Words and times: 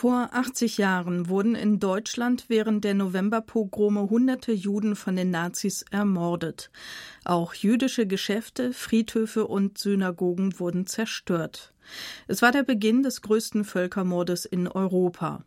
Vor 0.00 0.28
80 0.30 0.78
Jahren 0.78 1.28
wurden 1.28 1.56
in 1.56 1.80
Deutschland 1.80 2.44
während 2.46 2.84
der 2.84 2.94
Novemberpogrome 2.94 4.08
hunderte 4.08 4.52
Juden 4.52 4.94
von 4.94 5.16
den 5.16 5.32
Nazis 5.32 5.84
ermordet. 5.90 6.70
Auch 7.24 7.52
jüdische 7.52 8.06
Geschäfte, 8.06 8.72
Friedhöfe 8.72 9.48
und 9.48 9.76
Synagogen 9.76 10.60
wurden 10.60 10.86
zerstört. 10.86 11.74
Es 12.28 12.42
war 12.42 12.52
der 12.52 12.62
Beginn 12.62 13.02
des 13.02 13.22
größten 13.22 13.64
Völkermordes 13.64 14.44
in 14.44 14.68
Europa. 14.68 15.42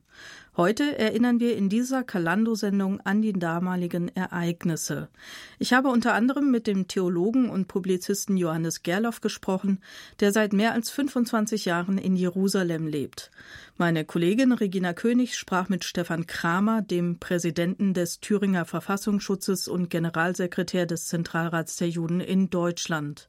Heute 0.57 0.97
erinnern 0.99 1.39
wir 1.39 1.55
in 1.55 1.69
dieser 1.69 2.03
Kalando-Sendung 2.03 2.99
an 3.01 3.21
die 3.21 3.31
damaligen 3.31 4.13
Ereignisse. 4.13 5.07
Ich 5.59 5.71
habe 5.71 5.87
unter 5.87 6.13
anderem 6.13 6.51
mit 6.51 6.67
dem 6.67 6.89
Theologen 6.89 7.49
und 7.49 7.69
Publizisten 7.69 8.35
Johannes 8.35 8.83
Gerloff 8.83 9.21
gesprochen, 9.21 9.79
der 10.19 10.33
seit 10.33 10.51
mehr 10.51 10.73
als 10.73 10.89
25 10.89 11.63
Jahren 11.63 11.97
in 11.97 12.17
Jerusalem 12.17 12.85
lebt. 12.85 13.31
Meine 13.81 14.05
Kollegin 14.05 14.51
Regina 14.51 14.93
König 14.93 15.35
sprach 15.35 15.67
mit 15.67 15.83
Stefan 15.83 16.27
Kramer, 16.27 16.83
dem 16.83 17.17
Präsidenten 17.17 17.95
des 17.95 18.19
Thüringer 18.19 18.65
Verfassungsschutzes 18.65 19.67
und 19.67 19.89
Generalsekretär 19.89 20.85
des 20.85 21.07
Zentralrats 21.07 21.77
der 21.77 21.89
Juden 21.89 22.19
in 22.19 22.51
Deutschland. 22.51 23.27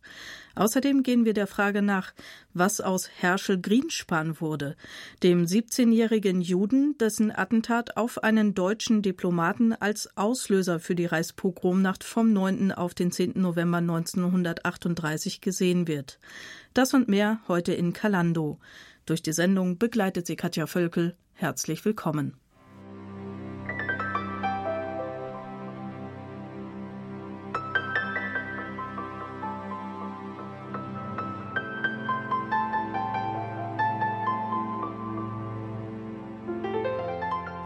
Außerdem 0.55 1.03
gehen 1.05 1.25
wir 1.25 1.33
der 1.33 1.47
Frage 1.47 1.81
nach, 1.81 2.13
was 2.53 2.83
aus 2.83 3.09
Herschel 3.17 3.63
Grinspan 3.63 4.43
wurde, 4.43 4.77
dem 5.23 5.47
17-jährigen 5.47 6.43
Juden, 6.43 6.99
dessen 6.99 7.35
Attentat 7.35 7.97
auf 7.97 8.23
einen 8.23 8.55
deutschen 8.55 9.01
Diplomaten 9.01 9.73
als 9.73 10.19
Auslöser 10.19 10.81
für 10.81 10.95
die 10.95 11.07
Reichspogromnacht 11.07 12.05
vom 12.05 12.31
9. 12.31 12.73
auf 12.73 12.93
den 12.93 13.11
10. 13.11 13.41
November 13.41 13.79
1938 13.79 15.41
gesehen 15.41 15.89
wird. 15.89 16.19
Das 16.75 16.93
und 16.93 17.09
mehr 17.09 17.41
heute 17.49 17.73
in 17.73 17.95
Kalando. 17.95 18.59
Durch 19.07 19.23
die 19.23 19.33
Sendung 19.33 19.79
begleitet 19.79 20.27
sie 20.27 20.37
Katja 20.37 20.67
Völkel. 20.67 21.17
Herzlich 21.35 21.85
willkommen. 21.85 22.37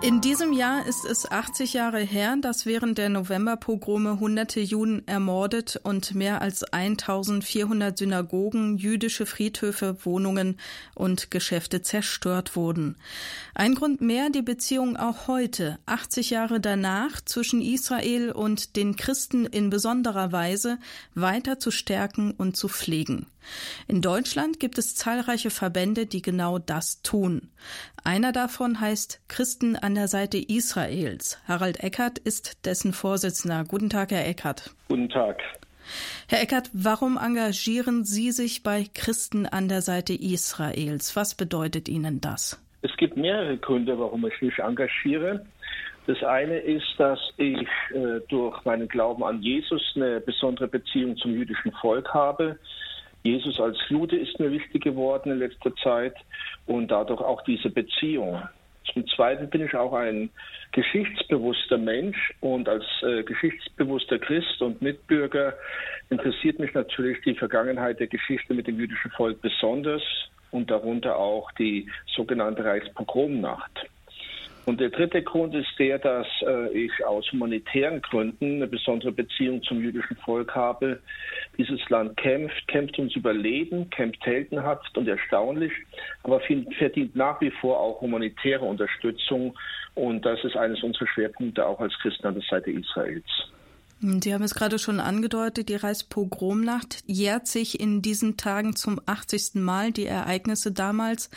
In 0.07 0.21
diesem 0.21 0.53
Jahr 0.53 0.87
ist 0.87 1.05
es 1.05 1.29
80 1.29 1.73
Jahre 1.73 1.99
her, 1.99 2.37
dass 2.41 2.65
während 2.65 2.97
der 2.97 3.09
Novemberpogrome 3.09 4.21
hunderte 4.21 4.61
Juden 4.61 5.03
ermordet 5.09 5.81
und 5.83 6.15
mehr 6.15 6.41
als 6.43 6.63
1400 6.63 7.99
Synagogen, 7.99 8.77
jüdische 8.77 9.27
Friedhöfe, 9.27 9.97
Wohnungen 10.05 10.61
und 10.95 11.33
Geschäfte 11.33 11.83
zerstört 11.83 12.55
wurden. 12.55 12.95
Ein 13.53 13.75
Grund 13.75 14.01
mehr, 14.01 14.31
die 14.31 14.43
Beziehung 14.43 14.97
auch 14.97 15.27
heute, 15.27 15.81
80 15.87 16.31
Jahre 16.31 16.61
danach, 16.61 17.21
zwischen 17.21 17.61
Israel 17.61 18.31
und 18.31 18.77
den 18.77 18.95
Christen 18.95 19.45
in 19.45 19.71
besonderer 19.71 20.31
Weise 20.31 20.79
weiter 21.17 21.59
zu 21.59 21.73
stärken 21.73 22.31
und 22.31 22.57
zu 22.57 22.69
pflegen. 22.69 23.27
In 23.89 24.03
Deutschland 24.03 24.61
gibt 24.61 24.79
es 24.79 24.95
zahlreiche 24.95 25.51
Verbände, 25.51 26.07
die 26.07 26.23
genau 26.23 26.59
das 26.59 27.03
tun. 27.03 27.51
Einer 28.05 28.33
davon 28.33 28.81
heißt 28.81 29.21
Christen 29.29 29.77
an 29.77 29.95
der 29.95 30.09
Seite 30.09 30.39
Israels. 30.39 31.39
Harald 31.47 31.83
Eckert 31.83 32.19
ist 32.19 32.67
dessen 32.67 32.93
Vorsitzender. 32.93 33.65
Guten 33.65 33.91
Tag, 33.91 34.11
Herr 34.11 34.27
Eckert. 34.27 34.75
Guten 34.89 35.09
Tag. 35.09 35.41
Herr 36.29 36.43
Eckert, 36.43 36.71
warum 36.73 37.17
engagieren 37.17 38.05
Sie 38.05 38.33
sich 38.33 38.63
bei 38.63 38.87
Christen 38.95 39.47
an 39.47 39.69
der 39.69 39.83
Seite 39.83 40.13
Israels? 40.15 41.15
Was 41.15 41.35
bedeutet 41.35 41.89
Ihnen 41.89 42.21
das? 42.21 42.61
Es 42.83 42.97
gibt 42.97 43.17
mehrere 43.17 43.57
Gründe, 43.57 43.99
warum 43.99 44.27
ich 44.27 44.41
mich 44.41 44.59
engagiere. 44.59 45.45
Das 46.07 46.23
eine 46.23 46.59
ist, 46.59 46.95
dass 46.99 47.19
ich 47.37 47.67
äh, 47.91 48.21
durch 48.29 48.65
meinen 48.65 48.87
Glauben 48.87 49.25
an 49.25 49.43
Jesus 49.43 49.83
eine 49.97 50.21
besondere 50.21 50.69
Beziehung 50.69 51.17
zum 51.17 51.33
jüdischen 51.33 51.73
Volk 51.73 52.15
habe. 52.15 52.59
Jesus 53.27 53.59
als 53.59 53.77
Jude 53.89 54.17
ist 54.17 54.39
mir 54.39 54.53
wichtig 54.53 54.85
geworden 54.85 55.33
in 55.33 55.39
letzter 55.41 55.75
Zeit 55.77 56.15
und 56.67 56.91
dadurch 56.91 57.21
auch 57.21 57.43
diese 57.43 57.71
Beziehung. 57.71 58.41
Zum 58.93 59.07
Zweiten 59.09 59.51
bin 59.51 59.65
ich 59.65 59.75
auch 59.75 59.93
ein 59.93 60.31
geschichtsbewusster 60.71 61.77
Mensch 61.77 62.33
und 62.41 62.69
als 62.69 62.85
äh, 63.03 63.25
geschichtsbewusster 63.25 64.21
Christ 64.21 64.63
und 64.63 64.81
Mitbürger 64.81 65.55
interessiert 66.09 66.61
mich 66.61 66.73
natürlich 66.75 67.21
die 67.23 67.35
Vergangenheit 67.35 67.99
der 67.99 68.07
Geschichte 68.07 68.55
mit 68.55 68.69
dem 68.69 68.79
jüdischen 68.79 69.11
Volk 69.11 69.41
besonders 69.43 70.03
und 70.53 70.71
darunter 70.71 71.17
auch 71.17 71.51
die 71.53 71.91
sogenannte 72.15 72.65
Reichspogromnacht. 72.65 73.87
Und 74.67 74.81
der 74.81 74.91
dritte 74.91 75.23
Grund 75.23 75.55
ist 75.55 75.79
der, 75.79 76.01
dass 76.01 76.27
äh, 76.43 76.69
ich 76.77 76.93
aus 77.07 77.31
humanitären 77.31 78.03
Gründen 78.03 78.57
eine 78.57 78.67
besondere 78.67 79.13
Beziehung 79.13 79.63
zum 79.63 79.81
jüdischen 79.81 80.17
Volk 80.17 80.57
habe. 80.57 81.01
Dieses 81.57 81.89
Land 81.89 82.17
kämpft, 82.17 82.67
kämpft 82.67 82.99
ums 82.99 83.15
Überleben, 83.15 83.89
kämpft 83.91 84.27
heldenhaft 84.27 84.99
und 84.99 85.07
erstaunlich, 85.07 85.73
aber 86.25 86.41
verdient 86.41 87.15
nach 87.15 87.41
wie 87.41 87.53
vor 87.53 87.79
auch 87.79 88.01
humanitäre 88.01 88.65
Unterstützung. 88.65 89.57
Und 89.95 90.27
das 90.27 90.43
ist 90.43 90.57
eines 90.57 90.83
unserer 90.83 91.07
Schwerpunkte 91.07 91.65
auch 91.65 91.79
als 91.79 91.97
Christen 92.01 92.27
an 92.27 92.35
der 92.35 92.43
Seite 92.43 92.73
Israels. 92.73 93.25
Sie 94.01 94.35
haben 94.35 94.43
es 94.43 94.55
gerade 94.55 94.79
schon 94.79 95.01
angedeutet, 95.01 95.69
die 95.71 95.75
Reichspogromnacht 95.75 97.03
jährt 97.07 97.47
sich 97.47 97.81
in 97.81 98.03
diesen 98.03 98.37
Tagen 98.37 98.77
zum 98.77 99.01
80. 99.07 99.55
Mal, 99.55 99.91
die 99.91 100.07
Ereignisse 100.07 100.71
damals. 100.73 101.31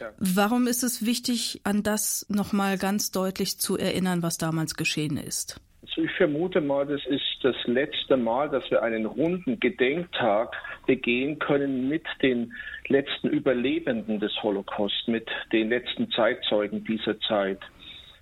Ja. 0.00 0.10
Warum 0.18 0.66
ist 0.66 0.82
es 0.82 1.06
wichtig, 1.06 1.60
an 1.64 1.84
das 1.84 2.26
nochmal 2.28 2.76
ganz 2.76 3.12
deutlich 3.12 3.58
zu 3.58 3.78
erinnern, 3.78 4.22
was 4.22 4.36
damals 4.36 4.74
geschehen 4.74 5.16
ist? 5.16 5.60
Also 5.82 6.02
ich 6.02 6.12
vermute 6.12 6.60
mal, 6.60 6.86
das 6.86 7.04
ist 7.06 7.38
das 7.42 7.56
letzte 7.66 8.16
Mal, 8.16 8.48
dass 8.48 8.68
wir 8.70 8.82
einen 8.82 9.04
runden 9.04 9.58
Gedenktag 9.60 10.54
begehen 10.86 11.38
können 11.38 11.88
mit 11.88 12.04
den 12.22 12.52
letzten 12.88 13.28
Überlebenden 13.28 14.20
des 14.20 14.32
Holocaust, 14.42 15.06
mit 15.06 15.28
den 15.52 15.68
letzten 15.68 16.10
Zeitzeugen 16.10 16.84
dieser 16.84 17.18
Zeit. 17.20 17.58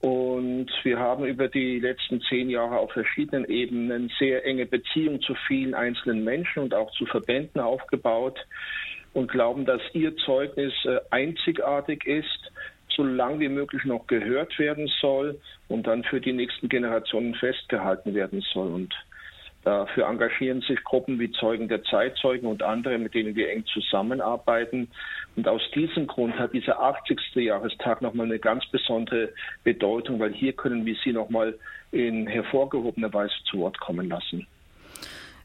Und 0.01 0.71
wir 0.83 0.99
haben 0.99 1.27
über 1.27 1.49
die 1.49 1.79
letzten 1.79 2.23
zehn 2.23 2.49
Jahre 2.49 2.79
auf 2.79 2.93
verschiedenen 2.93 3.45
Ebenen 3.45 4.11
sehr 4.19 4.45
enge 4.47 4.65
Beziehungen 4.65 5.21
zu 5.21 5.35
vielen 5.47 5.75
einzelnen 5.75 6.25
Menschen 6.25 6.63
und 6.63 6.75
auch 6.75 6.91
zu 6.93 7.05
Verbänden 7.05 7.61
aufgebaut 7.61 8.39
und 9.13 9.31
glauben, 9.31 9.67
dass 9.67 9.83
ihr 9.93 10.17
Zeugnis 10.17 10.73
äh, 10.85 11.01
einzigartig 11.11 12.07
ist, 12.07 12.53
so 12.97 13.03
lang 13.05 13.41
wie 13.41 13.49
möglich 13.49 13.85
noch 13.85 14.07
gehört 14.07 14.59
werden 14.59 14.91
soll 15.01 15.39
und 15.69 15.87
dann 15.87 16.03
für 16.05 16.21
die 16.21 16.33
nächsten 16.33 16.69
Generationen 16.69 17.35
festgehalten 17.35 18.15
werden 18.15 18.41
soll. 18.53 18.73
Und 18.73 18.95
Dafür 19.63 20.07
engagieren 20.07 20.63
sich 20.63 20.83
Gruppen 20.85 21.19
wie 21.19 21.31
Zeugen 21.33 21.69
der 21.69 21.83
Zeitzeugen 21.85 22.49
und 22.49 22.63
andere, 22.63 22.97
mit 22.97 23.13
denen 23.13 23.35
wir 23.35 23.51
eng 23.51 23.65
zusammenarbeiten. 23.67 24.89
Und 25.37 25.47
aus 25.47 25.61
diesem 25.75 26.07
Grund 26.07 26.39
hat 26.39 26.55
dieser 26.55 26.81
80. 26.81 27.19
Jahrestag 27.35 28.01
nochmal 28.01 28.27
eine 28.27 28.39
ganz 28.39 28.65
besondere 28.67 29.31
Bedeutung, 29.63 30.19
weil 30.19 30.33
hier 30.33 30.55
können 30.55 30.87
wir 30.87 30.97
Sie 31.05 31.13
nochmal 31.13 31.59
in 31.93 32.27
hervorgehobener 32.27 33.13
Weise 33.13 33.35
zu 33.51 33.59
Wort 33.59 33.79
kommen 33.81 34.09
lassen. 34.09 34.47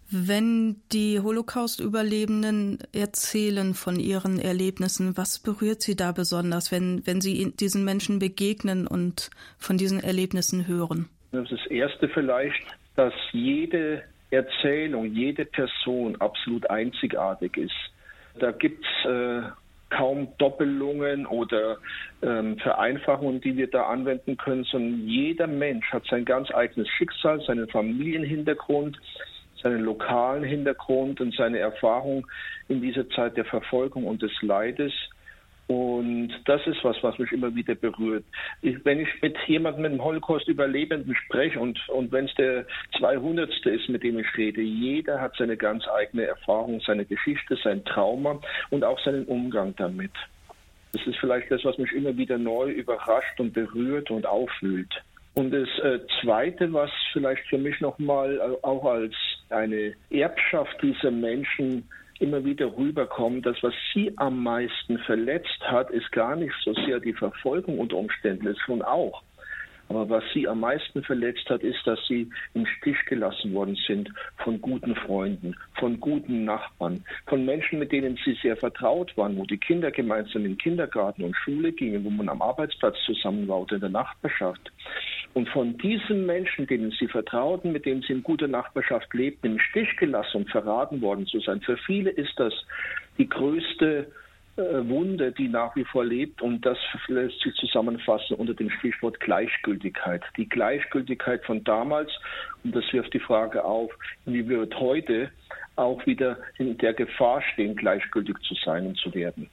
Wenn 0.10 0.82
die 0.92 1.20
Holocaust-Überlebenden 1.20 2.78
erzählen 2.94 3.74
von 3.74 4.00
ihren 4.00 4.40
Erlebnissen, 4.40 5.18
was 5.18 5.40
berührt 5.40 5.82
Sie 5.82 5.96
da 5.96 6.12
besonders, 6.12 6.72
wenn, 6.72 7.06
wenn 7.06 7.22
Sie 7.22 7.52
diesen 7.60 7.84
Menschen 7.84 8.20
begegnen 8.20 8.86
und 8.86 9.32
von 9.58 9.78
diesen 9.78 10.00
Erlebnissen 10.00 10.68
hören? 10.68 11.10
Das 11.32 11.52
ist 11.52 11.60
das 11.64 11.72
Erste 11.72 12.08
vielleicht, 12.08 12.64
dass 12.96 13.14
jede 13.32 14.04
Erzählung, 14.32 15.14
jede 15.14 15.46
Person 15.46 16.16
absolut 16.20 16.70
einzigartig 16.70 17.58
ist. 17.58 17.76
Da 18.40 18.52
gibt 18.52 18.84
es 18.84 19.10
äh, 19.10 19.42
kaum 19.90 20.28
Doppelungen 20.38 21.26
oder 21.26 21.78
ähm, 22.22 22.58
Vereinfachungen, 22.58 23.40
die 23.42 23.56
wir 23.56 23.70
da 23.70 23.84
anwenden 23.84 24.38
können, 24.38 24.64
sondern 24.66 25.08
jeder 25.08 25.48
Mensch 25.48 25.92
hat 25.92 26.06
sein 26.10 26.26
ganz 26.26 26.52
eigenes 26.52 26.90
Schicksal, 26.90 27.42
seinen 27.42 27.68
Familienhintergrund, 27.70 28.98
seinen 29.62 29.82
lokalen 29.82 30.44
Hintergrund 30.44 31.22
und 31.22 31.34
seine 31.36 31.60
Erfahrung 31.60 32.28
in 32.68 32.82
dieser 32.82 33.10
Zeit 33.10 33.38
der 33.38 33.46
Verfolgung 33.46 34.06
und 34.06 34.22
des 34.22 34.32
Leides. 34.42 34.92
Und 35.68 36.32
das 36.46 36.62
ist 36.68 36.84
was, 36.84 36.96
was 37.02 37.18
mich 37.18 37.32
immer 37.32 37.56
wieder 37.56 37.74
berührt. 37.74 38.24
Ich, 38.62 38.84
wenn 38.86 39.00
ich 39.00 39.10
mit 39.22 39.36
jemandem 39.48 39.82
mit 39.82 39.92
einem 39.94 40.04
Holocaust-Überlebenden 40.04 41.16
spreche 41.16 41.60
und, 41.60 41.80
und 41.90 42.12
wenn 42.12 42.26
es 42.26 42.36
der 42.36 42.66
200. 43.00 43.50
ist, 43.66 43.90
mit 43.90 44.04
dem 44.04 44.20
ich 44.20 44.28
rede, 44.38 44.62
jeder 44.62 45.20
hat 45.20 45.36
seine 45.38 45.58
ganz 45.58 45.88
eigene 45.88 46.26
Erfahrung, 46.26 46.82
seine 46.82 47.06
Geschichte, 47.06 47.58
sein 47.64 47.84
Trauma 47.86 48.40
und 48.70 48.84
auch 48.84 49.00
seinen 49.04 49.26
Umgang 49.26 49.74
damit. 49.76 50.12
Das 50.94 51.06
ist 51.08 51.18
vielleicht 51.18 51.50
das, 51.50 51.66
was 51.66 51.78
mich 51.80 51.92
immer 51.94 52.16
wieder 52.16 52.38
neu 52.38 52.70
überrascht 52.70 53.40
und 53.40 53.54
berührt 53.54 54.12
und 54.12 54.26
aufwühlt. 54.26 54.94
Und 55.34 55.52
das 55.52 55.68
äh, 55.80 56.00
Zweite, 56.22 56.72
was 56.72 56.90
vielleicht 57.12 57.46
für 57.48 57.58
mich 57.58 57.82
nochmal 57.82 58.38
äh, 58.38 58.66
auch 58.66 58.86
als 58.86 59.14
eine 59.50 59.94
Erbschaft 60.10 60.82
dieser 60.82 61.12
Menschen 61.12 61.90
immer 62.20 62.44
wieder 62.46 62.76
rüberkommt, 62.78 63.46
dass 63.46 63.62
was 63.62 63.74
sie 63.94 64.14
am 64.18 64.44
meisten 64.44 64.98
verletzt 65.00 65.60
hat, 65.62 65.90
ist 65.92 66.12
gar 66.12 66.36
nicht 66.36 66.54
so 66.64 66.74
sehr 66.74 67.00
die 67.00 67.14
Verfolgung 67.14 67.80
unter 67.80 67.98
Umständen, 67.98 68.48
ist 68.48 68.62
schon 68.62 68.82
auch. 68.82 69.24
Aber 69.90 70.10
was 70.10 70.24
sie 70.34 70.48
am 70.48 70.62
meisten 70.62 71.04
verletzt 71.04 71.50
hat, 71.50 71.62
ist, 71.62 71.86
dass 71.86 72.00
sie 72.08 72.30
im 72.54 72.66
Stich 72.66 72.98
gelassen 73.06 73.54
worden 73.54 73.78
sind 73.88 74.10
von 74.38 74.60
guten 74.60 74.96
Freunden, 74.96 75.56
von 75.80 76.00
guten 76.00 76.44
Nachbarn, 76.44 77.04
von 77.28 77.46
Menschen, 77.46 77.80
mit 77.80 77.92
denen 77.92 78.18
sie 78.26 78.38
sehr 78.42 78.58
vertraut 78.58 79.16
waren, 79.16 79.38
wo 79.38 79.46
die 79.46 79.58
Kinder 79.58 79.92
gemeinsam 79.92 80.46
in 80.46 80.58
Kindergarten 80.58 81.24
und 81.24 81.36
Schule 81.36 81.72
gingen, 81.72 82.04
wo 82.04 82.10
man 82.10 82.30
am 82.30 82.42
Arbeitsplatz 82.42 82.98
zusammen 83.06 83.48
war 83.48 83.62
oder 83.62 83.76
in 83.76 83.82
der 83.82 83.90
Nachbarschaft. 83.90 84.72
Und 85.34 85.50
von 85.50 85.78
diesen 85.78 86.26
Menschen, 86.26 86.66
denen 86.66 86.92
sie 86.92 87.08
vertrauten, 87.08 87.72
mit 87.72 87.86
denen 87.86 88.02
sie 88.02 88.14
in 88.14 88.24
guter 88.24 88.48
Nachbarschaft 88.48 89.14
lebten, 89.14 89.48
im 89.48 89.60
Stich 89.60 89.96
gelassen 89.98 90.38
und 90.38 90.50
verraten 90.50 91.02
worden 91.02 91.28
zu 91.28 91.40
sein. 91.42 91.62
Für 91.62 91.78
viele 91.78 92.10
ist 92.10 92.34
das 92.38 92.54
die 93.18 93.28
größte 93.28 94.08
Wunde, 94.58 95.32
die 95.32 95.48
nach 95.48 95.76
wie 95.76 95.84
vor 95.86 96.06
lebt. 96.06 96.42
Und 96.42 96.66
das 96.66 96.78
lässt 97.08 97.40
sich 97.42 97.54
zusammenfassen 97.56 98.36
unter 98.38 98.54
dem 98.54 98.70
Stichwort 98.70 99.20
Gleichgültigkeit. 99.20 100.24
Die 100.38 100.48
Gleichgültigkeit 100.48 101.44
von 101.46 101.64
damals. 101.64 102.12
Und 102.64 102.76
das 102.76 102.86
wirft 102.94 103.14
die 103.14 103.20
Frage 103.20 103.64
auf, 103.64 103.92
wie 104.26 104.48
wird 104.48 104.80
heute 104.80 105.32
auch 105.76 106.06
wieder 106.06 106.38
in 106.58 106.78
der 106.78 106.94
Gefahr 106.94 107.42
stehen, 107.54 107.76
gleichgültig 107.76 108.38
zu 108.48 108.56
sein 108.64 108.88
und 108.88 108.98
zu 108.98 109.14
werden. 109.14 109.50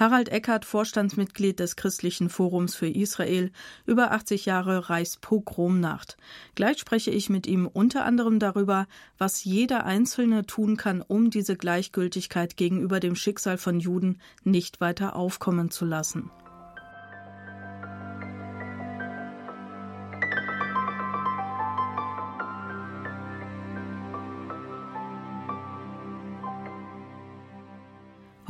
Harald 0.00 0.30
Eckert, 0.30 0.64
Vorstandsmitglied 0.64 1.60
des 1.60 1.76
Christlichen 1.76 2.30
Forums 2.30 2.74
für 2.74 2.88
Israel, 2.88 3.52
über 3.84 4.12
80 4.12 4.46
Jahre 4.46 4.88
Reichspogromnacht. 4.88 6.16
Gleich 6.54 6.78
spreche 6.78 7.10
ich 7.10 7.28
mit 7.28 7.46
ihm 7.46 7.66
unter 7.66 8.06
anderem 8.06 8.38
darüber, 8.38 8.86
was 9.18 9.44
jeder 9.44 9.84
Einzelne 9.84 10.46
tun 10.46 10.78
kann, 10.78 11.02
um 11.02 11.28
diese 11.28 11.54
Gleichgültigkeit 11.54 12.56
gegenüber 12.56 12.98
dem 12.98 13.14
Schicksal 13.14 13.58
von 13.58 13.78
Juden 13.78 14.18
nicht 14.42 14.80
weiter 14.80 15.16
aufkommen 15.16 15.70
zu 15.70 15.84
lassen. 15.84 16.30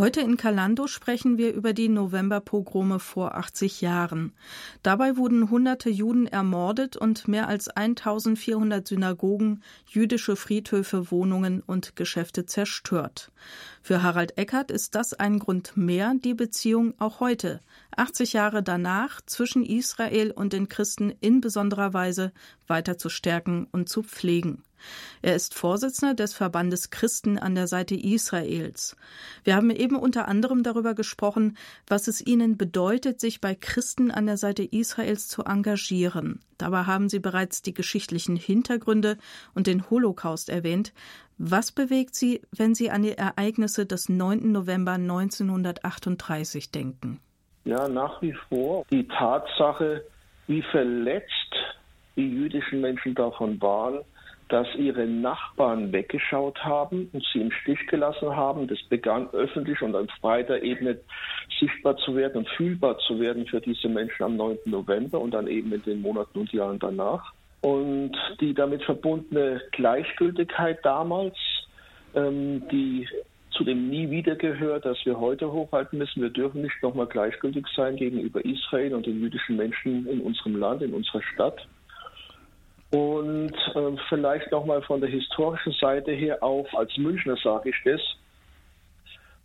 Heute 0.00 0.22
in 0.22 0.38
Kalando 0.38 0.86
sprechen 0.86 1.36
wir 1.36 1.52
über 1.52 1.74
die 1.74 1.90
Novemberpogrome 1.90 3.00
vor 3.00 3.34
80 3.34 3.82
Jahren. 3.82 4.32
Dabei 4.82 5.18
wurden 5.18 5.50
hunderte 5.50 5.90
Juden 5.90 6.26
ermordet 6.26 6.96
und 6.96 7.28
mehr 7.28 7.48
als 7.48 7.68
1400 7.68 8.88
Synagogen, 8.88 9.62
jüdische 9.86 10.36
Friedhöfe, 10.36 11.10
Wohnungen 11.10 11.60
und 11.60 11.96
Geschäfte 11.96 12.46
zerstört. 12.46 13.30
Für 13.82 14.02
Harald 14.02 14.38
Eckert 14.38 14.70
ist 14.70 14.94
das 14.94 15.12
ein 15.12 15.38
Grund 15.38 15.76
mehr, 15.76 16.14
die 16.24 16.32
Beziehung 16.32 16.94
auch 16.98 17.20
heute, 17.20 17.60
80 17.94 18.32
Jahre 18.32 18.62
danach, 18.62 19.20
zwischen 19.26 19.66
Israel 19.66 20.30
und 20.30 20.54
den 20.54 20.70
Christen 20.70 21.12
in 21.20 21.42
besonderer 21.42 21.92
Weise 21.92 22.32
weiter 22.66 22.96
zu 22.96 23.10
stärken 23.10 23.68
und 23.70 23.90
zu 23.90 24.02
pflegen. 24.02 24.62
Er 25.22 25.34
ist 25.34 25.54
Vorsitzender 25.54 26.14
des 26.14 26.34
Verbandes 26.34 26.90
Christen 26.90 27.38
an 27.38 27.54
der 27.54 27.66
Seite 27.66 27.94
Israels. 27.94 28.96
Wir 29.44 29.56
haben 29.56 29.70
eben 29.70 29.96
unter 29.96 30.28
anderem 30.28 30.62
darüber 30.62 30.94
gesprochen, 30.94 31.56
was 31.86 32.08
es 32.08 32.24
ihnen 32.24 32.56
bedeutet, 32.56 33.20
sich 33.20 33.40
bei 33.40 33.54
Christen 33.54 34.10
an 34.10 34.26
der 34.26 34.36
Seite 34.36 34.62
Israels 34.62 35.28
zu 35.28 35.44
engagieren. 35.44 36.40
Dabei 36.58 36.84
haben 36.84 37.08
Sie 37.08 37.20
bereits 37.20 37.62
die 37.62 37.74
geschichtlichen 37.74 38.36
Hintergründe 38.36 39.16
und 39.54 39.66
den 39.66 39.88
Holocaust 39.88 40.48
erwähnt. 40.48 40.92
Was 41.38 41.72
bewegt 41.72 42.14
Sie, 42.14 42.42
wenn 42.52 42.74
Sie 42.74 42.90
an 42.90 43.02
die 43.02 43.16
Ereignisse 43.16 43.86
des 43.86 44.08
9. 44.08 44.52
November 44.52 44.92
1938 44.92 46.70
denken? 46.70 47.20
Ja, 47.64 47.88
nach 47.88 48.20
wie 48.20 48.34
vor 48.48 48.84
die 48.90 49.06
Tatsache, 49.08 50.04
wie 50.46 50.62
verletzt 50.62 51.54
die 52.16 52.28
jüdischen 52.28 52.80
Menschen 52.80 53.14
davon 53.14 53.60
waren, 53.60 54.00
dass 54.50 54.66
ihre 54.76 55.06
Nachbarn 55.06 55.92
weggeschaut 55.92 56.62
haben 56.64 57.08
und 57.12 57.24
sie 57.32 57.40
im 57.40 57.52
Stich 57.52 57.86
gelassen 57.86 58.34
haben. 58.34 58.66
Das 58.66 58.82
begann 58.88 59.28
öffentlich 59.32 59.80
und 59.80 59.94
auf 59.94 60.08
breiter 60.20 60.62
Ebene 60.62 60.98
sichtbar 61.58 61.96
zu 61.98 62.16
werden 62.16 62.38
und 62.38 62.48
fühlbar 62.50 62.98
zu 62.98 63.20
werden 63.20 63.46
für 63.46 63.60
diese 63.60 63.88
Menschen 63.88 64.24
am 64.24 64.36
9. 64.36 64.58
November 64.66 65.20
und 65.20 65.32
dann 65.32 65.46
eben 65.46 65.72
in 65.72 65.82
den 65.82 66.02
Monaten 66.02 66.40
und 66.40 66.52
Jahren 66.52 66.78
danach. 66.80 67.32
Und 67.60 68.12
die 68.40 68.52
damit 68.52 68.82
verbundene 68.82 69.62
Gleichgültigkeit 69.72 70.78
damals, 70.84 71.36
ähm, 72.14 72.62
die 72.70 73.06
zu 73.52 73.64
dem 73.64 73.88
Nie 73.88 74.10
wieder 74.10 74.34
gehört, 74.34 74.84
das 74.84 74.98
wir 75.04 75.20
heute 75.20 75.52
hochhalten 75.52 75.98
müssen. 75.98 76.22
Wir 76.22 76.30
dürfen 76.30 76.62
nicht 76.62 76.82
nochmal 76.82 77.06
gleichgültig 77.06 77.66
sein 77.76 77.96
gegenüber 77.96 78.44
Israel 78.44 78.94
und 78.94 79.06
den 79.06 79.20
jüdischen 79.20 79.56
Menschen 79.56 80.06
in 80.06 80.20
unserem 80.22 80.56
Land, 80.56 80.82
in 80.82 80.94
unserer 80.94 81.22
Stadt. 81.22 81.66
Und 82.90 83.54
äh, 83.74 83.96
vielleicht 84.08 84.50
nochmal 84.50 84.82
von 84.82 85.00
der 85.00 85.10
historischen 85.10 85.72
Seite 85.74 86.10
her 86.10 86.42
auch, 86.42 86.66
als 86.74 86.96
Münchner 86.96 87.36
sage 87.36 87.70
ich 87.70 87.76
das, 87.84 88.00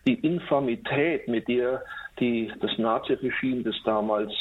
die 0.08 0.16
Infamität, 0.16 1.28
mit 1.28 1.48
der 1.48 1.84
die, 2.20 2.52
das 2.60 2.78
Naziregime 2.78 3.64
das 3.64 3.76
damals 3.84 4.32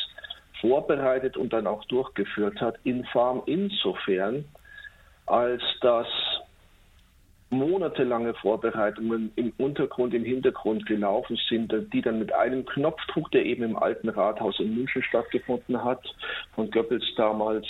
vorbereitet 0.60 1.36
und 1.36 1.52
dann 1.52 1.66
auch 1.66 1.84
durchgeführt 1.86 2.60
hat, 2.60 2.76
infam 2.84 3.42
insofern, 3.46 4.44
als 5.26 5.62
dass 5.80 6.06
monatelange 7.50 8.34
Vorbereitungen 8.34 9.32
im 9.36 9.52
Untergrund, 9.58 10.14
im 10.14 10.24
Hintergrund 10.24 10.86
gelaufen 10.86 11.38
sind, 11.48 11.72
die 11.92 12.02
dann 12.02 12.18
mit 12.18 12.34
einem 12.34 12.64
Knopfdruck, 12.64 13.30
der 13.30 13.44
eben 13.44 13.62
im 13.62 13.76
alten 13.76 14.08
Rathaus 14.08 14.58
in 14.60 14.74
München 14.74 15.02
stattgefunden 15.02 15.82
hat, 15.84 16.02
von 16.54 16.70
Goebbels 16.70 17.04
damals 17.16 17.66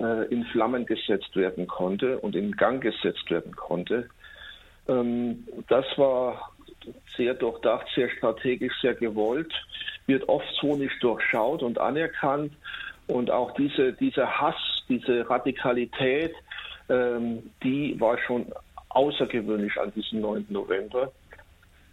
äh, 0.00 0.26
in 0.32 0.44
Flammen 0.46 0.86
gesetzt 0.86 1.36
werden 1.36 1.66
konnte 1.66 2.18
und 2.18 2.34
in 2.34 2.52
Gang 2.52 2.82
gesetzt 2.82 3.30
werden 3.30 3.54
konnte. 3.54 4.08
Ähm, 4.88 5.46
das 5.68 5.86
war 5.96 6.52
sehr 7.16 7.34
durchdacht, 7.34 7.86
sehr 7.94 8.08
strategisch, 8.10 8.72
sehr 8.80 8.94
gewollt, 8.94 9.52
wird 10.06 10.28
oft 10.28 10.48
so 10.60 10.76
nicht 10.76 11.02
durchschaut 11.02 11.62
und 11.62 11.78
anerkannt. 11.78 12.52
Und 13.06 13.30
auch 13.30 13.52
diese, 13.54 13.92
dieser 13.94 14.40
Hass, 14.40 14.84
diese 14.88 15.28
Radikalität, 15.28 16.34
ähm, 16.88 17.50
die 17.62 17.98
war 18.00 18.18
schon 18.18 18.46
außergewöhnlich 18.98 19.78
an 19.80 19.92
diesem 19.94 20.20
9. 20.20 20.46
November. 20.48 21.12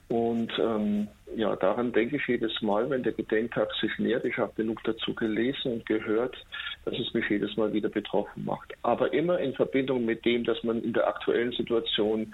Und 0.07 0.52
ähm, 0.60 1.07
ja, 1.36 1.56
daran 1.56 1.92
denke 1.92 2.18
ich 2.18 2.28
jedes 2.28 2.62
Mal, 2.62 2.90
wenn 2.90 3.04
der 3.04 3.13
Gedenktag 3.13 3.69
sich 3.80 3.92
nähert. 4.00 4.25
Ich 4.25 4.38
habe 4.38 4.54
genug 4.56 4.84
dazu 4.84 5.13
gelesen 5.13 5.74
und 5.74 5.86
gehört, 5.86 6.36
dass 6.84 6.97
es 6.97 7.14
mich 7.14 7.30
jedes 7.30 7.56
Mal 7.57 7.74
wieder 7.74 7.90
betroffen 7.90 8.45
macht. 8.45 8.74
Aber 8.81 9.14
immer 9.14 9.40
in 9.40 9.54
Verbindung 9.54 10.06
mit 10.06 10.26
dem, 10.26 10.44
dass 10.44 10.64
man 10.64 10.81
in 10.83 10.94
der 10.94 11.07
aktuellen 11.07 11.52
Situation 11.52 12.33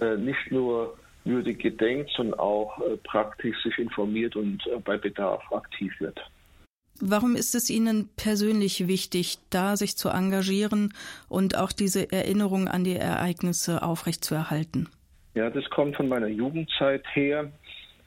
äh, 0.00 0.16
nicht 0.16 0.50
nur 0.50 0.96
würdig 1.24 1.60
gedenkt, 1.60 2.10
sondern 2.16 2.38
auch 2.38 2.80
äh, 2.80 2.96
praktisch 2.96 3.62
sich 3.62 3.78
informiert 3.78 4.34
und 4.34 4.66
äh, 4.66 4.78
bei 4.84 4.96
Bedarf 4.96 5.42
aktiv 5.52 5.92
wird. 6.00 6.20
Warum 7.00 7.34
ist 7.34 7.54
es 7.54 7.70
Ihnen 7.70 8.10
persönlich 8.16 8.86
wichtig, 8.86 9.38
da 9.48 9.76
sich 9.76 9.96
zu 9.96 10.10
engagieren 10.10 10.92
und 11.28 11.56
auch 11.56 11.72
diese 11.72 12.12
Erinnerung 12.12 12.68
an 12.68 12.84
die 12.84 12.96
Ereignisse 12.96 13.82
aufrechtzuerhalten? 13.82 14.88
Ja, 15.34 15.48
das 15.48 15.68
kommt 15.70 15.96
von 15.96 16.08
meiner 16.08 16.26
Jugendzeit 16.26 17.04
her. 17.14 17.50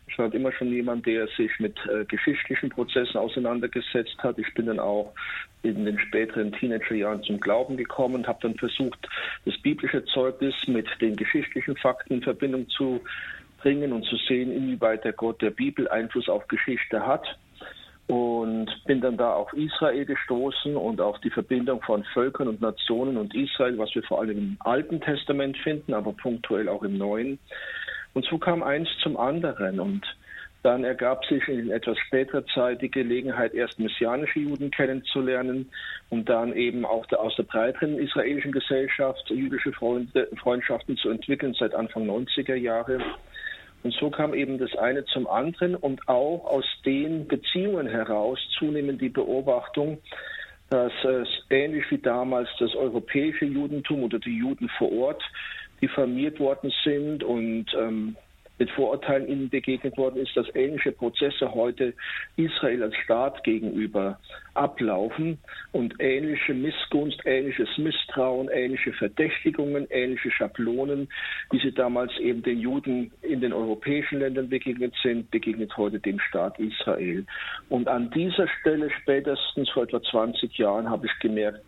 Ich 0.07 0.19
war 0.19 0.31
immer 0.31 0.51
schon 0.51 0.71
jemand, 0.71 1.07
der 1.07 1.27
sich 1.35 1.51
mit 1.57 1.75
äh, 1.87 2.05
geschichtlichen 2.05 2.69
Prozessen 2.69 3.17
auseinandergesetzt 3.17 4.17
hat. 4.19 4.37
Ich 4.37 4.53
bin 4.53 4.67
dann 4.67 4.79
auch 4.79 5.11
in 5.63 5.85
den 5.85 5.97
späteren 5.97 6.51
Teenagerjahren 6.51 7.23
zum 7.23 7.39
Glauben 7.39 7.77
gekommen 7.77 8.15
und 8.15 8.27
habe 8.27 8.39
dann 8.43 8.55
versucht, 8.55 9.07
das 9.45 9.57
biblische 9.63 10.05
Zeugnis 10.05 10.53
mit 10.67 10.85
den 11.01 11.15
geschichtlichen 11.15 11.75
Fakten 11.77 12.15
in 12.15 12.21
Verbindung 12.21 12.69
zu 12.69 13.01
bringen 13.57 13.91
und 13.91 14.05
zu 14.05 14.17
sehen, 14.27 14.51
inwieweit 14.51 15.03
der 15.03 15.13
Gott 15.13 15.41
der 15.41 15.51
Bibel 15.51 15.87
Einfluss 15.87 16.29
auf 16.29 16.47
Geschichte 16.47 17.07
hat 17.07 17.39
und 18.07 18.69
bin 18.85 19.01
dann 19.01 19.17
da 19.17 19.33
auf 19.33 19.53
Israel 19.53 20.05
gestoßen 20.05 20.75
und 20.75 20.99
auf 20.99 21.19
die 21.21 21.29
Verbindung 21.29 21.81
von 21.81 22.03
Völkern 22.13 22.47
und 22.47 22.61
Nationen 22.61 23.17
und 23.17 23.33
Israel, 23.33 23.77
was 23.77 23.95
wir 23.95 24.03
vor 24.03 24.19
allem 24.19 24.37
im 24.37 24.57
Alten 24.59 24.99
Testament 24.99 25.57
finden, 25.57 25.93
aber 25.93 26.11
punktuell 26.13 26.67
auch 26.67 26.83
im 26.83 26.97
Neuen. 26.97 27.39
Und 28.13 28.25
so 28.25 28.37
kam 28.37 28.61
eins 28.61 28.89
zum 29.01 29.17
anderen 29.17 29.79
und 29.79 30.03
dann 30.63 30.85
ergab 30.85 31.25
sich 31.25 31.45
in 31.49 31.71
etwas 31.71 31.97
späterer 31.97 32.45
Zeit 32.47 32.81
die 32.81 32.89
Gelegenheit, 32.89 33.53
erst 33.53 33.79
messianische 33.79 34.39
Juden 34.39 34.71
kennenzulernen 34.71 35.69
und 36.09 36.29
dann 36.29 36.53
eben 36.53 36.85
auch 36.85 37.05
aus 37.11 37.35
der 37.35 37.43
breiteren 37.43 37.99
israelischen 37.99 38.53
Gesellschaft 38.53 39.29
jüdische 39.29 39.73
Freunde, 39.73 40.29
Freundschaften 40.41 40.95
zu 40.95 41.09
entwickeln 41.09 41.53
seit 41.53 41.75
Anfang 41.75 42.09
90er 42.09 42.55
Jahre. 42.55 42.99
Und 43.83 43.93
so 43.93 44.09
kam 44.09 44.33
eben 44.33 44.57
das 44.57 44.75
eine 44.77 45.03
zum 45.05 45.27
anderen 45.27 45.75
und 45.75 46.07
auch 46.07 46.45
aus 46.45 46.65
den 46.85 47.27
Beziehungen 47.27 47.87
heraus 47.87 48.39
zunehmend 48.57 49.01
die 49.01 49.09
Beobachtung, 49.09 49.99
dass 50.69 50.93
es 51.03 51.27
ähnlich 51.49 51.83
wie 51.91 51.97
damals 51.97 52.49
das 52.59 52.73
europäische 52.75 53.45
Judentum 53.45 54.03
oder 54.03 54.19
die 54.19 54.37
Juden 54.37 54.69
vor 54.77 54.91
Ort 54.91 55.21
diffamiert 55.81 56.39
worden 56.39 56.71
sind 56.83 57.23
und 57.23 57.65
ähm, 57.77 58.15
mit 58.63 58.71
Vorurteilen 58.71 59.27
ihnen 59.27 59.49
begegnet 59.49 59.97
worden 59.97 60.21
ist, 60.21 60.37
dass 60.37 60.47
ähnliche 60.55 60.93
Prozesse 60.93 61.53
heute 61.53 61.93
Israel 62.37 62.83
als 62.83 62.95
Staat 63.03 63.43
gegenüber 63.43 64.17
ablaufen 64.53 65.37
und 65.73 65.95
ähnliche 65.99 66.53
Missgunst, 66.53 67.19
ähnliches 67.25 67.67
Misstrauen, 67.77 68.47
ähnliche 68.47 68.93
Verdächtigungen, 68.93 69.85
ähnliche 69.89 70.31
Schablonen, 70.31 71.09
wie 71.51 71.59
sie 71.59 71.73
damals 71.73 72.17
eben 72.19 72.41
den 72.41 72.61
Juden 72.61 73.11
in 73.21 73.41
den 73.41 73.51
europäischen 73.51 74.19
Ländern 74.19 74.47
begegnet 74.47 74.93
sind, 75.03 75.29
begegnet 75.29 75.75
heute 75.75 75.99
dem 75.99 76.21
Staat 76.21 76.57
Israel. 76.57 77.25
Und 77.67 77.89
an 77.89 78.11
dieser 78.11 78.47
Stelle 78.61 78.89
spätestens 79.01 79.69
vor 79.71 79.83
etwa 79.83 80.01
20 80.01 80.57
Jahren 80.57 80.89
habe 80.89 81.07
ich 81.07 81.19
gemerkt, 81.19 81.59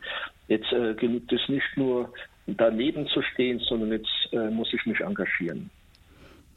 jetzt 0.48 0.72
äh, 0.72 0.94
genügt 0.94 1.34
es 1.34 1.42
nicht 1.50 1.76
nur 1.76 2.14
daneben 2.48 3.06
zu 3.08 3.22
stehen, 3.22 3.60
sondern 3.60 3.92
jetzt 3.92 4.30
äh, 4.32 4.50
muss 4.50 4.74
ich 4.74 4.86
mich 4.86 5.02
engagieren. 5.02 5.70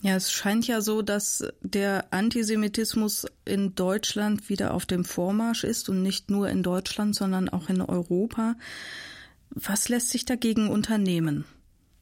Ja, 0.00 0.14
es 0.14 0.30
scheint 0.30 0.68
ja 0.68 0.80
so, 0.80 1.02
dass 1.02 1.52
der 1.60 2.06
Antisemitismus 2.12 3.26
in 3.44 3.74
Deutschland 3.74 4.48
wieder 4.48 4.74
auf 4.74 4.86
dem 4.86 5.04
Vormarsch 5.04 5.64
ist 5.64 5.88
und 5.88 6.02
nicht 6.02 6.30
nur 6.30 6.48
in 6.48 6.62
Deutschland, 6.62 7.16
sondern 7.16 7.48
auch 7.48 7.68
in 7.68 7.80
Europa. 7.80 8.54
Was 9.50 9.88
lässt 9.88 10.10
sich 10.10 10.24
dagegen 10.24 10.68
unternehmen? 10.68 11.44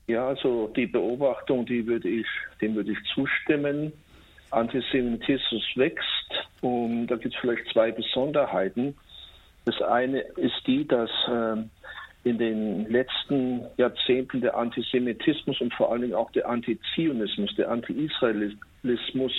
Ja, 0.09 0.29
also 0.29 0.69
die 0.77 0.87
Beobachtung, 0.87 1.65
die 1.65 1.87
würde 1.87 2.09
ich, 2.09 2.27
dem 2.61 2.75
würde 2.75 2.93
ich 2.93 2.99
zustimmen. 3.15 3.93
Antisemitismus 4.51 5.65
wächst 5.75 6.31
und 6.61 7.09
da 7.09 7.17
gibt 7.17 7.35
es 7.35 7.41
vielleicht 7.41 7.67
zwei 7.73 7.91
Besonderheiten. 7.91 8.95
Das 9.65 9.83
eine 9.83 10.21
ist 10.21 10.65
die, 10.67 10.87
dass 10.87 11.11
äh, 11.29 11.57
in 12.27 12.39
den 12.39 12.91
letzten 12.91 13.65
Jahrzehnten 13.77 14.41
der 14.41 14.57
Antisemitismus 14.57 15.61
und 15.61 15.73
vor 15.75 15.93
allen 15.93 16.03
Dingen 16.03 16.15
auch 16.15 16.33
der 16.33 16.49
Antizionismus, 16.49 17.55
der 17.55 17.71
Anti-Israelismus 17.71 19.33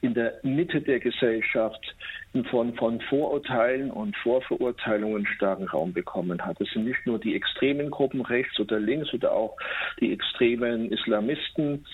in 0.00 0.14
der 0.14 0.34
Mitte 0.42 0.80
der 0.80 0.98
Gesellschaft 0.98 1.94
in 2.32 2.44
Form 2.46 2.74
von 2.74 3.00
Vorurteilen 3.02 3.92
und 3.92 4.16
Vorverurteilungen 4.16 5.24
starken 5.28 5.68
Raum 5.68 5.92
bekommen 5.92 6.44
hat. 6.44 6.60
Es 6.60 6.68
sind 6.72 6.86
nicht 6.86 7.06
nur 7.06 7.20
die 7.20 7.36
extremen 7.36 7.88
Gruppen 7.88 8.20
rechts 8.20 8.58
oder 8.58 8.80
links 8.80 9.14
oder 9.14 9.30
auch 9.30 9.56
die 10.00 10.12
extremen 10.12 10.90
Islamisten, 10.90 11.86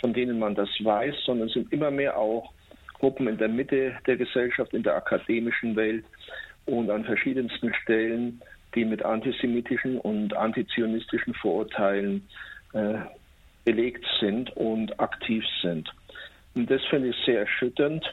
von 0.00 0.12
denen 0.12 0.40
man 0.40 0.56
das 0.56 0.70
weiß, 0.80 1.14
sondern 1.24 1.46
es 1.46 1.54
sind 1.54 1.72
immer 1.72 1.92
mehr 1.92 2.18
auch 2.18 2.52
Gruppen 2.94 3.28
in 3.28 3.38
der 3.38 3.48
Mitte 3.48 3.96
der 4.08 4.16
Gesellschaft, 4.16 4.74
in 4.74 4.82
der 4.82 4.96
akademischen 4.96 5.76
Welt 5.76 6.04
und 6.66 6.90
an 6.90 7.04
verschiedensten 7.04 7.72
Stellen 7.74 8.40
die 8.74 8.84
mit 8.84 9.04
antisemitischen 9.04 9.98
und 9.98 10.36
antizionistischen 10.36 11.34
Vorurteilen 11.34 12.28
äh, 12.72 12.94
belegt 13.64 14.04
sind 14.20 14.54
und 14.56 14.98
aktiv 15.00 15.44
sind. 15.62 15.92
Und 16.54 16.70
das 16.70 16.84
finde 16.86 17.08
ich 17.08 17.16
sehr 17.24 17.40
erschütternd. 17.40 18.04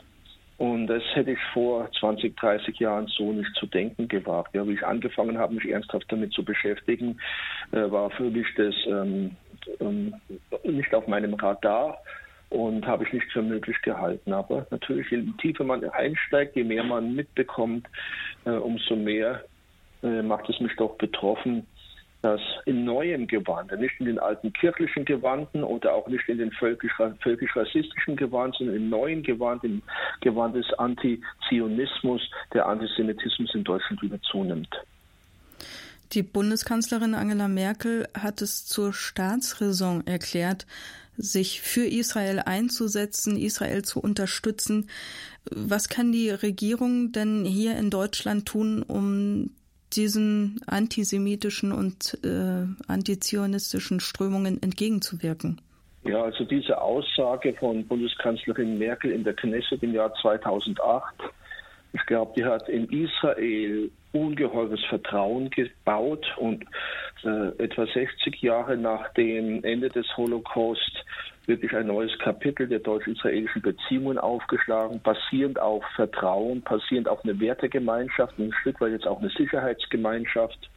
Und 0.58 0.88
das 0.88 1.02
hätte 1.14 1.32
ich 1.32 1.40
vor 1.54 1.90
20, 2.00 2.38
30 2.38 2.80
Jahren 2.80 3.08
so 3.08 3.34
nicht 3.34 3.52
zu 3.56 3.66
denken 3.66 4.08
gewagt. 4.08 4.54
Ja, 4.54 4.68
wie 4.68 4.74
ich 4.74 4.86
angefangen 4.86 5.40
habe, 5.40 5.56
mich 5.56 5.68
ernsthaft 5.68 6.06
damit 6.10 6.34
zu 6.34 6.46
beschäftigen, 6.46 7.20
äh, 7.72 7.90
war 7.90 8.12
für 8.12 8.30
mich 8.30 8.48
das 8.56 8.76
ähm, 8.86 9.36
ähm, 9.80 10.14
nicht 10.64 10.94
auf 10.94 11.08
meinem 11.08 11.34
Radar 11.34 11.98
und 12.50 12.86
habe 12.86 13.06
ich 13.06 13.14
nicht 13.14 13.32
für 13.32 13.42
möglich 13.42 13.82
gehalten. 13.82 14.34
Aber 14.34 14.68
natürlich, 14.70 15.10
je 15.10 15.24
tiefer 15.40 15.64
man 15.64 15.84
einsteigt, 15.90 16.56
je 16.56 16.64
mehr 16.64 16.84
man 16.84 17.16
mitbekommt, 17.16 17.88
äh, 18.46 18.52
umso 18.52 18.96
mehr 18.96 19.44
äh, 20.04 20.22
macht 20.22 20.50
es 20.50 20.60
mich 20.60 20.76
doch 20.78 20.96
betroffen, 20.98 21.66
dass 22.22 22.42
in 22.66 22.86
neuem 22.86 23.26
Gewand, 23.26 23.72
nicht 23.80 24.00
in 24.00 24.06
den 24.06 24.20
alten 24.20 24.54
kirchlichen 24.54 25.06
Gewanden 25.06 25.64
oder 25.64 25.94
auch 25.94 26.08
nicht 26.08 26.28
in 26.30 26.38
den 26.38 26.52
völkisch-rassistischen 26.52 28.16
Gewand, 28.16 28.56
sondern 28.56 28.76
im 28.76 28.90
neuen 28.90 29.24
Gewand, 29.24 29.64
im 29.64 29.82
Gewand 30.22 30.56
des 30.56 30.72
Antizionismus, 30.78 32.22
der 32.54 32.68
Antisemitismus 32.68 33.56
in 33.56 33.64
Deutschland 33.64 34.02
wieder 34.04 34.22
zunimmt. 34.22 34.70
Die 36.14 36.24
Bundeskanzlerin 36.24 37.16
Angela 37.16 37.48
Merkel 37.48 38.08
hat 38.14 38.42
es 38.42 38.66
zur 38.66 38.94
Staatsräson 38.94 40.06
erklärt, 40.06 40.68
sich 41.18 41.62
für 41.62 41.86
Israel 41.86 42.40
einzusetzen, 42.40 43.38
Israel 43.38 43.84
zu 43.84 44.00
unterstützen. 44.00 44.90
Was 45.50 45.90
kann 45.90 46.12
die 46.12 46.30
Regierung 46.30 47.12
denn 47.12 47.46
hier 47.46 47.78
in 47.78 47.90
Deutschland 47.90 48.46
tun, 48.46 48.84
um 48.84 49.52
diesen 49.96 50.62
antisemitischen 50.68 51.72
und 51.72 52.18
äh, 52.24 52.66
antizionistischen 52.88 54.00
Strömungen 54.00 54.62
entgegenzuwirken? 54.62 55.62
Ja, 56.04 56.24
also 56.24 56.46
diese 56.46 56.82
Aussage 56.82 57.54
von 57.54 57.86
Bundeskanzlerin 57.86 58.80
Merkel 58.80 59.12
in 59.12 59.24
der 59.24 59.34
Knesset 59.34 59.84
im 59.84 59.94
Jahr 59.94 60.14
2008, 60.16 61.16
ich 61.94 62.06
glaube, 62.06 62.34
die 62.36 62.46
hat 62.46 62.70
in 62.70 62.88
Israel 62.90 63.92
ungeheures 64.14 64.84
Vertrauen 64.86 65.50
gebaut 65.50 66.26
und 66.38 66.66
äh, 67.24 67.64
etwa 67.64 67.86
60 67.86 68.42
Jahre 68.42 68.78
nach 68.78 69.14
dem 69.14 69.64
Ende 69.64 69.90
des 69.90 70.06
Holocaust 70.18 71.06
wirklich 71.48 71.76
ein 71.76 71.88
neues 71.88 72.18
Kapitel 72.20 72.68
der 72.68 72.80
deutsch-israelischen 72.80 73.62
Beziehungen 73.62 74.18
aufgeschlagen, 74.18 75.00
basierend 75.02 75.60
auf 75.60 75.84
Vertrauen, 75.96 76.62
basierend 76.62 77.08
auf 77.08 77.24
eine 77.24 77.40
Wertegemeinschaft, 77.40 78.38
ein 78.40 78.54
Stück 78.62 78.82
weit 78.82 78.94
jetzt 78.94 79.08
auch 79.08 79.20
eine 79.20 79.30
Sicherheitsgemeinschaft. 79.30 80.70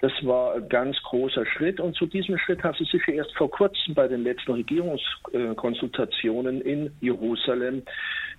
Das 0.00 0.12
war 0.22 0.54
ein 0.54 0.68
ganz 0.68 0.96
großer 1.02 1.44
Schritt 1.44 1.80
und 1.80 1.96
zu 1.96 2.06
diesem 2.06 2.38
Schritt 2.38 2.62
hat 2.62 2.76
sie 2.76 2.84
sich 2.84 3.02
erst 3.08 3.36
vor 3.36 3.50
kurzem 3.50 3.94
bei 3.94 4.06
den 4.06 4.22
letzten 4.22 4.52
Regierungskonsultationen 4.52 6.60
in 6.60 6.92
Jerusalem 7.00 7.82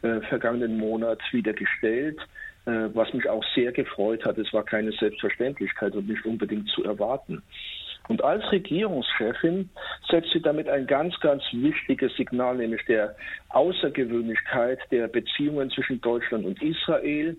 äh, 0.02 0.22
vergangenen 0.22 0.78
Monat 0.78 1.20
wieder 1.34 1.52
gestellt 1.52 2.18
äh, 2.66 2.90
was 2.94 3.12
mich 3.14 3.28
auch 3.28 3.44
sehr 3.56 3.72
gefreut 3.72 4.26
hat. 4.26 4.38
Es 4.38 4.52
war 4.54 4.64
keine 4.64 4.92
Selbstverständlichkeit 4.92 5.96
und 5.96 6.08
nicht 6.08 6.26
unbedingt 6.26 6.70
zu 6.70 6.84
erwarten. 6.84 7.42
Und 8.10 8.24
als 8.24 8.44
Regierungschefin 8.52 9.70
setzt 10.10 10.32
sie 10.34 10.42
damit 10.42 10.68
ein 10.68 10.88
ganz, 10.88 11.18
ganz 11.20 11.44
wichtiges 11.52 12.14
Signal, 12.16 12.58
nämlich 12.58 12.84
der 12.86 13.16
Außergewöhnlichkeit 13.50 14.80
der 14.92 15.08
Beziehungen 15.08 15.70
zwischen 15.70 16.02
Deutschland 16.02 16.44
und 16.44 16.62
Israel. 16.62 17.38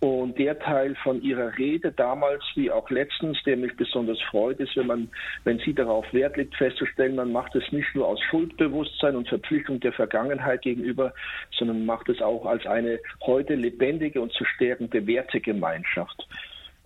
Und 0.00 0.38
der 0.38 0.56
Teil 0.60 0.94
von 1.02 1.20
ihrer 1.22 1.58
Rede 1.58 1.90
damals 1.90 2.44
wie 2.54 2.70
auch 2.70 2.88
letztens, 2.88 3.36
der 3.42 3.56
mich 3.56 3.76
besonders 3.76 4.20
freut, 4.30 4.60
ist, 4.60 4.76
wenn 4.76 4.86
man, 4.86 5.10
wenn 5.42 5.58
sie 5.58 5.74
darauf 5.74 6.06
Wert 6.12 6.36
legt, 6.36 6.54
festzustellen, 6.54 7.16
man 7.16 7.32
macht 7.32 7.56
es 7.56 7.72
nicht 7.72 7.92
nur 7.96 8.06
aus 8.06 8.20
Schuldbewusstsein 8.30 9.16
und 9.16 9.28
Verpflichtung 9.28 9.80
der 9.80 9.92
Vergangenheit 9.92 10.62
gegenüber, 10.62 11.12
sondern 11.50 11.84
macht 11.84 12.08
es 12.08 12.22
auch 12.22 12.46
als 12.46 12.64
eine 12.66 13.00
heute 13.22 13.56
lebendige 13.56 14.20
und 14.20 14.32
zu 14.32 14.44
stärkende 14.44 15.04
Wertegemeinschaft. 15.04 16.28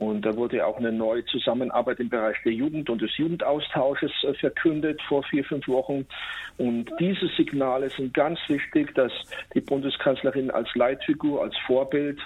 Und 0.02 0.22
da 0.22 0.34
wurde 0.36 0.66
auch 0.66 0.78
eine 0.78 0.90
neue 0.90 1.24
Zusammenarbeit 1.26 2.00
im 2.00 2.08
Bereich 2.08 2.36
der 2.44 2.52
Jugend 2.52 2.90
und 2.90 3.00
des 3.00 3.16
Jugendaustausches 3.16 4.10
äh, 4.24 4.34
verkündet 4.34 5.00
vor 5.02 5.22
vier, 5.22 5.44
fünf 5.44 5.68
Wochen. 5.68 6.06
Und 6.58 6.90
diese 6.98 7.28
Signale 7.36 7.88
sind 7.88 8.12
ganz 8.12 8.40
wichtig, 8.48 8.92
dass 8.96 9.12
die 9.54 9.60
Bundeskanzlerin 9.60 10.50
als 10.50 10.68
Leitfigur, 10.74 11.42
als 11.42 11.56
Vorbild, 11.66 12.18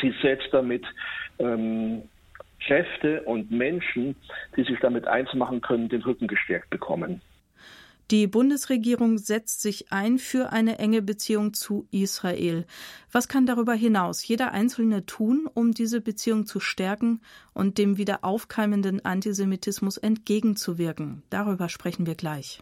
sie 0.00 0.14
setzt 0.22 0.48
damit 0.52 0.84
ähm, 1.38 2.02
Kräfte 2.66 3.22
und 3.22 3.50
Menschen, 3.50 4.16
die 4.56 4.62
sich 4.62 4.78
damit 4.80 5.06
eins 5.06 5.32
machen 5.34 5.60
können, 5.60 5.90
den 5.90 6.02
Rücken 6.02 6.28
gestärkt 6.28 6.70
bekommen. 6.70 7.20
Die 8.10 8.26
Bundesregierung 8.26 9.18
setzt 9.18 9.62
sich 9.62 9.92
ein 9.92 10.18
für 10.18 10.50
eine 10.50 10.80
enge 10.80 11.00
Beziehung 11.00 11.54
zu 11.54 11.86
Israel. 11.92 12.66
Was 13.12 13.28
kann 13.28 13.46
darüber 13.46 13.74
hinaus 13.74 14.26
jeder 14.26 14.50
Einzelne 14.50 15.06
tun, 15.06 15.48
um 15.52 15.70
diese 15.70 16.00
Beziehung 16.00 16.44
zu 16.44 16.58
stärken 16.58 17.20
und 17.54 17.78
dem 17.78 17.98
wieder 17.98 18.24
aufkeimenden 18.24 19.04
Antisemitismus 19.04 19.96
entgegenzuwirken? 19.96 21.22
Darüber 21.30 21.68
sprechen 21.68 22.04
wir 22.04 22.16
gleich. 22.16 22.60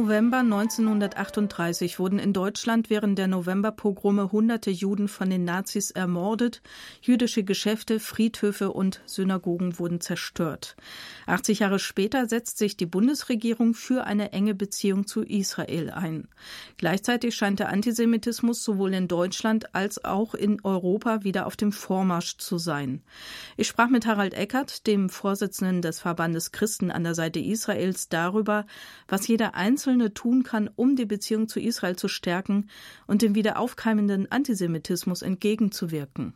November 0.00 0.38
1938 0.38 1.98
wurden 1.98 2.18
in 2.18 2.32
Deutschland 2.32 2.88
während 2.88 3.18
der 3.18 3.28
Novemberpogrome 3.28 4.32
hunderte 4.32 4.70
Juden 4.70 5.08
von 5.08 5.28
den 5.28 5.44
Nazis 5.44 5.90
ermordet, 5.90 6.62
jüdische 7.02 7.44
Geschäfte, 7.44 8.00
Friedhöfe 8.00 8.72
und 8.72 9.02
Synagogen 9.04 9.78
wurden 9.78 10.00
zerstört. 10.00 10.74
80 11.26 11.58
Jahre 11.58 11.78
später 11.78 12.26
setzt 12.30 12.56
sich 12.56 12.78
die 12.78 12.86
Bundesregierung 12.86 13.74
für 13.74 14.04
eine 14.04 14.32
enge 14.32 14.54
Beziehung 14.54 15.06
zu 15.06 15.20
Israel 15.22 15.90
ein. 15.90 16.28
Gleichzeitig 16.78 17.34
scheint 17.34 17.58
der 17.58 17.68
Antisemitismus 17.68 18.64
sowohl 18.64 18.94
in 18.94 19.06
Deutschland 19.06 19.74
als 19.74 20.02
auch 20.02 20.34
in 20.34 20.64
Europa 20.64 21.24
wieder 21.24 21.46
auf 21.46 21.56
dem 21.56 21.72
Vormarsch 21.72 22.38
zu 22.38 22.56
sein. 22.56 23.02
Ich 23.58 23.68
sprach 23.68 23.90
mit 23.90 24.06
Harald 24.06 24.32
Eckert, 24.32 24.86
dem 24.86 25.10
Vorsitzenden 25.10 25.82
des 25.82 26.00
Verbandes 26.00 26.52
Christen 26.52 26.90
an 26.90 27.04
der 27.04 27.14
Seite 27.14 27.38
Israels, 27.38 28.08
darüber, 28.08 28.64
was 29.06 29.28
jeder 29.28 29.54
Einzelne 29.54 29.89
Einzelne 29.90 30.14
tun 30.14 30.44
kann, 30.44 30.70
um 30.76 30.94
die 30.94 31.04
Beziehung 31.04 31.48
zu 31.48 31.60
Israel 31.60 31.96
zu 31.96 32.06
stärken 32.06 32.68
und 33.08 33.22
dem 33.22 33.34
wieder 33.34 33.58
aufkeimenden 33.58 34.30
Antisemitismus 34.30 35.22
entgegenzuwirken? 35.22 36.34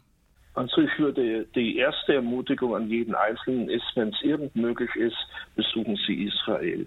Also 0.54 0.82
ich 0.82 0.99
würde 0.99 1.46
die 1.54 1.76
erste 1.76 2.14
Ermutigung 2.14 2.75
an 2.75 2.88
jeden 2.88 3.14
Einzelnen 3.14 3.68
ist, 3.68 3.84
wenn 3.94 4.08
es 4.08 4.23
irgend 4.23 4.54
möglich 4.56 4.90
ist, 4.96 5.16
besuchen 5.56 5.96
Sie 6.06 6.25
Israel. 6.25 6.87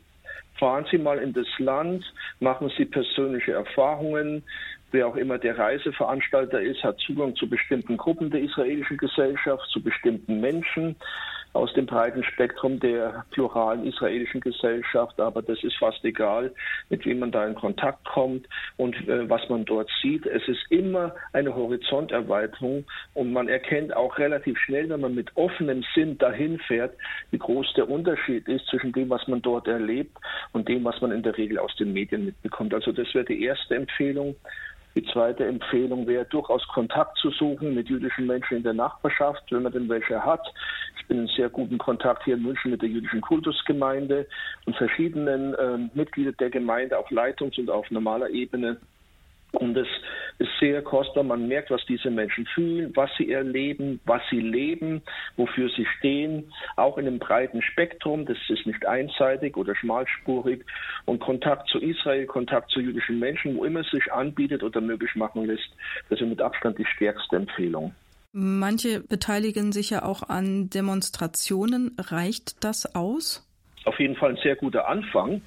Fahren 0.59 0.85
Sie 0.91 0.97
mal 0.97 1.19
in 1.19 1.33
das 1.33 1.47
Land, 1.59 2.03
machen 2.39 2.71
Sie 2.77 2.85
persönliche 2.85 3.53
Erfahrungen. 3.53 4.43
Wer 4.91 5.07
auch 5.07 5.15
immer 5.15 5.37
der 5.37 5.57
Reiseveranstalter 5.57 6.61
ist, 6.61 6.83
hat 6.83 6.97
Zugang 6.99 7.35
zu 7.35 7.47
bestimmten 7.47 7.97
Gruppen 7.97 8.29
der 8.29 8.41
israelischen 8.41 8.97
Gesellschaft, 8.97 9.69
zu 9.71 9.81
bestimmten 9.81 10.39
Menschen 10.39 10.95
aus 11.57 11.73
dem 11.73 11.87
breiten 11.87 12.23
Spektrum 12.23 12.79
der 12.79 13.25
pluralen 13.31 13.85
israelischen 13.85 14.41
Gesellschaft, 14.41 15.19
aber 15.19 15.41
das 15.41 15.63
ist 15.63 15.75
fast 15.77 16.05
egal, 16.05 16.53
mit 16.89 17.03
wem 17.05 17.19
man 17.19 17.31
da 17.31 17.47
in 17.47 17.55
Kontakt 17.55 18.05
kommt 18.05 18.47
und 18.77 18.95
äh, 19.07 19.27
was 19.27 19.41
man 19.49 19.65
dort 19.65 19.89
sieht. 20.01 20.27
Es 20.27 20.47
ist 20.47 20.63
immer 20.69 21.15
eine 21.33 21.55
Horizonterweiterung 21.55 22.85
und 23.15 23.33
man 23.33 23.49
erkennt 23.49 23.95
auch 23.95 24.19
relativ 24.19 24.57
schnell, 24.59 24.87
wenn 24.89 25.01
man 25.01 25.15
mit 25.15 25.35
offenem 25.35 25.83
Sinn 25.95 26.17
dahin 26.19 26.59
fährt, 26.59 26.93
wie 27.31 27.39
groß 27.39 27.73
der 27.75 27.89
Unterschied 27.89 28.47
ist 28.47 28.67
zwischen 28.67 28.91
dem, 28.93 29.09
was 29.09 29.27
man 29.27 29.41
dort 29.41 29.67
erlebt 29.67 30.15
und 30.53 30.69
dem, 30.69 30.83
was 30.83 31.01
man 31.01 31.11
in 31.11 31.23
der 31.23 31.37
Regel 31.37 31.57
aus 31.57 31.75
den 31.77 31.91
Medien 31.91 32.25
mitbekommt. 32.25 32.73
Also 32.73 32.91
das 32.91 33.11
wäre 33.15 33.25
die 33.25 33.43
erste 33.43 33.75
Empfehlung. 33.75 34.35
Die 34.97 35.05
zweite 35.13 35.45
Empfehlung 35.45 36.07
wäre 36.07 36.25
durchaus 36.25 36.67
Kontakt 36.69 37.19
zu 37.19 37.29
suchen 37.29 37.75
mit 37.75 37.87
jüdischen 37.87 38.25
Menschen 38.25 38.57
in 38.57 38.63
der 38.63 38.73
Nachbarschaft, 38.73 39.43
wenn 39.51 39.61
man 39.61 39.71
denn 39.71 39.87
welche 39.87 40.25
hat. 40.25 40.41
Ich 40.99 41.05
bin 41.05 41.19
in 41.19 41.27
sehr 41.27 41.49
guten 41.49 41.77
Kontakt 41.77 42.23
hier 42.23 42.33
in 42.33 42.41
München 42.41 42.71
mit 42.71 42.81
der 42.81 42.89
jüdischen 42.89 43.21
Kultusgemeinde 43.21 44.25
und 44.65 44.75
verschiedenen 44.75 45.53
äh, 45.53 45.77
Mitgliedern 45.93 46.33
der 46.39 46.49
Gemeinde 46.49 46.97
auf 46.97 47.11
Leitungs- 47.11 47.59
und 47.59 47.69
auf 47.69 47.91
normaler 47.91 48.31
Ebene. 48.31 48.77
Und 49.53 49.77
es 49.77 49.87
ist 50.39 50.49
sehr 50.59 50.81
kostbar. 50.81 51.23
Man 51.23 51.47
merkt, 51.47 51.71
was 51.71 51.83
diese 51.85 52.11
Menschen 52.11 52.45
fühlen, 52.47 52.91
was 52.95 53.09
sie 53.17 53.31
erleben, 53.31 53.99
was 54.05 54.21
sie 54.29 54.41
leben, 54.41 55.01
wofür 55.35 55.69
sie 55.69 55.85
stehen. 55.97 56.51
Auch 56.75 56.97
in 56.97 57.07
einem 57.07 57.19
breiten 57.19 57.61
Spektrum. 57.61 58.25
Das 58.25 58.37
ist 58.49 58.65
nicht 58.67 58.85
einseitig 58.85 59.55
oder 59.55 59.75
schmalspurig. 59.75 60.65
Und 61.05 61.19
Kontakt 61.19 61.69
zu 61.69 61.79
Israel, 61.79 62.25
Kontakt 62.25 62.71
zu 62.71 62.81
jüdischen 62.81 63.19
Menschen, 63.19 63.55
wo 63.55 63.63
immer 63.63 63.79
es 63.79 63.89
sich 63.89 64.11
anbietet 64.11 64.63
oder 64.63 64.81
möglich 64.81 65.15
machen 65.15 65.45
lässt, 65.45 65.69
das 66.09 66.19
ist 66.19 66.27
mit 66.27 66.41
Abstand 66.41 66.77
die 66.77 66.85
stärkste 66.85 67.37
Empfehlung. 67.37 67.95
Manche 68.33 68.99
beteiligen 68.99 69.71
sich 69.71 69.89
ja 69.89 70.03
auch 70.03 70.23
an 70.23 70.69
Demonstrationen. 70.69 71.95
Reicht 71.97 72.63
das 72.63 72.93
aus? 72.95 73.43
Auf 73.85 73.99
jeden 73.99 74.15
Fall 74.15 74.31
ein 74.31 74.39
sehr 74.43 74.57
guter 74.57 74.87
Anfang 74.87 75.41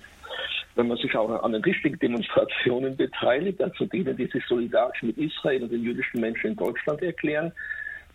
wenn 0.76 0.88
man 0.88 0.96
sich 0.98 1.14
auch 1.16 1.42
an 1.42 1.52
den 1.52 1.62
richtigen 1.62 1.98
Demonstrationen 1.98 2.96
beteiligt, 2.96 3.62
also 3.62 3.84
denen, 3.86 4.16
die 4.16 4.26
sich 4.26 4.44
solidarisch 4.46 5.02
mit 5.02 5.18
Israel 5.18 5.64
und 5.64 5.72
den 5.72 5.82
jüdischen 5.82 6.20
Menschen 6.20 6.50
in 6.50 6.56
Deutschland 6.56 7.02
erklären. 7.02 7.52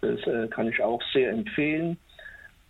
Das 0.02 0.20
äh, 0.28 0.48
kann 0.48 0.68
ich 0.68 0.82
auch 0.82 1.02
sehr 1.14 1.32
empfehlen. 1.32 1.98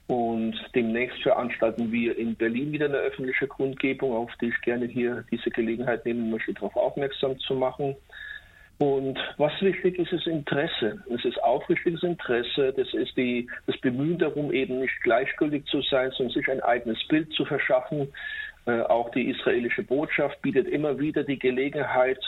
Und 0.07 0.55
demnächst 0.75 1.21
veranstalten 1.23 1.91
wir 1.91 2.17
in 2.17 2.35
Berlin 2.35 2.71
wieder 2.71 2.85
eine 2.85 2.97
öffentliche 2.97 3.47
Kundgebung, 3.47 4.13
auf 4.13 4.31
die 4.39 4.49
ich 4.49 4.61
gerne 4.61 4.85
hier 4.85 5.23
diese 5.31 5.49
Gelegenheit 5.49 6.05
nehmen 6.05 6.29
möchte, 6.29 6.53
darauf 6.53 6.75
aufmerksam 6.75 7.39
zu 7.39 7.55
machen. 7.55 7.95
Und 8.77 9.17
was 9.37 9.53
wichtig 9.61 9.97
ist, 9.97 10.11
ist 10.11 10.27
Interesse. 10.27 11.01
Es 11.09 11.23
ist 11.23 11.41
aufrichtiges 11.41 12.03
Interesse. 12.03 12.73
Das 12.75 12.93
ist 12.93 13.15
die, 13.15 13.49
das 13.67 13.77
Bemühen 13.79 14.19
darum, 14.19 14.51
eben 14.51 14.79
nicht 14.81 15.01
gleichgültig 15.01 15.65
zu 15.67 15.81
sein, 15.81 16.11
sondern 16.11 16.33
sich 16.33 16.47
ein 16.49 16.61
eigenes 16.61 17.01
Bild 17.07 17.31
zu 17.33 17.45
verschaffen 17.45 18.09
auch 18.71 19.11
die 19.11 19.29
israelische 19.29 19.83
Botschaft 19.83 20.41
bietet 20.41 20.67
immer 20.67 20.99
wieder 20.99 21.23
die 21.23 21.37
Gelegenheit, 21.37 22.19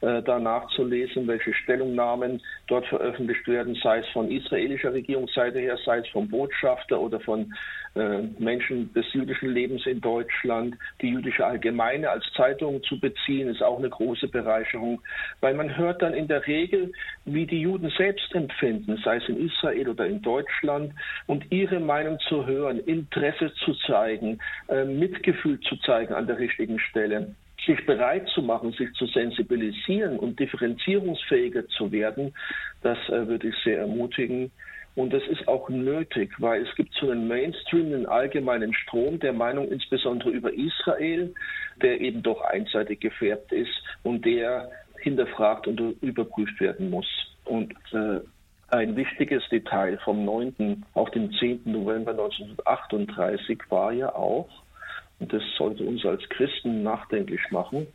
äh, 0.00 0.22
danach 0.22 0.68
zu 0.70 0.84
lesen, 0.84 1.28
welche 1.28 1.52
Stellungnahmen 1.54 2.40
dort 2.66 2.86
veröffentlicht 2.86 3.46
werden, 3.46 3.74
sei 3.82 3.98
es 3.98 4.08
von 4.08 4.30
israelischer 4.30 4.92
Regierungsseite 4.92 5.58
her, 5.58 5.78
sei 5.84 5.98
es 5.98 6.08
vom 6.08 6.28
Botschafter 6.28 7.00
oder 7.00 7.20
von 7.20 7.42
äh, 7.42 7.54
Menschen 7.94 8.92
des 8.94 9.04
jüdischen 9.12 9.50
Lebens 9.50 9.84
in 9.86 10.00
Deutschland. 10.00 10.76
Die 11.00 11.08
jüdische 11.08 11.44
Allgemeine 11.44 12.10
als 12.10 12.24
Zeitung 12.34 12.82
zu 12.84 12.98
beziehen, 12.98 13.48
ist 13.48 13.62
auch 13.62 13.78
eine 13.78 13.90
große 13.90 14.28
Bereicherung, 14.28 15.02
weil 15.40 15.54
man 15.54 15.76
hört 15.76 16.00
dann 16.00 16.14
in 16.14 16.28
der 16.28 16.46
Regel, 16.46 16.92
wie 17.24 17.46
die 17.46 17.60
Juden 17.60 17.90
selbst 17.96 18.34
empfinden, 18.34 18.98
sei 19.04 19.16
es 19.16 19.28
in 19.28 19.46
Israel 19.46 19.90
oder 19.90 20.06
in 20.06 20.22
Deutschland, 20.22 20.92
und 21.26 21.44
ihre 21.50 21.80
Meinung 21.80 22.18
zu 22.28 22.46
hören, 22.46 22.78
Interesse 22.80 23.52
zu 23.64 23.74
zeigen, 23.86 24.38
Mitgefühl 24.86 25.60
zu 25.60 25.76
zeigen 25.76 26.14
an 26.14 26.26
der 26.26 26.38
richtigen 26.38 26.78
Stelle 26.78 27.34
sich 27.66 27.84
bereit 27.86 28.28
zu 28.28 28.42
machen, 28.42 28.72
sich 28.72 28.92
zu 28.94 29.06
sensibilisieren 29.06 30.18
und 30.18 30.38
differenzierungsfähiger 30.40 31.66
zu 31.68 31.92
werden, 31.92 32.34
das 32.82 32.98
äh, 33.08 33.26
würde 33.28 33.48
ich 33.48 33.54
sehr 33.62 33.78
ermutigen. 33.78 34.50
Und 34.94 35.12
das 35.12 35.22
ist 35.28 35.48
auch 35.48 35.70
nötig, 35.70 36.34
weil 36.38 36.62
es 36.62 36.74
gibt 36.74 36.92
so 36.94 37.10
einen 37.10 37.26
Mainstream, 37.26 37.86
einen 37.86 38.06
allgemeinen 38.06 38.74
Strom 38.74 39.18
der 39.20 39.32
Meinung, 39.32 39.68
insbesondere 39.68 40.30
über 40.30 40.52
Israel, 40.52 41.34
der 41.80 42.00
eben 42.00 42.22
doch 42.22 42.42
einseitig 42.42 43.00
gefärbt 43.00 43.52
ist 43.52 43.72
und 44.02 44.24
der 44.26 44.70
hinterfragt 44.98 45.66
und 45.66 45.80
überprüft 46.02 46.60
werden 46.60 46.90
muss. 46.90 47.06
Und 47.44 47.74
äh, 47.92 48.20
ein 48.68 48.96
wichtiges 48.96 49.42
Detail 49.50 49.98
vom 50.04 50.24
9. 50.24 50.84
auf 50.94 51.10
den 51.10 51.32
10. 51.32 51.62
November 51.64 52.12
1938 52.12 53.58
war 53.70 53.92
ja 53.92 54.14
auch, 54.14 54.48
und 55.18 55.32
das 55.32 55.42
sollte 55.56 55.84
uns 55.84 56.04
als 56.04 56.26
Christen 56.28 56.82
nachdenklich 56.82 57.42
machen, 57.50 57.86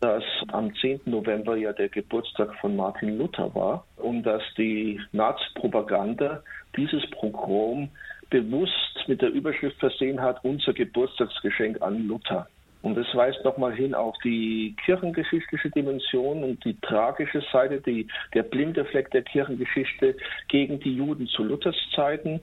dass 0.00 0.24
am 0.48 0.74
10. 0.74 1.00
November 1.06 1.56
ja 1.56 1.72
der 1.72 1.88
Geburtstag 1.88 2.54
von 2.60 2.76
Martin 2.76 3.18
Luther 3.18 3.54
war 3.54 3.86
und 3.96 4.24
dass 4.24 4.42
die 4.56 5.00
Nazi-Propaganda 5.12 6.42
dieses 6.76 7.08
Programm 7.10 7.88
bewusst 8.30 9.04
mit 9.06 9.22
der 9.22 9.30
Überschrift 9.30 9.78
versehen 9.78 10.20
hat, 10.20 10.44
unser 10.44 10.72
Geburtstagsgeschenk 10.72 11.80
an 11.80 12.06
Luther. 12.06 12.46
Und 12.82 12.96
das 12.96 13.06
weist 13.14 13.42
nochmal 13.44 13.74
hin 13.74 13.94
auf 13.94 14.14
die 14.22 14.76
kirchengeschichtliche 14.84 15.70
Dimension 15.70 16.44
und 16.44 16.64
die 16.64 16.78
tragische 16.82 17.42
Seite, 17.52 17.80
die, 17.80 18.06
der 18.34 18.44
blinde 18.44 18.84
Fleck 18.84 19.10
der 19.10 19.22
Kirchengeschichte 19.22 20.16
gegen 20.48 20.78
die 20.78 20.94
Juden 20.94 21.26
zu 21.26 21.42
Luthers 21.42 21.76
Zeiten 21.94 22.40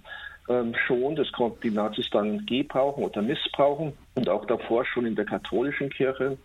ähm, 0.49 0.75
schon. 0.85 1.15
Das 1.15 1.31
konnten 1.31 1.61
die 1.61 1.71
Nazis 1.71 2.09
dann 2.09 2.45
gebrauchen 2.45 3.03
oder 3.03 3.21
missbrauchen 3.21 3.93
und 4.15 4.27
auch 4.27 4.45
davor 4.45 4.85
schon 4.85 5.05
in 5.05 5.15
der 5.15 5.25
katholischen 5.25 5.89
Kirche. 5.89 6.37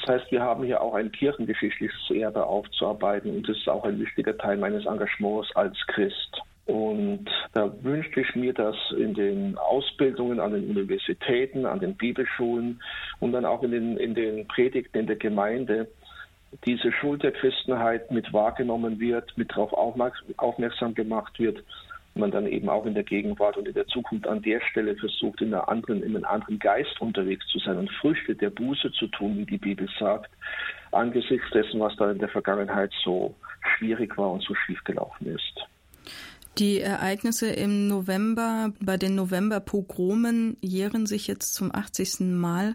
Das 0.00 0.20
heißt, 0.20 0.30
wir 0.30 0.42
haben 0.42 0.64
hier 0.64 0.80
auch 0.80 0.94
ein 0.94 1.10
kirchengeschichtliches 1.10 2.10
Erbe 2.10 2.46
aufzuarbeiten 2.46 3.34
und 3.34 3.48
das 3.48 3.56
ist 3.56 3.68
auch 3.68 3.84
ein 3.84 3.98
wichtiger 3.98 4.36
Teil 4.36 4.56
meines 4.56 4.86
Engagements 4.86 5.54
als 5.56 5.76
Christ. 5.88 6.40
Und 6.66 7.24
da 7.54 7.72
wünschte 7.82 8.20
ich 8.20 8.34
mir, 8.34 8.52
dass 8.52 8.76
in 8.96 9.14
den 9.14 9.56
Ausbildungen 9.56 10.38
an 10.38 10.52
den 10.52 10.68
Universitäten, 10.68 11.64
an 11.64 11.80
den 11.80 11.96
Bibelschulen 11.96 12.82
und 13.20 13.32
dann 13.32 13.46
auch 13.46 13.62
in 13.62 13.70
den, 13.70 13.96
in 13.96 14.14
den 14.14 14.46
Predigten 14.46 14.98
in 14.98 15.06
der 15.06 15.16
Gemeinde 15.16 15.88
diese 16.66 16.92
Schuld 16.92 17.22
der 17.22 17.32
Christenheit 17.32 18.10
mit 18.10 18.32
wahrgenommen 18.32 19.00
wird, 19.00 19.36
mit 19.36 19.50
darauf 19.50 19.72
aufmerksam 19.72 20.94
gemacht 20.94 21.38
wird 21.38 21.64
man 22.18 22.30
dann 22.30 22.46
eben 22.46 22.68
auch 22.68 22.86
in 22.86 22.94
der 22.94 23.04
Gegenwart 23.04 23.56
und 23.56 23.68
in 23.68 23.74
der 23.74 23.86
Zukunft 23.86 24.26
an 24.26 24.42
der 24.42 24.60
Stelle 24.70 24.96
versucht, 24.96 25.40
in, 25.40 25.54
einer 25.54 25.68
anderen, 25.68 26.02
in 26.02 26.14
einem 26.14 26.24
anderen 26.24 26.58
Geist 26.58 27.00
unterwegs 27.00 27.46
zu 27.48 27.58
sein 27.58 27.78
und 27.78 27.90
Früchte 27.92 28.34
der 28.34 28.50
Buße 28.50 28.92
zu 28.92 29.06
tun, 29.08 29.38
wie 29.38 29.46
die 29.46 29.58
Bibel 29.58 29.88
sagt, 29.98 30.30
angesichts 30.92 31.48
dessen, 31.52 31.80
was 31.80 31.96
da 31.96 32.10
in 32.10 32.18
der 32.18 32.28
Vergangenheit 32.28 32.92
so 33.04 33.34
schwierig 33.76 34.16
war 34.18 34.32
und 34.32 34.42
so 34.42 34.54
schief 34.54 34.82
gelaufen 34.84 35.26
ist. 35.34 35.66
Die 36.58 36.80
Ereignisse 36.80 37.50
im 37.50 37.86
November 37.86 38.72
bei 38.80 38.96
den 38.96 39.14
November-Pogromen 39.14 40.56
jähren 40.60 41.06
sich 41.06 41.28
jetzt 41.28 41.54
zum 41.54 41.72
80. 41.72 42.20
Mal. 42.20 42.74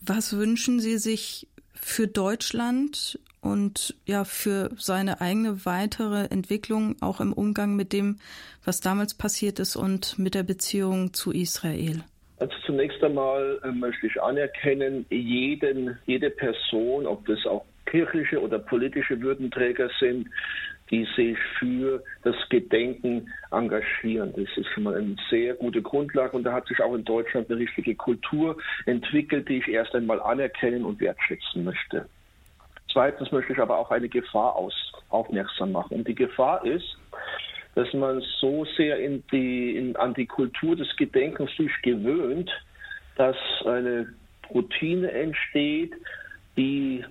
Was 0.00 0.36
wünschen 0.36 0.78
Sie 0.78 0.98
sich 0.98 1.48
für 1.74 2.06
Deutschland 2.06 3.18
und 3.44 3.94
ja 4.06 4.24
für 4.24 4.70
seine 4.76 5.20
eigene 5.20 5.64
weitere 5.66 6.26
Entwicklung 6.26 6.96
auch 7.00 7.20
im 7.20 7.32
Umgang 7.32 7.76
mit 7.76 7.92
dem, 7.92 8.18
was 8.64 8.80
damals 8.80 9.14
passiert 9.14 9.58
ist 9.58 9.76
und 9.76 10.18
mit 10.18 10.34
der 10.34 10.42
Beziehung 10.42 11.12
zu 11.12 11.30
Israel? 11.32 12.02
Also 12.38 12.54
zunächst 12.66 13.02
einmal 13.02 13.60
äh, 13.62 13.70
möchte 13.70 14.06
ich 14.06 14.20
anerkennen, 14.20 15.06
jeden, 15.10 15.96
jede 16.06 16.30
Person, 16.30 17.06
ob 17.06 17.26
das 17.26 17.44
auch 17.46 17.64
kirchliche 17.86 18.40
oder 18.40 18.58
politische 18.58 19.20
Würdenträger 19.20 19.88
sind, 20.00 20.28
die 20.90 21.06
sich 21.16 21.38
für 21.58 22.02
das 22.22 22.36
Gedenken 22.50 23.30
engagieren. 23.50 24.32
Das 24.36 24.48
ist 24.56 24.66
schon 24.74 24.82
mal 24.82 24.94
eine 24.94 25.16
sehr 25.30 25.54
gute 25.54 25.80
Grundlage 25.80 26.36
und 26.36 26.44
da 26.44 26.52
hat 26.52 26.66
sich 26.66 26.80
auch 26.80 26.94
in 26.94 27.04
Deutschland 27.04 27.50
eine 27.50 27.60
richtige 27.60 27.94
Kultur 27.94 28.56
entwickelt, 28.86 29.48
die 29.48 29.58
ich 29.58 29.68
erst 29.68 29.94
einmal 29.94 30.20
anerkennen 30.20 30.84
und 30.84 31.00
wertschätzen 31.00 31.64
möchte. 31.64 32.06
Zweitens 32.94 33.32
möchte 33.32 33.52
ich 33.52 33.58
aber 33.58 33.76
auch 33.76 33.90
eine 33.90 34.08
Gefahr 34.08 34.54
aus, 34.54 34.72
aufmerksam 35.10 35.72
machen. 35.72 35.98
Und 35.98 36.08
die 36.08 36.14
Gefahr 36.14 36.64
ist, 36.64 36.96
dass 37.74 37.92
man 37.92 38.22
so 38.40 38.64
sehr 38.76 38.98
in 39.00 39.24
die, 39.32 39.76
in, 39.76 39.96
an 39.96 40.14
die 40.14 40.26
Kultur 40.26 40.76
des 40.76 40.94
Gedenkens 40.96 41.50
sich 41.56 41.72
gewöhnt, 41.82 42.50
dass 43.16 43.36
eine 43.66 44.14
Routine 44.48 45.10
entsteht, 45.10 45.92
die 46.56 47.04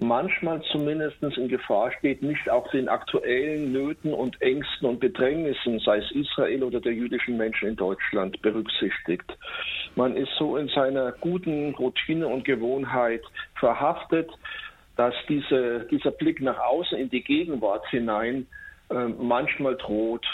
manchmal 0.00 0.60
zumindest 0.72 1.22
in 1.22 1.46
Gefahr 1.46 1.92
steht, 1.92 2.20
nicht 2.20 2.50
auch 2.50 2.68
den 2.72 2.88
aktuellen 2.88 3.70
Nöten 3.70 4.12
und 4.12 4.40
Ängsten 4.42 4.88
und 4.88 4.98
Bedrängnissen, 4.98 5.78
sei 5.78 5.98
es 5.98 6.10
Israel 6.10 6.64
oder 6.64 6.80
der 6.80 6.94
jüdischen 6.94 7.36
Menschen 7.36 7.68
in 7.68 7.76
Deutschland, 7.76 8.42
berücksichtigt. 8.42 9.38
Man 9.94 10.16
ist 10.16 10.32
so 10.36 10.56
in 10.56 10.66
seiner 10.68 11.12
guten 11.12 11.74
Routine 11.76 12.26
und 12.26 12.44
Gewohnheit 12.44 13.22
verhaftet, 13.54 14.28
dass 14.96 15.14
diese, 15.28 15.86
dieser 15.90 16.10
Blick 16.10 16.40
nach 16.40 16.58
außen 16.58 16.98
in 16.98 17.10
die 17.10 17.22
Gegenwart 17.22 17.86
hinein 17.88 18.46
äh, 18.90 19.06
manchmal 19.06 19.76
droht, 19.76 20.26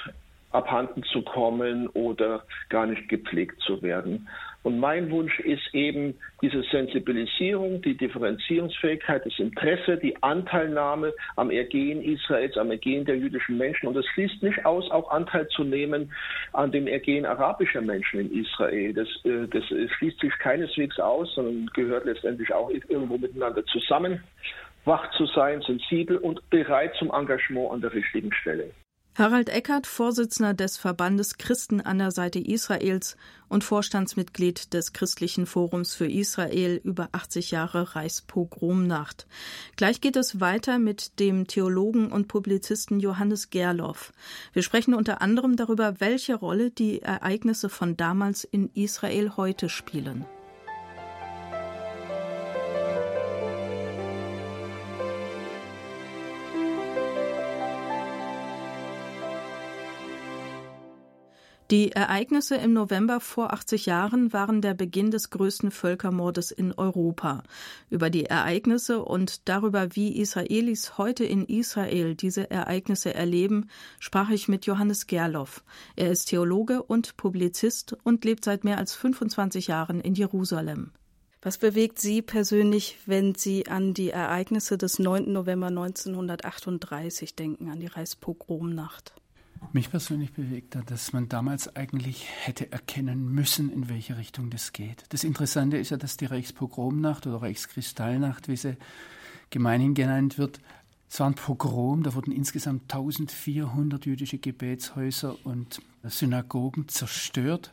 abhanden 0.50 1.02
zu 1.04 1.22
kommen 1.22 1.88
oder 1.88 2.44
gar 2.68 2.86
nicht 2.86 3.08
gepflegt 3.08 3.60
zu 3.62 3.82
werden. 3.82 4.28
Und 4.64 4.80
mein 4.80 5.10
Wunsch 5.10 5.38
ist 5.40 5.72
eben 5.72 6.14
diese 6.42 6.62
Sensibilisierung, 6.62 7.80
die 7.82 7.96
Differenzierungsfähigkeit, 7.96 9.24
das 9.24 9.38
Interesse, 9.38 9.96
die 9.96 10.20
Anteilnahme 10.22 11.14
am 11.36 11.50
Ergehen 11.50 12.02
Israels, 12.02 12.56
am 12.56 12.70
Ergehen 12.70 13.04
der 13.04 13.16
jüdischen 13.16 13.56
Menschen. 13.56 13.86
Und 13.86 13.94
das 13.94 14.06
schließt 14.06 14.42
nicht 14.42 14.66
aus, 14.66 14.90
auch 14.90 15.10
Anteil 15.10 15.46
zu 15.48 15.64
nehmen 15.64 16.12
an 16.52 16.72
dem 16.72 16.86
Ergehen 16.86 17.24
arabischer 17.24 17.80
Menschen 17.80 18.20
in 18.20 18.44
Israel. 18.44 18.92
Das, 18.92 19.08
äh, 19.24 19.46
das 19.48 19.64
schließt 19.96 20.20
sich 20.20 20.32
keineswegs 20.38 20.98
aus, 20.98 21.32
sondern 21.34 21.66
gehört 21.74 22.04
letztendlich 22.04 22.52
auch 22.52 22.70
irgendwo 22.70 23.16
miteinander 23.16 23.64
zusammen 23.66 24.22
wach 24.84 25.10
zu 25.16 25.26
sein, 25.26 25.60
sensibel 25.62 26.16
und 26.16 26.48
bereit 26.50 26.94
zum 26.98 27.12
Engagement 27.12 27.70
an 27.70 27.80
der 27.80 27.92
richtigen 27.92 28.32
Stelle. 28.32 28.70
Harald 29.18 29.48
Eckert, 29.48 29.88
Vorsitzender 29.88 30.54
des 30.54 30.76
Verbandes 30.76 31.38
Christen 31.38 31.80
an 31.80 31.98
der 31.98 32.12
Seite 32.12 32.38
Israels 32.38 33.16
und 33.48 33.64
Vorstandsmitglied 33.64 34.72
des 34.72 34.92
Christlichen 34.92 35.44
Forums 35.44 35.92
für 35.92 36.06
Israel 36.06 36.80
über 36.84 37.08
80 37.10 37.50
Jahre 37.50 37.96
Reichspogromnacht. 37.96 39.26
Gleich 39.74 40.00
geht 40.00 40.14
es 40.14 40.38
weiter 40.38 40.78
mit 40.78 41.18
dem 41.18 41.48
Theologen 41.48 42.12
und 42.12 42.28
Publizisten 42.28 43.00
Johannes 43.00 43.50
Gerloff. 43.50 44.12
Wir 44.52 44.62
sprechen 44.62 44.94
unter 44.94 45.20
anderem 45.20 45.56
darüber, 45.56 45.98
welche 45.98 46.36
Rolle 46.36 46.70
die 46.70 47.02
Ereignisse 47.02 47.68
von 47.68 47.96
damals 47.96 48.44
in 48.44 48.70
Israel 48.74 49.32
heute 49.36 49.68
spielen. 49.68 50.26
Die 61.70 61.92
Ereignisse 61.92 62.56
im 62.56 62.72
November 62.72 63.20
vor 63.20 63.52
80 63.52 63.84
Jahren 63.84 64.32
waren 64.32 64.62
der 64.62 64.72
Beginn 64.72 65.10
des 65.10 65.28
größten 65.28 65.70
Völkermordes 65.70 66.50
in 66.50 66.72
Europa. 66.72 67.42
Über 67.90 68.08
die 68.08 68.24
Ereignisse 68.24 69.04
und 69.04 69.50
darüber, 69.50 69.94
wie 69.94 70.18
Israelis 70.18 70.96
heute 70.96 71.26
in 71.26 71.44
Israel 71.44 72.14
diese 72.14 72.50
Ereignisse 72.50 73.12
erleben, 73.12 73.68
sprach 74.00 74.30
ich 74.30 74.48
mit 74.48 74.64
Johannes 74.64 75.06
Gerloff. 75.06 75.62
Er 75.94 76.10
ist 76.10 76.30
Theologe 76.30 76.82
und 76.82 77.18
Publizist 77.18 77.94
und 78.02 78.24
lebt 78.24 78.46
seit 78.46 78.64
mehr 78.64 78.78
als 78.78 78.94
25 78.94 79.66
Jahren 79.66 80.00
in 80.00 80.14
Jerusalem. 80.14 80.92
Was 81.42 81.58
bewegt 81.58 81.98
Sie 81.98 82.22
persönlich, 82.22 82.96
wenn 83.04 83.34
Sie 83.34 83.66
an 83.66 83.92
die 83.92 84.08
Ereignisse 84.08 84.78
des 84.78 84.98
9. 84.98 85.30
November 85.30 85.66
1938 85.66 87.36
denken, 87.36 87.68
an 87.68 87.78
die 87.78 87.88
Reichspogromnacht? 87.88 89.12
Mich 89.72 89.90
persönlich 89.90 90.32
bewegt 90.32 90.76
hat, 90.76 90.90
dass 90.90 91.12
man 91.12 91.28
damals 91.28 91.74
eigentlich 91.76 92.26
hätte 92.44 92.72
erkennen 92.72 93.32
müssen, 93.32 93.70
in 93.70 93.88
welche 93.88 94.16
Richtung 94.16 94.50
das 94.50 94.72
geht. 94.72 95.04
Das 95.10 95.24
Interessante 95.24 95.76
ist 95.76 95.90
ja, 95.90 95.96
dass 95.96 96.16
die 96.16 96.26
Reichspogromnacht 96.26 97.26
oder 97.26 97.42
Reichskristallnacht, 97.42 98.48
wie 98.48 98.56
sie 98.56 98.76
gemeinhin 99.50 99.94
genannt 99.94 100.38
wird, 100.38 100.60
es 101.10 101.20
war 101.20 101.26
ein 101.26 101.34
Pogrom, 101.34 102.02
da 102.02 102.14
wurden 102.14 102.32
insgesamt 102.32 102.82
1400 102.92 104.04
jüdische 104.04 104.38
Gebetshäuser 104.38 105.36
und 105.44 105.80
Synagogen 106.04 106.88
zerstört. 106.88 107.72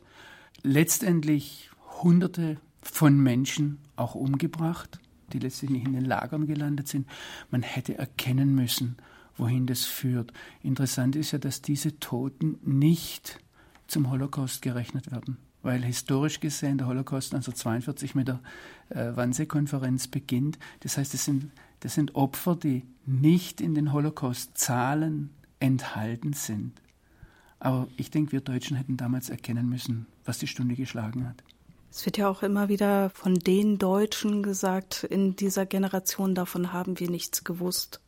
Letztendlich 0.62 1.70
Hunderte 2.02 2.56
von 2.80 3.18
Menschen 3.18 3.78
auch 3.94 4.14
umgebracht, 4.14 4.98
die 5.32 5.38
letztendlich 5.38 5.84
in 5.84 5.92
den 5.92 6.04
Lagern 6.04 6.46
gelandet 6.46 6.88
sind. 6.88 7.06
Man 7.50 7.62
hätte 7.62 7.98
erkennen 7.98 8.54
müssen, 8.54 8.96
wohin 9.36 9.66
das 9.66 9.84
führt. 9.84 10.32
Interessant 10.62 11.16
ist 11.16 11.32
ja, 11.32 11.38
dass 11.38 11.62
diese 11.62 11.98
Toten 11.98 12.58
nicht 12.62 13.38
zum 13.86 14.10
Holocaust 14.10 14.62
gerechnet 14.62 15.10
werden, 15.10 15.36
weil 15.62 15.84
historisch 15.84 16.40
gesehen 16.40 16.78
der 16.78 16.86
Holocaust 16.86 17.34
1942 17.34 18.14
mit 18.14 18.28
der 18.28 18.40
äh, 18.90 19.14
Wannsee-Konferenz 19.14 20.08
beginnt. 20.08 20.58
Das 20.80 20.96
heißt, 20.96 21.14
das 21.14 21.24
sind, 21.24 21.50
das 21.80 21.94
sind 21.94 22.14
Opfer, 22.14 22.56
die 22.56 22.84
nicht 23.04 23.60
in 23.60 23.74
den 23.74 23.92
Holocaust-Zahlen 23.92 25.30
enthalten 25.60 26.32
sind. 26.32 26.72
Aber 27.58 27.88
ich 27.96 28.10
denke, 28.10 28.32
wir 28.32 28.40
Deutschen 28.40 28.76
hätten 28.76 28.96
damals 28.96 29.30
erkennen 29.30 29.68
müssen, 29.68 30.06
was 30.24 30.38
die 30.38 30.46
Stunde 30.46 30.74
geschlagen 30.74 31.26
hat. 31.26 31.42
Es 31.90 32.04
wird 32.04 32.18
ja 32.18 32.28
auch 32.28 32.42
immer 32.42 32.68
wieder 32.68 33.08
von 33.10 33.36
den 33.36 33.78
Deutschen 33.78 34.42
gesagt, 34.42 35.04
in 35.04 35.36
dieser 35.36 35.64
Generation 35.64 36.34
davon 36.34 36.72
haben 36.72 37.00
wir 37.00 37.08
nichts 37.10 37.42
gewusst. 37.42 38.00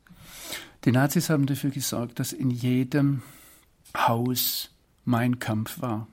Die 0.85 0.93
Nazis 0.93 1.31
haben 1.31 1.47
dafür 1.47 1.71
gesorgt, 1.71 2.19
dass 2.21 2.33
in 2.33 2.51
jedem 2.51 3.23
Haus 3.97 4.71
Mein 5.05 5.39
Kampf 5.39 5.81
war. 5.81 6.07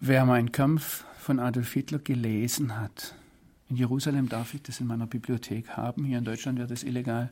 Wer 0.00 0.24
Mein 0.26 0.52
Kampf 0.52 1.04
von 1.18 1.38
Adolf 1.38 1.72
Hitler 1.72 1.98
gelesen 1.98 2.78
hat, 2.78 3.14
in 3.68 3.76
Jerusalem 3.76 4.28
darf 4.28 4.52
ich 4.52 4.62
das 4.62 4.80
in 4.80 4.86
meiner 4.86 5.06
Bibliothek 5.06 5.70
haben, 5.70 6.04
hier 6.04 6.18
in 6.18 6.24
Deutschland 6.24 6.58
wird 6.58 6.70
das 6.70 6.82
illegal. 6.82 7.30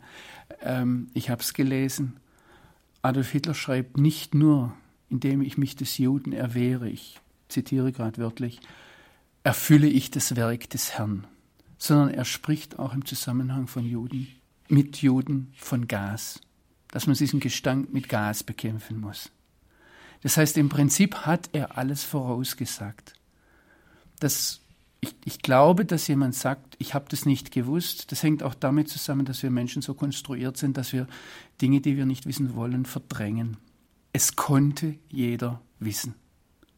Ähm, 0.63 1.09
ich 1.13 1.29
habe 1.29 1.43
es 1.43 1.53
gelesen. 1.53 2.17
Adolf 3.03 3.31
Hitler 3.31 3.53
schreibt 3.53 3.99
nicht 3.99 4.35
nur, 4.35 4.73
indem 5.11 5.43
ich 5.43 5.59
mich 5.59 5.77
des 5.77 5.99
Juden 5.99 6.33
erwehre, 6.33 6.89
ich 6.89 7.21
zitiere 7.49 7.93
gerade 7.93 8.17
wörtlich, 8.17 8.61
erfülle 9.45 9.87
ich 9.87 10.11
das 10.11 10.35
Werk 10.35 10.71
des 10.71 10.93
Herrn, 10.93 11.27
sondern 11.77 12.09
er 12.09 12.25
spricht 12.25 12.79
auch 12.79 12.95
im 12.95 13.05
Zusammenhang 13.05 13.67
von 13.67 13.85
Juden, 13.85 14.29
mit 14.71 15.03
Juden 15.03 15.53
von 15.57 15.89
Gas 15.89 16.41
dass 16.91 17.07
man 17.07 17.17
diesen 17.17 17.41
Gestank 17.41 17.93
mit 17.93 18.09
Gas 18.09 18.43
bekämpfen 18.43 19.01
muss. 19.01 19.31
Das 20.23 20.37
heißt, 20.37 20.59
im 20.59 20.69
Prinzip 20.69 21.15
hat 21.27 21.49
er 21.53 21.79
alles 21.79 22.05
vorausgesagt. 22.05 23.15
Das, 24.19 24.61
ich, 25.01 25.15
ich 25.25 25.41
glaube, 25.41 25.85
dass 25.85 26.09
jemand 26.09 26.35
sagt, 26.35 26.77
ich 26.79 26.93
habe 26.95 27.07
das 27.09 27.25
nicht 27.25 27.53
gewusst. 27.53 28.13
Das 28.13 28.23
hängt 28.23 28.43
auch 28.43 28.55
damit 28.55 28.89
zusammen, 28.89 29.25
dass 29.25 29.43
wir 29.43 29.51
Menschen 29.51 29.83
so 29.83 29.95
konstruiert 29.95 30.57
sind, 30.57 30.77
dass 30.77 30.93
wir 30.93 31.07
Dinge, 31.63 31.81
die 31.81 31.97
wir 31.97 32.07
nicht 32.07 32.27
wissen 32.27 32.55
wollen, 32.55 32.85
verdrängen. 32.85 33.57
Es 34.13 34.37
konnte 34.37 34.97
jeder 35.09 35.63
wissen. 35.79 36.15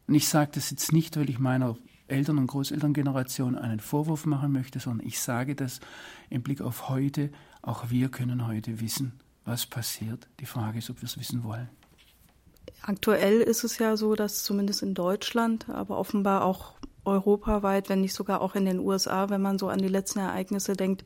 Und 0.06 0.14
ich 0.14 0.28
sage 0.28 0.52
das 0.54 0.70
jetzt 0.70 0.92
nicht, 0.92 1.16
weil 1.16 1.30
ich 1.30 1.38
meiner 1.38 1.76
Eltern- 2.06 2.38
und 2.38 2.46
Großelterngeneration 2.46 3.56
einen 3.56 3.80
Vorwurf 3.80 4.26
machen 4.26 4.52
möchte, 4.52 4.78
sondern 4.78 5.06
ich 5.06 5.18
sage 5.18 5.56
das 5.56 5.80
im 6.30 6.42
Blick 6.42 6.60
auf 6.60 6.88
heute. 6.88 7.30
Auch 7.62 7.90
wir 7.90 8.08
können 8.08 8.46
heute 8.46 8.80
wissen, 8.80 9.20
was 9.44 9.66
passiert. 9.66 10.28
Die 10.40 10.46
Frage 10.46 10.78
ist, 10.78 10.90
ob 10.90 11.00
wir 11.00 11.06
es 11.06 11.18
wissen 11.18 11.44
wollen. 11.44 11.68
Aktuell 12.82 13.40
ist 13.40 13.62
es 13.62 13.78
ja 13.78 13.96
so, 13.96 14.16
dass 14.16 14.42
zumindest 14.42 14.82
in 14.82 14.94
Deutschland, 14.94 15.68
aber 15.68 15.98
offenbar 15.98 16.44
auch 16.44 16.74
europaweit, 17.04 17.88
wenn 17.88 18.00
nicht 18.00 18.14
sogar 18.14 18.40
auch 18.40 18.54
in 18.54 18.64
den 18.64 18.80
USA, 18.80 19.30
wenn 19.30 19.40
man 19.40 19.58
so 19.58 19.68
an 19.68 19.80
die 19.80 19.88
letzten 19.88 20.18
Ereignisse 20.18 20.74
denkt, 20.74 21.04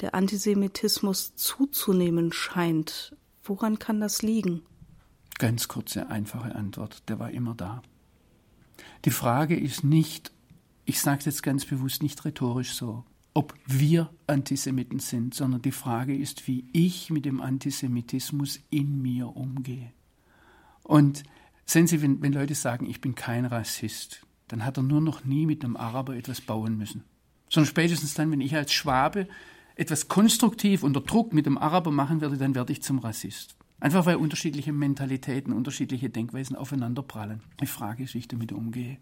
der 0.00 0.14
Antisemitismus 0.14 1.34
zuzunehmen 1.34 2.32
scheint. 2.32 3.16
Woran 3.42 3.78
kann 3.78 4.00
das 4.00 4.22
liegen? 4.22 4.62
Ganz 5.38 5.68
kurze, 5.68 6.08
einfache 6.08 6.54
Antwort. 6.54 7.08
Der 7.08 7.18
war 7.18 7.30
immer 7.30 7.54
da. 7.54 7.82
Die 9.04 9.10
Frage 9.10 9.58
ist 9.58 9.84
nicht, 9.84 10.32
ich 10.84 11.00
sage 11.00 11.20
es 11.20 11.24
jetzt 11.26 11.42
ganz 11.42 11.64
bewusst 11.64 12.02
nicht 12.02 12.24
rhetorisch 12.24 12.74
so, 12.74 13.04
ob 13.38 13.54
wir 13.66 14.10
Antisemiten 14.26 14.98
sind, 14.98 15.32
sondern 15.32 15.62
die 15.62 15.70
Frage 15.70 16.12
ist, 16.12 16.48
wie 16.48 16.64
ich 16.72 17.08
mit 17.10 17.24
dem 17.24 17.40
Antisemitismus 17.40 18.58
in 18.68 19.00
mir 19.00 19.28
umgehe. 19.36 19.92
Und 20.82 21.22
sehen 21.64 21.86
Sie, 21.86 22.02
wenn, 22.02 22.20
wenn 22.20 22.32
Leute 22.32 22.56
sagen, 22.56 22.90
ich 22.90 23.00
bin 23.00 23.14
kein 23.14 23.44
Rassist, 23.44 24.26
dann 24.48 24.64
hat 24.64 24.76
er 24.76 24.82
nur 24.82 25.00
noch 25.00 25.24
nie 25.24 25.46
mit 25.46 25.64
einem 25.64 25.76
Araber 25.76 26.16
etwas 26.16 26.40
bauen 26.40 26.76
müssen. 26.76 27.04
Sondern 27.48 27.68
spätestens 27.68 28.14
dann, 28.14 28.32
wenn 28.32 28.40
ich 28.40 28.56
als 28.56 28.72
Schwabe 28.72 29.28
etwas 29.76 30.08
konstruktiv 30.08 30.82
unter 30.82 31.00
Druck 31.00 31.32
mit 31.32 31.46
dem 31.46 31.58
Araber 31.58 31.92
machen 31.92 32.20
werde, 32.20 32.38
dann 32.38 32.56
werde 32.56 32.72
ich 32.72 32.82
zum 32.82 32.98
Rassist. 32.98 33.54
Einfach 33.78 34.04
weil 34.04 34.16
unterschiedliche 34.16 34.72
Mentalitäten, 34.72 35.52
unterschiedliche 35.52 36.10
Denkweisen 36.10 36.56
aufeinanderprallen. 36.56 37.42
Die 37.60 37.66
Frage 37.66 38.02
ist, 38.02 38.14
wie 38.14 38.18
ich 38.18 38.26
damit 38.26 38.50
umgehe. 38.50 38.98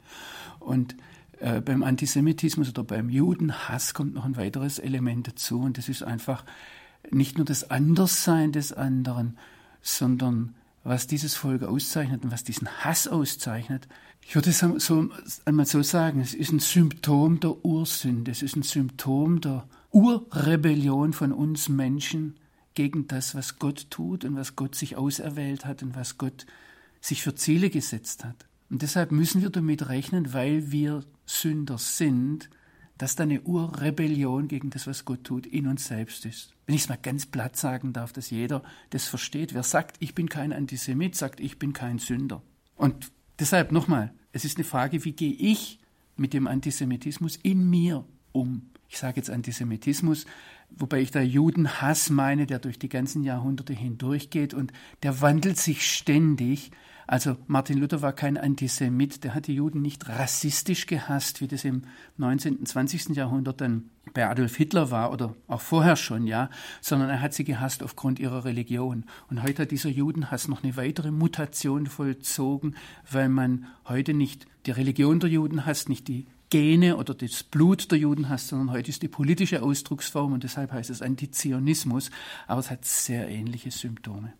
Und 0.58 0.94
äh, 1.40 1.60
beim 1.60 1.82
Antisemitismus 1.82 2.68
oder 2.70 2.84
beim 2.84 3.10
Judenhass 3.10 3.94
kommt 3.94 4.14
noch 4.14 4.24
ein 4.24 4.36
weiteres 4.36 4.78
Element 4.78 5.28
dazu 5.28 5.60
und 5.60 5.78
das 5.78 5.88
ist 5.88 6.02
einfach 6.02 6.44
nicht 7.10 7.36
nur 7.36 7.44
das 7.44 7.70
Anderssein 7.70 8.52
des 8.52 8.72
anderen, 8.72 9.36
sondern 9.82 10.54
was 10.82 11.06
dieses 11.06 11.34
Volk 11.34 11.62
auszeichnet 11.62 12.24
und 12.24 12.30
was 12.30 12.44
diesen 12.44 12.68
Hass 12.68 13.08
auszeichnet, 13.08 13.88
ich 14.22 14.34
würde 14.34 14.50
es 14.50 14.58
so, 14.58 15.08
einmal 15.44 15.66
so 15.66 15.82
sagen, 15.82 16.20
es 16.20 16.34
ist 16.34 16.52
ein 16.52 16.58
Symptom 16.58 17.38
der 17.38 17.64
Ursünde, 17.64 18.32
es 18.32 18.42
ist 18.42 18.56
ein 18.56 18.62
Symptom 18.62 19.40
der 19.40 19.68
Urrebellion 19.92 21.12
von 21.12 21.32
uns 21.32 21.68
Menschen 21.68 22.36
gegen 22.74 23.06
das, 23.06 23.34
was 23.34 23.58
Gott 23.58 23.86
tut 23.90 24.24
und 24.24 24.36
was 24.36 24.56
Gott 24.56 24.74
sich 24.74 24.96
auserwählt 24.96 25.64
hat 25.64 25.82
und 25.82 25.94
was 25.94 26.18
Gott 26.18 26.46
sich 27.00 27.22
für 27.22 27.34
Ziele 27.34 27.70
gesetzt 27.70 28.24
hat. 28.24 28.46
Und 28.68 28.82
deshalb 28.82 29.12
müssen 29.12 29.42
wir 29.42 29.50
damit 29.50 29.88
rechnen, 29.88 30.32
weil 30.32 30.72
wir 30.72 31.04
Sünder 31.26 31.78
sind, 31.78 32.48
dass 32.98 33.14
da 33.14 33.24
eine 33.24 33.42
Urrebellion 33.42 34.48
gegen 34.48 34.70
das, 34.70 34.86
was 34.86 35.04
Gott 35.04 35.24
tut, 35.24 35.46
in 35.46 35.66
uns 35.66 35.86
selbst 35.86 36.24
ist. 36.24 36.54
Wenn 36.64 36.74
ich 36.74 36.82
es 36.82 36.88
mal 36.88 36.98
ganz 37.00 37.26
platt 37.26 37.56
sagen 37.56 37.92
darf, 37.92 38.12
dass 38.12 38.30
jeder 38.30 38.62
das 38.90 39.06
versteht. 39.06 39.52
Wer 39.52 39.62
sagt, 39.62 39.96
ich 40.00 40.14
bin 40.14 40.28
kein 40.28 40.52
Antisemit, 40.52 41.14
sagt, 41.14 41.40
ich 41.40 41.58
bin 41.58 41.72
kein 41.72 41.98
Sünder. 41.98 42.42
Und 42.76 43.12
deshalb 43.38 43.70
nochmal, 43.70 44.12
es 44.32 44.44
ist 44.44 44.56
eine 44.56 44.64
Frage, 44.64 45.04
wie 45.04 45.12
gehe 45.12 45.32
ich 45.32 45.78
mit 46.16 46.32
dem 46.32 46.46
Antisemitismus 46.46 47.36
in 47.36 47.68
mir 47.68 48.04
um? 48.32 48.70
Ich 48.88 48.98
sage 48.98 49.16
jetzt 49.16 49.30
Antisemitismus, 49.30 50.26
wobei 50.70 51.00
ich 51.00 51.10
da 51.10 51.20
Judenhass 51.20 52.08
meine, 52.08 52.46
der 52.46 52.60
durch 52.60 52.78
die 52.78 52.88
ganzen 52.88 53.24
Jahrhunderte 53.24 53.72
hindurchgeht 53.72 54.54
und 54.54 54.72
der 55.02 55.20
wandelt 55.20 55.58
sich 55.58 55.86
ständig. 55.90 56.70
Also 57.06 57.36
Martin 57.46 57.78
Luther 57.78 58.02
war 58.02 58.12
kein 58.12 58.36
Antisemit, 58.36 59.22
der 59.22 59.34
hat 59.34 59.46
die 59.46 59.54
Juden 59.54 59.80
nicht 59.80 60.08
rassistisch 60.08 60.86
gehasst, 60.86 61.40
wie 61.40 61.46
das 61.46 61.64
im 61.64 61.82
19. 62.16 62.56
und 62.56 62.68
20. 62.68 63.10
Jahrhundert 63.10 63.60
dann 63.60 63.90
bei 64.12 64.26
Adolf 64.26 64.56
Hitler 64.56 64.90
war 64.90 65.12
oder 65.12 65.36
auch 65.46 65.60
vorher 65.60 65.96
schon, 65.96 66.26
ja, 66.26 66.50
sondern 66.80 67.10
er 67.10 67.20
hat 67.20 67.32
sie 67.34 67.44
gehasst 67.44 67.82
aufgrund 67.82 68.18
ihrer 68.18 68.44
Religion. 68.44 69.04
Und 69.30 69.42
heute 69.42 69.62
hat 69.62 69.70
dieser 69.70 69.90
Judenhass 69.90 70.48
noch 70.48 70.64
eine 70.64 70.76
weitere 70.76 71.12
Mutation 71.12 71.86
vollzogen, 71.86 72.74
weil 73.10 73.28
man 73.28 73.66
heute 73.86 74.12
nicht 74.12 74.46
die 74.66 74.72
Religion 74.72 75.20
der 75.20 75.30
Juden 75.30 75.64
hasst, 75.64 75.88
nicht 75.88 76.08
die 76.08 76.26
Gene 76.50 76.96
oder 76.96 77.14
das 77.14 77.42
Blut 77.42 77.90
der 77.90 77.98
Juden 77.98 78.28
hasst, 78.28 78.48
sondern 78.48 78.70
heute 78.70 78.90
ist 78.90 79.02
die 79.02 79.08
politische 79.08 79.62
Ausdrucksform 79.62 80.32
und 80.32 80.44
deshalb 80.44 80.72
heißt 80.72 80.90
es 80.90 81.02
Antizionismus, 81.02 82.10
aber 82.46 82.60
es 82.60 82.70
hat 82.70 82.84
sehr 82.84 83.28
ähnliche 83.28 83.70
Symptome. 83.70 84.32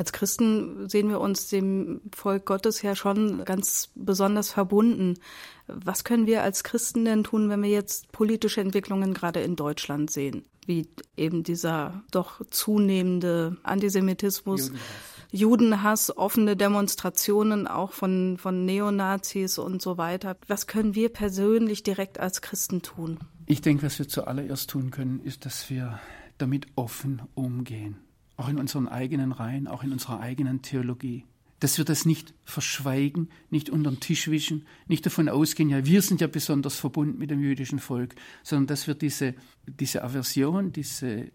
Als 0.00 0.12
Christen 0.12 0.88
sehen 0.88 1.10
wir 1.10 1.20
uns 1.20 1.48
dem 1.48 2.00
Volk 2.14 2.46
Gottes 2.46 2.80
ja 2.80 2.96
schon 2.96 3.44
ganz 3.44 3.90
besonders 3.94 4.50
verbunden. 4.50 5.18
Was 5.66 6.04
können 6.04 6.26
wir 6.26 6.42
als 6.42 6.64
Christen 6.64 7.04
denn 7.04 7.22
tun, 7.22 7.50
wenn 7.50 7.62
wir 7.62 7.68
jetzt 7.68 8.10
politische 8.10 8.62
Entwicklungen 8.62 9.12
gerade 9.12 9.42
in 9.42 9.56
Deutschland 9.56 10.10
sehen? 10.10 10.46
Wie 10.64 10.88
eben 11.18 11.42
dieser 11.42 12.02
doch 12.12 12.40
zunehmende 12.48 13.58
Antisemitismus, 13.62 14.68
Judenhass, 14.68 14.88
Judenhass 15.32 16.16
offene 16.16 16.56
Demonstrationen 16.56 17.66
auch 17.66 17.92
von, 17.92 18.38
von 18.38 18.64
Neonazis 18.64 19.58
und 19.58 19.82
so 19.82 19.98
weiter. 19.98 20.38
Was 20.48 20.66
können 20.66 20.94
wir 20.94 21.10
persönlich 21.10 21.82
direkt 21.82 22.18
als 22.18 22.40
Christen 22.40 22.80
tun? 22.80 23.18
Ich 23.44 23.60
denke, 23.60 23.82
was 23.82 23.98
wir 23.98 24.08
zuallererst 24.08 24.70
tun 24.70 24.92
können, 24.92 25.20
ist, 25.22 25.44
dass 25.44 25.68
wir 25.68 26.00
damit 26.38 26.68
offen 26.74 27.20
umgehen 27.34 27.98
auch 28.40 28.48
in 28.48 28.58
unseren 28.58 28.88
eigenen 28.88 29.32
Reihen, 29.32 29.68
auch 29.68 29.82
in 29.84 29.92
unserer 29.92 30.20
eigenen 30.20 30.62
Theologie. 30.62 31.24
Dass 31.60 31.76
wir 31.76 31.84
das 31.84 32.06
nicht 32.06 32.32
verschweigen, 32.44 33.28
nicht 33.50 33.68
unter 33.68 33.90
den 33.90 34.00
Tisch 34.00 34.30
wischen, 34.30 34.64
nicht 34.88 35.04
davon 35.04 35.28
ausgehen, 35.28 35.68
ja, 35.68 35.84
wir 35.84 36.00
sind 36.00 36.22
ja 36.22 36.26
besonders 36.26 36.78
verbunden 36.78 37.18
mit 37.18 37.30
dem 37.30 37.40
jüdischen 37.40 37.80
Volk, 37.80 38.14
sondern 38.42 38.66
dass 38.68 38.86
wir 38.86 38.94
diese, 38.94 39.34
diese 39.66 40.02
Aversion, 40.02 40.72
diese, 40.72 41.30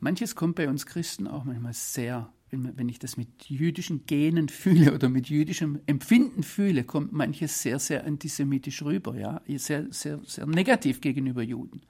manches 0.00 0.34
kommt 0.34 0.56
bei 0.56 0.68
uns 0.68 0.86
Christen 0.86 1.28
auch 1.28 1.44
manchmal 1.44 1.72
sehr, 1.72 2.32
wenn, 2.50 2.88
ich 2.88 2.98
das 2.98 3.16
mit 3.16 3.44
jüdischen 3.44 4.06
Genen 4.06 4.48
fühle 4.48 4.92
oder 4.92 5.08
mit 5.08 5.28
jüdischem 5.28 5.78
Empfinden 5.86 6.42
fühle, 6.42 6.82
kommt 6.82 7.12
manches 7.12 7.62
sehr, 7.62 7.78
sehr 7.78 8.04
antisemitisch 8.04 8.82
rüber, 8.82 9.16
ja, 9.16 9.40
sehr, 9.46 9.86
sehr, 9.92 10.18
sehr 10.26 10.46
negativ 10.46 11.00
gegenüber 11.00 11.42
Juden. 11.44 11.82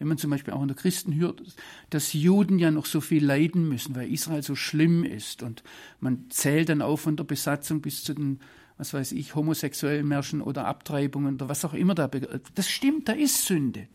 Wenn 0.00 0.08
man 0.08 0.16
zum 0.16 0.30
Beispiel 0.30 0.54
auch 0.54 0.60
unter 0.60 0.74
Christen 0.74 1.14
hört, 1.14 1.42
dass 1.90 2.14
Juden 2.14 2.58
ja 2.58 2.70
noch 2.70 2.86
so 2.86 3.02
viel 3.02 3.22
leiden 3.22 3.68
müssen, 3.68 3.94
weil 3.94 4.10
Israel 4.10 4.42
so 4.42 4.56
schlimm 4.56 5.04
ist. 5.04 5.42
Und 5.42 5.62
man 6.00 6.30
zählt 6.30 6.70
dann 6.70 6.80
auf 6.80 7.02
von 7.02 7.16
der 7.16 7.24
Besatzung 7.24 7.82
bis 7.82 8.02
zu 8.02 8.14
den, 8.14 8.40
was 8.78 8.94
weiß 8.94 9.12
ich, 9.12 9.34
homosexuellen 9.34 10.08
Märschen 10.08 10.40
oder 10.40 10.64
Abtreibungen 10.64 11.34
oder 11.34 11.50
was 11.50 11.66
auch 11.66 11.74
immer 11.74 11.94
da. 11.94 12.08
Das 12.54 12.70
stimmt, 12.70 13.10
da 13.10 13.12
ist 13.12 13.44
Sünde. 13.44 13.88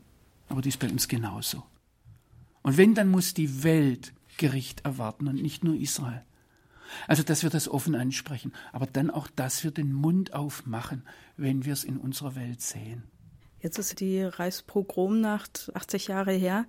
Aber 0.48 0.62
die 0.62 0.70
ist 0.70 0.78
bei 0.78 0.90
uns 0.90 1.08
genauso. 1.08 1.64
Und 2.62 2.78
wenn, 2.78 2.94
dann 2.94 3.10
muss 3.10 3.34
die 3.34 3.64
Welt 3.64 4.14
Gericht 4.38 4.86
erwarten 4.86 5.28
und 5.28 5.42
nicht 5.42 5.64
nur 5.64 5.76
Israel. 5.76 6.24
Also, 7.08 7.24
dass 7.24 7.42
wir 7.42 7.50
das 7.50 7.68
offen 7.68 7.96
ansprechen, 7.96 8.54
aber 8.72 8.86
dann 8.86 9.10
auch, 9.10 9.28
dass 9.28 9.64
wir 9.64 9.72
den 9.72 9.92
Mund 9.92 10.34
aufmachen, 10.34 11.02
wenn 11.36 11.66
wir 11.66 11.74
es 11.74 11.84
in 11.84 11.98
unserer 11.98 12.36
Welt 12.36 12.62
sehen. 12.62 13.04
Jetzt 13.66 13.80
ist 13.80 14.00
die 14.00 14.22
Reichspogromnacht 14.22 15.72
80 15.74 16.06
Jahre 16.10 16.34
her. 16.34 16.68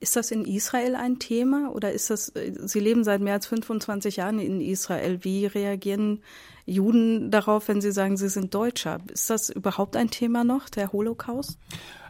Ist 0.00 0.16
das 0.16 0.30
in 0.30 0.46
Israel 0.46 0.96
ein 0.96 1.18
Thema 1.18 1.70
oder 1.74 1.92
ist 1.92 2.08
das, 2.08 2.32
Sie 2.32 2.80
leben 2.80 3.04
seit 3.04 3.20
mehr 3.20 3.34
als 3.34 3.46
25 3.48 4.16
Jahren 4.16 4.38
in 4.38 4.62
Israel. 4.62 5.22
Wie 5.24 5.44
reagieren 5.44 6.22
Juden 6.64 7.30
darauf, 7.30 7.68
wenn 7.68 7.82
sie 7.82 7.92
sagen, 7.92 8.16
sie 8.16 8.30
sind 8.30 8.54
Deutscher? 8.54 8.96
Ist 9.12 9.28
das 9.28 9.50
überhaupt 9.50 9.94
ein 9.94 10.08
Thema 10.08 10.42
noch, 10.42 10.70
der 10.70 10.90
Holocaust? 10.90 11.58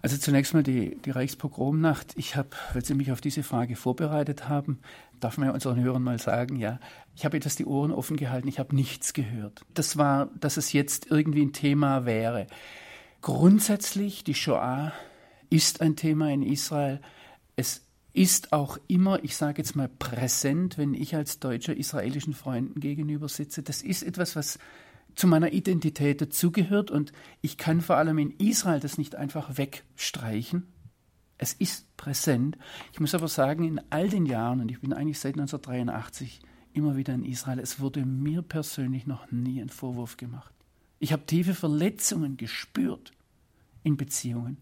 Also 0.02 0.16
zunächst 0.18 0.54
mal 0.54 0.62
die, 0.62 0.96
die 0.98 1.10
Reichspogromnacht. 1.10 2.12
Ich 2.14 2.36
habe, 2.36 2.50
weil 2.74 2.84
Sie 2.84 2.94
mich 2.94 3.10
auf 3.10 3.20
diese 3.20 3.42
Frage 3.42 3.74
vorbereitet 3.74 4.48
haben, 4.48 4.78
darf 5.18 5.36
man 5.36 5.48
ja 5.48 5.52
unseren 5.52 5.80
Hörern 5.80 6.04
mal 6.04 6.20
sagen, 6.20 6.54
ja, 6.54 6.78
ich 7.16 7.24
habe 7.24 7.36
etwas 7.36 7.56
die 7.56 7.66
Ohren 7.66 7.90
offen 7.90 8.16
gehalten, 8.16 8.46
ich 8.46 8.60
habe 8.60 8.76
nichts 8.76 9.14
gehört. 9.14 9.62
Das 9.74 9.96
war, 9.96 10.30
dass 10.38 10.58
es 10.58 10.72
jetzt 10.72 11.10
irgendwie 11.10 11.42
ein 11.42 11.52
Thema 11.52 12.06
wäre. 12.06 12.46
Grundsätzlich, 13.20 14.24
die 14.24 14.34
Shoah 14.34 14.92
ist 15.50 15.80
ein 15.80 15.96
Thema 15.96 16.30
in 16.30 16.42
Israel. 16.42 17.00
Es 17.56 17.82
ist 18.12 18.52
auch 18.52 18.78
immer, 18.86 19.22
ich 19.24 19.36
sage 19.36 19.58
jetzt 19.58 19.76
mal, 19.76 19.88
präsent, 19.88 20.78
wenn 20.78 20.94
ich 20.94 21.14
als 21.14 21.40
Deutscher 21.40 21.76
israelischen 21.76 22.34
Freunden 22.34 22.80
gegenüber 22.80 23.28
sitze. 23.28 23.62
Das 23.62 23.82
ist 23.82 24.02
etwas, 24.02 24.36
was 24.36 24.58
zu 25.14 25.26
meiner 25.26 25.52
Identität 25.52 26.20
dazugehört 26.20 26.90
und 26.90 27.12
ich 27.40 27.58
kann 27.58 27.80
vor 27.80 27.96
allem 27.96 28.18
in 28.18 28.30
Israel 28.38 28.78
das 28.78 28.98
nicht 28.98 29.16
einfach 29.16 29.58
wegstreichen. 29.58 30.66
Es 31.38 31.52
ist 31.52 31.96
präsent. 31.96 32.56
Ich 32.92 33.00
muss 33.00 33.14
aber 33.14 33.28
sagen, 33.28 33.64
in 33.64 33.80
all 33.90 34.08
den 34.08 34.26
Jahren, 34.26 34.60
und 34.60 34.70
ich 34.70 34.80
bin 34.80 34.92
eigentlich 34.92 35.18
seit 35.18 35.34
1983 35.34 36.40
immer 36.72 36.96
wieder 36.96 37.14
in 37.14 37.24
Israel, 37.24 37.58
es 37.58 37.80
wurde 37.80 38.04
mir 38.04 38.42
persönlich 38.42 39.06
noch 39.06 39.30
nie 39.30 39.60
ein 39.60 39.68
Vorwurf 39.68 40.16
gemacht. 40.16 40.52
Ich 40.98 41.12
habe 41.12 41.26
tiefe 41.26 41.54
Verletzungen 41.54 42.36
gespürt 42.36 43.12
in 43.82 43.96
Beziehungen. 43.96 44.58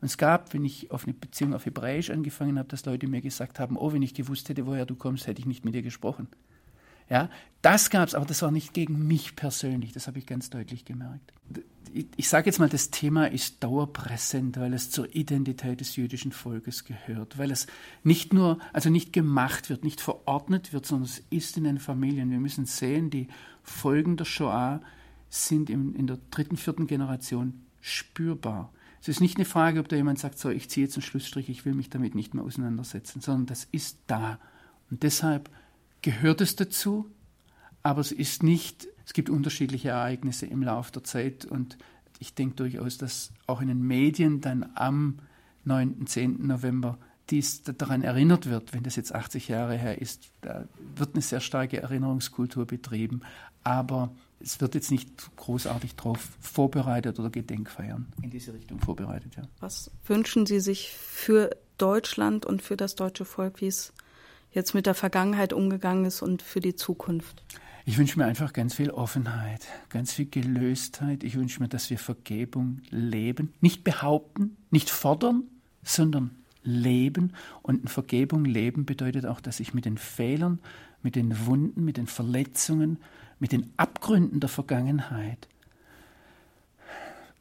Und 0.00 0.06
es 0.06 0.18
gab, 0.18 0.54
wenn 0.54 0.64
ich 0.64 0.90
auf 0.90 1.04
eine 1.04 1.14
Beziehung 1.14 1.54
auf 1.54 1.66
Hebräisch 1.66 2.10
angefangen 2.10 2.58
habe, 2.58 2.68
dass 2.68 2.84
Leute 2.84 3.08
mir 3.08 3.20
gesagt 3.20 3.58
haben, 3.58 3.76
oh, 3.76 3.92
wenn 3.92 4.02
ich 4.02 4.14
gewusst 4.14 4.48
hätte, 4.48 4.66
woher 4.66 4.86
du 4.86 4.94
kommst, 4.94 5.26
hätte 5.26 5.40
ich 5.40 5.46
nicht 5.46 5.64
mit 5.64 5.74
dir 5.74 5.82
gesprochen. 5.82 6.28
Ja, 7.10 7.30
das 7.62 7.90
gab 7.90 8.06
es, 8.06 8.14
aber 8.14 8.26
das 8.26 8.42
war 8.42 8.50
nicht 8.50 8.74
gegen 8.74 9.06
mich 9.06 9.34
persönlich, 9.34 9.92
das 9.92 10.06
habe 10.06 10.18
ich 10.18 10.26
ganz 10.26 10.50
deutlich 10.50 10.84
gemerkt. 10.84 11.32
Ich, 11.92 12.06
ich 12.16 12.28
sage 12.28 12.46
jetzt 12.46 12.58
mal, 12.58 12.68
das 12.68 12.90
Thema 12.90 13.30
ist 13.30 13.64
dauerpräsent, 13.64 14.58
weil 14.58 14.74
es 14.74 14.90
zur 14.90 15.14
Identität 15.14 15.80
des 15.80 15.96
jüdischen 15.96 16.32
Volkes 16.32 16.84
gehört, 16.84 17.38
weil 17.38 17.50
es 17.50 17.66
nicht 18.04 18.34
nur, 18.34 18.58
also 18.74 18.90
nicht 18.90 19.14
gemacht 19.14 19.70
wird, 19.70 19.84
nicht 19.84 20.02
verordnet 20.02 20.74
wird, 20.74 20.84
sondern 20.84 21.06
es 21.06 21.22
ist 21.30 21.56
in 21.56 21.64
den 21.64 21.78
Familien. 21.78 22.30
Wir 22.30 22.40
müssen 22.40 22.66
sehen, 22.66 23.08
die 23.08 23.28
Folgen 23.62 24.18
der 24.18 24.26
Shoah 24.26 24.82
sind 25.28 25.70
in, 25.70 25.94
in 25.94 26.06
der 26.06 26.18
dritten, 26.30 26.56
vierten 26.56 26.86
Generation 26.86 27.62
spürbar. 27.80 28.72
Es 29.00 29.08
ist 29.08 29.20
nicht 29.20 29.36
eine 29.36 29.44
Frage, 29.44 29.80
ob 29.80 29.88
da 29.88 29.96
jemand 29.96 30.18
sagt, 30.18 30.38
so, 30.38 30.50
ich 30.50 30.68
ziehe 30.68 30.86
jetzt 30.86 30.96
einen 30.96 31.02
Schlussstrich, 31.02 31.48
ich 31.48 31.64
will 31.64 31.74
mich 31.74 31.90
damit 31.90 32.14
nicht 32.14 32.34
mehr 32.34 32.44
auseinandersetzen, 32.44 33.20
sondern 33.20 33.46
das 33.46 33.64
ist 33.70 33.98
da. 34.06 34.38
Und 34.90 35.02
deshalb 35.02 35.50
gehört 36.02 36.40
es 36.40 36.56
dazu, 36.56 37.06
aber 37.82 38.00
es 38.00 38.12
ist 38.12 38.42
nicht, 38.42 38.88
es 39.06 39.12
gibt 39.12 39.30
unterschiedliche 39.30 39.90
Ereignisse 39.90 40.46
im 40.46 40.62
Laufe 40.62 40.92
der 40.92 41.04
Zeit 41.04 41.44
und 41.44 41.78
ich 42.18 42.34
denke 42.34 42.56
durchaus, 42.56 42.98
dass 42.98 43.32
auch 43.46 43.60
in 43.60 43.68
den 43.68 43.82
Medien 43.82 44.40
dann 44.40 44.70
am 44.74 45.18
9., 45.64 46.06
10. 46.06 46.46
November 46.46 46.98
dies 47.30 47.62
daran 47.62 48.02
erinnert 48.02 48.46
wird, 48.46 48.72
wenn 48.72 48.82
das 48.82 48.96
jetzt 48.96 49.14
80 49.14 49.48
Jahre 49.48 49.76
her 49.76 50.00
ist. 50.00 50.30
Da 50.40 50.66
wird 50.96 51.14
eine 51.14 51.22
sehr 51.22 51.40
starke 51.40 51.80
Erinnerungskultur 51.80 52.66
betrieben, 52.66 53.20
aber 53.62 54.14
es 54.40 54.60
wird 54.60 54.74
jetzt 54.74 54.90
nicht 54.90 55.36
großartig 55.36 55.96
darauf 55.96 56.20
vorbereitet 56.40 57.18
oder 57.18 57.30
Gedenkfeiern 57.30 58.06
in 58.22 58.30
diese 58.30 58.52
Richtung 58.52 58.78
vorbereitet. 58.80 59.36
Ja. 59.36 59.42
Was 59.60 59.90
wünschen 60.06 60.46
Sie 60.46 60.60
sich 60.60 60.92
für 60.92 61.56
Deutschland 61.76 62.46
und 62.46 62.62
für 62.62 62.76
das 62.76 62.94
deutsche 62.94 63.24
Volk, 63.24 63.60
wie 63.60 63.66
es 63.66 63.92
jetzt 64.52 64.74
mit 64.74 64.86
der 64.86 64.94
Vergangenheit 64.94 65.52
umgegangen 65.52 66.04
ist 66.04 66.22
und 66.22 66.42
für 66.42 66.60
die 66.60 66.74
Zukunft? 66.74 67.42
Ich 67.84 67.96
wünsche 67.96 68.18
mir 68.18 68.26
einfach 68.26 68.52
ganz 68.52 68.74
viel 68.74 68.90
Offenheit, 68.90 69.66
ganz 69.88 70.12
viel 70.12 70.26
Gelöstheit. 70.26 71.24
Ich 71.24 71.36
wünsche 71.36 71.60
mir, 71.60 71.68
dass 71.68 71.88
wir 71.88 71.98
Vergebung 71.98 72.82
leben, 72.90 73.54
nicht 73.60 73.82
behaupten, 73.82 74.56
nicht 74.70 74.90
fordern, 74.90 75.44
sondern 75.82 76.30
leben. 76.62 77.32
Und 77.62 77.88
Vergebung 77.88 78.44
leben 78.44 78.84
bedeutet 78.84 79.24
auch, 79.24 79.40
dass 79.40 79.58
ich 79.58 79.72
mit 79.72 79.86
den 79.86 79.96
Fehlern 79.96 80.60
mit 81.02 81.16
den 81.16 81.46
Wunden, 81.46 81.84
mit 81.84 81.96
den 81.96 82.06
Verletzungen, 82.06 82.98
mit 83.38 83.52
den 83.52 83.72
Abgründen 83.76 84.40
der 84.40 84.48
Vergangenheit. 84.48 85.48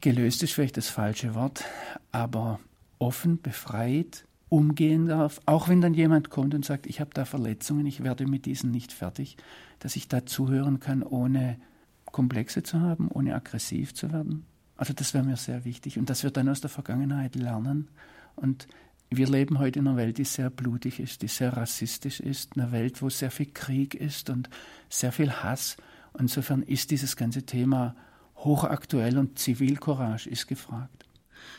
Gelöst 0.02 0.44
ist 0.44 0.54
vielleicht 0.54 0.78
das 0.78 0.90
falsche 0.90 1.34
Wort, 1.34 1.64
aber 2.12 2.60
offen, 3.00 3.42
befreit 3.42 4.26
umgehen 4.50 5.08
darf, 5.08 5.42
auch 5.46 5.68
wenn 5.68 5.82
dann 5.82 5.94
jemand 5.94 6.30
kommt 6.30 6.54
und 6.54 6.64
sagt, 6.64 6.88
ich 6.88 7.02
habe 7.02 7.10
da 7.14 7.26
Verletzungen, 7.26 7.86
ich 7.86 8.04
werde 8.04 8.26
mit 8.26 8.46
diesen 8.46 8.72
nicht 8.72 8.94
fertig, 8.94 9.38
dass 9.80 9.96
ich 9.96 10.08
da 10.08 10.26
zuhören 10.26 10.80
kann, 10.80 11.04
ohne 11.04 11.58
Komplexe 12.06 12.64
zu 12.64 12.80
haben, 12.80 13.10
ohne 13.10 13.36
aggressiv 13.36 13.94
zu 13.94 14.12
werden. 14.12 14.46
Also 14.78 14.94
das 14.94 15.14
wäre 15.14 15.26
mir 15.26 15.36
sehr 15.36 15.66
wichtig 15.66 15.98
und 15.98 16.10
dass 16.10 16.24
wir 16.24 16.32
dann 16.32 16.48
aus 16.48 16.62
der 16.62 16.70
Vergangenheit 16.70 17.36
lernen 17.36 17.90
und 18.36 18.68
wir 19.10 19.28
leben 19.28 19.60
heute 19.60 19.80
in 19.80 19.88
einer 19.88 19.98
Welt, 19.98 20.18
die 20.18 20.26
sehr 20.26 20.50
blutig 20.50 21.00
ist, 21.00 21.22
die 21.22 21.28
sehr 21.28 21.56
rassistisch 21.56 22.20
ist, 22.20 22.58
eine 22.58 22.72
Welt, 22.72 23.02
wo 23.02 23.10
sehr 23.10 23.32
viel 23.32 23.52
Krieg 23.54 23.96
ist 23.96 24.30
und 24.30 24.50
sehr 24.90 25.12
viel 25.12 25.32
Hass. 25.32 25.78
Insofern 26.18 26.62
ist 26.64 26.92
dieses 26.92 27.16
ganze 27.16 27.44
Thema 27.44 27.96
hochaktuell 28.38 29.18
und 29.18 29.40
Zivilcourage 29.40 30.30
ist 30.30 30.48
gefragt. 30.48 31.06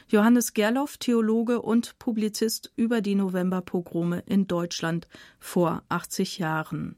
Johannes 0.08 0.54
Gerloff, 0.54 0.96
Theologe 0.96 1.62
und 1.62 1.98
Publizist 1.98 2.72
über 2.76 3.00
die 3.00 3.14
Novemberpogrome 3.14 4.22
in 4.26 4.46
Deutschland 4.46 5.06
vor 5.38 5.82
80 5.88 6.38
Jahren. 6.38 6.96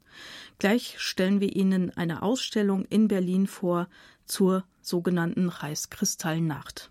Gleich 0.58 0.96
stellen 0.98 1.40
wir 1.40 1.54
Ihnen 1.54 1.90
eine 1.96 2.22
Ausstellung 2.22 2.84
in 2.86 3.08
Berlin 3.08 3.46
vor 3.46 3.88
zur 4.24 4.64
sogenannten 4.80 5.48
Reichskristallnacht. 5.48 6.90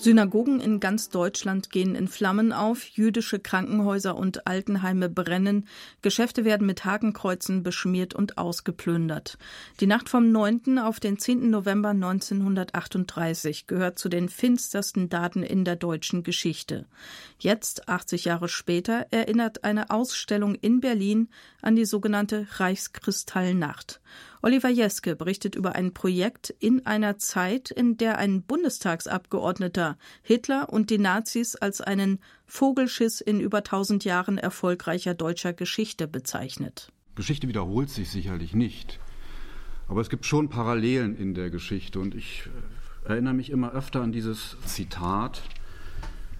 Synagogen 0.00 0.60
in 0.60 0.78
ganz 0.78 1.08
Deutschland 1.08 1.70
gehen 1.70 1.96
in 1.96 2.06
Flammen 2.06 2.52
auf, 2.52 2.84
jüdische 2.84 3.40
Krankenhäuser 3.40 4.16
und 4.16 4.46
Altenheime 4.46 5.08
brennen, 5.08 5.66
Geschäfte 6.02 6.44
werden 6.44 6.68
mit 6.68 6.84
Hakenkreuzen 6.84 7.64
beschmiert 7.64 8.14
und 8.14 8.38
ausgeplündert. 8.38 9.38
Die 9.80 9.88
Nacht 9.88 10.08
vom 10.08 10.30
9. 10.30 10.78
auf 10.78 11.00
den 11.00 11.18
10. 11.18 11.50
November 11.50 11.88
1938 11.88 13.66
gehört 13.66 13.98
zu 13.98 14.08
den 14.08 14.28
finstersten 14.28 15.08
Daten 15.08 15.42
in 15.42 15.64
der 15.64 15.74
deutschen 15.74 16.22
Geschichte. 16.22 16.86
Jetzt, 17.40 17.88
80 17.88 18.26
Jahre 18.26 18.48
später, 18.48 19.08
erinnert 19.10 19.64
eine 19.64 19.90
Ausstellung 19.90 20.54
in 20.54 20.80
Berlin 20.80 21.28
an 21.60 21.74
die 21.74 21.84
sogenannte 21.84 22.46
Reichskristallnacht. 22.52 24.00
Oliver 24.42 24.68
Jeske 24.68 25.16
berichtet 25.16 25.54
über 25.54 25.74
ein 25.74 25.92
Projekt 25.92 26.54
in 26.60 26.86
einer 26.86 27.18
Zeit, 27.18 27.70
in 27.70 27.96
der 27.96 28.18
ein 28.18 28.42
Bundestagsabgeordneter 28.42 29.98
Hitler 30.22 30.68
und 30.70 30.90
die 30.90 30.98
Nazis 30.98 31.56
als 31.56 31.80
einen 31.80 32.20
Vogelschiss 32.46 33.20
in 33.20 33.40
über 33.40 33.64
tausend 33.64 34.04
Jahren 34.04 34.38
erfolgreicher 34.38 35.14
deutscher 35.14 35.52
Geschichte 35.52 36.06
bezeichnet. 36.06 36.92
Geschichte 37.16 37.48
wiederholt 37.48 37.90
sich 37.90 38.10
sicherlich 38.10 38.54
nicht. 38.54 39.00
Aber 39.88 40.00
es 40.00 40.10
gibt 40.10 40.26
schon 40.26 40.50
Parallelen 40.50 41.16
in 41.16 41.34
der 41.34 41.50
Geschichte 41.50 41.98
und 41.98 42.14
ich 42.14 42.48
äh, 43.06 43.12
erinnere 43.12 43.34
mich 43.34 43.50
immer 43.50 43.72
öfter 43.72 44.02
an 44.02 44.12
dieses 44.12 44.56
Zitat, 44.64 45.42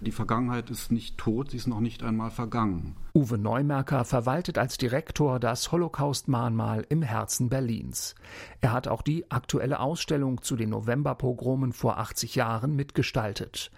die 0.01 0.13
Vergangenheit 0.13 0.71
ist 0.71 0.93
nicht 0.93 1.19
tot, 1.19 1.51
sie 1.51 1.57
ist 1.57 1.67
noch 1.67 1.81
nicht 1.81 2.03
einmal 2.03 2.31
vergangen. 2.31 2.95
Uwe 3.15 3.37
Neumerker 3.37 4.05
verwaltet 4.05 4.57
als 4.59 4.79
Direktor 4.79 5.41
das 5.41 5.73
Holocaust-Mahnmal 5.73 6.87
im 6.89 7.03
Herzen 7.03 7.49
Berlins. 7.49 8.15
Er 8.61 8.73
hat 8.73 8.87
auch 8.87 9.03
die 9.03 9.31
aktuelle 9.31 9.81
Ausstellung 9.81 10.43
zu 10.43 10.55
den 10.55 10.71
Novemberpogromen 10.71 11.73
vor 11.73 11.99
80 11.99 12.37
Jahren 12.37 12.77
mitgestaltet. 12.77 13.73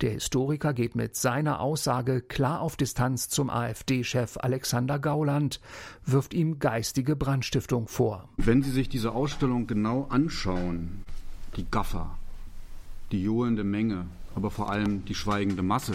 Der 0.00 0.10
Historiker 0.10 0.74
geht 0.74 0.94
mit 0.94 1.16
seiner 1.16 1.60
Aussage 1.60 2.20
klar 2.20 2.60
auf 2.60 2.76
Distanz 2.76 3.28
zum 3.28 3.50
AfD-Chef 3.50 4.36
Alexander 4.36 4.98
Gauland, 4.98 5.60
wirft 6.04 6.34
ihm 6.34 6.58
geistige 6.58 7.16
Brandstiftung 7.16 7.88
vor. 7.88 8.28
Wenn 8.36 8.62
Sie 8.62 8.70
sich 8.70 8.88
diese 8.88 9.12
Ausstellung 9.12 9.66
genau 9.66 10.06
anschauen, 10.08 11.04
die 11.56 11.66
Gaffer, 11.68 12.16
die 13.12 13.22
johlende 13.22 13.64
Menge, 13.64 14.06
aber 14.34 14.50
vor 14.50 14.70
allem 14.70 15.04
die 15.04 15.14
schweigende 15.14 15.62
Masse. 15.62 15.94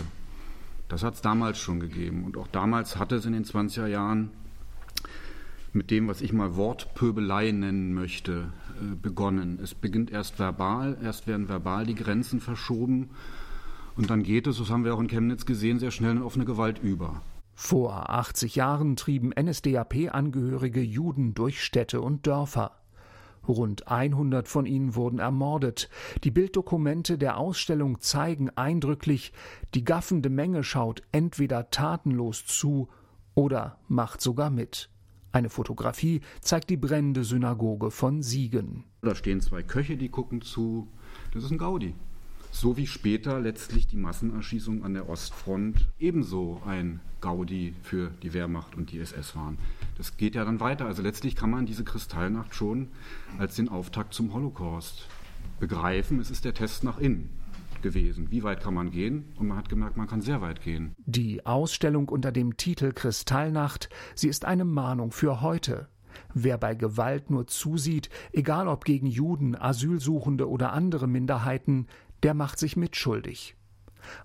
Das 0.88 1.04
hat 1.04 1.16
es 1.16 1.22
damals 1.22 1.60
schon 1.60 1.80
gegeben. 1.80 2.24
Und 2.24 2.38
auch 2.38 2.48
damals 2.48 2.98
hatte 2.98 3.16
es 3.16 3.26
in 3.26 3.34
den 3.34 3.46
20er 3.46 3.88
Jahren 3.88 4.32
mit 5.72 5.92
dem, 5.92 6.08
was 6.08 6.22
ich 6.22 6.34
mal 6.34 6.56
Wortpöbelei 6.56 7.52
nennen 7.52 7.94
möchte, 7.94 8.52
äh, 8.82 8.96
begonnen. 8.96 9.60
Es 9.62 9.76
beginnt 9.76 10.12
erst 10.12 10.40
verbal, 10.40 10.98
erst 11.04 11.28
werden 11.28 11.48
verbal 11.48 11.86
die 11.86 11.96
Grenzen 11.96 12.40
verschoben 12.40 13.10
und 14.00 14.10
dann 14.10 14.24
geht 14.24 14.48
es, 14.48 14.58
das 14.58 14.70
haben 14.70 14.86
wir 14.86 14.96
auch 14.96 15.02
in 15.02 15.10
Chemnitz 15.10 15.46
gesehen, 15.46 15.78
sehr 15.78 15.92
schnell 15.92 16.12
in 16.12 16.22
offene 16.22 16.46
Gewalt 16.46 16.80
über. 16.80 17.22
Vor 17.54 18.10
80 18.10 18.56
Jahren 18.56 18.96
trieben 18.96 19.32
NSDAP-Angehörige 19.38 20.82
Juden 20.82 21.34
durch 21.34 21.62
Städte 21.62 22.00
und 22.00 22.26
Dörfer. 22.26 22.72
Rund 23.50 23.88
100 23.88 24.48
von 24.48 24.66
ihnen 24.66 24.96
wurden 24.96 25.20
ermordet. 25.20 25.90
Die 26.24 26.32
Bilddokumente 26.32 27.18
der 27.18 27.38
Ausstellung 27.38 28.00
zeigen 28.00 28.50
eindrücklich, 28.52 29.34
die 29.74 29.84
gaffende 29.84 30.30
Menge 30.30 30.64
schaut 30.64 31.02
entweder 31.12 31.70
tatenlos 31.72 32.46
zu 32.46 32.90
oder 33.36 33.78
macht 33.88 34.22
sogar 34.22 34.50
mit. 34.50 34.90
Eine 35.32 35.50
Fotografie 35.50 36.22
zeigt 36.42 36.70
die 36.70 36.78
brennende 36.78 37.24
Synagoge 37.24 37.92
von 37.92 38.24
Siegen. 38.24 38.86
Da 39.02 39.14
stehen 39.14 39.42
zwei 39.42 39.62
Köche, 39.62 39.96
die 39.96 40.10
gucken 40.10 40.42
zu. 40.42 40.88
Das 41.34 41.44
ist 41.44 41.52
ein 41.52 41.58
Gaudi 41.60 41.94
so 42.52 42.78
wie 42.78 42.88
später 42.88 43.40
letztlich 43.40 43.88
die 43.88 43.98
Massenerschießungen 43.98 44.84
an 44.84 44.94
der 44.94 45.10
Ostfront 45.10 45.88
ebenso 46.00 46.62
ein 46.66 47.00
Gaudi 47.22 47.74
für 47.84 48.12
die 48.24 48.34
Wehrmacht 48.34 48.76
und 48.76 48.92
die 48.92 49.00
SS 49.00 49.36
waren. 49.36 49.58
Das 49.98 50.18
geht 50.18 50.36
ja 50.36 50.46
dann 50.46 50.60
weiter. 50.60 50.86
Also 50.86 51.02
letztlich 51.02 51.36
kann 51.36 51.50
man 51.50 51.66
diese 51.66 51.84
Kristallnacht 51.84 52.56
schon 52.56 52.90
als 53.38 53.56
den 53.56 53.70
Auftakt 53.70 54.14
zum 54.14 54.34
Holocaust 54.34 55.08
begreifen. 55.60 56.20
Es 56.20 56.32
ist 56.32 56.46
der 56.46 56.54
Test 56.54 56.84
nach 56.84 57.00
innen 57.00 57.30
gewesen. 57.82 58.28
Wie 58.30 58.44
weit 58.44 58.62
kann 58.62 58.74
man 58.74 58.92
gehen? 58.92 59.26
Und 59.38 59.48
man 59.48 59.58
hat 59.58 59.70
gemerkt, 59.70 59.98
man 59.98 60.08
kann 60.08 60.22
sehr 60.22 60.42
weit 60.42 60.62
gehen. 60.62 60.96
Die 61.06 61.46
Ausstellung 61.46 62.10
unter 62.10 62.32
dem 62.32 62.58
Titel 62.58 62.92
Kristallnacht, 62.92 63.90
sie 64.16 64.28
ist 64.28 64.46
eine 64.46 64.66
Mahnung 64.66 65.12
für 65.12 65.42
heute. 65.42 65.88
Wer 66.34 66.58
bei 66.58 66.76
Gewalt 66.76 67.30
nur 67.30 67.48
zusieht, 67.48 68.10
egal 68.34 68.68
ob 68.68 68.84
gegen 68.84 69.08
Juden, 69.08 69.56
Asylsuchende 69.56 70.50
oder 70.50 70.74
andere 70.74 71.08
Minderheiten, 71.08 71.88
der 72.24 72.34
macht 72.34 72.60
sich 72.60 72.78
mitschuldig. 72.78 73.56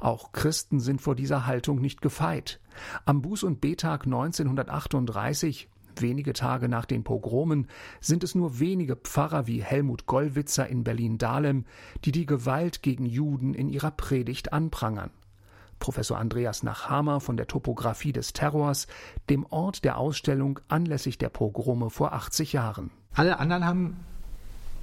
Auch 0.01 0.33
Christen 0.33 0.81
sind 0.81 1.01
vor 1.01 1.15
dieser 1.15 1.47
Haltung 1.47 1.81
nicht 1.81 2.01
gefeit. 2.01 2.61
Am 3.05 3.23
Buß- 3.23 3.45
und 3.45 3.61
Betag 3.61 4.05
1938, 4.07 5.69
wenige 6.01 6.33
Tage 6.33 6.69
nach 6.69 6.85
den 6.85 7.05
Pogromen, 7.05 7.69
sind 8.01 8.25
es 8.25 8.35
nur 8.35 8.59
wenige 8.59 8.97
Pfarrer 8.97 9.47
wie 9.47 9.63
Helmut 9.63 10.07
Gollwitzer 10.07 10.67
in 10.67 10.85
Berlin-Dahlem, 10.85 11.65
die 12.05 12.13
die 12.13 12.27
Gewalt 12.27 12.83
gegen 12.83 13.07
Juden 13.07 13.55
in 13.55 13.69
ihrer 13.69 13.91
Predigt 13.91 14.53
anprangern. 14.53 15.11
Professor 15.79 16.19
Andreas 16.19 16.63
Nachhammer 16.63 17.21
von 17.21 17.37
der 17.37 17.47
Topographie 17.47 18.13
des 18.13 18.33
Terrors, 18.33 18.87
dem 19.29 19.45
Ort 19.47 19.85
der 19.85 19.99
Ausstellung 19.99 20.61
anlässlich 20.69 21.19
der 21.19 21.29
Pogrome 21.29 21.91
vor 21.91 22.13
80 22.13 22.53
Jahren. 22.53 22.91
Alle 23.13 23.39
anderen 23.39 23.65
haben 23.65 23.97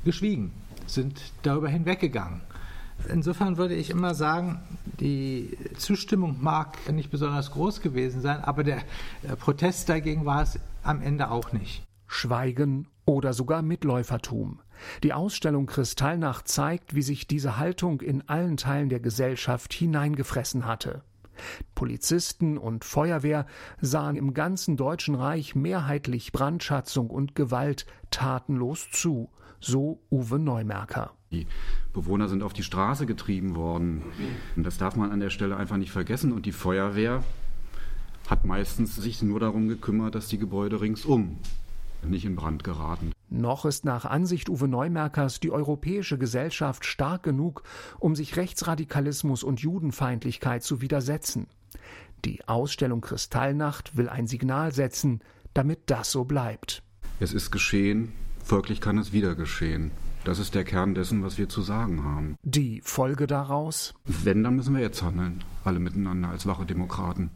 geschwiegen, 0.06 0.52
sind 0.86 1.34
darüber 1.44 1.70
hinweggegangen. 1.70 2.42
Insofern 3.10 3.58
würde 3.58 3.76
ich 3.76 3.90
immer 3.90 4.14
sagen, 4.16 4.60
die 5.00 5.58
Zustimmung 5.78 6.38
mag 6.42 6.78
nicht 6.92 7.12
besonders 7.12 7.52
groß 7.52 7.82
gewesen 7.82 8.22
sein, 8.22 8.44
aber 8.44 8.64
der 8.64 8.82
Protest 9.40 9.90
dagegen 9.90 10.26
war 10.26 10.44
es 10.44 10.60
am 10.84 11.02
Ende 11.02 11.32
auch 11.32 11.52
nicht. 11.54 11.84
Schweigen 12.08 12.88
oder 13.06 13.34
sogar 13.34 13.62
Mitläufertum. 13.62 14.60
Die 15.04 15.14
Ausstellung 15.14 15.66
Kristallnacht 15.66 16.48
zeigt, 16.48 16.96
wie 16.96 17.02
sich 17.02 17.28
diese 17.28 17.58
Haltung 17.58 18.02
in 18.02 18.28
allen 18.28 18.58
Teilen 18.58 18.90
der 18.90 19.00
Gesellschaft 19.00 19.74
hineingefressen 19.74 20.66
hatte. 20.66 21.04
Polizisten 21.76 22.58
und 22.58 22.84
Feuerwehr 22.86 23.46
sahen 23.80 24.16
im 24.16 24.34
ganzen 24.34 24.78
Deutschen 24.78 25.16
Reich 25.16 25.56
mehrheitlich 25.56 26.32
Brandschatzung 26.32 27.10
und 27.10 27.36
Gewalt 27.36 27.86
tatenlos 28.12 28.90
zu, 28.92 29.30
so 29.60 30.02
Uwe 30.12 30.40
Neumerker. 30.40 31.14
Die 31.32 31.48
Bewohner 31.94 32.28
sind 32.28 32.44
auf 32.44 32.54
die 32.54 32.64
Straße 32.64 33.06
getrieben 33.06 33.56
worden. 33.56 34.04
Und 34.56 34.64
das 34.64 34.78
darf 34.78 34.96
man 34.96 35.12
an 35.12 35.20
der 35.20 35.30
Stelle 35.30 35.58
einfach 35.58 35.78
nicht 35.78 35.92
vergessen. 35.92 36.32
Und 36.34 36.46
die 36.46 36.52
Feuerwehr 36.52 37.24
hat 38.30 38.46
meistens 38.46 38.96
sich 38.96 39.22
nur 39.22 39.40
darum 39.40 39.68
gekümmert, 39.68 40.16
dass 40.16 40.28
die 40.28 40.38
Gebäude 40.38 40.82
ringsum 40.82 41.38
nicht 42.04 42.26
in 42.26 42.36
Brand 42.36 42.64
geraten. 42.64 43.12
Noch 43.30 43.66
ist 43.66 43.86
nach 43.86 44.06
Ansicht 44.06 44.50
Uwe 44.50 44.68
Neumerkers 44.68 45.40
die 45.40 45.52
europäische 45.52 46.18
Gesellschaft 46.18 46.86
stark 46.86 47.24
genug, 47.24 47.64
um 48.00 48.16
sich 48.16 48.38
Rechtsradikalismus 48.38 49.44
und 49.44 49.60
Judenfeindlichkeit 49.60 50.64
zu 50.64 50.82
widersetzen. 50.82 51.48
Die 52.26 52.48
Ausstellung 52.48 53.02
Kristallnacht 53.02 53.98
will 53.98 54.10
ein 54.10 54.28
Signal 54.28 54.74
setzen, 54.74 55.22
damit 55.54 55.80
das 55.88 56.12
so 56.12 56.24
bleibt. 56.24 56.84
Es 57.20 57.34
ist 57.34 57.52
geschehen, 57.52 58.12
folglich 58.44 58.82
kann 58.82 58.98
es 58.98 59.14
wieder 59.14 59.36
geschehen. 59.36 59.92
Das 60.24 60.38
ist 60.38 60.54
der 60.54 60.64
Kern 60.64 60.94
dessen, 60.94 61.24
was 61.24 61.40
wir 61.40 61.50
zu 61.50 61.62
sagen 61.62 62.04
haben. 62.04 62.38
Die 62.44 62.82
Folge 62.84 63.26
daraus? 63.26 63.96
Wenn, 64.06 64.44
dann 64.44 64.56
müssen 64.56 64.76
wir 64.76 64.82
jetzt 64.82 65.02
handeln, 65.02 65.44
alle 65.64 65.80
miteinander 65.80 66.30
als 66.30 66.46
wache 66.46 66.66
Demokraten. 66.66 67.32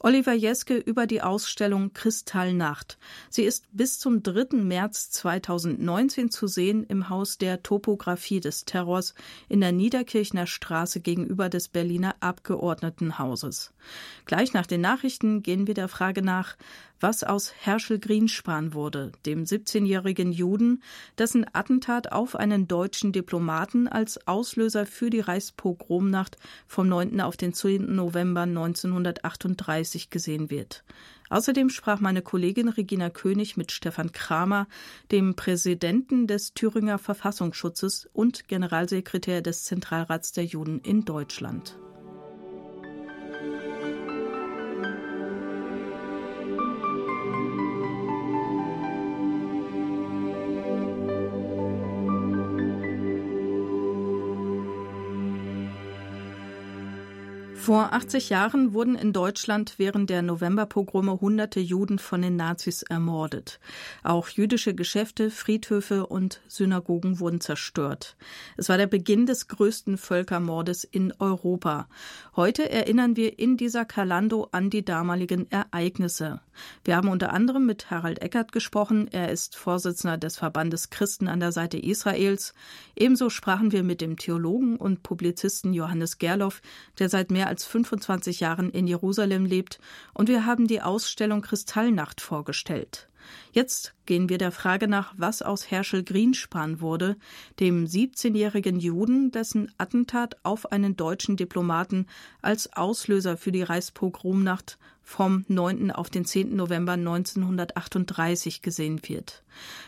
Oliver 0.00 0.34
Jeske 0.34 0.76
über 0.76 1.06
die 1.06 1.22
Ausstellung 1.22 1.94
Kristallnacht. 1.94 2.98
Sie 3.30 3.42
ist 3.42 3.64
bis 3.72 3.98
zum 3.98 4.22
3. 4.22 4.58
März 4.58 5.10
2019 5.12 6.30
zu 6.30 6.46
sehen 6.46 6.84
im 6.84 7.08
Haus 7.08 7.38
der 7.38 7.62
Topographie 7.62 8.40
des 8.40 8.66
Terrors 8.66 9.14
in 9.48 9.62
der 9.62 9.72
Niederkirchner 9.72 10.46
Straße 10.46 11.00
gegenüber 11.00 11.48
des 11.48 11.68
Berliner 11.68 12.16
Abgeordnetenhauses. 12.20 13.72
Gleich 14.26 14.52
nach 14.52 14.66
den 14.66 14.82
Nachrichten 14.82 15.42
gehen 15.42 15.66
wir 15.66 15.74
der 15.74 15.88
Frage 15.88 16.20
nach, 16.20 16.56
was 17.00 17.24
aus 17.24 17.52
Herschel 17.58 17.98
Grienspan 17.98 18.74
wurde, 18.74 19.12
dem 19.26 19.44
17-jährigen 19.44 20.32
Juden, 20.32 20.82
dessen 21.18 21.46
Attentat 21.52 22.12
auf 22.12 22.36
einen 22.36 22.68
deutschen 22.68 23.12
Diplomaten 23.12 23.88
als 23.88 24.26
Auslöser 24.26 24.86
für 24.86 25.10
die 25.10 25.20
Reichspogromnacht 25.20 26.36
vom 26.66 26.88
9. 26.88 27.20
auf 27.20 27.36
den 27.36 27.52
10. 27.52 27.94
November 27.94 28.42
1938 28.42 30.10
gesehen 30.10 30.50
wird. 30.50 30.84
Außerdem 31.30 31.70
sprach 31.70 32.00
meine 32.00 32.22
Kollegin 32.22 32.68
Regina 32.68 33.10
König 33.10 33.56
mit 33.56 33.72
Stefan 33.72 34.12
Kramer, 34.12 34.68
dem 35.10 35.34
Präsidenten 35.34 36.26
des 36.26 36.54
Thüringer 36.54 36.98
Verfassungsschutzes 36.98 38.08
und 38.12 38.46
Generalsekretär 38.46 39.42
des 39.42 39.64
Zentralrats 39.64 40.32
der 40.32 40.44
Juden 40.44 40.80
in 40.80 41.04
Deutschland. 41.04 41.78
Vor 57.64 57.94
80 57.94 58.28
Jahren 58.28 58.74
wurden 58.74 58.94
in 58.94 59.14
Deutschland 59.14 59.76
während 59.78 60.10
der 60.10 60.20
Novemberpogrome 60.20 61.22
hunderte 61.22 61.60
Juden 61.60 61.98
von 61.98 62.20
den 62.20 62.36
Nazis 62.36 62.82
ermordet. 62.82 63.58
Auch 64.02 64.28
jüdische 64.28 64.74
Geschäfte, 64.74 65.30
Friedhöfe 65.30 66.06
und 66.06 66.42
Synagogen 66.46 67.20
wurden 67.20 67.40
zerstört. 67.40 68.18
Es 68.58 68.68
war 68.68 68.76
der 68.76 68.86
Beginn 68.86 69.24
des 69.24 69.48
größten 69.48 69.96
Völkermordes 69.96 70.84
in 70.84 71.14
Europa. 71.18 71.88
Heute 72.36 72.70
erinnern 72.70 73.16
wir 73.16 73.38
in 73.38 73.56
dieser 73.56 73.86
Kalando 73.86 74.46
an 74.52 74.68
die 74.68 74.84
damaligen 74.84 75.50
Ereignisse. 75.50 76.42
Wir 76.84 76.96
haben 76.96 77.08
unter 77.08 77.32
anderem 77.32 77.66
mit 77.66 77.90
Harald 77.90 78.22
Eckert 78.22 78.52
gesprochen. 78.52 79.08
Er 79.12 79.30
ist 79.30 79.56
Vorsitzender 79.56 80.18
des 80.18 80.36
Verbandes 80.36 80.90
Christen 80.90 81.28
an 81.28 81.40
der 81.40 81.52
Seite 81.52 81.78
Israels. 81.78 82.54
Ebenso 82.96 83.30
sprachen 83.30 83.72
wir 83.72 83.82
mit 83.82 84.00
dem 84.00 84.16
Theologen 84.16 84.76
und 84.76 85.02
Publizisten 85.02 85.72
Johannes 85.72 86.18
Gerloff, 86.18 86.62
der 86.98 87.08
seit 87.08 87.30
mehr 87.30 87.48
als 87.48 87.64
25 87.64 88.40
Jahren 88.40 88.70
in 88.70 88.86
Jerusalem 88.86 89.44
lebt, 89.44 89.78
und 90.12 90.28
wir 90.28 90.46
haben 90.46 90.66
die 90.66 90.82
Ausstellung 90.82 91.42
Kristallnacht 91.42 92.20
vorgestellt. 92.20 93.08
Jetzt 93.52 93.94
gehen 94.06 94.28
wir 94.28 94.38
der 94.38 94.52
Frage 94.52 94.88
nach, 94.88 95.14
was 95.16 95.42
aus 95.42 95.70
Herschel 95.70 96.02
Grienspan 96.02 96.80
wurde, 96.80 97.16
dem 97.60 97.86
17-jährigen 97.86 98.78
Juden, 98.78 99.30
dessen 99.30 99.72
Attentat 99.78 100.36
auf 100.42 100.72
einen 100.72 100.96
deutschen 100.96 101.36
Diplomaten 101.36 102.06
als 102.42 102.72
Auslöser 102.72 103.36
für 103.36 103.52
die 103.52 103.62
Reichspogromnacht 103.62 104.78
vom 105.04 105.44
9. 105.48 105.90
auf 105.90 106.10
den 106.10 106.24
10. 106.24 106.56
November 106.56 106.92
1938 106.92 108.62
gesehen 108.62 109.00
wird. 109.04 109.44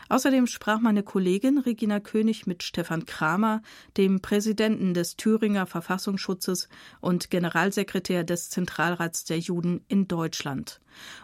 Außerdem 0.08 0.46
sprach 0.46 0.78
meine 0.78 1.02
Kollegin 1.02 1.58
Regina 1.58 2.00
König 2.00 2.46
mit 2.46 2.62
Stefan 2.62 3.06
Kramer, 3.06 3.62
dem 3.96 4.20
Präsidenten 4.20 4.94
des 4.94 5.16
Thüringer 5.16 5.66
Verfassungsschutzes 5.66 6.68
und 7.00 7.30
Generalsekretär 7.30 8.24
des 8.24 8.50
Zentralrats 8.50 9.24
der 9.24 9.38
Juden 9.38 9.84
in 9.88 10.06
Deutschland. 10.06 10.80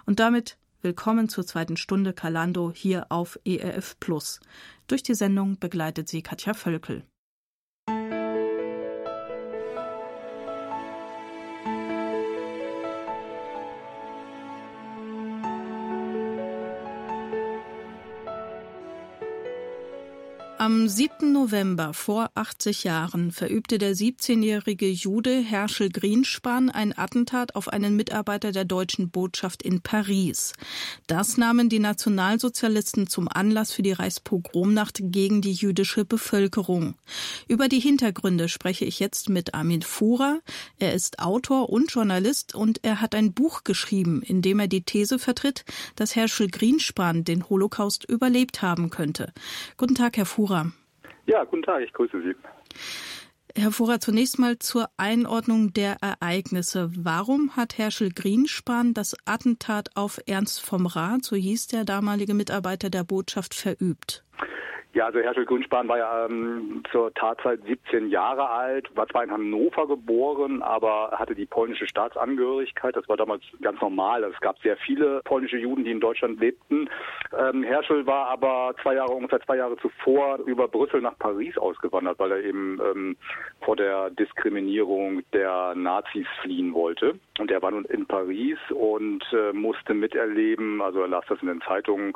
Und 0.06 0.18
damit 0.18 0.56
willkommen 0.83 1.28
zur 1.28 1.47
zweiten 1.47 1.76
Stunde 1.76 2.12
Kalando 2.12 2.72
hier 2.74 3.07
auf 3.11 3.39
ERF 3.45 3.99
Plus. 4.01 4.41
Durch 4.89 5.03
die 5.03 5.14
Sendung 5.14 5.59
begleitet 5.59 6.09
sie 6.09 6.22
Katja 6.22 6.55
Völkel. 6.55 7.05
Am 20.73 20.89
7. 20.89 21.33
November 21.33 21.93
vor 21.93 22.31
80 22.35 22.85
Jahren 22.85 23.31
verübte 23.31 23.77
der 23.77 23.95
17-jährige 23.95 24.89
Jude 24.89 25.39
Herschel 25.39 25.91
Grienspan 25.91 26.70
ein 26.70 26.97
Attentat 26.97 27.55
auf 27.57 27.68
einen 27.68 27.95
Mitarbeiter 27.95 28.53
der 28.53 28.64
deutschen 28.64 29.11
Botschaft 29.11 29.62
in 29.62 29.83
Paris. 29.83 30.55
Das 31.07 31.37
nahmen 31.37 31.68
die 31.68 31.79
Nationalsozialisten 31.79 33.07
zum 33.07 33.29
Anlass 33.29 33.73
für 33.73 33.83
die 33.83 33.93
Reichspogromnacht 33.93 34.99
gegen 35.03 35.43
die 35.43 35.53
jüdische 35.53 36.07
Bevölkerung. 36.07 36.95
Über 37.49 37.68
die 37.68 37.81
Hintergründe 37.81 38.49
spreche 38.49 38.87
ich 38.87 38.99
jetzt 38.99 39.29
mit 39.29 39.53
Armin 39.53 39.83
Fuhrer. 39.83 40.41
Er 40.79 40.95
ist 40.95 41.18
Autor 41.18 41.68
und 41.68 41.93
Journalist 41.93 42.55
und 42.55 42.83
er 42.83 43.03
hat 43.03 43.14
ein 43.14 43.35
Buch 43.35 43.64
geschrieben, 43.64 44.23
in 44.23 44.41
dem 44.41 44.59
er 44.59 44.68
die 44.68 44.85
These 44.85 45.18
vertritt, 45.18 45.66
dass 45.97 46.16
Herschel 46.16 46.49
Grienspan 46.49 47.25
den 47.25 47.47
Holocaust 47.51 48.05
überlebt 48.09 48.62
haben 48.62 48.89
könnte. 48.89 49.35
Guten 49.77 49.97
Tag, 49.97 50.16
Herr 50.16 50.25
Fuhrer. 50.25 50.61
Ja, 51.27 51.45
guten 51.45 51.62
Tag, 51.62 51.83
ich 51.83 51.93
grüße 51.93 52.20
Sie. 52.23 52.35
Herr 53.55 53.70
Fuhrer, 53.70 54.01
zunächst 54.01 54.39
mal 54.39 54.59
zur 54.59 54.89
Einordnung 54.97 55.75
der 55.75 55.99
Ereignisse. 56.01 56.91
Warum 56.97 57.55
hat 57.55 57.77
Herschel 57.77 58.11
Grienspan 58.11 58.95
das 58.95 59.14
Attentat 59.27 59.91
auf 59.95 60.20
Ernst 60.27 60.62
vom 60.62 60.87
Rath, 60.87 61.25
so 61.25 61.37
hieß 61.37 61.66
der 61.66 61.85
damalige 61.85 62.33
Mitarbeiter 62.33 62.89
der 62.89 63.05
Botschaft, 63.05 63.55
verübt? 63.55 64.25
Ja, 64.95 65.07
also 65.07 65.20
Herschel 65.20 65.47
Grünspan 65.47 65.88
war 65.88 65.97
ja 65.97 66.26
ähm, 66.26 66.82
zur 66.93 67.14
Tatzeit 67.14 67.61
17 67.66 68.11
Jahre 68.11 68.51
alt, 68.51 68.95
war 68.95 69.09
zwar 69.09 69.24
in 69.24 69.30
Hannover 69.30 69.86
geboren, 69.88 70.62
aber 70.62 71.12
hatte 71.12 71.34
die 71.34 71.47
polnische 71.47 71.86
Staatsangehörigkeit. 71.86 72.95
Das 72.95 73.09
war 73.09 73.16
damals 73.16 73.43
ganz 73.62 73.80
normal. 73.80 74.22
Es 74.24 74.38
gab 74.40 74.59
sehr 74.59 74.76
viele 74.76 75.22
polnische 75.24 75.57
Juden, 75.57 75.84
die 75.84 75.93
in 75.93 76.01
Deutschland 76.01 76.40
lebten. 76.40 76.90
Ähm, 77.38 77.62
Herschel 77.62 78.07
war 78.07 78.26
aber 78.28 78.74
zwei 78.82 78.97
Jahre, 78.97 79.14
ungefähr 79.14 79.40
zwei 79.40 79.57
Jahre 79.57 79.78
zuvor 79.78 80.40
über 80.45 80.68
Brüssel 80.68 81.01
nach 81.01 81.18
Paris 81.18 81.57
ausgewandert, 81.57 82.18
weil 82.18 82.32
er 82.32 82.45
eben 82.45 82.78
ähm, 82.82 83.16
vor 83.62 83.76
der 83.76 84.11
Diskriminierung 84.11 85.22
der 85.32 85.74
Nazis 85.74 86.26
fliehen 86.43 86.74
wollte. 86.74 87.18
Und 87.38 87.51
er 87.51 87.62
war 87.62 87.70
nun 87.70 87.86
in 87.86 88.05
Paris 88.05 88.59
und 88.68 89.24
äh, 89.32 89.55
musste 89.55 89.95
miterleben, 89.95 90.82
also 90.82 91.01
er 91.01 91.09
las 91.09 91.24
das 91.30 91.40
in 91.40 91.49
den 91.49 91.62
Zeitungen, 91.62 92.12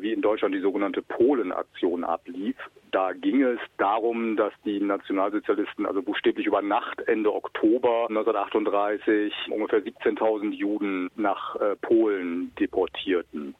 wie 0.00 0.12
in 0.12 0.22
Deutschland 0.22 0.54
die 0.54 0.60
sogenannte 0.60 1.02
Polen-Aktion 1.02 2.04
ablief. 2.04 2.56
Da 2.90 3.12
ging 3.12 3.42
es 3.42 3.60
darum, 3.76 4.36
dass 4.36 4.52
die 4.64 4.80
Nationalsozialisten 4.80 5.86
also 5.86 6.02
buchstäblich 6.02 6.46
über 6.46 6.62
Nacht 6.62 7.00
Ende 7.02 7.34
Oktober 7.34 8.06
1938 8.08 9.32
ungefähr 9.50 9.82
17.000 9.82 10.52
Juden 10.52 11.10
nach 11.16 11.56
äh, 11.56 11.76
Polen 11.76 12.52
deportierten. 12.58 13.54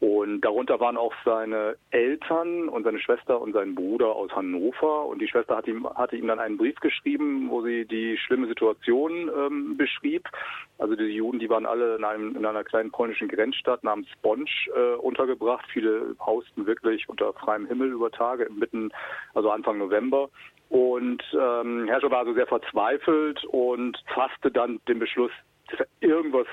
Und 0.00 0.40
darunter 0.40 0.80
waren 0.80 0.96
auch 0.96 1.12
seine 1.26 1.76
Eltern 1.90 2.70
und 2.70 2.84
seine 2.84 2.98
Schwester 3.00 3.38
und 3.38 3.52
sein 3.52 3.74
Bruder 3.74 4.16
aus 4.16 4.30
Hannover. 4.32 5.04
Und 5.04 5.20
die 5.20 5.28
Schwester 5.28 5.56
hat 5.58 5.68
ihm, 5.68 5.86
hatte 5.94 6.16
ihm 6.16 6.26
dann 6.26 6.40
einen 6.40 6.56
Brief 6.56 6.76
geschrieben, 6.80 7.50
wo 7.50 7.60
sie 7.62 7.84
die 7.84 8.16
schlimme 8.16 8.46
Situation 8.46 9.30
ähm, 9.36 9.76
beschrieb. 9.76 10.26
Also 10.78 10.96
die 10.96 11.04
Juden, 11.04 11.38
die 11.38 11.50
waren 11.50 11.66
alle 11.66 11.96
in, 11.96 12.04
einem, 12.04 12.34
in 12.34 12.46
einer 12.46 12.64
kleinen 12.64 12.90
polnischen 12.90 13.28
Grenzstadt 13.28 13.84
namens 13.84 14.08
Bonch 14.22 14.70
äh, 14.74 14.94
untergebracht. 14.94 15.66
Viele 15.70 16.16
hausten 16.18 16.64
wirklich 16.64 17.06
unter 17.10 17.34
freiem 17.34 17.66
Himmel 17.66 17.90
über 17.90 18.10
Tage, 18.10 18.48
mitten, 18.50 18.90
also 19.34 19.50
Anfang 19.50 19.76
November. 19.76 20.30
Und 20.70 21.22
ähm, 21.34 21.88
Herrscher 21.88 22.10
war 22.10 22.20
also 22.20 22.32
sehr 22.32 22.46
verzweifelt 22.46 23.44
und 23.44 24.02
fasste 24.14 24.50
dann 24.50 24.80
den 24.88 24.98
Beschluss, 24.98 25.32
irgendwas 26.00 26.46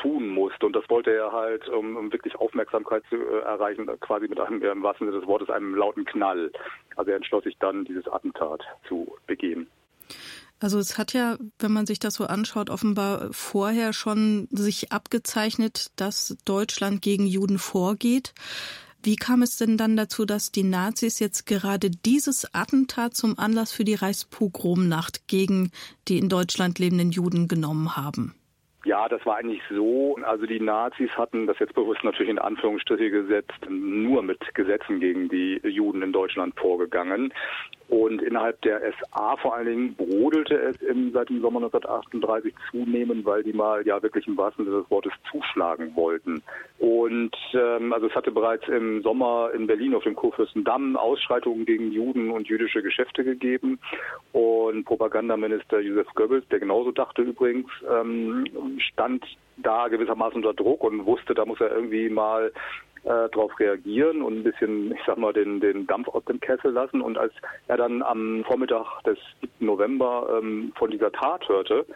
tun 0.00 0.28
musste. 0.28 0.66
Und 0.66 0.74
das 0.74 0.88
wollte 0.88 1.12
er 1.12 1.32
halt, 1.32 1.68
um, 1.68 2.12
wirklich 2.12 2.36
Aufmerksamkeit 2.36 3.02
zu 3.08 3.16
äh, 3.16 3.40
erreichen, 3.40 3.86
quasi 4.00 4.28
mit 4.28 4.40
einem, 4.40 4.62
im 4.62 4.82
wahrsten 4.82 5.06
Sinne 5.06 5.20
des 5.20 5.28
Wortes, 5.28 5.50
einem 5.50 5.74
lauten 5.74 6.04
Knall. 6.04 6.50
Also 6.96 7.10
er 7.10 7.16
entschloss 7.16 7.44
sich 7.44 7.56
dann, 7.58 7.84
dieses 7.84 8.08
Attentat 8.08 8.62
zu 8.88 9.16
begehen. 9.26 9.68
Also 10.58 10.78
es 10.78 10.98
hat 10.98 11.14
ja, 11.14 11.38
wenn 11.58 11.72
man 11.72 11.86
sich 11.86 11.98
das 11.98 12.14
so 12.14 12.26
anschaut, 12.26 12.68
offenbar 12.68 13.28
vorher 13.32 13.94
schon 13.94 14.46
sich 14.50 14.92
abgezeichnet, 14.92 15.90
dass 15.96 16.36
Deutschland 16.44 17.00
gegen 17.00 17.26
Juden 17.26 17.58
vorgeht. 17.58 18.34
Wie 19.02 19.16
kam 19.16 19.40
es 19.40 19.56
denn 19.56 19.78
dann 19.78 19.96
dazu, 19.96 20.26
dass 20.26 20.52
die 20.52 20.62
Nazis 20.62 21.18
jetzt 21.18 21.46
gerade 21.46 21.90
dieses 21.90 22.54
Attentat 22.54 23.14
zum 23.14 23.38
Anlass 23.38 23.72
für 23.72 23.84
die 23.84 23.94
Reichspogromnacht 23.94 25.26
gegen 25.26 25.72
die 26.08 26.18
in 26.18 26.28
Deutschland 26.28 26.78
lebenden 26.78 27.10
Juden 27.10 27.48
genommen 27.48 27.96
haben? 27.96 28.34
Ja, 28.84 29.08
das 29.08 29.24
war 29.26 29.36
eigentlich 29.36 29.62
so. 29.68 30.16
Also 30.22 30.46
die 30.46 30.60
Nazis 30.60 31.10
hatten 31.10 31.46
das 31.46 31.58
jetzt 31.58 31.74
bewusst 31.74 32.02
natürlich 32.02 32.30
in 32.30 32.38
Anführungsstriche 32.38 33.10
gesetzt, 33.10 33.68
nur 33.68 34.22
mit 34.22 34.54
Gesetzen 34.54 35.00
gegen 35.00 35.28
die 35.28 35.60
Juden 35.64 36.02
Deutschland 36.20 36.58
vorgegangen. 36.58 37.32
Und 37.90 38.22
innerhalb 38.22 38.62
der 38.62 38.80
SA 38.92 39.36
vor 39.38 39.56
allen 39.56 39.66
Dingen 39.66 39.94
brodelte 39.96 40.54
es 40.54 40.80
im, 40.80 41.10
seit 41.12 41.28
dem 41.28 41.40
Sommer 41.40 41.58
1938 41.58 42.54
zunehmend, 42.70 43.24
weil 43.24 43.42
die 43.42 43.52
mal 43.52 43.84
ja 43.84 44.00
wirklich 44.00 44.28
im 44.28 44.36
wahrsten 44.36 44.64
Sinne 44.64 44.82
des 44.82 44.90
Wortes 44.92 45.12
zuschlagen 45.28 45.96
wollten. 45.96 46.40
Und 46.78 47.34
ähm, 47.52 47.92
also 47.92 48.06
es 48.06 48.14
hatte 48.14 48.30
bereits 48.30 48.68
im 48.68 49.02
Sommer 49.02 49.50
in 49.54 49.66
Berlin 49.66 49.96
auf 49.96 50.04
dem 50.04 50.14
Kurfürstendamm 50.14 50.96
Ausschreitungen 50.96 51.66
gegen 51.66 51.90
Juden 51.90 52.30
und 52.30 52.46
jüdische 52.46 52.80
Geschäfte 52.80 53.24
gegeben. 53.24 53.80
Und 54.30 54.84
Propagandaminister 54.84 55.80
Josef 55.80 56.06
Goebbels, 56.14 56.46
der 56.48 56.60
genauso 56.60 56.92
dachte 56.92 57.22
übrigens, 57.22 57.68
ähm, 57.90 58.44
stand 58.78 59.24
da 59.56 59.88
gewissermaßen 59.88 60.36
unter 60.36 60.54
Druck 60.54 60.84
und 60.84 61.06
wusste, 61.06 61.34
da 61.34 61.44
muss 61.44 61.60
er 61.60 61.72
irgendwie 61.72 62.08
mal 62.08 62.52
äh, 63.04 63.28
darauf 63.30 63.58
reagieren 63.58 64.22
und 64.22 64.38
ein 64.38 64.44
bisschen, 64.44 64.92
ich 64.92 65.00
sag 65.06 65.18
mal, 65.18 65.32
den, 65.32 65.60
den 65.60 65.86
Dampf 65.86 66.08
aus 66.08 66.24
dem 66.26 66.40
Kessel 66.40 66.72
lassen. 66.72 67.00
Und 67.00 67.16
als 67.18 67.32
er 67.68 67.76
dann 67.76 68.02
am 68.02 68.44
Vormittag 68.46 69.02
des 69.04 69.18
7. 69.40 69.66
November 69.66 70.38
ähm, 70.38 70.72
von 70.76 70.90
dieser 70.90 71.10
Tat 71.12 71.48
hörte, 71.48 71.86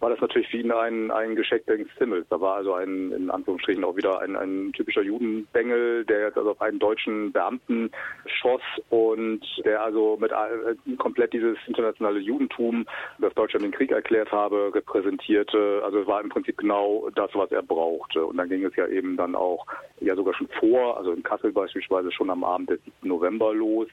war 0.00 0.10
das 0.10 0.20
natürlich 0.20 0.48
für 0.48 0.56
ihn 0.56 0.72
ein, 0.72 1.10
ein 1.10 1.36
Geschenk 1.36 1.66
des 1.66 1.86
Himmels. 1.98 2.26
Da 2.30 2.40
war 2.40 2.56
also 2.56 2.74
ein, 2.74 3.12
in 3.12 3.30
Anführungsstrichen 3.30 3.84
auch 3.84 3.96
wieder 3.96 4.20
ein, 4.20 4.34
ein 4.34 4.72
typischer 4.72 5.02
Judenbengel, 5.02 6.04
der 6.06 6.20
jetzt 6.20 6.38
also 6.38 6.52
auf 6.52 6.60
einen 6.62 6.78
deutschen 6.78 7.32
Beamten 7.32 7.90
schoss 8.26 8.62
und 8.88 9.40
der 9.64 9.82
also 9.82 10.16
mit 10.18 10.32
äh, 10.32 10.96
komplett 10.96 11.34
dieses 11.34 11.56
internationale 11.66 12.18
Judentum, 12.18 12.86
das 13.18 13.34
Deutschland 13.34 13.64
den 13.64 13.72
Krieg 13.72 13.90
erklärt 13.90 14.32
habe, 14.32 14.72
repräsentierte. 14.74 15.82
Also 15.84 16.00
es 16.00 16.06
war 16.06 16.22
im 16.22 16.30
Prinzip 16.30 16.56
genau 16.56 17.08
das, 17.14 17.30
was 17.34 17.52
er 17.52 17.62
brauchte. 17.62 18.24
Und 18.24 18.38
dann 18.38 18.48
ging 18.48 18.64
es 18.64 18.74
ja 18.76 18.86
eben 18.86 19.16
dann 19.18 19.34
auch 19.34 19.66
ja 20.00 20.16
sogar 20.16 20.34
schon 20.34 20.48
vor, 20.58 20.96
also 20.96 21.12
in 21.12 21.22
Kassel 21.22 21.52
beispielsweise 21.52 22.10
schon 22.10 22.30
am 22.30 22.42
Abend 22.42 22.70
des 22.70 22.80
7. 22.84 23.08
November 23.08 23.54
los 23.54 23.88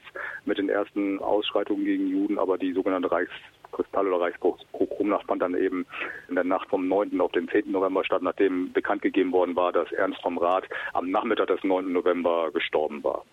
mit 0.46 0.56
den 0.56 0.70
ersten 0.70 1.18
Ausschreitungen 1.18 1.84
gegen 1.84 2.08
Juden, 2.08 2.38
aber 2.38 2.56
die 2.56 2.72
sogenannte 2.72 3.12
Reichs 3.12 3.32
Kristall- 3.72 4.08
oder 4.08 4.24
Reichspogromnacht 4.24 5.26
dann 5.38 5.54
eben 5.54 5.86
in 6.28 6.34
der 6.34 6.44
Nacht 6.44 6.68
vom 6.68 6.88
9. 6.88 7.20
auf 7.20 7.32
den 7.32 7.48
10. 7.48 7.70
November 7.70 8.04
statt, 8.04 8.22
nachdem 8.22 8.72
bekannt 8.72 9.02
gegeben 9.02 9.32
worden 9.32 9.56
war, 9.56 9.72
dass 9.72 9.90
Ernst 9.92 10.20
vom 10.22 10.38
Rath 10.38 10.64
am 10.92 11.10
Nachmittag 11.10 11.48
des 11.48 11.62
9. 11.62 11.92
November 11.92 12.50
gestorben 12.52 13.02
war. 13.04 13.24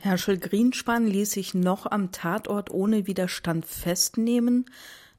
Herschel 0.00 0.38
Grienspan 0.38 1.06
ließ 1.06 1.32
sich 1.32 1.54
noch 1.54 1.90
am 1.90 2.12
Tatort 2.12 2.70
ohne 2.70 3.06
Widerstand 3.06 3.64
festnehmen. 3.64 4.66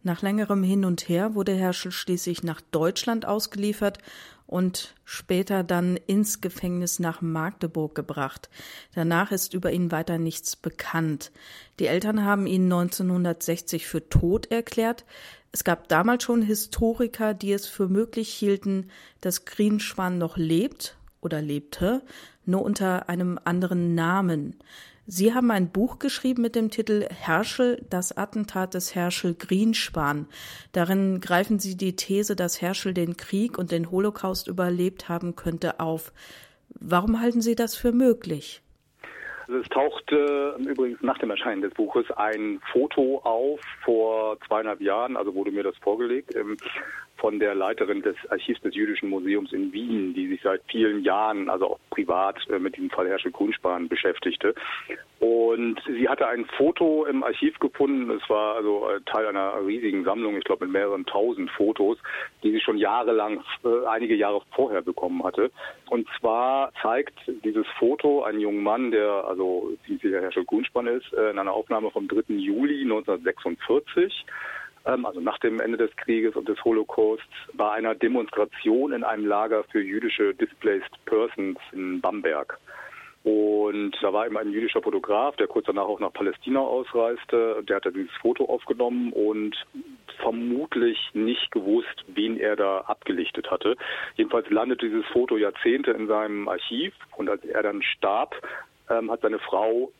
Nach 0.03 0.21
längerem 0.21 0.63
Hin 0.63 0.85
und 0.85 1.09
Her 1.09 1.33
wurde 1.33 1.53
Herschel 1.53 1.91
schließlich 1.91 2.43
nach 2.43 2.61
Deutschland 2.61 3.25
ausgeliefert 3.25 3.97
und 4.47 4.95
später 5.03 5.63
dann 5.63 5.97
ins 5.97 6.41
Gefängnis 6.41 6.99
nach 6.99 7.21
Magdeburg 7.21 7.93
gebracht. 7.93 8.49
Danach 8.95 9.31
ist 9.31 9.53
über 9.53 9.71
ihn 9.71 9.91
weiter 9.91 10.17
nichts 10.17 10.55
bekannt. 10.55 11.31
Die 11.79 11.87
Eltern 11.87 12.23
haben 12.23 12.47
ihn 12.47 12.63
1960 12.63 13.85
für 13.85 14.07
tot 14.09 14.49
erklärt. 14.49 15.05
Es 15.51 15.63
gab 15.63 15.89
damals 15.89 16.23
schon 16.23 16.41
Historiker, 16.41 17.33
die 17.33 17.51
es 17.51 17.67
für 17.67 17.89
möglich 17.89 18.29
hielten, 18.29 18.89
dass 19.21 19.45
Greenschwan 19.45 20.17
noch 20.17 20.37
lebt 20.37 20.95
oder 21.21 21.41
lebte, 21.41 22.01
nur 22.45 22.61
unter 22.61 23.09
einem 23.09 23.39
anderen 23.43 23.95
Namen. 23.95 24.55
Sie 25.09 25.33
haben 25.33 25.51
ein 25.51 25.71
Buch 25.71 25.99
geschrieben 25.99 26.41
mit 26.41 26.53
dem 26.53 26.69
Titel 26.69 27.07
Herschel, 27.09 27.81
das 27.89 28.17
Attentat 28.17 28.73
des 28.73 28.93
Herschel 28.93 29.35
Greenspahn. 29.35 30.27
Darin 30.73 31.21
greifen 31.21 31.59
Sie 31.59 31.77
die 31.77 31.95
These, 31.95 32.35
dass 32.35 32.61
Herschel 32.61 32.93
den 32.93 33.15
Krieg 33.15 33.57
und 33.57 33.71
den 33.71 33.89
Holocaust 33.89 34.49
überlebt 34.49 35.07
haben 35.07 35.37
könnte, 35.37 35.79
auf. 35.79 36.11
Warum 36.71 37.21
halten 37.21 37.39
Sie 37.39 37.55
das 37.55 37.77
für 37.77 37.93
möglich? 37.93 38.61
Also 39.47 39.61
es 39.61 39.69
tauchte 39.69 40.57
übrigens 40.59 41.01
nach 41.01 41.17
dem 41.19 41.29
Erscheinen 41.29 41.61
des 41.61 41.73
Buches 41.73 42.11
ein 42.11 42.59
Foto 42.73 43.19
auf 43.19 43.61
vor 43.85 44.37
zweieinhalb 44.45 44.81
Jahren, 44.81 45.15
also 45.15 45.33
wurde 45.33 45.51
mir 45.51 45.63
das 45.63 45.77
vorgelegt, 45.77 46.35
von 47.17 47.39
der 47.39 47.55
Leiterin 47.55 48.01
des 48.01 48.15
Archivs 48.29 48.61
des 48.61 48.75
Jüdischen 48.75 49.09
Museums 49.09 49.51
in 49.51 49.71
Wien, 49.73 50.13
die 50.13 50.27
sich 50.27 50.41
seit 50.41 50.61
vielen 50.67 51.03
Jahren, 51.03 51.49
also 51.49 51.71
auch 51.71 51.79
privat, 51.89 52.37
äh, 52.49 52.59
mit 52.59 52.75
diesem 52.75 52.89
Fall 52.89 53.07
Herrsche 53.07 53.31
Grünspan 53.31 53.87
beschäftigte. 53.87 54.53
Und 55.19 55.81
sie 55.87 56.07
hatte 56.07 56.27
ein 56.27 56.45
Foto 56.45 57.05
im 57.05 57.23
Archiv 57.23 57.57
gefunden. 57.59 58.11
Es 58.11 58.29
war 58.29 58.55
also 58.55 58.89
äh, 58.89 59.01
Teil 59.05 59.25
einer 59.27 59.65
riesigen 59.65 60.03
Sammlung, 60.03 60.37
ich 60.37 60.43
glaube 60.43 60.65
mit 60.65 60.73
mehreren 60.73 61.05
tausend 61.05 61.49
Fotos, 61.51 61.97
die 62.43 62.51
sie 62.51 62.61
schon 62.61 62.77
jahrelang, 62.77 63.43
äh, 63.63 63.87
einige 63.87 64.15
Jahre 64.15 64.41
vorher 64.51 64.81
bekommen 64.81 65.23
hatte. 65.23 65.51
Und 65.89 66.07
zwar 66.19 66.71
zeigt 66.81 67.17
dieses 67.43 67.65
Foto 67.79 68.23
einen 68.23 68.39
jungen 68.39 68.61
Mann, 68.61 68.91
der 68.91 69.25
also 69.27 69.71
ziemlich 69.85 70.03
Herrscher 70.03 70.43
Grünspan 70.43 70.87
ist, 70.87 71.11
in 71.13 71.39
einer 71.39 71.53
Aufnahme 71.53 71.91
vom 71.91 72.07
3. 72.07 72.33
Juli 72.33 72.81
1946 72.81 74.25
ähm, 74.25 74.35
also 74.87 75.19
nach 75.19 75.37
dem 75.39 75.59
Ende 75.59 75.77
des 75.77 75.95
Krieges 75.97 76.35
und 76.35 76.47
des 76.47 76.63
Holocausts, 76.63 77.25
bei 77.53 77.71
einer 77.71 77.95
Demonstration 77.95 78.93
in 78.93 79.03
einem 79.03 79.25
Lager 79.25 79.63
für 79.65 79.81
jüdische 79.81 80.33
Displaced 80.33 80.91
Persons 81.05 81.59
in 81.71 82.01
Bamberg. 82.01 82.59
Und 83.23 83.91
da 84.01 84.13
war 84.13 84.25
eben 84.25 84.37
ein 84.37 84.51
jüdischer 84.51 84.81
Fotograf, 84.81 85.35
der 85.35 85.47
kurz 85.47 85.65
danach 85.65 85.83
auch 85.83 85.99
nach 85.99 86.13
Palästina 86.13 86.61
ausreiste. 86.61 87.61
Der 87.67 87.75
hat 87.75 87.85
da 87.85 87.89
dieses 87.89 88.15
Foto 88.21 88.45
aufgenommen 88.45 89.11
und 89.11 89.53
vermutlich 90.21 90.97
nicht 91.13 91.51
gewusst, 91.51 92.05
wen 92.07 92.39
er 92.39 92.55
da 92.55 92.79
abgelichtet 92.81 93.51
hatte. 93.51 93.75
Jedenfalls 94.15 94.49
landete 94.49 94.87
dieses 94.87 95.05
Foto 95.07 95.35
Jahrzehnte 95.35 95.91
in 95.91 96.07
seinem 96.07 96.47
Archiv 96.47 96.93
und 97.17 97.29
als 97.29 97.43
er 97.43 97.63
dann 97.63 97.81
starb, 97.81 98.35
ähm, 98.89 99.11
hat 99.11 99.21
seine 99.21 99.39
Frau 99.39 99.91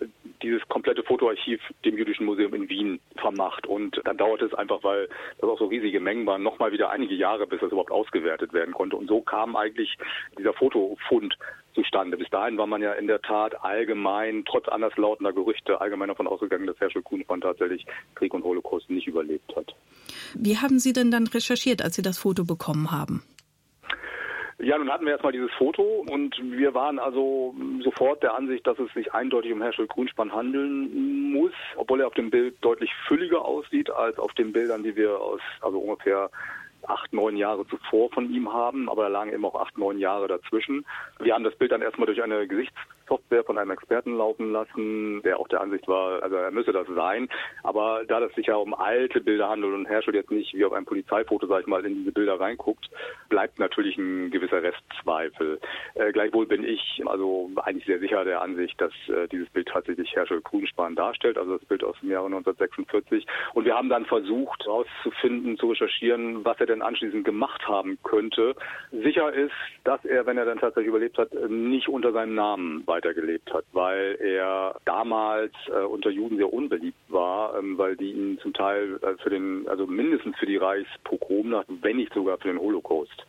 dieses 0.41 0.67
komplette 0.67 1.03
Fotoarchiv 1.03 1.61
dem 1.85 1.97
Jüdischen 1.97 2.25
Museum 2.25 2.53
in 2.53 2.69
Wien 2.69 2.99
vermacht. 3.15 3.67
Und 3.67 3.99
dann 4.05 4.17
dauerte 4.17 4.45
es 4.45 4.53
einfach, 4.53 4.83
weil 4.83 5.09
das 5.39 5.49
auch 5.49 5.59
so 5.59 5.65
riesige 5.65 5.99
Mengen 5.99 6.25
waren, 6.25 6.43
nochmal 6.43 6.71
wieder 6.71 6.89
einige 6.89 7.15
Jahre, 7.15 7.47
bis 7.47 7.59
das 7.59 7.71
überhaupt 7.71 7.91
ausgewertet 7.91 8.53
werden 8.53 8.73
konnte. 8.73 8.95
Und 8.95 9.07
so 9.07 9.21
kam 9.21 9.55
eigentlich 9.55 9.97
dieser 10.38 10.53
Fotofund 10.53 11.38
zustande. 11.73 12.17
Bis 12.17 12.29
dahin 12.29 12.57
war 12.57 12.67
man 12.67 12.81
ja 12.81 12.93
in 12.93 13.07
der 13.07 13.21
Tat 13.21 13.63
allgemein, 13.63 14.43
trotz 14.45 14.67
anderslautender 14.67 15.31
Gerüchte, 15.31 15.79
allgemein 15.79 16.09
davon 16.09 16.27
ausgegangen, 16.27 16.65
dass 16.65 16.79
Herschel 16.79 17.03
Kuhnmann 17.03 17.41
tatsächlich 17.41 17.85
Krieg 18.15 18.33
und 18.33 18.43
Holocaust 18.43 18.89
nicht 18.89 19.07
überlebt 19.07 19.55
hat. 19.55 19.75
Wie 20.33 20.57
haben 20.57 20.79
Sie 20.79 20.93
denn 20.93 21.11
dann 21.11 21.27
recherchiert, 21.27 21.81
als 21.83 21.95
Sie 21.95 22.01
das 22.01 22.17
Foto 22.17 22.45
bekommen 22.45 22.91
haben? 22.91 23.23
Ja, 24.60 24.76
nun 24.78 24.91
hatten 24.91 25.05
wir 25.05 25.12
erstmal 25.12 25.34
dieses 25.34 25.51
Foto 25.53 26.03
und 26.10 26.36
wir 26.41 26.74
waren 26.74 26.97
also 26.97 27.53
sofort 27.84 28.24
der 28.24 28.34
Ansicht, 28.34 28.66
dass 28.66 28.80
es 28.80 28.91
sich 28.93 29.14
eindeutig 29.14 29.51
um 29.53 29.62
Herschel 29.62 29.86
Grünspann 29.86 30.34
handeln 30.34 31.32
muss, 31.32 31.53
obwohl 31.76 32.01
er 32.01 32.08
auf 32.08 32.16
dem 32.16 32.32
Bild 32.32 32.55
deutlich 32.62 32.91
fülliger 33.08 33.45
aussieht 33.45 33.91
als 33.91 34.18
auf 34.18 34.34
den 34.34 34.51
Bildern, 34.53 34.82
die 34.82 34.95
wir 34.95 35.22
aus 35.22 35.41
also 35.62 35.78
ungefähr 35.78 36.32
acht, 36.88 37.14
neun 37.14 37.38
Jahre 37.38 37.68
zuvor 37.68 38.10
von 38.10 38.32
ihm 38.34 38.51
haben, 38.51 38.89
aber 38.89 39.03
da 39.03 39.10
lagen 39.10 39.32
eben 39.32 39.45
auch 39.45 39.60
acht, 39.60 39.78
neun 39.78 39.99
Jahre 39.99 40.28
dazwischen. 40.28 40.86
Wir 41.20 41.36
haben 41.36 41.43
das 41.43 41.55
Bild 41.55 41.72
dann 41.72 41.84
erstmal 41.84 42.08
durch 42.08 42.24
eine 42.24 42.47
Gesichtssoftware 43.08 43.43
von 43.43 43.58
einem 43.58 43.72
Experten 43.72 44.18
laufen 44.18 44.51
lassen, 44.51 45.22
der 45.24 45.39
auch 45.39 45.47
der 45.47 45.62
Ansicht 45.62 45.88
war, 45.88 46.22
also 46.22 46.36
er 46.36 46.51
müsse 46.51 46.72
das 46.72 46.88
sein. 46.93 47.28
Aber 47.64 48.03
da 48.08 48.20
das 48.20 48.34
sich 48.34 48.47
ja 48.47 48.55
um 48.55 48.74
alte 48.74 49.22
Bilder 49.22 49.49
handelt 49.49 49.74
und 49.74 49.86
Herschel 49.86 50.16
jetzt 50.16 50.32
nicht 50.32 50.53
wie 50.53 50.66
auf 50.66 50.74
einem 50.74 50.86
Polizeifoto, 50.86 51.47
sag 51.47 51.62
ich 51.62 51.68
mal, 51.68 51.86
in 51.86 51.95
diese 51.95 52.12
Bilder 52.12 52.39
reinguckt, 52.39 52.89
bleibt 53.30 53.60
natürlich 53.60 53.97
ein 53.97 54.32
gewisser 54.32 54.62
Restzweifel. 54.62 55.60
Äh, 55.95 56.12
gleichwohl 56.12 56.45
bin 56.45 56.64
ich 56.64 57.01
also 57.05 57.49
eigentlich 57.64 57.86
sehr 57.86 57.99
sicher 57.99 58.24
der 58.26 58.41
Ansicht, 58.41 58.80
dass 58.80 58.93
äh, 59.08 59.28
dieses 59.28 59.49
Bild 59.49 59.68
tatsächlich 59.68 60.14
Herschel 60.16 60.41
Grünspan 60.41 60.95
darstellt, 60.95 61.38
also 61.38 61.58
das 61.58 61.68
Bild 61.68 61.84
aus 61.84 61.95
dem 62.01 62.12
Jahre 62.12 62.26
1946. 62.26 63.26
Und 63.53 63.66
wir 63.66 63.76
haben 63.76 63.89
dann 63.89 64.05
versucht 64.05 64.66
herauszufinden, 64.66 65.58
zu 65.58 65.68
recherchieren, 65.70 66.43
was 66.43 66.60
er 66.60 66.66
denn 66.66 66.82
anschließend 66.82 67.24
gemacht 67.24 67.68
haben 67.68 67.97
könnte. 68.03 68.55
Sicher 68.91 69.34
ist, 69.34 69.53
dass 69.84 70.03
er, 70.05 70.26
wenn 70.26 70.38
er 70.38 70.45
dann 70.45 70.60
tatsächlich 70.60 70.89
überlebt 70.89 71.18
hat, 71.18 71.34
nicht 71.49 71.88
unter 71.88 72.12
seinem 72.12 72.36
Namen 72.36 72.84
weitergelebt 72.97 73.53
hat, 73.53 73.65
weil 73.73 74.17
er 74.19 74.75
damals 74.85 75.53
äh, 75.67 75.85
unter 75.85 76.09
Juden 76.09 76.37
sehr 76.37 76.51
unbeliebt 76.51 76.97
war, 77.09 77.57
ähm, 77.57 77.77
weil 77.77 77.95
die 77.95 78.11
ihn 78.11 78.39
zum 78.39 78.53
Teil 78.53 78.99
äh, 79.01 79.21
für 79.21 79.29
den, 79.29 79.67
also 79.67 79.85
mindestens 79.85 80.35
für 80.37 80.45
die 80.45 80.57
Reichspogromnacht, 80.57 81.67
wenn 81.81 81.97
nicht 81.97 82.13
sogar 82.13 82.37
für 82.37 82.49
den 82.49 82.59
Holocaust 82.59 83.25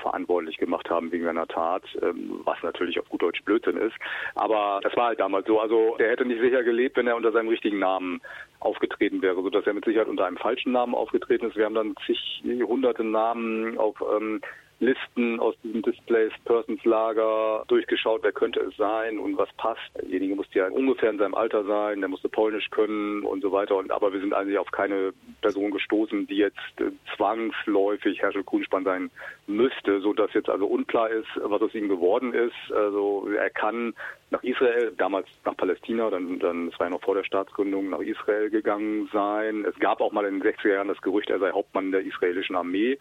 verantwortlich 0.00 0.56
gemacht 0.56 0.88
haben 0.88 1.12
wegen 1.12 1.24
seiner 1.24 1.46
Tat, 1.46 1.82
ähm, 2.02 2.40
was 2.44 2.56
natürlich 2.62 2.98
auf 2.98 3.08
gut 3.08 3.22
Deutsch 3.22 3.42
Blödsinn 3.44 3.76
ist. 3.76 3.96
Aber 4.34 4.80
das 4.82 4.96
war 4.96 5.08
halt 5.08 5.20
damals 5.20 5.46
so. 5.46 5.60
Also 5.60 5.96
er 5.98 6.10
hätte 6.10 6.24
nicht 6.24 6.40
sicher 6.40 6.62
gelebt, 6.62 6.96
wenn 6.96 7.06
er 7.06 7.16
unter 7.16 7.32
seinem 7.32 7.48
richtigen 7.48 7.78
Namen 7.78 8.20
aufgetreten 8.60 9.22
wäre, 9.22 9.42
sodass 9.42 9.66
er 9.66 9.74
mit 9.74 9.84
Sicherheit 9.84 10.08
unter 10.08 10.26
einem 10.26 10.38
falschen 10.38 10.72
Namen 10.72 10.94
aufgetreten 10.94 11.46
ist. 11.46 11.56
Wir 11.56 11.66
haben 11.66 11.74
dann 11.74 11.94
zig 12.06 12.42
hunderte 12.44 13.04
Namen 13.04 13.78
auf 13.78 14.02
ähm, 14.16 14.40
Listen 14.80 15.38
aus 15.40 15.54
diesem 15.62 15.82
Displaced 15.82 16.42
Persons 16.46 16.82
Lager 16.84 17.64
durchgeschaut, 17.68 18.22
wer 18.22 18.32
könnte 18.32 18.60
es 18.60 18.74
sein 18.76 19.18
und 19.18 19.36
was 19.36 19.52
passt. 19.58 19.80
Derjenige 19.94 20.34
musste 20.34 20.58
ja 20.58 20.68
ungefähr 20.68 21.10
in 21.10 21.18
seinem 21.18 21.34
Alter 21.34 21.64
sein, 21.64 22.00
der 22.00 22.08
musste 22.08 22.30
Polnisch 22.30 22.70
können 22.70 23.22
und 23.22 23.42
so 23.42 23.52
weiter. 23.52 23.76
Und 23.76 23.92
aber 23.92 24.12
wir 24.12 24.20
sind 24.20 24.32
eigentlich 24.32 24.58
auf 24.58 24.70
keine 24.70 25.12
Person 25.42 25.70
gestoßen, 25.70 26.26
die 26.26 26.36
jetzt 26.36 26.56
äh, 26.78 26.90
zwangsläufig 27.14 28.22
Herschel 28.22 28.42
Kuhnspann 28.42 28.84
sein 28.84 29.10
müsste, 29.46 30.00
so 30.00 30.14
dass 30.14 30.32
jetzt 30.32 30.48
also 30.48 30.66
unklar 30.66 31.10
ist, 31.10 31.28
was 31.36 31.60
aus 31.60 31.74
ihm 31.74 31.88
geworden 31.88 32.32
ist. 32.32 32.72
Also 32.72 33.28
er 33.36 33.50
kann 33.50 33.94
nach 34.30 34.42
Israel, 34.42 34.92
damals 34.96 35.26
nach 35.44 35.56
Palästina, 35.56 36.08
dann, 36.08 36.38
dann, 36.38 36.70
das 36.70 36.78
war 36.80 36.86
ja 36.86 36.90
noch 36.90 37.02
vor 37.02 37.14
der 37.14 37.24
Staatsgründung, 37.24 37.90
nach 37.90 38.00
Israel 38.00 38.48
gegangen 38.48 39.10
sein. 39.12 39.64
Es 39.64 39.78
gab 39.78 40.00
auch 40.00 40.12
mal 40.12 40.24
in 40.24 40.40
den 40.40 40.54
60er 40.54 40.72
Jahren 40.72 40.88
das 40.88 41.02
Gerücht, 41.02 41.28
er 41.28 41.38
sei 41.38 41.50
Hauptmann 41.50 41.92
der 41.92 42.00
israelischen 42.00 42.56
Armee. 42.56 42.96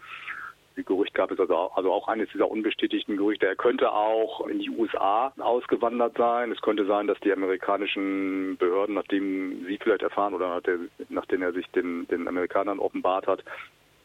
Gerücht 0.76 1.14
gab 1.14 1.32
es 1.32 1.40
also, 1.40 1.56
also 1.56 1.92
auch 1.92 2.08
eines 2.08 2.30
dieser 2.32 2.50
unbestätigten 2.50 3.18
Gerüchte. 3.18 3.48
Er 3.48 3.56
könnte 3.56 3.92
auch 3.92 4.48
in 4.48 4.60
die 4.60 4.70
USA 4.70 5.34
ausgewandert 5.38 6.18
sein. 6.18 6.52
Es 6.52 6.62
könnte 6.62 6.86
sein, 6.86 7.08
dass 7.08 7.20
die 7.20 7.34
amerikanischen 7.34 8.58
Behörden, 8.58 8.96
nachdem 8.96 9.66
sie 9.66 9.78
vielleicht 9.78 10.04
erfahren 10.04 10.34
oder 10.34 10.62
nachdem 11.10 11.42
er 11.42 11.54
sich 11.54 11.68
den, 11.72 12.08
den 12.08 12.28
Amerikanern 12.28 12.80
offenbart 12.80 13.28
hat, 13.28 13.44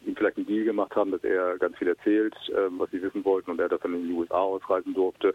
ihm 0.05 0.15
vielleicht 0.15 0.37
einen 0.37 0.45
Deal 0.45 0.65
gemacht 0.65 0.95
haben, 0.95 1.11
dass 1.11 1.23
er 1.23 1.57
ganz 1.57 1.77
viel 1.77 1.87
erzählt, 1.87 2.35
ähm, 2.55 2.79
was 2.79 2.91
sie 2.91 3.01
wissen 3.01 3.25
wollten 3.25 3.51
und 3.51 3.59
er 3.59 3.69
dann 3.69 3.93
in 3.93 4.07
die 4.07 4.13
USA 4.13 4.37
ausreisen 4.37 4.93
durfte. 4.93 5.33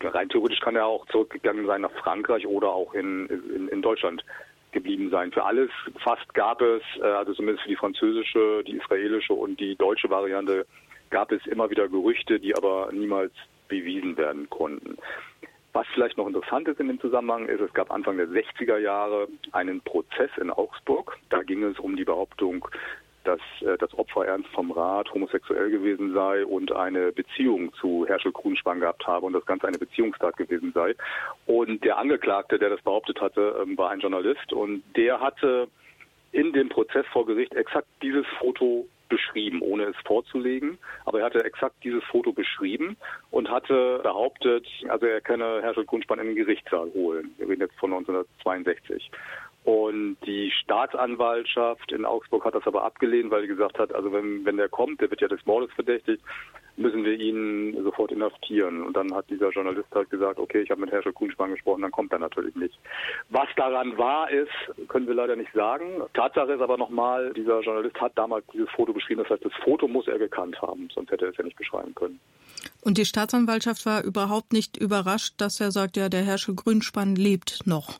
Rein 0.00 0.28
theoretisch 0.28 0.60
kann 0.60 0.76
er 0.76 0.86
auch 0.86 1.06
zurückgegangen 1.06 1.66
sein 1.66 1.80
nach 1.80 1.92
Frankreich 1.92 2.46
oder 2.46 2.70
auch 2.70 2.92
in, 2.94 3.26
in, 3.26 3.68
in 3.68 3.82
Deutschland 3.82 4.24
geblieben 4.72 5.10
sein. 5.10 5.32
Für 5.32 5.44
alles 5.44 5.70
fast 6.02 6.32
gab 6.34 6.60
es, 6.60 6.82
äh, 7.00 7.04
also 7.04 7.34
zumindest 7.34 7.62
für 7.62 7.70
die 7.70 7.76
französische, 7.76 8.64
die 8.64 8.76
israelische 8.76 9.32
und 9.32 9.58
die 9.60 9.76
deutsche 9.76 10.10
Variante, 10.10 10.66
gab 11.10 11.32
es 11.32 11.44
immer 11.46 11.70
wieder 11.70 11.88
Gerüchte, 11.88 12.40
die 12.40 12.56
aber 12.56 12.90
niemals 12.92 13.32
bewiesen 13.68 14.16
werden 14.16 14.48
konnten. 14.50 14.96
Was 15.72 15.86
vielleicht 15.92 16.16
noch 16.16 16.26
interessant 16.26 16.68
ist 16.68 16.80
in 16.80 16.88
dem 16.88 17.00
Zusammenhang 17.00 17.48
ist, 17.48 17.60
es 17.60 17.72
gab 17.74 17.90
Anfang 17.90 18.16
der 18.16 18.28
60er 18.28 18.78
Jahre 18.78 19.28
einen 19.52 19.82
Prozess 19.82 20.30
in 20.40 20.50
Augsburg. 20.50 21.18
Da 21.28 21.42
ging 21.42 21.62
es 21.64 21.78
um 21.78 21.96
die 21.96 22.04
Behauptung, 22.04 22.66
dass 23.26 23.40
äh, 23.60 23.76
das 23.78 23.96
Opfer 23.98 24.26
ernst 24.26 24.48
vom 24.50 24.70
Rat 24.70 25.12
homosexuell 25.12 25.70
gewesen 25.70 26.14
sei 26.14 26.44
und 26.44 26.72
eine 26.72 27.12
Beziehung 27.12 27.72
zu 27.74 28.06
Herschel 28.06 28.32
Grunspang 28.32 28.80
gehabt 28.80 29.06
habe 29.06 29.26
und 29.26 29.32
das 29.32 29.46
Ganze 29.46 29.68
eine 29.68 29.78
Beziehungstat 29.78 30.36
gewesen 30.36 30.72
sei. 30.72 30.94
Und 31.46 31.84
der 31.84 31.98
Angeklagte, 31.98 32.58
der 32.58 32.70
das 32.70 32.82
behauptet 32.82 33.20
hatte, 33.20 33.56
ähm, 33.62 33.76
war 33.76 33.90
ein 33.90 34.00
Journalist 34.00 34.52
und 34.52 34.82
der 34.96 35.20
hatte 35.20 35.68
in 36.32 36.52
dem 36.52 36.68
Prozess 36.68 37.06
vor 37.12 37.26
Gericht 37.26 37.54
exakt 37.54 37.88
dieses 38.02 38.26
Foto 38.38 38.86
beschrieben, 39.08 39.62
ohne 39.62 39.84
es 39.84 39.96
vorzulegen. 40.04 40.78
Aber 41.04 41.20
er 41.20 41.26
hatte 41.26 41.44
exakt 41.44 41.76
dieses 41.84 42.02
Foto 42.04 42.32
beschrieben 42.32 42.96
und 43.30 43.50
hatte 43.50 44.00
behauptet, 44.02 44.66
also 44.88 45.06
er 45.06 45.20
könne 45.20 45.62
Herschel 45.62 45.84
Grunspang 45.84 46.18
in 46.18 46.26
den 46.26 46.36
Gerichtssaal 46.36 46.90
holen. 46.94 47.34
Wir 47.38 47.48
reden 47.48 47.62
jetzt 47.62 47.78
von 47.78 47.92
1962. 47.92 49.10
Und 49.66 50.18
die 50.24 50.52
Staatsanwaltschaft 50.62 51.90
in 51.90 52.04
Augsburg 52.04 52.44
hat 52.44 52.54
das 52.54 52.64
aber 52.68 52.84
abgelehnt, 52.84 53.32
weil 53.32 53.42
sie 53.42 53.48
gesagt 53.48 53.80
hat, 53.80 53.92
also 53.92 54.12
wenn, 54.12 54.44
wenn 54.44 54.58
der 54.58 54.68
kommt, 54.68 55.00
der 55.00 55.10
wird 55.10 55.20
ja 55.20 55.26
des 55.26 55.44
Mordes 55.44 55.74
verdächtigt, 55.74 56.22
müssen 56.76 57.02
wir 57.02 57.18
ihn 57.18 57.76
sofort 57.82 58.12
inhaftieren. 58.12 58.84
Und 58.84 58.96
dann 58.96 59.12
hat 59.12 59.28
dieser 59.28 59.50
Journalist 59.50 59.88
halt 59.92 60.08
gesagt, 60.08 60.38
okay, 60.38 60.60
ich 60.60 60.70
habe 60.70 60.82
mit 60.82 60.92
Herrscher 60.92 61.12
Kuhnspang 61.12 61.50
gesprochen, 61.50 61.82
dann 61.82 61.90
kommt 61.90 62.12
er 62.12 62.20
natürlich 62.20 62.54
nicht. 62.54 62.78
Was 63.30 63.48
daran 63.56 63.98
wahr 63.98 64.30
ist, 64.30 64.52
können 64.86 65.08
wir 65.08 65.14
leider 65.14 65.34
nicht 65.34 65.52
sagen. 65.52 66.00
Tatsache 66.14 66.52
ist 66.52 66.60
aber 66.60 66.78
nochmal, 66.78 67.32
dieser 67.32 67.60
Journalist 67.62 68.00
hat 68.00 68.12
damals 68.14 68.44
dieses 68.52 68.70
Foto 68.70 68.92
beschrieben, 68.92 69.24
das 69.24 69.30
heißt, 69.30 69.44
das 69.44 69.64
Foto 69.64 69.88
muss 69.88 70.06
er 70.06 70.20
gekannt 70.20 70.62
haben, 70.62 70.88
sonst 70.94 71.10
hätte 71.10 71.24
er 71.24 71.32
es 71.32 71.38
ja 71.38 71.42
nicht 71.42 71.58
beschreiben 71.58 71.92
können. 71.96 72.20
Und 72.82 72.98
die 72.98 73.04
Staatsanwaltschaft 73.04 73.84
war 73.84 74.04
überhaupt 74.04 74.52
nicht 74.52 74.76
überrascht, 74.76 75.34
dass 75.38 75.60
er 75.60 75.72
sagt, 75.72 75.96
ja, 75.96 76.08
der 76.08 76.22
Herrscher 76.22 76.52
Grünspann 76.54 77.16
lebt 77.16 77.66
noch. 77.66 77.98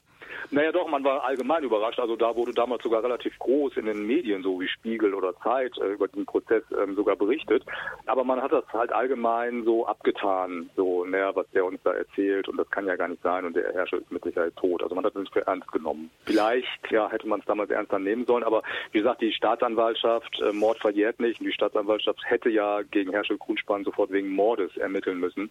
Naja 0.51 0.73
doch, 0.73 0.89
man 0.89 1.05
war 1.05 1.25
allgemein 1.25 1.65
überrascht. 1.65 1.99
Also 1.99 2.17
da 2.17 2.35
wurde 2.35 2.53
damals 2.53 2.83
sogar 2.83 3.03
relativ 3.03 3.39
groß 3.39 3.77
in 3.77 3.87
den 3.87 4.07
Medien, 4.07 4.43
so 4.43 4.61
wie 4.61 4.69
Spiegel 4.69 5.15
oder 5.15 5.35
Zeit, 5.41 5.77
äh, 5.79 5.93
über 5.93 6.09
den 6.09 6.27
Prozess 6.27 6.63
ähm, 6.81 6.95
sogar 6.95 7.17
berichtet. 7.17 7.65
Aber 8.07 8.25
man 8.25 8.43
hat 8.43 8.53
das 8.53 8.65
halt 8.73 8.93
allgemein 8.93 9.65
so 9.65 9.87
abgetan, 9.87 10.71
so, 10.77 11.05
naja, 11.05 11.35
was 11.35 11.47
der 11.51 11.65
uns 11.65 11.81
da 11.83 11.93
erzählt 11.93 12.49
und 12.49 12.57
das 12.57 12.71
kann 12.71 12.87
ja 12.87 12.97
gar 12.97 13.09
nicht 13.09 13.23
sein 13.23 13.45
und 13.45 13.57
der 13.57 13.73
Herrscher 13.73 13.99
ist 13.99 14.11
mit 14.11 14.25
Sicherheit 14.25 14.55
tot. 14.57 14.83
Also 14.83 14.95
man 14.95 15.05
hat 15.05 15.15
das 15.15 15.23
nicht 15.23 15.33
für 15.33 15.47
ernst 15.47 15.71
genommen. 15.73 16.11
Vielleicht, 16.25 16.91
ja, 16.91 17.11
hätte 17.11 17.29
man 17.29 17.41
es 17.41 17.47
damals 17.47 17.71
ernster 17.71 17.99
nehmen 17.99 18.27
sollen, 18.27 18.45
aber 18.45 18.63
wie 18.93 18.99
gesagt, 18.99 19.21
die 19.21 19.33
Staatsanwaltschaft, 19.33 20.41
äh, 20.41 20.53
Mord 20.53 20.79
verjährt 20.79 21.21
nicht 21.21 21.41
und 21.41 21.47
die 21.47 21.53
Staatsanwaltschaft 21.53 22.21
hätte 22.25 22.51
ja 22.51 22.83
gegen 22.83 23.13
Herrscher 23.13 23.37
Kuhnspann 23.37 23.85
sofort 23.85 24.11
wegen 24.11 24.31
Mordes 24.31 24.77
ermitteln 24.77 25.19
müssen 25.19 25.51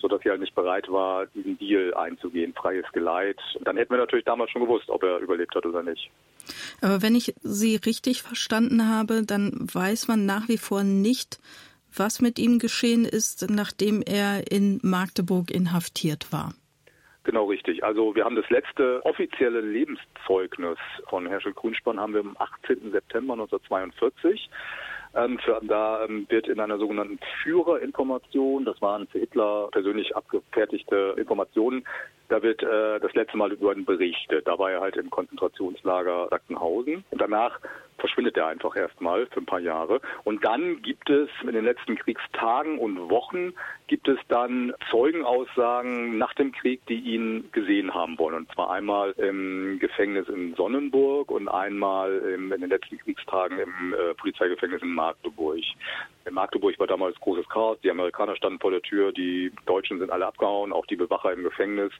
sodass 0.00 0.20
sie 0.22 0.30
halt 0.30 0.40
nicht 0.40 0.54
bereit 0.54 0.90
war, 0.90 1.26
diesen 1.26 1.58
Deal 1.58 1.94
einzugehen, 1.94 2.54
freies 2.54 2.86
Geleit. 2.92 3.38
Dann 3.60 3.76
hätten 3.76 3.92
wir 3.92 3.98
natürlich 3.98 4.24
damals 4.24 4.50
schon 4.50 4.62
gewusst, 4.62 4.88
ob 4.88 5.02
er 5.02 5.18
überlebt 5.18 5.54
hat 5.54 5.66
oder 5.66 5.82
nicht. 5.82 6.10
Aber 6.80 7.02
wenn 7.02 7.14
ich 7.14 7.34
Sie 7.42 7.76
richtig 7.76 8.22
verstanden 8.22 8.88
habe, 8.88 9.22
dann 9.24 9.52
weiß 9.72 10.08
man 10.08 10.26
nach 10.26 10.48
wie 10.48 10.58
vor 10.58 10.82
nicht, 10.84 11.38
was 11.94 12.20
mit 12.20 12.38
ihm 12.38 12.58
geschehen 12.58 13.04
ist, 13.04 13.50
nachdem 13.50 14.02
er 14.02 14.50
in 14.50 14.78
Magdeburg 14.82 15.50
inhaftiert 15.50 16.32
war. 16.32 16.54
Genau 17.24 17.44
richtig. 17.44 17.84
Also 17.84 18.14
wir 18.14 18.24
haben 18.24 18.36
das 18.36 18.48
letzte 18.48 19.04
offizielle 19.04 19.60
Lebenszeugnis 19.60 20.78
von 21.10 21.26
Herschel 21.26 21.52
Grünspann 21.52 22.00
haben 22.00 22.14
wir 22.14 22.20
am 22.20 22.36
18. 22.38 22.90
September 22.90 23.34
1942. 23.34 24.48
Ähm, 25.18 25.38
für, 25.40 25.60
da 25.62 26.04
ähm, 26.04 26.26
wird 26.28 26.46
in 26.46 26.60
einer 26.60 26.78
sogenannten 26.78 27.18
Führerinformation, 27.42 28.64
das 28.64 28.80
waren 28.80 29.08
für 29.08 29.18
Hitler 29.18 29.68
persönlich 29.72 30.14
abgefertigte 30.14 31.14
Informationen, 31.18 31.84
da 32.28 32.42
wird 32.42 32.62
äh, 32.62 33.00
das 33.00 33.12
letzte 33.14 33.36
Mal 33.36 33.52
über 33.52 33.74
ihn 33.74 33.84
berichtet. 33.84 34.46
Da 34.46 34.58
war 34.58 34.70
er 34.70 34.80
halt 34.80 34.96
im 34.96 35.10
Konzentrationslager 35.10 36.28
Sachsenhausen. 36.30 37.04
Und 37.10 37.20
danach 37.20 37.58
verschwindet 37.98 38.36
er 38.36 38.46
einfach 38.46 38.76
erstmal 38.76 39.26
für 39.26 39.40
ein 39.40 39.46
paar 39.46 39.60
Jahre. 39.60 40.00
Und 40.24 40.44
dann 40.44 40.82
gibt 40.82 41.10
es 41.10 41.28
in 41.42 41.52
den 41.52 41.64
letzten 41.64 41.96
Kriegstagen 41.96 42.78
und 42.78 43.10
Wochen 43.10 43.52
gibt 43.86 44.06
es 44.08 44.18
dann 44.28 44.72
Zeugenaussagen 44.90 46.18
nach 46.18 46.34
dem 46.34 46.52
Krieg, 46.52 46.84
die 46.86 47.00
ihn 47.00 47.48
gesehen 47.52 47.94
haben 47.94 48.18
wollen. 48.18 48.34
Und 48.34 48.52
zwar 48.52 48.70
einmal 48.70 49.12
im 49.12 49.78
Gefängnis 49.78 50.28
in 50.28 50.54
Sonnenburg 50.54 51.30
und 51.30 51.48
einmal 51.48 52.18
in 52.18 52.50
den 52.50 52.68
letzten 52.68 52.98
Kriegstagen 52.98 53.58
im 53.58 53.94
äh, 53.94 54.14
Polizeigefängnis 54.14 54.82
in 54.82 54.94
Magdeburg. 54.94 55.62
In 56.26 56.34
Magdeburg 56.34 56.78
war 56.78 56.86
damals 56.86 57.18
großes 57.20 57.48
Chaos. 57.48 57.78
Die 57.82 57.90
Amerikaner 57.90 58.36
standen 58.36 58.60
vor 58.60 58.70
der 58.70 58.82
Tür, 58.82 59.12
die 59.12 59.50
Deutschen 59.64 59.98
sind 59.98 60.10
alle 60.10 60.26
abgehauen, 60.26 60.72
auch 60.72 60.86
die 60.86 60.96
Bewacher 60.96 61.32
im 61.32 61.42
Gefängnis 61.42 61.92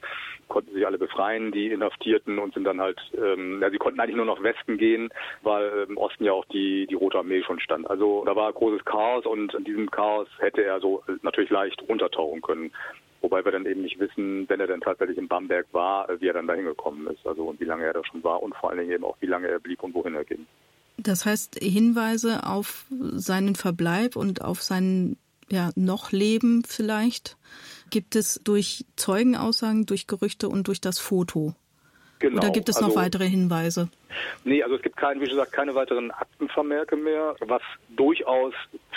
konnten 0.49 0.73
sich 0.73 0.85
alle 0.85 0.97
befreien, 0.97 1.51
die 1.51 1.67
Inhaftierten 1.67 2.39
und 2.39 2.53
sind 2.53 2.65
dann 2.65 2.81
halt, 2.81 2.99
ähm, 3.15 3.61
ja, 3.61 3.69
sie 3.69 3.77
konnten 3.77 3.99
eigentlich 3.99 4.15
nur 4.15 4.25
noch 4.25 4.43
Westen 4.43 4.77
gehen, 4.77 5.09
weil 5.41 5.87
im 5.89 5.97
Osten 5.97 6.23
ja 6.23 6.33
auch 6.33 6.45
die, 6.45 6.87
die 6.87 6.95
Rote 6.95 7.17
Armee 7.17 7.43
schon 7.43 7.59
stand. 7.59 7.89
Also 7.89 8.23
da 8.25 8.35
war 8.35 8.51
großes 8.53 8.85
Chaos 8.85 9.25
und 9.25 9.53
in 9.53 9.63
diesem 9.63 9.89
Chaos 9.91 10.27
hätte 10.39 10.63
er 10.63 10.79
so 10.79 11.03
natürlich 11.21 11.49
leicht 11.49 11.81
untertauchen 11.83 12.41
können. 12.41 12.71
Wobei 13.21 13.43
wir 13.43 13.51
dann 13.51 13.65
eben 13.65 13.81
nicht 13.81 13.99
wissen, 13.99 14.47
wenn 14.47 14.61
er 14.61 14.67
dann 14.67 14.79
tatsächlich 14.79 15.17
in 15.17 15.27
Bamberg 15.27 15.67
war, 15.73 16.07
wie 16.21 16.27
er 16.27 16.33
dann 16.33 16.47
dahin 16.47 16.65
gekommen 16.65 17.07
ist. 17.07 17.25
Also 17.27 17.43
und 17.43 17.59
wie 17.59 17.65
lange 17.65 17.83
er 17.83 17.93
da 17.93 18.05
schon 18.05 18.23
war 18.23 18.41
und 18.41 18.55
vor 18.55 18.69
allen 18.69 18.79
Dingen 18.79 18.91
eben 18.91 19.03
auch, 19.03 19.17
wie 19.19 19.27
lange 19.27 19.47
er 19.47 19.59
blieb 19.59 19.83
und 19.83 19.93
wohin 19.93 20.15
er 20.15 20.23
ging. 20.23 20.45
Das 20.97 21.25
heißt, 21.25 21.59
Hinweise 21.61 22.45
auf 22.45 22.85
seinen 22.89 23.55
Verbleib 23.55 24.15
und 24.15 24.43
auf 24.43 24.61
sein 24.61 25.17
ja, 25.51 25.71
noch 25.75 26.11
Leben 26.11 26.63
vielleicht 26.65 27.37
gibt 27.89 28.15
es 28.15 28.39
durch 28.43 28.85
Zeugenaussagen, 28.95 29.85
durch 29.85 30.07
Gerüchte 30.07 30.47
und 30.47 30.67
durch 30.67 30.81
das 30.81 30.99
Foto. 30.99 31.55
Genau. 32.19 32.37
Oder 32.37 32.49
gibt 32.51 32.67
es 32.67 32.81
noch 32.81 32.89
also, 32.89 32.99
weitere 32.99 33.27
Hinweise? 33.27 33.89
Nee, 34.43 34.61
also 34.61 34.75
es 34.75 34.81
gibt 34.81 34.97
kein, 34.97 35.21
wie 35.21 35.25
gesagt, 35.25 35.53
keine 35.53 35.73
weiteren 35.73 36.11
Aktenvermerke 36.11 36.97
mehr. 36.97 37.35
Was 37.39 37.61
durchaus 37.95 38.53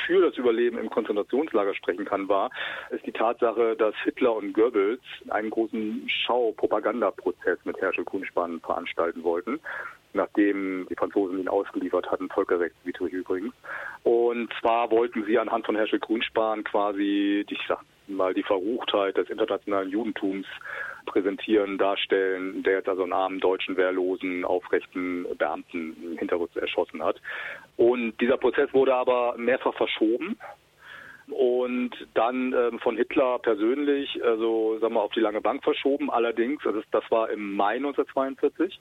für 0.07 0.20
das 0.20 0.37
Überleben 0.37 0.77
im 0.77 0.91
Konzentrationslager 0.91 1.75
sprechen 1.75 2.05
kann, 2.05 2.29
war, 2.29 2.51
ist 2.91 3.07
die 3.07 3.12
Tatsache, 3.12 3.77
dass 3.77 3.95
Hitler 4.03 4.35
und 4.35 4.53
Goebbels 4.53 5.01
einen 5.29 5.51
großen 5.51 6.09
Schau-Propagandaprozess 6.09 7.59
mit 7.64 7.81
Herschel 7.81 8.05
Kuhnspann 8.05 8.61
veranstalten 8.61 9.23
wollten 9.23 9.61
nachdem 10.14 10.87
die 10.91 10.95
Franzosen 10.95 11.39
ihn 11.39 11.49
ausgeliefert 11.49 12.11
hatten, 12.11 12.29
völkerrechtswidrig 12.29 13.12
übrigens. 13.12 13.55
Und 14.03 14.53
zwar 14.61 14.91
wollten 14.91 15.25
sie 15.25 15.39
anhand 15.39 15.66
von 15.66 15.77
Herschel 15.77 15.99
Grünspan 15.99 16.64
quasi, 16.64 17.45
ich 17.49 17.61
sag 17.68 17.81
mal, 18.09 18.35
die 18.35 18.43
Verruchtheit 18.43 19.16
des 19.16 19.31
internationalen 19.31 19.91
Judentums 19.91 20.47
präsentieren, 21.07 21.78
darstellen, 21.78 22.62
der 22.62 22.74
jetzt 22.74 22.88
also 22.88 23.03
einen 23.03 23.12
armen 23.12 23.40
deutschen 23.40 23.76
wehrlosen, 23.76 24.44
aufrechten 24.44 25.26
Beamten 25.36 26.16
hinterrücks 26.18 26.57
erschossen 26.57 27.03
hat. 27.03 27.20
Und 27.76 28.20
dieser 28.20 28.36
Prozess 28.36 28.72
wurde 28.72 28.94
aber 28.94 29.34
mehrfach 29.36 29.74
verschoben 29.74 30.36
und 31.28 31.90
dann 32.14 32.53
ähm, 32.53 32.78
von 32.80 32.96
Hitler 32.96 33.38
persönlich, 33.38 34.22
also 34.24 34.78
sagen 34.78 34.94
wir 34.94 35.03
auf 35.03 35.12
die 35.12 35.20
lange 35.20 35.40
Bank 35.40 35.62
verschoben. 35.62 36.11
Allerdings, 36.11 36.64
also 36.66 36.82
das 36.90 37.05
war 37.11 37.30
im 37.30 37.55
Mai 37.55 37.76
1942. 37.76 38.78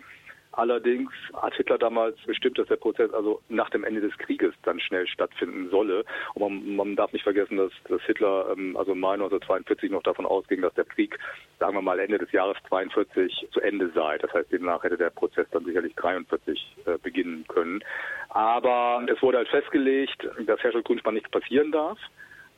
Allerdings 0.53 1.11
hat 1.33 1.55
Hitler 1.55 1.77
damals 1.77 2.17
bestimmt, 2.25 2.59
dass 2.59 2.67
der 2.67 2.75
Prozess 2.75 3.13
also 3.13 3.41
nach 3.47 3.69
dem 3.69 3.85
Ende 3.85 4.01
des 4.01 4.17
Krieges 4.17 4.53
dann 4.63 4.81
schnell 4.81 5.07
stattfinden 5.07 5.69
solle. 5.69 6.03
Und 6.33 6.41
man, 6.41 6.75
man 6.75 6.95
darf 6.95 7.13
nicht 7.13 7.23
vergessen, 7.23 7.57
dass, 7.57 7.71
dass 7.87 8.01
Hitler 8.01 8.47
ähm, 8.51 8.75
also 8.75 8.91
im 8.91 8.99
Mai 8.99 9.13
1942 9.13 9.91
noch 9.91 10.03
davon 10.03 10.25
ausging, 10.25 10.61
dass 10.61 10.73
der 10.73 10.83
Krieg, 10.83 11.17
sagen 11.59 11.75
wir 11.75 11.81
mal, 11.81 11.99
Ende 11.99 12.17
des 12.17 12.31
Jahres 12.33 12.57
42 12.67 13.47
zu 13.51 13.61
Ende 13.61 13.91
sei. 13.95 14.17
Das 14.17 14.33
heißt, 14.33 14.51
demnach 14.51 14.83
hätte 14.83 14.97
der 14.97 15.09
Prozess 15.09 15.47
dann 15.51 15.63
sicherlich 15.63 15.95
43 15.95 16.75
äh, 16.85 16.97
beginnen 16.97 17.45
können. 17.47 17.81
Aber 18.29 19.05
es 19.07 19.21
wurde 19.21 19.37
halt 19.37 19.49
festgelegt, 19.49 20.27
dass 20.45 20.61
Herschel 20.61 20.83
Grünspan 20.83 21.13
nichts 21.13 21.31
passieren 21.31 21.71
darf. 21.71 21.97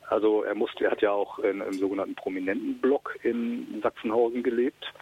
Also 0.08 0.42
er 0.42 0.54
musste, 0.54 0.84
er 0.84 0.90
hat 0.90 1.02
ja 1.02 1.12
auch 1.12 1.38
in, 1.38 1.60
im 1.60 1.72
sogenannten 1.74 2.14
Prominentenblock 2.14 3.18
in 3.22 3.80
Sachsenhausen 3.82 4.42
gelebt. 4.42 4.92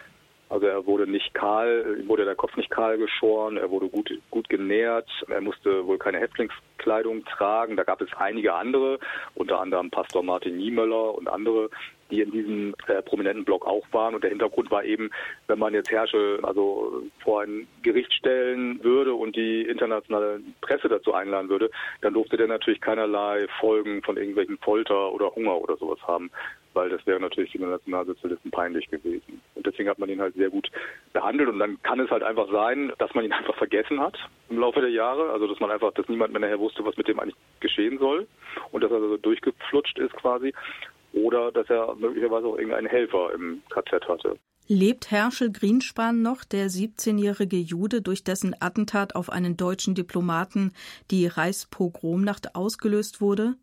Also 0.52 0.66
er 0.66 0.84
wurde 0.84 1.10
nicht 1.10 1.32
kahl, 1.32 2.06
wurde 2.06 2.26
der 2.26 2.34
Kopf 2.34 2.54
nicht 2.58 2.68
kahl 2.68 2.98
geschoren, 2.98 3.56
er 3.56 3.70
wurde 3.70 3.88
gut, 3.88 4.12
gut 4.30 4.50
genährt, 4.50 5.08
er 5.28 5.40
musste 5.40 5.86
wohl 5.86 5.96
keine 5.96 6.18
Häftlingskleidung 6.18 7.24
tragen. 7.24 7.74
Da 7.74 7.84
gab 7.84 8.02
es 8.02 8.08
einige 8.18 8.52
andere, 8.52 8.98
unter 9.34 9.60
anderem 9.60 9.90
Pastor 9.90 10.22
Martin 10.22 10.58
Niemöller 10.58 11.14
und 11.14 11.26
andere, 11.26 11.70
die 12.10 12.20
in 12.20 12.30
diesem 12.32 12.74
äh, 12.86 13.00
prominenten 13.00 13.46
Block 13.46 13.66
auch 13.66 13.86
waren. 13.92 14.14
Und 14.14 14.24
der 14.24 14.28
Hintergrund 14.28 14.70
war 14.70 14.84
eben, 14.84 15.10
wenn 15.46 15.58
man 15.58 15.72
jetzt 15.72 15.90
Herrsche 15.90 16.38
also 16.42 17.02
vor 17.22 17.40
ein 17.40 17.66
Gericht 17.82 18.12
stellen 18.12 18.84
würde 18.84 19.14
und 19.14 19.34
die 19.34 19.62
internationale 19.62 20.42
Presse 20.60 20.90
dazu 20.90 21.14
einladen 21.14 21.48
würde, 21.48 21.70
dann 22.02 22.12
durfte 22.12 22.36
der 22.36 22.48
natürlich 22.48 22.82
keinerlei 22.82 23.46
Folgen 23.58 24.02
von 24.02 24.18
irgendwelchen 24.18 24.58
Folter 24.58 25.14
oder 25.14 25.34
Hunger 25.34 25.58
oder 25.62 25.78
sowas 25.78 26.00
haben 26.06 26.30
weil 26.74 26.90
das 26.90 27.06
wäre 27.06 27.20
natürlich 27.20 27.52
für 27.52 27.58
den 27.58 27.70
Nationalsozialisten 27.70 28.50
peinlich 28.50 28.88
gewesen. 28.90 29.40
Und 29.54 29.66
deswegen 29.66 29.88
hat 29.88 29.98
man 29.98 30.08
ihn 30.08 30.20
halt 30.20 30.34
sehr 30.34 30.50
gut 30.50 30.70
behandelt 31.12 31.48
und 31.48 31.58
dann 31.58 31.80
kann 31.82 32.00
es 32.00 32.10
halt 32.10 32.22
einfach 32.22 32.50
sein, 32.50 32.92
dass 32.98 33.14
man 33.14 33.24
ihn 33.24 33.32
einfach 33.32 33.56
vergessen 33.56 34.00
hat 34.00 34.18
im 34.48 34.58
Laufe 34.58 34.80
der 34.80 34.90
Jahre, 34.90 35.30
also 35.30 35.46
dass 35.46 35.60
man 35.60 35.70
einfach, 35.70 35.92
dass 35.94 36.08
niemand 36.08 36.32
mehr 36.32 36.40
nachher 36.40 36.58
wusste, 36.58 36.84
was 36.84 36.96
mit 36.96 37.08
dem 37.08 37.20
eigentlich 37.20 37.36
geschehen 37.60 37.98
soll 37.98 38.26
und 38.70 38.82
dass 38.82 38.90
er 38.90 39.00
so 39.00 39.16
durchgeflutscht 39.16 39.98
ist 39.98 40.14
quasi 40.14 40.52
oder 41.12 41.52
dass 41.52 41.68
er 41.68 41.94
möglicherweise 41.96 42.46
auch 42.46 42.56
irgendeinen 42.56 42.86
Helfer 42.86 43.32
im 43.34 43.62
KZ 43.70 44.08
hatte. 44.08 44.36
Lebt 44.68 45.10
Herschel 45.10 45.50
Grinspan 45.50 46.22
noch, 46.22 46.44
der 46.44 46.68
17-jährige 46.68 47.56
Jude, 47.56 48.00
durch 48.00 48.22
dessen 48.22 48.54
Attentat 48.60 49.16
auf 49.16 49.28
einen 49.28 49.56
deutschen 49.56 49.94
Diplomaten 49.94 50.72
die 51.10 51.26
Reichspogromnacht 51.26 52.54
ausgelöst 52.54 53.20
wurde? 53.20 53.56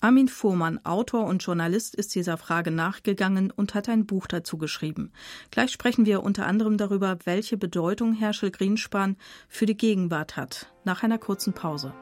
Armin 0.00 0.28
Fuhrmann, 0.28 0.84
Autor 0.84 1.26
und 1.26 1.42
Journalist, 1.42 1.94
ist 1.94 2.14
dieser 2.14 2.36
Frage 2.36 2.70
nachgegangen 2.70 3.50
und 3.50 3.74
hat 3.74 3.88
ein 3.88 4.06
Buch 4.06 4.26
dazu 4.26 4.56
geschrieben. 4.56 5.12
Gleich 5.50 5.72
sprechen 5.72 6.06
wir 6.06 6.22
unter 6.22 6.46
anderem 6.46 6.76
darüber, 6.76 7.18
welche 7.24 7.56
Bedeutung 7.56 8.14
Herschel 8.14 8.50
Greenspan 8.50 9.16
für 9.48 9.66
die 9.66 9.76
Gegenwart 9.76 10.36
hat. 10.36 10.72
Nach 10.84 11.02
einer 11.02 11.18
kurzen 11.18 11.52
Pause. 11.52 11.92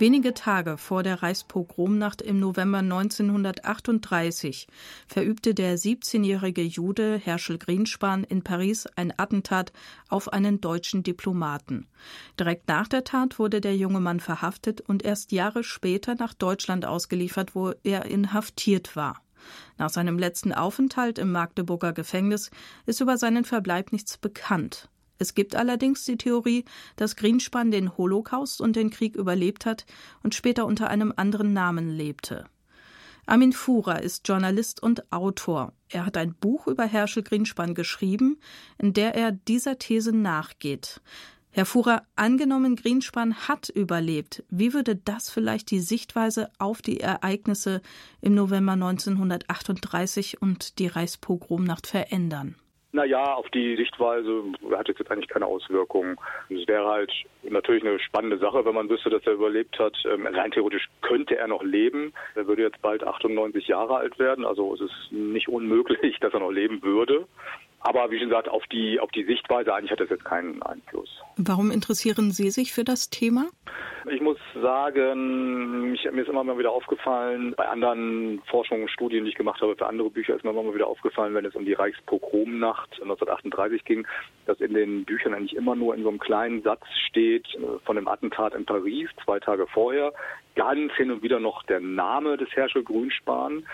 Wenige 0.00 0.32
Tage 0.32 0.78
vor 0.78 1.02
der 1.02 1.24
Reichspogromnacht 1.24 2.22
im 2.22 2.38
November 2.38 2.78
1938 2.78 4.68
verübte 5.08 5.54
der 5.54 5.76
17-jährige 5.76 6.62
Jude 6.62 7.18
Herschel 7.18 7.58
Greenspan 7.58 8.22
in 8.22 8.44
Paris 8.44 8.86
ein 8.94 9.12
Attentat 9.16 9.72
auf 10.08 10.32
einen 10.32 10.60
deutschen 10.60 11.02
Diplomaten. 11.02 11.88
Direkt 12.38 12.68
nach 12.68 12.86
der 12.86 13.02
Tat 13.02 13.40
wurde 13.40 13.60
der 13.60 13.76
junge 13.76 13.98
Mann 13.98 14.20
verhaftet 14.20 14.80
und 14.80 15.04
erst 15.04 15.32
Jahre 15.32 15.64
später 15.64 16.14
nach 16.14 16.32
Deutschland 16.32 16.86
ausgeliefert, 16.86 17.56
wo 17.56 17.72
er 17.82 18.04
inhaftiert 18.04 18.94
war. 18.94 19.20
Nach 19.78 19.90
seinem 19.90 20.16
letzten 20.16 20.52
Aufenthalt 20.52 21.18
im 21.18 21.32
Magdeburger 21.32 21.92
Gefängnis 21.92 22.52
ist 22.86 23.00
über 23.00 23.18
seinen 23.18 23.44
Verbleib 23.44 23.90
nichts 23.90 24.16
bekannt. 24.16 24.88
Es 25.18 25.34
gibt 25.34 25.56
allerdings 25.56 26.04
die 26.04 26.16
Theorie, 26.16 26.64
dass 26.96 27.16
Greenspan 27.16 27.70
den 27.70 27.96
Holocaust 27.96 28.60
und 28.60 28.76
den 28.76 28.90
Krieg 28.90 29.16
überlebt 29.16 29.66
hat 29.66 29.84
und 30.22 30.34
später 30.34 30.66
unter 30.66 30.88
einem 30.88 31.12
anderen 31.16 31.52
Namen 31.52 31.90
lebte. 31.90 32.46
Armin 33.26 33.52
Fuhrer 33.52 34.00
ist 34.02 34.26
Journalist 34.26 34.82
und 34.82 35.12
Autor. 35.12 35.74
Er 35.90 36.06
hat 36.06 36.16
ein 36.16 36.34
Buch 36.34 36.66
über 36.66 36.84
Herschel 36.84 37.22
Greenspan 37.22 37.74
geschrieben, 37.74 38.38
in 38.78 38.94
der 38.94 39.14
er 39.14 39.32
dieser 39.32 39.78
These 39.78 40.12
nachgeht. 40.12 41.02
Herr 41.50 41.66
Fuhrer, 41.66 42.04
angenommen 42.14 42.76
Greenspan 42.76 43.34
hat 43.48 43.68
überlebt, 43.68 44.44
wie 44.48 44.72
würde 44.72 44.96
das 44.96 45.28
vielleicht 45.28 45.70
die 45.70 45.80
Sichtweise 45.80 46.50
auf 46.58 46.80
die 46.80 47.00
Ereignisse 47.00 47.82
im 48.20 48.34
November 48.34 48.72
1938 48.72 50.40
und 50.40 50.78
die 50.78 50.86
Reichspogromnacht 50.86 51.86
verändern? 51.86 52.54
Naja, 52.98 53.34
auf 53.34 53.48
die 53.50 53.76
Sichtweise 53.76 54.42
hat 54.72 54.88
es 54.88 54.98
jetzt 54.98 55.08
eigentlich 55.12 55.28
keine 55.28 55.46
Auswirkungen. 55.46 56.16
Es 56.50 56.66
wäre 56.66 56.84
halt 56.84 57.12
natürlich 57.44 57.84
eine 57.84 58.00
spannende 58.00 58.38
Sache, 58.38 58.64
wenn 58.64 58.74
man 58.74 58.88
wüsste, 58.88 59.08
dass 59.08 59.24
er 59.24 59.34
überlebt 59.34 59.78
hat. 59.78 59.96
Ähm, 60.04 60.26
rein 60.26 60.50
theoretisch 60.50 60.88
könnte 61.00 61.36
er 61.36 61.46
noch 61.46 61.62
leben. 61.62 62.12
Er 62.34 62.48
würde 62.48 62.62
jetzt 62.62 62.82
bald 62.82 63.04
98 63.04 63.68
Jahre 63.68 63.98
alt 63.98 64.18
werden. 64.18 64.44
Also 64.44 64.74
es 64.74 64.80
ist 64.80 65.12
nicht 65.12 65.48
unmöglich, 65.48 66.18
dass 66.20 66.34
er 66.34 66.40
noch 66.40 66.50
leben 66.50 66.82
würde. 66.82 67.28
Aber 67.80 68.10
wie 68.10 68.18
schon 68.18 68.28
gesagt, 68.28 68.48
auf 68.48 68.66
die, 68.66 68.98
auf 68.98 69.10
die 69.12 69.24
Sichtweise 69.24 69.74
eigentlich 69.74 69.92
hat 69.92 70.00
das 70.00 70.10
jetzt 70.10 70.24
keinen 70.24 70.62
Einfluss. 70.62 71.08
Warum 71.36 71.70
interessieren 71.70 72.32
Sie 72.32 72.50
sich 72.50 72.72
für 72.72 72.84
das 72.84 73.08
Thema? 73.08 73.46
Ich 74.10 74.20
muss 74.20 74.38
sagen, 74.60 75.94
ich, 75.94 76.04
mir 76.10 76.22
ist 76.22 76.28
immer 76.28 76.42
mal 76.42 76.58
wieder 76.58 76.72
aufgefallen, 76.72 77.54
bei 77.56 77.68
anderen 77.68 78.40
Forschungen, 78.46 78.88
Studien, 78.88 79.24
die 79.24 79.30
ich 79.30 79.36
gemacht 79.36 79.60
habe, 79.60 79.76
für 79.76 79.86
andere 79.86 80.10
Bücher 80.10 80.34
ist 80.34 80.44
mir 80.44 80.50
immer 80.50 80.62
mal 80.62 80.74
wieder 80.74 80.86
aufgefallen, 80.86 81.34
wenn 81.34 81.44
es 81.44 81.54
um 81.54 81.64
die 81.64 81.74
Reichspogromnacht 81.74 82.94
1938 82.94 83.84
ging, 83.84 84.06
dass 84.46 84.60
in 84.60 84.74
den 84.74 85.04
Büchern 85.04 85.34
eigentlich 85.34 85.56
immer 85.56 85.76
nur 85.76 85.94
in 85.94 86.02
so 86.02 86.08
einem 86.08 86.18
kleinen 86.18 86.62
Satz 86.62 86.82
steht 87.08 87.46
äh, 87.54 87.78
von 87.84 87.96
dem 87.96 88.08
Attentat 88.08 88.54
in 88.54 88.64
Paris 88.64 89.08
zwei 89.24 89.40
Tage 89.40 89.66
vorher, 89.66 90.12
ganz 90.54 90.92
hin 90.94 91.10
und 91.10 91.22
wieder 91.22 91.38
noch 91.38 91.62
der 91.64 91.80
Name 91.80 92.36
des 92.36 92.48
Herrscher 92.52 92.82
Grünspan. 92.82 93.64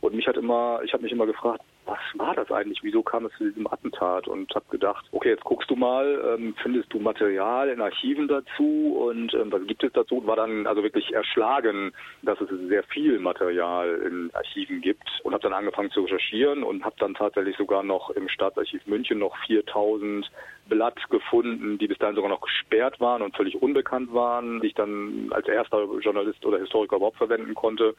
Und 0.00 0.14
mich 0.14 0.26
hat 0.26 0.36
immer, 0.36 0.80
ich 0.84 0.92
habe 0.92 1.02
mich 1.02 1.12
immer 1.12 1.26
gefragt, 1.26 1.62
was 1.86 1.98
war 2.14 2.34
das 2.34 2.50
eigentlich? 2.50 2.80
Wieso 2.82 3.02
kam 3.02 3.26
es 3.26 3.32
zu 3.38 3.44
diesem 3.44 3.66
Attentat? 3.66 4.28
Und 4.28 4.54
habe 4.54 4.66
gedacht, 4.70 5.06
okay, 5.12 5.30
jetzt 5.30 5.44
guckst 5.44 5.70
du 5.70 5.76
mal, 5.76 6.36
ähm, 6.36 6.54
findest 6.62 6.92
du 6.92 6.98
Material 6.98 7.68
in 7.68 7.80
Archiven 7.80 8.28
dazu 8.28 8.96
und 9.08 9.32
ähm, 9.34 9.52
was 9.52 9.66
gibt 9.66 9.84
es 9.84 9.92
dazu? 9.92 10.18
Und 10.18 10.26
war 10.26 10.36
dann 10.36 10.66
also 10.66 10.82
wirklich 10.82 11.14
erschlagen, 11.14 11.92
dass 12.22 12.40
es 12.40 12.48
sehr 12.68 12.82
viel 12.84 13.18
Material 13.18 14.02
in 14.06 14.30
Archiven 14.34 14.80
gibt 14.80 15.08
und 15.22 15.32
habe 15.32 15.42
dann 15.42 15.52
angefangen 15.52 15.90
zu 15.90 16.02
recherchieren 16.02 16.62
und 16.62 16.84
habe 16.84 16.96
dann 16.98 17.14
tatsächlich 17.14 17.56
sogar 17.56 17.82
noch 17.82 18.10
im 18.10 18.28
Staatsarchiv 18.28 18.86
München 18.86 19.18
noch 19.18 19.36
4000 19.46 20.30
Blatt 20.68 20.98
gefunden, 21.10 21.78
die 21.78 21.86
bis 21.86 21.98
dahin 21.98 22.16
sogar 22.16 22.30
noch 22.30 22.40
gesperrt 22.40 23.00
waren 23.00 23.22
und 23.22 23.36
völlig 23.36 23.60
unbekannt 23.62 24.12
waren, 24.12 24.60
die 24.60 24.68
ich 24.68 24.74
dann 24.74 25.28
als 25.30 25.46
erster 25.46 25.84
Journalist 26.00 26.44
oder 26.44 26.58
Historiker 26.58 26.96
überhaupt 26.96 27.18
verwenden 27.18 27.54
konnte. 27.54 27.94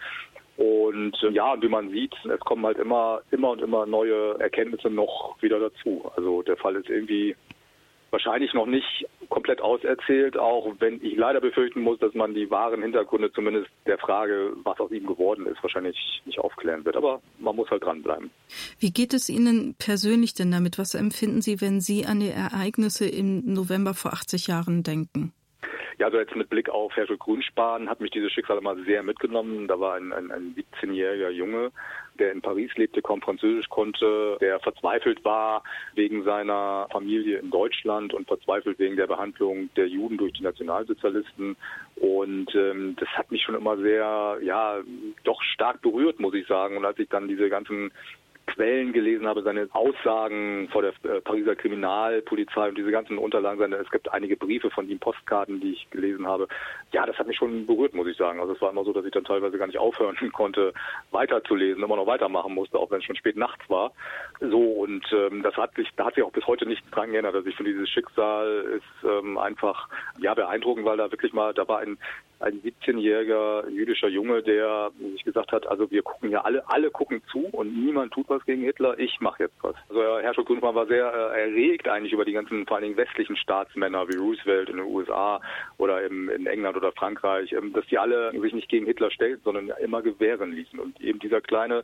Und 0.58 1.16
äh, 1.24 1.30
ja, 1.30 1.56
wie 1.62 1.70
man 1.70 1.92
sieht, 1.92 2.14
es 2.26 2.40
kommen 2.42 2.66
halt 2.66 2.80
immer, 2.80 3.22
immer 3.32 3.52
und 3.52 3.62
immer 3.62 3.86
neue 3.86 4.40
Erkenntnisse 4.40 4.90
noch 4.90 5.38
wieder 5.42 5.60
dazu. 5.60 6.12
Also 6.16 6.42
der 6.42 6.58
Fall 6.58 6.76
ist 6.76 6.90
irgendwie 6.90 7.36
wahrscheinlich 8.10 8.54
noch 8.54 8.66
nicht 8.66 9.06
komplett 9.30 9.62
auserzählt, 9.62 10.38
auch 10.38 10.74
wenn 10.80 11.04
ich 11.04 11.16
leider 11.16 11.42
befürchten 11.42 11.82
muss, 11.82 12.00
dass 12.00 12.14
man 12.14 12.34
die 12.34 12.50
wahren 12.50 12.82
Hintergründe 12.82 13.32
zumindest 13.34 13.70
der 13.86 13.98
Frage, 13.98 14.54
was 14.64 14.80
aus 14.80 14.92
ihm 14.92 15.06
geworden 15.06 15.46
ist, 15.46 15.62
wahrscheinlich 15.62 16.22
nicht 16.26 16.40
aufklären 16.40 16.86
wird. 16.86 16.96
Aber 16.96 17.22
man 17.38 17.56
muss 17.56 17.70
halt 17.70 17.84
dranbleiben. 17.84 18.32
Wie 18.80 18.92
geht 18.92 19.14
es 19.14 19.30
Ihnen 19.30 19.76
persönlich 19.78 20.34
denn 20.34 20.52
damit? 20.52 20.80
Was 20.80 20.96
empfinden 20.96 21.42
Sie, 21.42 21.62
wenn 21.62 21.82
Sie 21.82 22.06
an 22.06 22.20
die 22.20 22.30
Ereignisse 22.30 23.08
im 23.08 23.54
November 23.54 23.94
vor 23.94 24.14
80 24.14 24.48
Jahren 24.48 24.84
denken? 24.84 25.34
Ja, 25.98 26.08
also 26.08 26.20
jetzt 26.20 26.36
mit 26.36 26.50
Blick 26.50 26.70
auf 26.70 26.96
Herschel 26.96 27.18
Grünspan 27.18 27.90
hat 27.90 28.02
mich 28.02 28.12
dieses 28.12 28.32
Schicksal 28.32 28.58
immer 28.58 28.76
sehr 28.86 29.04
mitgenommen. 29.04 29.68
Da 29.68 29.80
war 29.80 29.96
ein, 29.96 30.14
ein, 30.14 30.32
ein 30.32 30.56
17-jähriger 30.56 31.30
Junge, 31.30 31.72
der 32.20 32.32
in 32.32 32.42
Paris 32.42 32.72
lebte, 32.76 33.02
kaum 33.02 33.22
Französisch 33.22 33.70
konnte, 33.70 34.38
der 34.42 34.60
verzweifelt 34.60 35.24
war 35.26 35.64
wegen 35.96 36.24
seiner 36.24 36.88
Familie 36.92 37.40
in 37.40 37.50
Deutschland 37.50 38.14
und 38.14 38.28
verzweifelt 38.28 38.80
wegen 38.80 38.96
der 38.96 39.08
Behandlung 39.08 39.70
der 39.76 39.88
Juden 39.88 40.18
durch 40.18 40.34
die 40.34 40.44
Nationalsozialisten. 40.44 41.56
Und 41.96 42.54
ähm, 42.56 42.96
das 43.00 43.10
hat 43.10 43.32
mich 43.32 43.44
schon 43.44 43.56
immer 43.56 43.78
sehr, 43.78 44.38
ja, 44.42 44.80
doch 45.24 45.42
stark 45.42 45.82
berührt, 45.82 46.20
muss 46.20 46.36
ich 46.36 46.48
sagen. 46.48 46.78
Und 46.78 46.86
als 46.86 47.00
ich 47.00 47.10
dann 47.10 47.28
diese 47.28 47.50
ganzen 47.50 47.92
Quellen 48.48 48.94
gelesen 48.94 49.28
habe, 49.28 49.44
seine 49.44 49.68
Aussagen 49.74 50.70
vor 50.72 50.82
der 50.82 50.94
äh, 51.04 51.22
Pariser 51.22 51.56
Kriminalpolizei 51.56 52.70
und 52.70 52.78
diese 52.78 52.92
ganzen 52.92 53.18
Unterlagen, 53.18 53.60
seine, 53.60 53.76
es 53.76 53.92
gibt 53.92 54.12
einige 54.12 54.38
Briefe 54.38 54.72
von 54.72 54.90
ihm, 54.90 55.00
Postkarten, 55.00 55.60
die 55.60 55.74
ich 55.74 55.90
gelesen 55.92 56.26
habe. 56.26 56.48
Ja, 56.92 57.06
das 57.06 57.18
hat 57.20 57.28
mich 57.28 57.38
schon 57.38 57.66
berührt, 57.66 57.94
muss 57.94 58.08
ich 58.08 58.18
sagen. 58.18 58.40
Also 58.40 58.54
es 58.54 58.62
war 58.62 58.72
immer 58.72 58.84
so, 58.84 58.94
dass 58.94 59.06
ich 59.06 59.12
dann 59.12 59.26
teilweise 59.26 59.58
gar 59.58 59.68
nicht 59.68 59.78
aufhören 59.78 60.18
konnte, 60.34 60.74
weiterzulesen, 61.12 61.84
immer 61.84 61.98
noch 61.98 62.08
weitermachen 62.08 62.54
musste, 62.54 62.80
auch 62.80 62.90
wenn 62.90 63.00
es 63.00 63.06
schon 63.06 63.16
spät 63.16 63.38
nachts 63.38 63.70
war. 63.70 63.92
So, 64.40 64.62
und 64.62 65.06
ähm, 65.12 65.44
das 65.44 65.56
hat 65.58 65.76
sich, 65.76 65.90
da 65.96 66.06
hat 66.06 66.16
sich 66.16 66.24
auch 66.24 66.32
bis 66.32 66.48
heute 66.48 66.66
nichts 66.66 66.90
dran 66.90 67.12
geändert. 67.12 67.36
Also 67.36 67.48
ich 67.48 67.56
finde, 67.56 67.74
dieses 67.74 67.90
Schicksal 67.90 68.78
ist 68.78 69.10
ähm, 69.10 69.38
einfach 69.38 69.90
ja 70.20 70.34
beeindruckend, 70.34 70.86
weil 70.86 70.98
da 70.98 71.12
wirklich 71.12 71.34
mal, 71.34 71.54
da 71.54 71.68
war 71.68 71.80
ein 71.80 71.98
ein 72.40 72.62
17-jähriger 72.62 73.70
jüdischer 73.70 74.08
Junge, 74.08 74.44
der 74.44 74.92
sich 75.14 75.24
gesagt 75.24 75.52
hat, 75.52 75.68
also 75.68 75.90
wir 75.90 76.04
gucken 76.04 76.30
ja 76.30 76.42
alle, 76.42 76.68
alle 76.70 76.92
gucken 76.92 77.22
zu 77.32 77.46
und 77.52 77.76
niemand 77.76 78.14
tut 78.14 78.30
was 78.30 78.46
gegen 78.46 78.64
Hitler, 78.64 78.98
ich 79.00 79.20
mache 79.20 79.44
jetzt 79.44 79.56
was. 79.62 79.76
Also 79.90 80.02
Herr 80.20 80.34
Grundmann 80.34 80.76
war 80.76 80.88
sehr 80.88 81.12
äh, 81.14 81.42
erregt 81.42 81.88
eigentlich 81.88 82.14
über 82.14 82.26
die 82.26 82.34
ganzen 82.34 82.66
vor 82.66 82.78
allen 82.78 82.84
Dingen 82.84 82.98
westlichen 82.98 83.36
Staatsmänner 83.38 84.08
wie 84.08 84.18
Roosevelt 84.18 84.70
in 84.70 84.78
den 84.78 84.86
USA 84.86 85.42
oder 85.78 86.04
im, 86.04 86.30
in 86.30 86.46
England 86.46 86.78
oder 86.78 86.92
Frankreich, 86.92 87.52
ähm, 87.54 87.74
dass 87.74 87.86
die 87.88 87.98
alle 87.98 88.32
sich 88.40 88.54
nicht 88.54 88.70
gegen 88.70 88.86
Hitler 88.86 89.12
stellten, 89.12 89.44
sondern 89.44 89.72
immer 89.82 90.02
gewähren 90.02 90.52
ließen. 90.52 90.80
Und 90.80 91.00
eben 91.02 91.20
dieser 91.20 91.42
kleine 91.42 91.84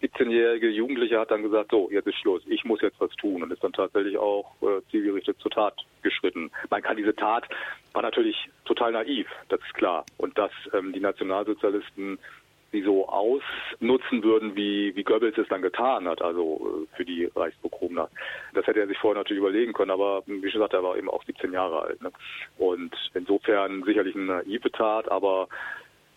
17-jährige 0.00 0.68
Jugendliche 0.68 1.18
hat 1.18 1.30
dann 1.30 1.42
gesagt, 1.42 1.70
so, 1.70 1.90
jetzt 1.90 2.06
ist 2.06 2.18
Schluss, 2.18 2.42
ich 2.46 2.64
muss 2.64 2.80
jetzt 2.80 3.00
was 3.00 3.10
tun 3.16 3.42
und 3.42 3.52
ist 3.52 3.62
dann 3.62 3.72
tatsächlich 3.72 4.16
auch 4.16 4.54
äh, 4.62 4.80
zielgerichtet 4.90 5.38
zur 5.40 5.50
Tat 5.50 5.74
geschritten. 6.02 6.50
Man 6.70 6.82
kann 6.82 6.96
diese 6.96 7.14
Tat 7.14 7.44
war 7.92 8.02
natürlich 8.02 8.48
total 8.64 8.92
naiv, 8.92 9.26
das 9.48 9.60
ist 9.60 9.74
klar. 9.74 10.04
Und 10.16 10.38
dass 10.38 10.52
ähm, 10.72 10.92
die 10.92 11.00
Nationalsozialisten 11.00 12.18
sie 12.72 12.82
so 12.82 13.06
ausnutzen 13.06 14.24
würden, 14.24 14.56
wie, 14.56 14.96
wie 14.96 15.04
Goebbels 15.04 15.36
es 15.36 15.48
dann 15.48 15.62
getan 15.62 16.08
hat, 16.08 16.22
also 16.22 16.86
äh, 16.90 16.96
für 16.96 17.04
die 17.04 17.26
Reichspogromnacht. 17.36 18.10
Das 18.54 18.66
hätte 18.66 18.80
er 18.80 18.88
sich 18.88 18.98
vorher 18.98 19.20
natürlich 19.20 19.40
überlegen 19.40 19.74
können, 19.74 19.90
aber 19.90 20.22
wie 20.26 20.40
schon 20.50 20.60
gesagt, 20.60 20.72
er 20.72 20.82
war 20.82 20.96
eben 20.96 21.10
auch 21.10 21.22
17 21.24 21.52
Jahre 21.52 21.82
alt. 21.82 22.02
Ne? 22.02 22.10
Und 22.58 22.94
insofern 23.14 23.84
sicherlich 23.84 24.16
eine 24.16 24.24
naive 24.24 24.72
Tat, 24.72 25.10
aber 25.10 25.48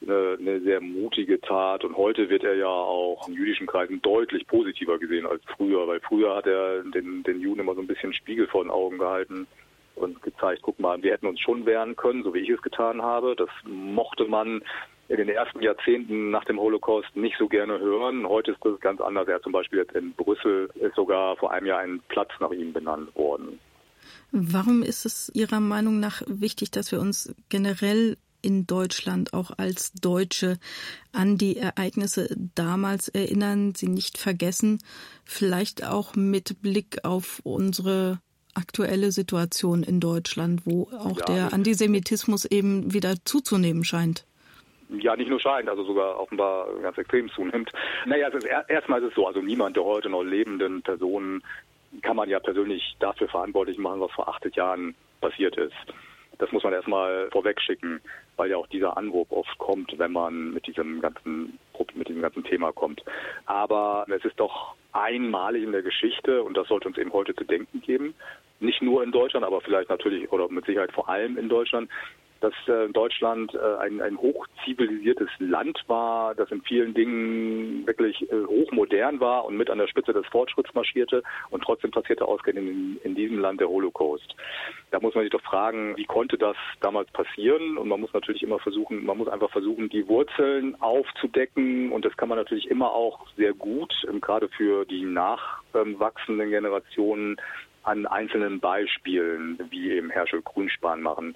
eine, 0.02 0.62
sehr 0.62 0.82
mutige 0.82 1.39
Tat. 1.41 1.84
Und 1.84 1.98
heute 1.98 2.30
wird 2.30 2.43
er 2.43 2.56
ja 2.56 2.68
auch 2.68 3.28
in 3.28 3.34
jüdischen 3.34 3.68
Kreisen 3.68 4.02
deutlich 4.02 4.46
positiver 4.48 5.00
gesehen 5.00 5.26
als 5.26 5.41
früher, 5.56 5.88
weil 5.88 6.00
früher 6.02 6.36
hat 6.36 6.48
er 6.48 6.84
den, 6.84 7.24
den 7.24 7.41
Juden 7.41 7.62
immer 7.62 7.76
so 7.76 7.82
ein 7.82 7.88
bisschen 7.88 8.14
Spiegel 8.14 8.48
vor 8.48 8.64
den 8.64 8.72
Augen 8.72 8.98
gehalten 8.98 9.48
und 9.96 10.22
gezeigt, 10.22 10.62
guck 10.62 10.80
mal, 10.80 11.02
wir 11.02 11.14
hätten 11.14 11.28
uns 11.28 11.39
schon 11.39 11.66
wehren 11.66 11.96
können, 11.96 12.24
so 12.24 12.34
wie 12.34 12.39
ich 12.39 12.50
es 12.50 12.62
getan 12.62 13.02
habe. 13.02 13.36
Das 13.36 13.50
mochte 13.66 14.26
man 14.26 14.62
in 15.08 15.18
den 15.18 15.30
ersten 15.30 15.62
Jahrzehnten 15.62 16.32
nach 16.32 16.46
dem 16.46 16.60
Holocaust 16.60 17.16
nicht 17.16 17.38
so 17.38 17.48
gerne 17.48 17.80
hören. 17.80 18.28
Heute 18.28 18.52
ist 18.52 18.60
das 18.64 18.80
ganz 18.80 19.00
anders. 19.02 19.28
Er 19.28 19.41
zum 19.41 19.52
Beispiel 19.52 19.80
jetzt 19.80 19.96
in 19.96 20.14
Brüssel 20.14 20.70
ist 20.76 20.96
sogar 20.96 21.38
vor 21.38 21.52
einem 21.52 21.68
Jahr 21.68 21.80
ein 21.80 22.02
Platz 22.10 22.32
nach 22.39 22.52
ihm 22.52 22.74
benannt 22.74 23.16
worden. 23.16 23.60
Warum 24.32 24.84
ist 24.84 25.06
es 25.06 25.32
Ihrer 25.34 25.60
Meinung 25.60 26.00
nach 26.00 26.22
wichtig, 26.28 26.72
dass 26.72 26.91
wir 26.91 27.00
uns 27.00 27.34
generell 27.50 28.18
in 28.46 28.68
Deutschland 28.68 29.34
auch 29.34 29.52
als 29.58 29.91
Deutsche 29.93 30.58
an 31.12 31.38
die 31.38 31.58
Ereignisse 31.58 32.30
damals 32.54 33.10
erinnern, 33.10 33.74
sie 33.76 33.89
nicht 33.89 34.18
vergessen, 34.18 34.80
vielleicht 35.24 35.86
auch 35.86 36.16
mit 36.16 36.62
Blick 36.62 37.04
auf 37.04 37.41
unsere 37.43 38.20
aktuelle 38.54 39.12
Situation 39.12 39.84
in 39.84 40.00
Deutschland, 40.00 40.62
wo 40.66 40.84
auch 40.98 41.20
ja, 41.20 41.26
der 41.26 41.54
Antisemitismus 41.54 42.46
eben 42.46 42.93
wieder 42.93 43.16
zuzunehmen 43.26 43.84
scheint. 43.84 44.26
Ja, 44.89 45.16
nicht 45.16 45.30
nur 45.30 45.39
scheint, 45.39 45.68
also 45.68 45.84
sogar 45.84 46.20
offenbar 46.20 46.68
ganz 46.82 46.98
extrem 46.98 47.30
zunimmt. 47.32 47.72
Naja, 48.06 48.30
es 48.30 48.36
ist, 48.36 48.48
erstmal 48.70 49.02
ist 49.02 49.10
es 49.10 49.16
so, 49.16 49.28
also 49.28 49.41
niemand 49.41 49.76
der 49.76 49.84
heute 49.84 50.10
noch 50.10 50.24
lebenden 50.24 50.84
Personen 50.84 51.43
kann 52.02 52.16
man 52.16 52.30
ja 52.30 52.39
persönlich 52.39 52.96
dafür 53.00 53.28
verantwortlich 53.28 53.78
machen, 53.78 54.02
was 54.02 54.12
vor 54.12 54.28
80 54.28 54.56
Jahren 54.56 54.96
passiert 55.22 55.58
ist. 55.58 55.74
Das 56.38 56.52
muss 56.52 56.64
man 56.64 56.74
erstmal 56.74 57.30
vorweg 57.32 57.62
schicken, 57.62 58.02
weil 58.38 58.52
ja 58.52 58.58
auch 58.58 58.68
dieser 58.68 58.98
Anruf 58.98 59.32
oft 59.32 59.58
kommt, 59.58 59.98
wenn 59.98 60.12
man 60.12 60.52
mit 60.54 60.68
diesem 60.68 61.02
ganzen 61.02 61.60
mit 61.94 62.08
diesem 62.08 62.22
ganzen 62.22 62.44
Thema 62.44 62.72
kommt. 62.72 63.04
Aber 63.46 64.06
es 64.10 64.24
ist 64.26 64.40
doch 64.40 64.76
einmalig 64.92 65.64
in 65.64 65.72
der 65.72 65.82
Geschichte 65.82 66.44
und 66.44 66.56
das 66.56 66.68
sollte 66.68 66.88
uns 66.88 66.98
eben 66.98 67.14
heute 67.14 67.36
zu 67.36 67.44
denken 67.44 67.82
geben. 67.82 68.14
Nicht 68.60 68.82
nur 68.82 69.04
in 69.04 69.12
Deutschland, 69.12 69.46
aber 69.46 69.62
vielleicht 69.62 69.90
natürlich 69.90 70.32
oder 70.32 70.50
mit 70.50 70.66
Sicherheit 70.66 70.92
vor 70.94 71.10
allem 71.10 71.38
in 71.38 71.50
Deutschland, 71.50 71.90
dass 72.42 72.54
äh, 72.68 72.90
Deutschland 72.90 73.54
äh, 73.54 73.78
ein, 73.80 74.02
ein 74.02 74.18
hochzivilisiertes 74.18 75.30
Land 75.40 75.84
war, 75.88 76.36
das 76.36 76.52
in 76.52 76.62
vielen 76.62 76.94
Dingen 76.94 77.88
wirklich 77.88 78.30
äh, 78.32 78.46
hochmodern 78.46 79.20
war 79.20 79.46
und 79.46 79.58
mit 79.58 79.70
an 79.70 79.78
der 79.78 79.88
Spitze 79.88 80.14
des 80.14 80.26
Fortschritts 80.28 80.74
marschierte 80.74 81.24
und 81.50 81.64
trotzdem 81.64 81.92
passierte 81.92 82.26
ausgerechnet 82.26 82.66
in, 82.66 83.00
in 83.04 83.16
diesem 83.16 83.40
Land 83.40 83.62
der 83.62 83.70
Holocaust. 83.70 84.36
Da 84.92 85.00
muss 85.00 85.16
man 85.16 85.24
sich 85.24 85.32
doch 85.32 85.42
fragen, 85.42 85.96
wie 85.98 86.06
konnte 86.06 86.38
das 86.38 86.58
damals 86.82 87.10
passieren? 87.12 87.78
Und 87.78 87.88
man 87.88 88.02
muss 88.02 88.14
natürlich 88.14 88.44
immer 88.44 88.60
versuchen, 88.60 89.06
man 89.06 89.18
muss 89.18 89.28
einfach 89.28 89.52
versuchen, 89.52 89.90
die 89.90 90.08
Wurzeln 90.08 90.80
aufzudecken 90.82 91.92
und 91.92 92.06
das 92.06 92.16
kann 92.18 92.30
man 92.30 92.38
natürlich 92.38 92.70
immer 92.70 92.92
auch 92.92 93.28
sehr 93.38 93.54
gut, 93.54 93.94
ähm, 94.10 94.22
gerade 94.22 94.50
für 94.50 94.86
die 94.86 95.06
nachwachsenden 95.06 96.50
Generationen 96.50 97.38
an 97.84 98.08
einzelnen 98.08 98.60
Beispielen, 98.60 99.60
wie 99.70 99.92
eben 99.92 100.10
Herschel 100.10 100.42
Grünspan 100.42 101.02
machen. 101.02 101.36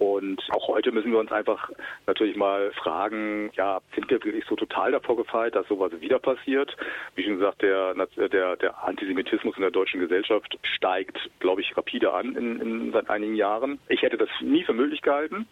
Und 0.00 0.42
auch 0.52 0.66
heute 0.68 0.92
müssen 0.92 1.12
wir 1.12 1.18
uns 1.18 1.30
einfach 1.30 1.70
natürlich 2.06 2.34
mal 2.34 2.72
fragen, 2.72 3.50
ja, 3.52 3.80
sind 3.94 4.08
wir 4.08 4.24
wirklich 4.24 4.46
so 4.48 4.56
total 4.56 4.92
davor 4.92 5.14
gefeit, 5.14 5.54
dass 5.54 5.68
sowas 5.68 5.92
wieder 6.00 6.18
passiert? 6.18 6.74
Wie 7.16 7.22
schon 7.22 7.34
gesagt, 7.38 7.60
der, 7.60 7.94
der, 8.16 8.56
der 8.56 8.82
Antisemitismus 8.82 9.56
in 9.56 9.60
der 9.60 9.70
deutschen 9.70 10.00
Gesellschaft 10.00 10.58
steigt, 10.62 11.18
glaube 11.38 11.60
ich, 11.60 11.76
rapide 11.76 12.14
an 12.14 12.34
in, 12.34 12.60
in 12.60 12.92
seit 12.92 13.10
einigen 13.10 13.34
Jahren. 13.34 13.78
Ich 13.88 14.00
hätte 14.00 14.16
das 14.16 14.30
nie 14.40 14.64
für 14.64 14.72
möglich 14.72 15.02
gehalten. 15.02 15.46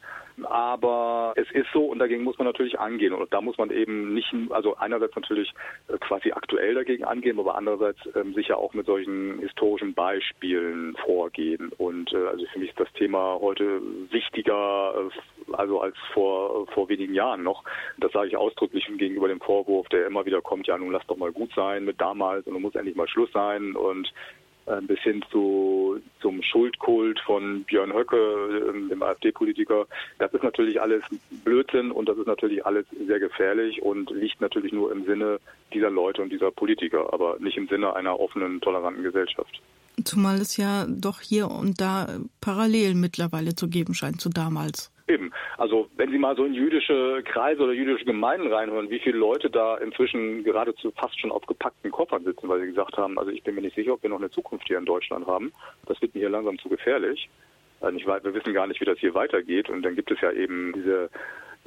Aber 0.45 1.32
es 1.36 1.51
ist 1.53 1.68
so 1.72 1.86
und 1.86 1.99
dagegen 1.99 2.24
muss 2.24 2.39
man 2.39 2.47
natürlich 2.47 2.78
angehen. 2.78 3.12
Und 3.12 3.32
da 3.32 3.41
muss 3.41 3.59
man 3.59 3.70
eben 3.70 4.14
nicht, 4.14 4.32
also 4.51 4.76
einerseits 4.76 5.14
natürlich 5.16 5.53
äh, 5.89 5.99
quasi 5.99 6.32
aktuell 6.32 6.74
dagegen 6.74 7.05
angehen, 7.05 7.39
aber 7.39 7.57
andererseits 7.57 7.99
ähm, 8.14 8.34
sicher 8.34 8.59
auch 8.59 8.74
mit 8.74 8.86
solchen 8.86 9.39
historischen 9.41 9.95
Beispielen 9.95 10.97
vorgehen. 11.05 11.70
Und 11.78 12.12
äh, 12.12 12.26
also 12.26 12.45
für 12.53 12.59
mich 12.59 12.70
ist 12.70 12.80
das 12.80 12.93
Thema 12.95 13.39
heute 13.41 13.80
wichtiger 14.11 14.95
äh, 15.09 15.55
also 15.55 15.80
als 15.80 15.97
vor, 16.12 16.66
vor 16.68 16.89
wenigen 16.89 17.14
Jahren 17.14 17.43
noch. 17.43 17.64
Das 17.99 18.12
sage 18.12 18.28
ich 18.28 18.36
ausdrücklich 18.36 18.86
gegenüber 18.97 19.28
dem 19.28 19.41
Vorwurf, 19.41 19.89
der 19.89 20.07
immer 20.07 20.26
wieder 20.26 20.43
kommt, 20.43 20.66
ja 20.66 20.76
nun 20.76 20.93
lass 20.93 21.07
doch 21.07 21.16
mal 21.16 21.32
gut 21.32 21.51
sein 21.55 21.84
mit 21.84 22.01
damals 22.01 22.47
und 22.47 22.53
nun 22.53 22.62
muss 22.62 22.74
endlich 22.74 22.97
mal 22.97 23.09
Schluss 23.09 23.30
sein 23.32 23.74
und 23.76 24.09
äh, 24.09 24.38
bis 24.82 25.00
hin 25.00 25.24
zu, 25.30 26.00
zum 26.20 26.42
Schuldkult 26.42 27.20
von 27.20 27.64
Björn 27.64 27.92
Höcke, 27.92 28.16
ähm, 28.68 28.88
dem 28.88 29.02
AfD-Politiker. 29.02 29.86
Das 30.18 30.32
ist 30.32 30.42
natürlich 30.42 30.80
alles 30.80 31.02
Blödsinn 31.44 31.90
und 31.90 32.08
das 32.08 32.18
ist 32.18 32.26
natürlich 32.26 32.64
alles 32.64 32.86
sehr 33.06 33.20
gefährlich 33.20 33.82
und 33.82 34.10
liegt 34.10 34.40
natürlich 34.40 34.72
nur 34.72 34.92
im 34.92 35.04
Sinne 35.04 35.40
dieser 35.72 35.90
Leute 35.90 36.22
und 36.22 36.30
dieser 36.30 36.50
Politiker, 36.50 37.12
aber 37.12 37.38
nicht 37.40 37.56
im 37.56 37.68
Sinne 37.68 37.94
einer 37.94 38.18
offenen, 38.18 38.60
toleranten 38.60 39.02
Gesellschaft. 39.02 39.60
Zumal 40.04 40.36
es 40.36 40.56
ja 40.56 40.86
doch 40.88 41.20
hier 41.20 41.50
und 41.50 41.80
da 41.80 42.20
Parallelen 42.40 43.00
mittlerweile 43.00 43.54
zu 43.54 43.68
geben 43.68 43.94
scheint 43.94 44.20
zu 44.20 44.28
damals. 44.28 44.92
Eben. 45.09 45.32
Also 45.56 45.88
wenn 45.96 46.11
Sie 46.11 46.18
mal 46.18 46.36
so 46.36 46.44
in 46.44 46.52
jüdische 46.52 47.22
Kreise 47.24 47.62
oder 47.62 47.72
jüdische 47.72 48.04
Gemeinden 48.04 48.52
reinhören, 48.52 48.90
wie 48.90 48.98
viele 48.98 49.16
Leute 49.18 49.48
da 49.48 49.78
inzwischen 49.78 50.44
geradezu 50.44 50.92
fast 50.92 51.18
schon 51.18 51.32
auf 51.32 51.46
gepackten 51.46 51.90
Koffern 51.90 52.24
sitzen, 52.24 52.48
weil 52.48 52.61
sie 52.61 52.66
gesagt 52.66 52.96
haben, 52.98 53.18
also 53.18 53.30
ich 53.30 53.42
bin 53.42 53.54
mir 53.54 53.62
nicht 53.62 53.76
sicher, 53.76 53.94
ob 53.94 54.02
wir 54.02 54.11
noch 54.11 54.18
eine 54.18 54.30
Zukunft 54.30 54.66
hier 54.66 54.78
in 54.78 54.84
Deutschland 54.84 55.26
haben. 55.26 55.52
Das 55.86 56.00
wird 56.02 56.14
mir 56.14 56.20
hier 56.20 56.30
langsam 56.30 56.59
zu 56.59 56.68
gefährlich. 56.68 57.28
Also 57.80 57.98
wir 57.98 58.34
wissen 58.34 58.54
gar 58.54 58.66
nicht, 58.66 58.80
wie 58.80 58.84
das 58.84 58.98
hier 58.98 59.14
weitergeht. 59.14 59.70
Und 59.70 59.82
dann 59.82 59.94
gibt 59.94 60.11
es 60.11 60.20
ja 60.20 60.30
eben 60.32 60.72
diese 60.74 61.09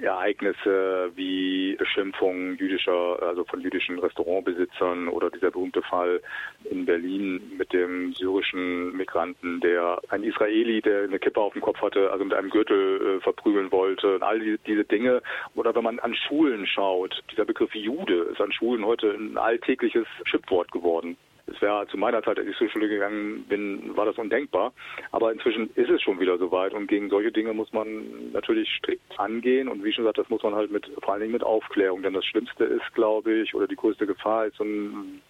Ereignisse 0.03 1.11
wie 1.15 1.75
Beschimpfung 1.75 2.55
jüdischer, 2.55 3.21
also 3.21 3.43
von 3.45 3.61
jüdischen 3.61 3.99
Restaurantbesitzern 3.99 5.07
oder 5.07 5.29
dieser 5.29 5.51
berühmte 5.51 5.81
Fall 5.81 6.21
in 6.69 6.85
Berlin 6.85 7.41
mit 7.57 7.71
dem 7.73 8.13
syrischen 8.13 8.95
Migranten, 8.95 9.59
der 9.61 9.99
ein 10.09 10.23
Israeli, 10.23 10.81
der 10.81 11.03
eine 11.03 11.19
Kippe 11.19 11.39
auf 11.39 11.53
dem 11.53 11.61
Kopf 11.61 11.81
hatte, 11.81 12.11
also 12.11 12.25
mit 12.25 12.33
einem 12.33 12.49
Gürtel 12.49 13.17
äh, 13.17 13.21
verprügeln 13.21 13.71
wollte. 13.71 14.15
Und 14.15 14.23
all 14.23 14.39
diese, 14.39 14.57
diese 14.59 14.83
Dinge. 14.85 15.21
Oder 15.55 15.75
wenn 15.75 15.83
man 15.83 15.99
an 15.99 16.15
Schulen 16.15 16.65
schaut, 16.67 17.21
dieser 17.31 17.45
Begriff 17.45 17.73
Jude 17.73 18.29
ist 18.31 18.41
an 18.41 18.51
Schulen 18.51 18.85
heute 18.85 19.11
ein 19.11 19.37
alltägliches 19.37 20.07
Schimpfwort 20.25 20.71
geworden. 20.71 21.17
Es 21.53 21.61
wäre 21.61 21.85
zu 21.87 21.97
meiner 21.97 22.23
Zeit, 22.23 22.39
als 22.39 22.47
ich 22.47 22.57
zur 22.57 22.69
Schule 22.69 22.87
gegangen 22.87 23.45
bin, 23.49 23.95
war 23.95 24.05
das 24.05 24.17
undenkbar. 24.17 24.73
Aber 25.11 25.31
inzwischen 25.31 25.69
ist 25.75 25.89
es 25.89 26.01
schon 26.01 26.19
wieder 26.19 26.37
soweit 26.37 26.73
und 26.73 26.87
gegen 26.87 27.09
solche 27.09 27.31
Dinge 27.31 27.53
muss 27.53 27.71
man 27.73 28.31
natürlich 28.31 28.69
strikt 28.77 29.19
angehen. 29.19 29.67
Und 29.67 29.83
wie 29.83 29.91
schon 29.91 30.03
gesagt, 30.03 30.17
das 30.17 30.29
muss 30.29 30.43
man 30.43 30.55
halt 30.55 30.71
mit, 30.71 30.89
vor 31.01 31.13
allen 31.13 31.21
Dingen 31.21 31.33
mit 31.33 31.43
Aufklärung. 31.43 32.03
Denn 32.03 32.13
das 32.13 32.25
Schlimmste 32.25 32.63
ist, 32.63 32.93
glaube 32.93 33.33
ich, 33.33 33.53
oder 33.53 33.67
die 33.67 33.75
größte 33.75 34.07
Gefahr 34.07 34.45
ist 34.45 34.57
so 34.57 34.63
ein, 34.63 35.21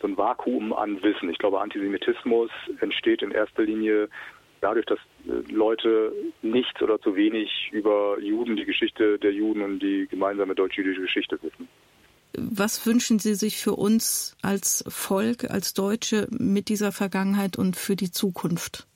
so 0.00 0.08
ein 0.08 0.16
Vakuum 0.16 0.72
an 0.72 1.02
Wissen. 1.02 1.30
Ich 1.30 1.38
glaube, 1.38 1.60
Antisemitismus 1.60 2.50
entsteht 2.80 3.22
in 3.22 3.30
erster 3.30 3.62
Linie 3.62 4.08
dadurch, 4.60 4.86
dass 4.86 4.98
äh, 5.26 5.52
Leute 5.52 6.12
nichts 6.42 6.80
oder 6.82 7.00
zu 7.00 7.14
wenig 7.14 7.70
über 7.72 8.18
Juden, 8.20 8.56
die 8.56 8.64
Geschichte 8.64 9.18
der 9.18 9.32
Juden 9.32 9.62
und 9.62 9.78
die 9.80 10.08
gemeinsame 10.10 10.54
deutsch-jüdische 10.54 11.02
Geschichte 11.02 11.38
wissen. 11.42 11.68
Was 12.50 12.86
wünschen 12.86 13.18
Sie 13.18 13.34
sich 13.34 13.58
für 13.58 13.74
uns 13.74 14.36
als 14.42 14.84
Volk, 14.88 15.50
als 15.50 15.74
Deutsche 15.74 16.28
mit 16.30 16.68
dieser 16.68 16.92
Vergangenheit 16.92 17.56
und 17.56 17.76
für 17.76 17.96
die 17.96 18.10
Zukunft? 18.10 18.86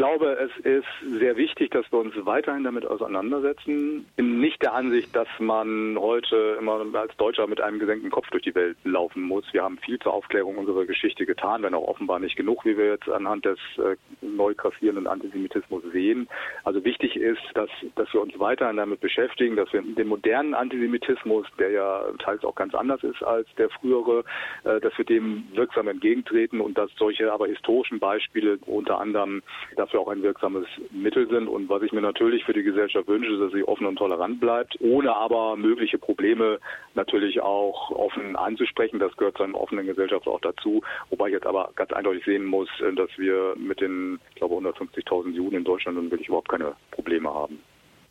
Ich 0.00 0.06
glaube, 0.06 0.32
es 0.32 0.64
ist 0.64 1.18
sehr 1.18 1.36
wichtig, 1.36 1.72
dass 1.72 1.84
wir 1.92 1.98
uns 1.98 2.14
weiterhin 2.24 2.64
damit 2.64 2.86
auseinandersetzen. 2.86 4.06
Bin 4.16 4.40
nicht 4.40 4.62
der 4.62 4.72
Ansicht, 4.72 5.14
dass 5.14 5.28
man 5.38 5.98
heute 5.98 6.56
immer 6.58 6.82
als 6.94 7.14
Deutscher 7.18 7.46
mit 7.46 7.60
einem 7.60 7.78
gesenkten 7.78 8.10
Kopf 8.10 8.30
durch 8.30 8.44
die 8.44 8.54
Welt 8.54 8.78
laufen 8.84 9.20
muss. 9.20 9.44
Wir 9.52 9.62
haben 9.62 9.76
viel 9.76 9.98
zur 9.98 10.14
Aufklärung 10.14 10.56
unserer 10.56 10.86
Geschichte 10.86 11.26
getan, 11.26 11.62
wenn 11.62 11.74
auch 11.74 11.86
offenbar 11.86 12.18
nicht 12.18 12.34
genug, 12.34 12.64
wie 12.64 12.78
wir 12.78 12.86
jetzt 12.86 13.10
anhand 13.10 13.44
des 13.44 13.58
äh, 13.76 13.96
neu 14.22 14.54
grassierenden 14.54 15.06
Antisemitismus 15.06 15.82
sehen. 15.92 16.30
Also 16.64 16.82
wichtig 16.82 17.16
ist, 17.16 17.42
dass, 17.52 17.68
dass 17.96 18.10
wir 18.14 18.22
uns 18.22 18.32
weiterhin 18.38 18.78
damit 18.78 19.00
beschäftigen, 19.00 19.56
dass 19.56 19.70
wir 19.70 19.82
den 19.82 20.08
modernen 20.08 20.54
Antisemitismus, 20.54 21.46
der 21.58 21.72
ja 21.72 22.04
teils 22.20 22.42
auch 22.44 22.54
ganz 22.54 22.74
anders 22.74 23.02
ist 23.02 23.22
als 23.22 23.46
der 23.58 23.68
frühere, 23.68 24.24
äh, 24.64 24.80
dass 24.80 24.96
wir 24.96 25.04
dem 25.04 25.44
wirksam 25.52 25.88
entgegentreten 25.88 26.62
und 26.62 26.78
dass 26.78 26.90
solche 26.96 27.30
aber 27.30 27.48
historischen 27.48 27.98
Beispiele 27.98 28.58
unter 28.64 28.98
anderem 28.98 29.42
dafür 29.90 30.00
auch 30.00 30.08
ein 30.08 30.22
wirksames 30.22 30.66
Mittel 30.90 31.28
sind. 31.28 31.48
Und 31.48 31.68
was 31.68 31.82
ich 31.82 31.92
mir 31.92 32.00
natürlich 32.00 32.44
für 32.44 32.52
die 32.52 32.62
Gesellschaft 32.62 33.08
wünsche, 33.08 33.32
ist, 33.32 33.40
dass 33.40 33.52
sie 33.52 33.64
offen 33.64 33.86
und 33.86 33.96
tolerant 33.96 34.40
bleibt, 34.40 34.76
ohne 34.80 35.14
aber 35.14 35.56
mögliche 35.56 35.98
Probleme 35.98 36.58
natürlich 36.94 37.40
auch 37.40 37.90
offen 37.90 38.36
anzusprechen. 38.36 39.00
Das 39.00 39.16
gehört 39.16 39.36
zu 39.36 39.42
einer 39.42 39.60
offenen 39.60 39.86
Gesellschaft 39.86 40.26
auch 40.26 40.40
dazu. 40.40 40.82
Wobei 41.10 41.28
ich 41.28 41.34
jetzt 41.34 41.46
aber 41.46 41.70
ganz 41.74 41.92
eindeutig 41.92 42.24
sehen 42.24 42.44
muss, 42.44 42.68
dass 42.96 43.10
wir 43.16 43.54
mit 43.56 43.80
den, 43.80 44.20
ich 44.30 44.36
glaube, 44.36 44.54
150.000 44.56 45.32
Juden 45.32 45.56
in 45.56 45.64
Deutschland 45.64 45.96
nun 45.96 46.10
wirklich 46.10 46.28
überhaupt 46.28 46.48
keine 46.48 46.74
Probleme 46.90 47.32
haben. 47.32 47.58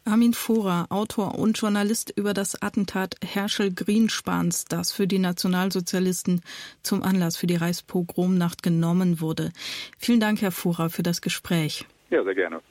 Armin 0.05 0.33
Forer, 0.33 0.87
Autor 0.89 1.37
und 1.37 1.57
Journalist 1.57 2.11
über 2.15 2.33
das 2.33 2.61
Attentat 2.61 3.15
Herschel 3.23 3.73
Greenspans, 3.73 4.65
das 4.65 4.91
für 4.91 5.07
die 5.07 5.19
Nationalsozialisten 5.19 6.41
zum 6.83 7.03
Anlass 7.03 7.37
für 7.37 7.47
die 7.47 7.55
Reichspogromnacht 7.55 8.63
genommen 8.63 9.21
wurde. 9.21 9.51
Vielen 9.97 10.19
Dank, 10.19 10.41
Herr 10.41 10.51
Forer, 10.51 10.89
für 10.89 11.03
das 11.03 11.21
Gespräch. 11.21 11.85
Ja, 12.09 12.23
sehr 12.23 12.35
gerne. 12.35 12.61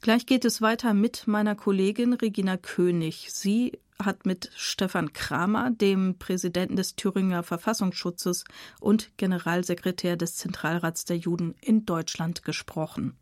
Gleich 0.00 0.24
geht 0.24 0.44
es 0.44 0.62
weiter 0.62 0.94
mit 0.94 1.26
meiner 1.26 1.54
Kollegin 1.54 2.14
Regina 2.14 2.56
König. 2.56 3.28
Sie 3.30 3.78
hat 3.98 4.24
mit 4.24 4.50
Stefan 4.56 5.12
Kramer, 5.12 5.70
dem 5.70 6.16
Präsidenten 6.18 6.76
des 6.76 6.96
Thüringer 6.96 7.42
Verfassungsschutzes 7.42 8.44
und 8.80 9.10
Generalsekretär 9.18 10.16
des 10.16 10.36
Zentralrats 10.36 11.04
der 11.04 11.18
Juden 11.18 11.54
in 11.60 11.84
Deutschland 11.84 12.44
gesprochen. 12.44 13.19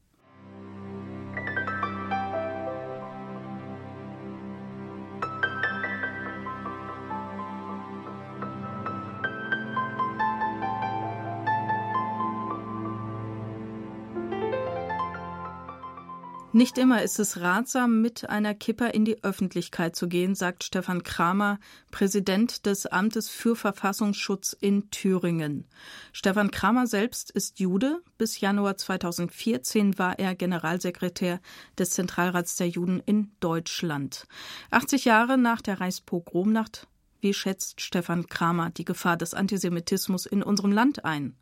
Nicht 16.58 16.76
immer 16.76 17.04
ist 17.04 17.20
es 17.20 17.40
ratsam, 17.40 18.02
mit 18.02 18.28
einer 18.28 18.52
Kipper 18.52 18.92
in 18.92 19.04
die 19.04 19.22
Öffentlichkeit 19.22 19.94
zu 19.94 20.08
gehen, 20.08 20.34
sagt 20.34 20.64
Stefan 20.64 21.04
Kramer, 21.04 21.60
Präsident 21.92 22.66
des 22.66 22.86
Amtes 22.86 23.28
für 23.28 23.54
Verfassungsschutz 23.54 24.56
in 24.58 24.90
Thüringen. 24.90 25.68
Stefan 26.12 26.50
Kramer 26.50 26.88
selbst 26.88 27.30
ist 27.30 27.60
Jude. 27.60 28.02
Bis 28.16 28.40
Januar 28.40 28.76
2014 28.76 30.00
war 30.00 30.18
er 30.18 30.34
Generalsekretär 30.34 31.38
des 31.78 31.90
Zentralrats 31.90 32.56
der 32.56 32.68
Juden 32.68 33.00
in 33.06 33.30
Deutschland. 33.38 34.26
80 34.72 35.04
Jahre 35.04 35.38
nach 35.38 35.62
der 35.62 35.80
Reichspogromnacht 35.80 36.88
wie 37.20 37.34
schätzt 37.34 37.80
Stefan 37.80 38.26
Kramer 38.26 38.70
die 38.70 38.84
Gefahr 38.84 39.16
des 39.16 39.32
Antisemitismus 39.34 40.26
in 40.26 40.42
unserem 40.42 40.72
Land 40.72 41.04
ein? 41.04 41.36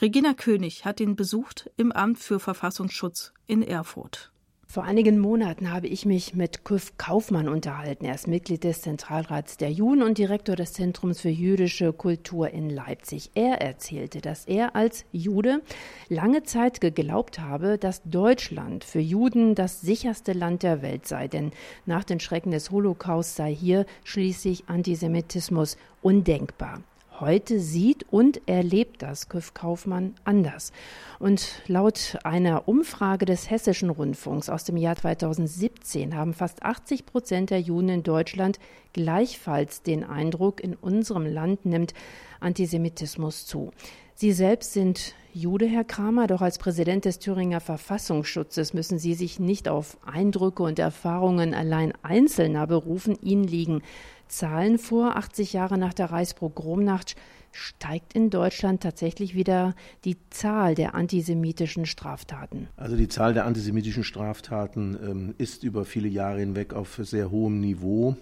Regina 0.00 0.32
König 0.32 0.86
hat 0.86 1.00
ihn 1.00 1.16
besucht 1.16 1.70
im 1.76 1.92
Amt 1.92 2.18
für 2.18 2.40
Verfassungsschutz 2.40 3.32
in 3.46 3.62
Erfurt. 3.62 4.33
Vor 4.74 4.82
einigen 4.82 5.20
Monaten 5.20 5.72
habe 5.72 5.86
ich 5.86 6.04
mich 6.04 6.34
mit 6.34 6.64
Küff 6.64 6.98
Kaufmann 6.98 7.48
unterhalten. 7.48 8.06
Er 8.06 8.16
ist 8.16 8.26
Mitglied 8.26 8.64
des 8.64 8.82
Zentralrats 8.82 9.56
der 9.56 9.70
Juden 9.70 10.02
und 10.02 10.18
Direktor 10.18 10.56
des 10.56 10.72
Zentrums 10.72 11.20
für 11.20 11.28
jüdische 11.28 11.92
Kultur 11.92 12.50
in 12.50 12.70
Leipzig. 12.70 13.30
Er 13.36 13.60
erzählte, 13.60 14.20
dass 14.20 14.46
er 14.46 14.74
als 14.74 15.04
Jude 15.12 15.62
lange 16.08 16.42
Zeit 16.42 16.80
geglaubt 16.80 17.38
habe, 17.38 17.78
dass 17.78 18.02
Deutschland 18.02 18.82
für 18.82 18.98
Juden 18.98 19.54
das 19.54 19.80
sicherste 19.80 20.32
Land 20.32 20.64
der 20.64 20.82
Welt 20.82 21.06
sei, 21.06 21.28
denn 21.28 21.52
nach 21.86 22.02
den 22.02 22.18
Schrecken 22.18 22.50
des 22.50 22.72
Holocaust 22.72 23.36
sei 23.36 23.54
hier 23.54 23.86
schließlich 24.02 24.64
Antisemitismus 24.66 25.76
undenkbar. 26.02 26.82
Heute 27.20 27.60
sieht 27.60 28.04
und 28.10 28.40
erlebt 28.48 29.00
das 29.00 29.28
Küff 29.28 29.54
Kaufmann 29.54 30.16
anders. 30.24 30.72
Und 31.20 31.62
laut 31.68 32.18
einer 32.24 32.66
Umfrage 32.66 33.24
des 33.24 33.48
Hessischen 33.48 33.90
Rundfunks 33.90 34.48
aus 34.48 34.64
dem 34.64 34.76
Jahr 34.76 34.96
2017 34.96 36.16
haben 36.16 36.34
fast 36.34 36.64
80 36.64 37.06
Prozent 37.06 37.50
der 37.50 37.60
Juden 37.60 37.88
in 37.88 38.02
Deutschland 38.02 38.58
gleichfalls 38.92 39.82
den 39.82 40.02
Eindruck, 40.02 40.60
in 40.60 40.74
unserem 40.74 41.24
Land 41.24 41.64
nimmt 41.64 41.94
Antisemitismus 42.40 43.46
zu. 43.46 43.70
Sie 44.16 44.32
selbst 44.32 44.72
sind 44.72 45.14
Jude, 45.32 45.66
Herr 45.66 45.82
Kramer, 45.82 46.28
doch 46.28 46.40
als 46.40 46.58
Präsident 46.58 47.04
des 47.04 47.18
Thüringer 47.18 47.58
Verfassungsschutzes 47.58 48.72
müssen 48.72 48.98
Sie 48.98 49.14
sich 49.14 49.40
nicht 49.40 49.68
auf 49.68 49.98
Eindrücke 50.06 50.62
und 50.62 50.78
Erfahrungen 50.78 51.54
allein 51.54 51.92
Einzelner 52.02 52.68
berufen. 52.68 53.18
Ihnen 53.20 53.42
liegen 53.42 53.82
Zahlen 54.28 54.78
vor. 54.78 55.16
80 55.16 55.52
Jahre 55.52 55.78
nach 55.78 55.94
der 55.94 56.10
Reichspogromnacht 56.10 57.16
steigt 57.52 58.14
in 58.14 58.30
Deutschland 58.30 58.82
tatsächlich 58.82 59.34
wieder 59.34 59.74
die 60.04 60.16
Zahl 60.30 60.74
der 60.74 60.94
antisemitischen 60.94 61.86
Straftaten. 61.86 62.68
Also 62.76 62.96
die 62.96 63.08
Zahl 63.08 63.32
der 63.32 63.46
antisemitischen 63.46 64.04
Straftaten 64.04 64.98
ähm, 65.02 65.34
ist 65.38 65.62
über 65.62 65.84
viele 65.84 66.08
Jahre 66.08 66.40
hinweg 66.40 66.74
auf 66.74 66.98
sehr 67.02 67.30
hohem 67.30 67.60
Niveau 67.60 68.16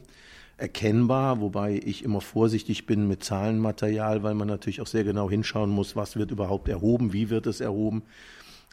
erkennbar, 0.59 1.40
wobei 1.40 1.80
ich 1.82 2.05
immer 2.05 2.20
vorsichtig 2.20 2.86
bin 2.86 3.09
mit 3.09 3.24
Zahlenmaterial, 3.24 4.22
weil 4.22 4.34
man 4.34 4.48
natürlich 4.48 4.80
auch 4.80 4.86
sehr 4.86 5.03
genau 5.03 5.28
hinschauen 5.28 5.70
muss, 5.70 5.96
was 5.96 6.16
wird 6.16 6.30
überhaupt 6.30 6.68
erhoben, 6.68 7.12
wie 7.12 7.30
wird 7.30 7.46
es 7.46 7.61
erhoben. 7.61 8.03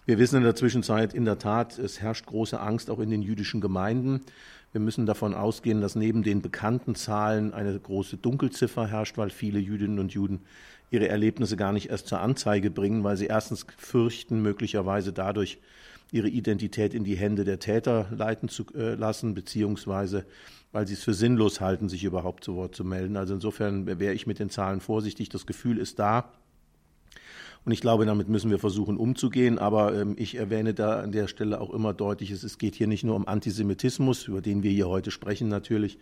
Wir 0.10 0.18
wissen 0.18 0.38
in 0.38 0.43
der 0.43 0.55
Zwischenzeit 0.55 1.14
in 1.14 1.26
der 1.26 1.38
Tat, 1.38 1.78
es 1.78 2.01
herrscht 2.01 2.26
große 2.26 2.60
Angst 2.60 2.89
auch 2.89 2.97
in 2.97 3.12
den 3.12 3.22
jüdischen 3.22 3.62
Gemeinden. 3.62 4.22
Wir 4.72 4.82
müssen 4.82 5.05
davon 5.05 5.36
ausgehen, 5.36 5.82
dass 5.82 5.93
neben 5.93 6.24
den 6.24 6.41
bekannten 6.41 6.95
Zahlen 6.95 7.53
eine 7.53 7.80
große 7.80 8.18
Dunkelziffer 8.18 8.88
herrscht, 8.88 9.20
weil 9.20 9.30
viele 9.30 9.60
Jüdinnen 9.60 9.99
und 9.99 10.12
Juden 10.12 10.39
ihre 10.89 11.07
Erlebnisse 11.07 11.57
gar 11.57 11.74
nicht 11.74 11.91
erst 11.91 12.07
zur 12.07 12.22
Anzeige 12.22 12.72
bringen, 12.72 13.03
weil 13.03 13.18
sie 13.18 13.28
erstens 13.28 13.68
fürchten, 13.78 14.41
möglicherweise 14.41 15.14
dadurch 15.14 15.60
ihre 16.12 16.30
Identität 16.30 16.95
in 16.95 17.03
die 17.03 17.16
Hände 17.16 17.43
der 17.43 17.60
Täter 17.60 18.07
leiten 18.10 18.49
zu 18.49 18.66
äh, 18.74 18.95
lassen, 18.95 19.36
beziehungsweise 19.36 20.26
weil 20.72 20.88
sie 20.88 20.95
es 20.95 21.03
für 21.03 21.14
sinnlos 21.14 21.62
halten, 21.62 21.88
sich 21.88 22.03
überhaupt 22.03 22.43
zu 22.43 22.55
Wort 22.55 22.74
zu 22.74 22.84
melden. 22.84 23.16
Also 23.16 23.36
insofern 23.36 23.86
wäre 23.86 24.16
ich 24.16 24.26
mit 24.26 24.39
den 24.39 24.49
Zahlen 24.49 24.82
vorsichtig. 24.82 25.30
Das 25.30 25.45
Gefühl 25.45 25.78
ist 25.78 25.99
da. 25.99 26.32
Und 27.66 27.72
ich 27.72 27.82
glaube, 27.82 28.05
damit 28.05 28.30
müssen 28.30 28.49
wir 28.49 28.60
versuchen 28.60 28.97
umzugehen. 28.97 29.60
Aber 29.60 29.93
ähm, 29.93 30.16
ich 30.18 30.36
erwähne 30.36 30.74
da 30.74 31.01
an 31.01 31.12
der 31.12 31.28
Stelle 31.28 31.60
auch 31.60 31.72
immer 31.72 31.93
deutlich, 31.93 32.32
es, 32.32 32.43
es 32.43 32.57
geht 32.57 32.76
hier 32.76 32.88
nicht 32.88 33.03
nur 33.03 33.16
um 33.16 33.28
Antisemitismus, 33.28 34.28
über 34.28 34.41
den 34.41 34.64
wir 34.64 34.72
hier 34.72 34.88
heute 34.88 35.12
sprechen 35.12 35.49
natürlich, 35.49 35.97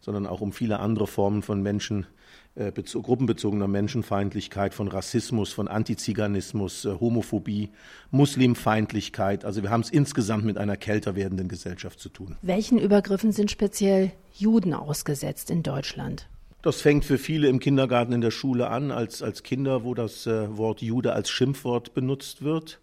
sondern 0.00 0.26
auch 0.26 0.40
um 0.40 0.52
viele 0.52 0.80
andere 0.80 1.06
Formen 1.06 1.42
von 1.42 1.62
Menschen, 1.62 2.06
äh, 2.54 2.72
gruppenbezogener 2.72 3.68
Menschenfeindlichkeit, 3.68 4.74
von 4.74 4.88
Rassismus, 4.88 5.52
von 5.52 5.68
Antiziganismus, 5.68 6.84
äh, 6.84 6.94
Homophobie, 6.98 7.70
Muslimfeindlichkeit. 8.10 9.44
Also 9.44 9.62
wir 9.62 9.70
haben 9.70 9.82
es 9.82 9.90
insgesamt 9.90 10.44
mit 10.44 10.58
einer 10.58 10.76
kälter 10.76 11.14
werdenden 11.16 11.48
Gesellschaft 11.48 11.98
zu 12.00 12.08
tun. 12.08 12.36
Welchen 12.42 12.78
Übergriffen 12.78 13.32
sind 13.32 13.50
speziell 13.50 14.12
Juden 14.34 14.74
ausgesetzt 14.74 15.50
in 15.50 15.62
Deutschland? 15.62 16.28
Das 16.62 16.80
fängt 16.80 17.04
für 17.04 17.18
viele 17.18 17.48
im 17.48 17.58
Kindergarten 17.58 18.12
in 18.12 18.20
der 18.20 18.30
Schule 18.30 18.68
an, 18.68 18.92
als, 18.92 19.20
als 19.20 19.42
Kinder, 19.42 19.82
wo 19.82 19.94
das 19.94 20.28
äh, 20.28 20.56
Wort 20.56 20.80
Jude 20.80 21.12
als 21.12 21.28
Schimpfwort 21.28 21.92
benutzt 21.92 22.42
wird. 22.42 22.80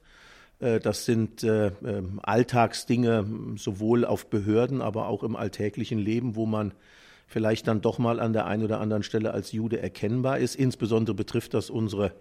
Äh, 0.59 0.81
das 0.81 1.05
sind 1.05 1.43
äh, 1.43 1.67
äh, 1.67 2.03
Alltagsdinge, 2.21 3.25
sowohl 3.55 4.03
auf 4.03 4.25
Behörden, 4.25 4.81
aber 4.81 5.07
auch 5.07 5.23
im 5.23 5.37
alltäglichen 5.37 5.97
Leben, 5.97 6.35
wo 6.35 6.45
man 6.45 6.73
vielleicht 7.25 7.69
dann 7.69 7.79
doch 7.79 7.99
mal 7.99 8.19
an 8.19 8.33
der 8.33 8.47
einen 8.47 8.63
oder 8.63 8.81
anderen 8.81 9.03
Stelle 9.03 9.31
als 9.31 9.53
Jude 9.53 9.81
erkennbar 9.81 10.39
ist. 10.39 10.55
Insbesondere 10.55 11.15
betrifft 11.15 11.53
das 11.53 11.69
unsere 11.69 12.11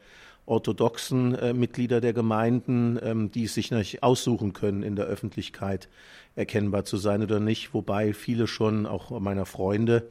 orthodoxen 0.46 1.34
äh, 1.34 1.52
Mitglieder 1.54 2.00
der 2.00 2.12
Gemeinden, 2.12 3.00
ähm, 3.02 3.32
die 3.32 3.44
es 3.44 3.54
sich 3.54 3.72
nicht 3.72 4.04
aussuchen 4.04 4.52
können, 4.52 4.84
in 4.84 4.94
der 4.94 5.06
Öffentlichkeit 5.06 5.88
erkennbar 6.36 6.84
zu 6.84 6.98
sein 6.98 7.20
oder 7.20 7.40
nicht, 7.40 7.74
wobei 7.74 8.14
viele 8.14 8.46
schon, 8.46 8.86
auch 8.86 9.18
meiner 9.18 9.44
Freunde, 9.44 10.08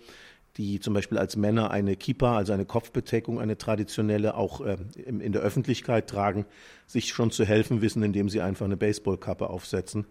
die 0.57 0.79
zum 0.79 0.93
Beispiel 0.93 1.17
als 1.17 1.35
Männer 1.35 1.71
eine 1.71 1.95
Kippa, 1.95 2.37
also 2.37 2.53
eine 2.53 2.65
Kopfbedeckung, 2.65 3.39
eine 3.39 3.57
traditionelle, 3.57 4.35
auch 4.35 4.61
äh, 4.61 4.77
in 5.05 5.31
der 5.31 5.41
Öffentlichkeit 5.41 6.09
tragen, 6.09 6.45
sich 6.87 7.09
schon 7.09 7.31
zu 7.31 7.45
helfen 7.45 7.81
wissen, 7.81 8.03
indem 8.03 8.29
sie 8.29 8.41
einfach 8.41 8.65
eine 8.65 8.77
Baseballkappe 8.77 9.49
aufsetzen. 9.49 10.07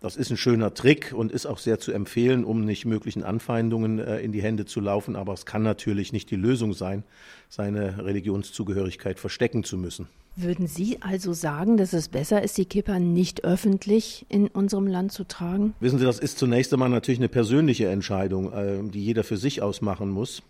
Das 0.00 0.16
ist 0.16 0.30
ein 0.30 0.38
schöner 0.38 0.72
Trick 0.72 1.12
und 1.14 1.30
ist 1.30 1.44
auch 1.44 1.58
sehr 1.58 1.78
zu 1.78 1.92
empfehlen, 1.92 2.44
um 2.44 2.64
nicht 2.64 2.86
möglichen 2.86 3.22
Anfeindungen 3.22 3.98
äh, 3.98 4.20
in 4.20 4.32
die 4.32 4.42
Hände 4.42 4.64
zu 4.64 4.80
laufen. 4.80 5.14
Aber 5.14 5.34
es 5.34 5.44
kann 5.44 5.62
natürlich 5.62 6.12
nicht 6.14 6.30
die 6.30 6.36
Lösung 6.36 6.72
sein, 6.72 7.04
seine 7.50 8.02
Religionszugehörigkeit 8.04 9.20
verstecken 9.20 9.62
zu 9.62 9.76
müssen. 9.76 10.08
Würden 10.36 10.66
Sie 10.66 10.98
also 11.02 11.32
sagen, 11.32 11.76
dass 11.76 11.92
es 11.92 12.08
besser 12.08 12.42
ist, 12.42 12.56
die 12.56 12.64
Kippa 12.64 12.98
nicht 12.98 13.44
öffentlich 13.44 14.26
in 14.28 14.46
unserem 14.48 14.86
Land 14.86 15.12
zu 15.12 15.24
tragen? 15.24 15.74
Wissen 15.80 15.98
Sie, 15.98 16.04
das 16.04 16.18
ist 16.18 16.38
zunächst 16.38 16.72
einmal 16.72 16.88
natürlich 16.88 17.20
eine 17.20 17.28
persönliche 17.28 17.88
Entscheidung, 17.88 18.52
äh, 18.52 18.82
die 18.88 19.04
jeder 19.04 19.24
für 19.24 19.36
sich 19.36 19.60
ausmachen 19.60 20.10
muss. 20.10 20.42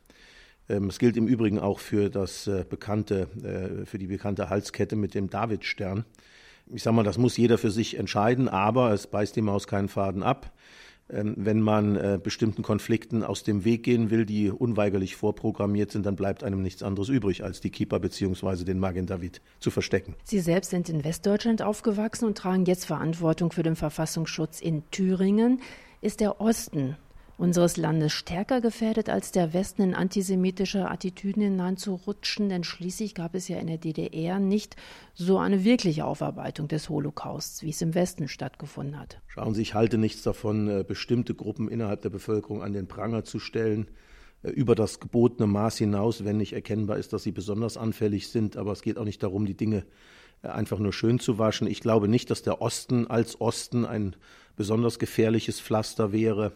Ähm, 0.68 0.88
es 0.88 0.98
gilt 0.98 1.16
im 1.16 1.26
Übrigen 1.26 1.58
auch 1.58 1.78
für 1.78 2.10
das 2.10 2.46
äh, 2.46 2.64
bekannte, 2.68 3.28
für 3.84 3.98
die 3.98 4.06
bekannte 4.06 4.50
Halskette 4.50 4.96
mit 4.96 5.14
dem 5.14 5.30
Davidstern 5.30 6.04
ich 6.72 6.82
sage 6.82 6.96
mal, 6.96 7.02
das 7.02 7.18
muss 7.18 7.36
jeder 7.36 7.58
für 7.58 7.70
sich 7.70 7.98
entscheiden, 7.98 8.48
aber 8.48 8.92
es 8.92 9.06
beißt 9.06 9.34
die 9.36 9.42
Maus 9.42 9.66
keinen 9.66 9.88
Faden 9.88 10.22
ab. 10.22 10.52
Ähm, 11.12 11.34
wenn 11.36 11.60
man 11.60 11.96
äh, 11.96 12.18
bestimmten 12.22 12.62
Konflikten 12.62 13.22
aus 13.22 13.42
dem 13.42 13.64
Weg 13.64 13.82
gehen 13.82 14.10
will, 14.10 14.26
die 14.26 14.50
unweigerlich 14.50 15.16
vorprogrammiert 15.16 15.90
sind, 15.90 16.06
dann 16.06 16.16
bleibt 16.16 16.44
einem 16.44 16.62
nichts 16.62 16.82
anderes 16.82 17.08
übrig, 17.08 17.42
als 17.42 17.60
die 17.60 17.70
Keeper 17.70 17.98
bzw. 17.98 18.64
den 18.64 18.78
Magen 18.78 19.06
David 19.06 19.40
zu 19.58 19.70
verstecken. 19.70 20.14
Sie 20.24 20.40
selbst 20.40 20.70
sind 20.70 20.88
in 20.88 21.04
Westdeutschland 21.04 21.62
aufgewachsen 21.62 22.26
und 22.26 22.38
tragen 22.38 22.64
jetzt 22.64 22.84
Verantwortung 22.84 23.52
für 23.52 23.62
den 23.62 23.76
Verfassungsschutz 23.76 24.60
in 24.60 24.82
Thüringen. 24.90 25.60
Ist 26.00 26.20
der 26.20 26.40
Osten 26.40 26.96
unseres 27.40 27.78
Landes 27.78 28.12
stärker 28.12 28.60
gefährdet 28.60 29.08
als 29.08 29.32
der 29.32 29.54
Westen 29.54 29.82
in 29.82 29.94
antisemitische 29.94 30.90
Attitüden 30.90 31.42
hineinzurutschen, 31.42 32.50
denn 32.50 32.64
schließlich 32.64 33.14
gab 33.14 33.34
es 33.34 33.48
ja 33.48 33.58
in 33.58 33.66
der 33.66 33.78
DDR 33.78 34.38
nicht 34.38 34.76
so 35.14 35.38
eine 35.38 35.64
wirkliche 35.64 36.04
Aufarbeitung 36.04 36.68
des 36.68 36.90
Holocausts, 36.90 37.62
wie 37.62 37.70
es 37.70 37.80
im 37.80 37.94
Westen 37.94 38.28
stattgefunden 38.28 39.00
hat. 39.00 39.20
Schauen 39.26 39.54
Sie, 39.54 39.62
ich 39.62 39.74
halte 39.74 39.96
nichts 39.96 40.22
davon, 40.22 40.68
äh, 40.68 40.84
bestimmte 40.86 41.34
Gruppen 41.34 41.68
innerhalb 41.68 42.02
der 42.02 42.10
Bevölkerung 42.10 42.62
an 42.62 42.74
den 42.74 42.86
Pranger 42.86 43.24
zu 43.24 43.38
stellen 43.38 43.88
äh, 44.42 44.50
über 44.50 44.74
das 44.74 45.00
gebotene 45.00 45.46
Maß 45.46 45.78
hinaus, 45.78 46.24
wenn 46.24 46.36
nicht 46.36 46.52
erkennbar 46.52 46.98
ist, 46.98 47.14
dass 47.14 47.22
sie 47.22 47.32
besonders 47.32 47.78
anfällig 47.78 48.28
sind. 48.28 48.58
Aber 48.58 48.72
es 48.72 48.82
geht 48.82 48.98
auch 48.98 49.04
nicht 49.04 49.22
darum, 49.22 49.46
die 49.46 49.56
Dinge 49.56 49.86
äh, 50.42 50.48
einfach 50.48 50.78
nur 50.78 50.92
schön 50.92 51.18
zu 51.18 51.38
waschen. 51.38 51.66
Ich 51.66 51.80
glaube 51.80 52.06
nicht, 52.06 52.30
dass 52.30 52.42
der 52.42 52.60
Osten 52.60 53.06
als 53.06 53.40
Osten 53.40 53.86
ein 53.86 54.14
besonders 54.56 54.98
gefährliches 54.98 55.58
Pflaster 55.58 56.12
wäre. 56.12 56.52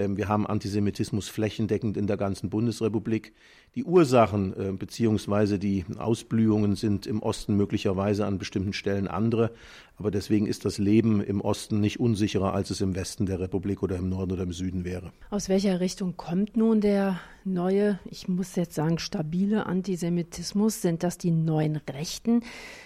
Ähm, 0.00 0.16
wir 0.16 0.28
haben 0.28 0.46
Antisemitismus 0.46 1.28
flächendeckend 1.28 1.96
in 1.96 2.06
der 2.06 2.16
ganzen 2.16 2.50
Bundesrepublik. 2.50 3.32
Die 3.76 3.84
Ursachen 3.84 4.52
äh, 4.58 4.72
bzw. 4.72 5.58
die 5.58 5.84
Ausblühungen 5.96 6.74
sind 6.74 7.06
im 7.06 7.22
Osten 7.22 7.56
möglicherweise 7.56 8.26
an 8.26 8.38
bestimmten 8.38 8.72
Stellen 8.72 9.06
andere, 9.06 9.52
aber 9.96 10.10
deswegen 10.10 10.46
ist 10.46 10.64
das 10.64 10.78
Leben 10.78 11.20
im 11.20 11.40
Osten 11.40 11.78
nicht 11.78 12.00
unsicherer, 12.00 12.54
als 12.54 12.70
es 12.70 12.80
im 12.80 12.96
Westen 12.96 13.26
der 13.26 13.38
Republik 13.38 13.82
oder 13.82 13.96
im 13.96 14.08
Norden 14.08 14.32
oder 14.32 14.44
im 14.44 14.52
Süden 14.52 14.84
wäre. 14.84 15.12
Aus 15.28 15.48
welcher 15.48 15.78
Richtung 15.78 16.16
kommt 16.16 16.56
nun 16.56 16.80
der 16.80 17.20
neue, 17.44 17.98
ich 18.06 18.26
muss 18.26 18.56
jetzt 18.56 18.74
sagen, 18.74 18.98
stabile 18.98 19.66
Antisemitismus? 19.66 20.80
Sind 20.80 21.02
das 21.02 21.18
die 21.18 21.30
neuen 21.30 21.76
Rechten? 21.76 22.42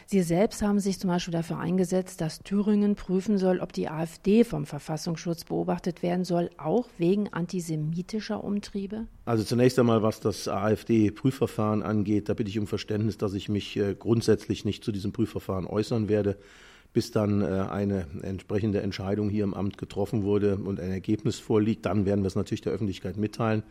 Sie 0.06 0.22
selbst 0.22 0.62
haben 0.62 0.80
sich 0.80 0.98
zum 0.98 1.08
Beispiel 1.08 1.32
dafür 1.32 1.58
eingesetzt, 1.58 2.20
dass 2.20 2.40
Thüringen 2.40 2.96
prüfen 2.96 3.38
soll, 3.38 3.60
ob 3.60 3.72
die 3.72 3.88
AfD 3.88 4.42
vom 4.42 4.66
Verfassungsschutz 4.66 5.44
beobachtet 5.44 6.02
werden 6.02 6.24
soll, 6.24 6.50
auch 6.56 6.88
wegen 6.98 7.32
antisemitischer 7.32 8.42
Umtriebe? 8.42 9.06
Also 9.24 9.44
zunächst 9.44 9.78
einmal, 9.78 10.02
was 10.02 10.20
das 10.20 10.48
AfD-Prüfverfahren 10.74 11.82
angeht, 11.82 12.28
da 12.28 12.34
bitte 12.34 12.50
ich 12.50 12.58
um 12.58 12.66
Verständnis, 12.66 13.18
dass 13.18 13.34
ich 13.34 13.48
mich 13.48 13.76
äh, 13.76 13.94
grundsätzlich 13.98 14.64
nicht 14.64 14.84
zu 14.84 14.92
diesem 14.92 15.12
Prüfverfahren 15.12 15.66
äußern 15.66 16.08
werde 16.08 16.36
bis 16.94 17.10
dann 17.10 17.42
äh, 17.42 17.46
eine 17.46 18.06
entsprechende 18.22 18.80
Entscheidung 18.80 19.28
hier 19.28 19.44
im 19.44 19.52
Amt 19.52 19.76
getroffen 19.76 20.22
wurde 20.22 20.56
und 20.56 20.80
ein 20.80 20.90
Ergebnis 20.90 21.38
vorliegt. 21.38 21.84
Dann 21.84 22.06
werden 22.06 22.22
wir 22.22 22.28
es 22.28 22.36
natürlich 22.36 22.62
der 22.62 22.72
Öffentlichkeit 22.72 23.18
mitteilen. 23.18 23.64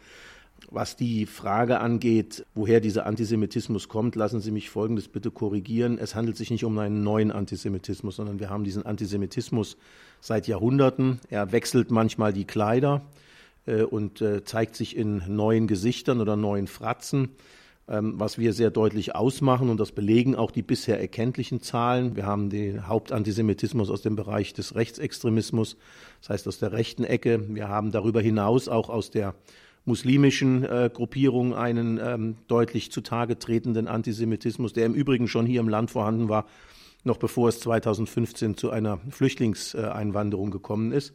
Was 0.70 0.96
die 0.96 1.26
Frage 1.26 1.80
angeht, 1.80 2.46
woher 2.54 2.80
dieser 2.80 3.06
Antisemitismus 3.06 3.90
kommt, 3.90 4.16
lassen 4.16 4.40
Sie 4.40 4.52
mich 4.52 4.70
Folgendes 4.70 5.08
bitte 5.08 5.32
korrigieren. 5.32 5.98
Es 5.98 6.16
handelt 6.16 6.38
sich 6.38 6.52
nicht 6.52 6.64
um 6.64 6.78
einen 6.78 7.04
neuen 7.04 7.32
Antisemitismus, 7.32 8.18
sondern 8.18 8.40
wir 8.40 8.50
haben 8.50 8.64
diesen 8.64 8.86
Antisemitismus 8.86 9.78
seit 10.22 10.48
Jahrhunderten. 10.48 11.20
Er 11.30 11.52
wechselt 11.52 11.92
manchmal 11.92 12.34
die 12.34 12.46
Kleider 12.46 13.02
und 13.66 14.22
äh, 14.22 14.44
zeigt 14.44 14.76
sich 14.76 14.96
in 14.96 15.24
neuen 15.28 15.68
Gesichtern 15.68 16.22
oder 16.22 16.36
neuen 16.36 16.68
Fratzen. 16.68 17.30
Ähm, 17.86 18.14
was 18.18 18.38
wir 18.38 18.54
sehr 18.54 18.72
deutlich 18.72 19.14
ausmachen, 19.14 19.70
und 19.70 19.78
das 19.78 19.92
belegen 19.92 20.36
auch 20.36 20.52
die 20.52 20.62
bisher 20.62 21.02
erkenntlichen 21.02 21.62
Zahlen. 21.62 22.16
Wir 22.16 22.26
haben 22.26 22.50
den 22.50 22.88
Hauptantisemitismus 22.88 23.90
aus 23.90 24.02
dem 24.02 24.16
Bereich 24.16 24.54
des 24.54 24.76
Rechtsextremismus, 24.76 25.76
das 26.22 26.30
heißt 26.30 26.48
aus 26.48 26.60
der 26.60 26.72
rechten 26.72 27.04
Ecke. 27.04 27.44
Wir 27.54 27.68
haben 27.68 27.92
darüber 27.92 28.22
hinaus 28.22 28.70
auch 28.70 28.90
aus 28.90 29.12
der 29.12 29.36
muslimischen 29.84 30.64
äh, 30.64 30.90
Gruppierung 30.94 31.54
einen 31.56 32.00
ähm, 32.02 32.38
deutlich 32.48 32.90
zutage 32.90 33.38
tretenden 33.38 33.90
Antisemitismus, 33.90 34.72
der 34.72 34.86
im 34.86 34.94
Übrigen 34.94 35.28
schon 35.28 35.46
hier 35.46 35.60
im 35.60 35.68
Land 35.68 35.92
vorhanden 35.92 36.30
war, 36.30 36.46
noch 37.04 37.18
bevor 37.18 37.50
es 37.50 37.60
2015 37.60 38.56
zu 38.56 38.70
einer 38.70 39.00
Flüchtlingseinwanderung 39.10 40.52
gekommen 40.52 40.94
ist 40.94 41.14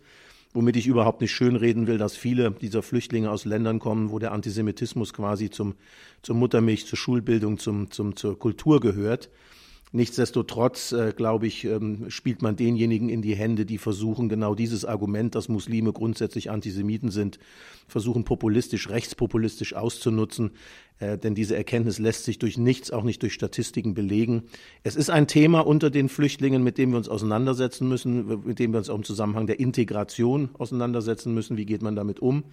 womit 0.55 0.77
ich 0.77 0.87
überhaupt 0.87 1.21
nicht 1.21 1.33
schönreden 1.33 1.87
will, 1.87 1.99
dass 1.99 2.17
viele 2.17 2.51
dieser 2.51 2.83
Flüchtlinge 2.83 3.31
aus 3.31 3.45
Ländern 3.45 3.79
kommen, 3.79 4.11
wo 4.11 4.19
der 4.19 4.33
Antisemitismus 4.33 5.13
quasi 5.13 5.51
zum, 5.51 5.75
zur 6.23 6.37
Muttermilch, 6.37 6.87
zur 6.87 6.99
Schulbildung, 6.99 7.59
zum, 7.59 7.91
zum, 7.91 8.17
zur 8.17 8.39
Kultur 8.39 8.81
gehört. 8.81 9.31
Nichtsdestotrotz, 9.93 10.93
äh, 10.93 11.13
glaube 11.17 11.47
ich, 11.47 11.65
ähm, 11.65 12.11
spielt 12.11 12.43
man 12.43 12.57
denjenigen 12.57 13.09
in 13.09 13.23
die 13.23 13.35
Hände, 13.35 13.65
die 13.65 13.79
versuchen, 13.79 14.29
genau 14.29 14.55
dieses 14.55 14.85
Argument, 14.85 15.35
dass 15.35 15.49
Muslime 15.49 15.93
grundsätzlich 15.93 16.51
Antisemiten 16.51 17.11
sind, 17.11 17.39
versuchen 17.87 18.25
populistisch, 18.25 18.91
rechtspopulistisch 18.91 19.75
auszunutzen. 19.75 20.51
Äh, 20.99 21.17
denn 21.17 21.35
diese 21.35 21.57
Erkenntnis 21.57 21.99
lässt 21.99 22.25
sich 22.25 22.39
durch 22.39 22.59
nichts, 22.59 22.91
auch 22.91 23.03
nicht 23.03 23.23
durch 23.23 23.33
Statistiken 23.33 23.95
belegen. 23.95 24.43
Es 24.83 24.95
ist 24.95 25.09
ein 25.09 25.27
Thema 25.27 25.61
unter 25.61 25.89
den 25.89 26.11
Flüchtlingen, 26.11 26.63
mit 26.63 26.77
dem 26.77 26.91
wir 26.91 26.99
uns 26.99 27.09
auseinandersetzen 27.09 27.89
müssen, 27.89 28.45
mit 28.45 28.59
dem 28.59 28.73
wir 28.73 28.79
uns 28.79 28.91
auch 28.91 28.97
im 28.97 29.05
Zusammenhang 29.05 29.47
der 29.47 29.59
Integration 29.59 30.51
auseinandersetzen 30.59 31.33
müssen. 31.33 31.57
Wie 31.57 31.67
geht 31.67 31.81
man 31.81 31.97
damit 31.97 32.21
um? 32.21 32.45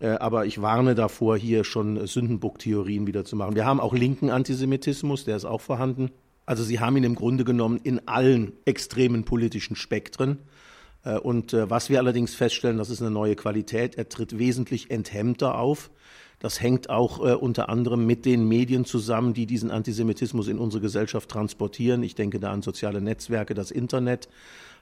Äh, 0.00 0.08
aber 0.08 0.44
ich 0.44 0.60
warne 0.60 0.94
davor, 0.94 1.38
hier 1.38 1.64
schon 1.64 2.06
Sündenbock-Theorien 2.06 3.06
wieder 3.06 3.24
zu 3.24 3.36
machen. 3.36 3.54
Wir 3.54 3.64
haben 3.64 3.80
auch 3.80 3.94
linken 3.94 4.28
Antisemitismus, 4.28 5.24
der 5.24 5.36
ist 5.36 5.46
auch 5.46 5.62
vorhanden. 5.62 6.10
Also 6.48 6.64
sie 6.64 6.80
haben 6.80 6.96
ihn 6.96 7.04
im 7.04 7.14
Grunde 7.14 7.44
genommen 7.44 7.78
in 7.82 8.08
allen 8.08 8.54
extremen 8.64 9.24
politischen 9.24 9.76
Spektren. 9.76 10.38
Äh, 11.04 11.18
und 11.18 11.52
äh, 11.52 11.68
was 11.68 11.90
wir 11.90 11.98
allerdings 11.98 12.34
feststellen, 12.34 12.78
das 12.78 12.88
ist 12.88 13.02
eine 13.02 13.10
neue 13.10 13.36
Qualität, 13.36 13.96
er 13.98 14.08
tritt 14.08 14.38
wesentlich 14.38 14.90
enthemmter 14.90 15.58
auf. 15.58 15.90
Das 16.38 16.62
hängt 16.62 16.88
auch 16.88 17.18
äh, 17.18 17.34
unter 17.34 17.68
anderem 17.68 18.06
mit 18.06 18.24
den 18.24 18.48
Medien 18.48 18.86
zusammen, 18.86 19.34
die 19.34 19.44
diesen 19.44 19.70
Antisemitismus 19.70 20.48
in 20.48 20.58
unsere 20.58 20.80
Gesellschaft 20.80 21.28
transportieren. 21.28 22.02
Ich 22.02 22.14
denke 22.14 22.40
da 22.40 22.50
an 22.50 22.62
soziale 22.62 23.02
Netzwerke, 23.02 23.52
das 23.52 23.70
Internet. 23.70 24.30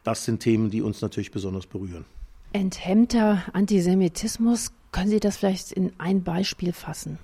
Das 0.05 0.25
sind 0.25 0.39
Themen, 0.39 0.71
die 0.71 0.83
uns 0.83 1.01
natürlich 1.01 1.33
besonders 1.33 1.67
berühren. 1.67 2.05
Enthemmter 2.53 3.43
Antisemitismus, 3.53 4.71
können 4.93 5.11
Sie 5.11 5.19
das 5.19 5.39
vielleicht 5.39 5.73
in 5.73 5.91
ein 5.99 6.23
Beispiel 6.23 6.73
fassen? 6.73 7.19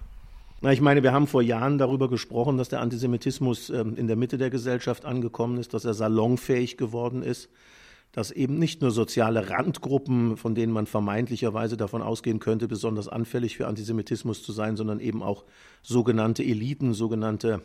Na, 0.65 0.73
ich 0.73 0.81
meine, 0.81 1.03
wir 1.03 1.13
haben 1.13 1.27
vor 1.27 1.43
Jahren 1.43 1.77
darüber 1.77 2.09
gesprochen, 2.09 2.57
dass 2.57 2.69
der 2.69 2.81
Antisemitismus 2.81 3.69
ähm, 3.71 3.97
in 3.97 4.07
der 4.07 4.15
Mitte 4.15 4.39
der 4.39 4.49
Gesellschaft 4.49 5.05
angekommen 5.05 5.59
ist, 5.59 5.75
dass 5.75 5.85
er 5.85 5.93
salonfähig 5.93 6.77
geworden 6.77 7.25
ist, 7.25 7.51
dass 8.13 8.31
eben 8.31 8.61
nicht 8.61 8.81
nur 8.81 8.93
soziale 8.93 9.51
Randgruppen, 9.51 10.37
von 10.37 10.55
denen 10.55 10.73
man 10.73 10.87
vermeintlicherweise 10.87 11.77
davon 11.77 12.01
ausgehen 12.01 12.39
könnte, 12.39 12.69
besonders 12.69 13.09
anfällig 13.09 13.57
für 13.57 13.67
Antisemitismus 13.67 14.45
zu 14.45 14.53
sein, 14.53 14.77
sondern 14.77 15.01
eben 15.01 15.21
auch 15.21 15.43
sogenannte 15.83 16.45
Eliten, 16.45 16.95
sogenannte 16.95 17.63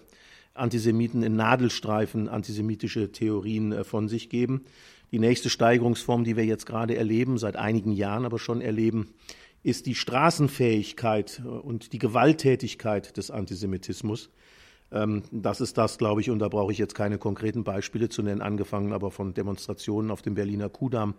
Antisemiten 0.55 1.21
in 1.21 1.35
Nadelstreifen 1.35 2.27
antisemitische 2.27 3.11
Theorien 3.11 3.73
äh, 3.73 3.83
von 3.83 4.07
sich 4.07 4.27
geben. 4.27 4.65
Die 5.11 5.19
nächste 5.19 5.51
Steigerungsform, 5.51 6.23
die 6.23 6.35
wir 6.35 6.45
jetzt 6.45 6.65
gerade 6.65 6.95
erleben, 6.95 7.37
seit 7.37 7.57
einigen 7.57 7.91
Jahren 7.91 8.25
aber 8.25 8.39
schon 8.39 8.59
erleben, 8.59 9.13
ist 9.64 9.86
die 9.86 9.95
Straßenfähigkeit 9.95 11.41
äh, 11.43 11.47
und 11.47 11.93
die 11.93 11.99
Gewalttätigkeit 11.99 13.18
des 13.18 13.32
Antisemitismus. 13.32 14.30
Ähm, 14.91 15.24
das 15.32 15.62
ist 15.62 15.78
das, 15.78 15.97
glaube 15.97 16.22
ich, 16.22 16.30
und 16.30 16.39
da 16.39 16.47
brauche 16.47 16.72
ich 16.72 16.78
jetzt 16.78 16.95
keine 16.95 17.18
konkreten 17.18 17.64
Beispiele 17.64 18.10
zu 18.10 18.22
nennen, 18.22 18.41
angefangen 18.41 18.93
aber 18.93 19.12
von 19.12 19.34
Demonstrationen 19.34 20.12
auf 20.12 20.22
dem 20.22 20.36
Berliner 20.36 20.70
Kudamm 20.70 21.16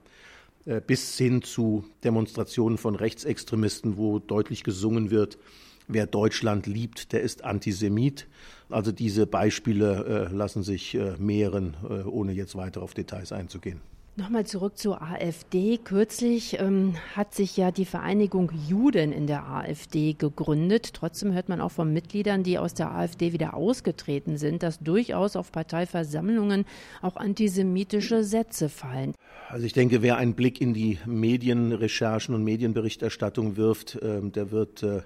äh, 0.65 0.81
bis 0.81 1.17
hin 1.19 1.43
zu 1.43 1.85
Demonstrationen 2.05 2.79
von 2.79 2.95
Rechtsextremisten, 2.95 3.97
wo 3.97 4.19
deutlich 4.19 4.65
gesungen 4.65 5.11
wird, 5.11 5.39
wer 5.87 6.07
Deutschland 6.07 6.67
liebt, 6.67 7.13
der 7.13 7.23
ist 7.23 7.45
Antisemit. 7.45 8.27
Also 8.71 8.93
diese 8.93 9.27
Beispiele 9.27 10.29
äh, 10.31 10.35
lassen 10.35 10.63
sich 10.63 10.99
mehren, 11.19 11.77
ohne 12.05 12.33
jetzt 12.33 12.55
weiter 12.55 12.83
auf 12.83 12.93
Details 12.93 13.33
einzugehen. 13.33 13.81
Nochmal 14.19 14.45
zurück 14.45 14.77
zur 14.77 15.01
AfD. 15.01 15.79
Kürzlich 15.79 16.59
ähm, 16.59 16.95
hat 17.15 17.35
sich 17.35 17.57
ja 17.57 17.71
die 17.71 17.85
Vereinigung 17.85 18.51
Juden 18.67 19.13
in 19.13 19.29
der 19.29 19.47
AfD 19.47 20.15
gegründet. 20.15 20.93
Trotzdem 20.93 21.33
hört 21.33 21.49
man 21.49 21.61
auch 21.61 21.71
von 21.71 21.93
Mitgliedern, 21.93 22.43
die 22.43 22.59
aus 22.59 22.75
der 22.75 22.91
AfD 22.91 23.33
wieder 23.33 23.55
ausgetreten 23.55 24.37
sind, 24.37 24.65
dass 24.65 24.81
durchaus 24.81 25.37
auf 25.37 25.53
Parteiversammlungen 25.53 26.65
auch 27.01 27.15
antisemitische 27.15 28.25
Sätze 28.25 28.69
fallen. 28.69 29.15
Also 29.51 29.67
ich 29.67 29.73
denke, 29.73 30.03
wer 30.03 30.17
einen 30.17 30.35
Blick 30.35 30.61
in 30.61 30.75
die 30.75 30.99
Medienrecherchen 31.07 32.35
und 32.35 32.43
Medienberichterstattung 32.43 33.57
wirft, 33.57 34.03
äh, 34.03 34.21
der 34.21 34.51
wird 34.51 34.83
äh, 34.83 35.03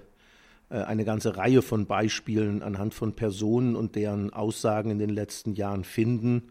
äh, 0.71 0.77
eine 0.85 1.05
ganze 1.05 1.37
Reihe 1.37 1.61
von 1.61 1.85
Beispielen 1.85 2.63
anhand 2.63 2.95
von 2.95 3.13
Personen 3.13 3.75
und 3.75 3.95
deren 3.95 4.33
Aussagen 4.33 4.89
in 4.89 4.97
den 4.97 5.11
letzten 5.11 5.53
Jahren 5.53 5.83
finden 5.83 6.49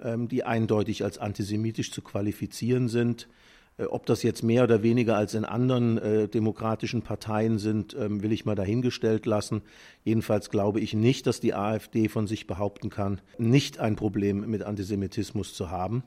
die 0.00 0.44
eindeutig 0.44 1.02
als 1.04 1.18
antisemitisch 1.18 1.90
zu 1.90 2.02
qualifizieren 2.02 2.88
sind. 2.88 3.28
Äh, 3.78 3.84
ob 3.84 4.06
das 4.06 4.22
jetzt 4.22 4.42
mehr 4.42 4.64
oder 4.64 4.82
weniger 4.82 5.16
als 5.16 5.34
in 5.34 5.44
anderen 5.44 5.98
äh, 5.98 6.28
demokratischen 6.28 7.02
Parteien 7.02 7.58
sind, 7.58 7.96
ähm, 7.98 8.22
will 8.22 8.32
ich 8.32 8.44
mal 8.44 8.54
dahingestellt 8.54 9.24
lassen. 9.24 9.62
Jedenfalls 10.04 10.50
glaube 10.50 10.80
ich 10.80 10.94
nicht, 10.94 11.26
dass 11.26 11.40
die 11.40 11.54
AfD 11.54 12.08
von 12.08 12.26
sich 12.26 12.46
behaupten 12.46 12.90
kann, 12.90 13.20
nicht 13.38 13.78
ein 13.78 13.96
Problem 13.96 14.48
mit 14.50 14.62
Antisemitismus 14.62 15.54
zu 15.54 15.70
haben. 15.70 16.02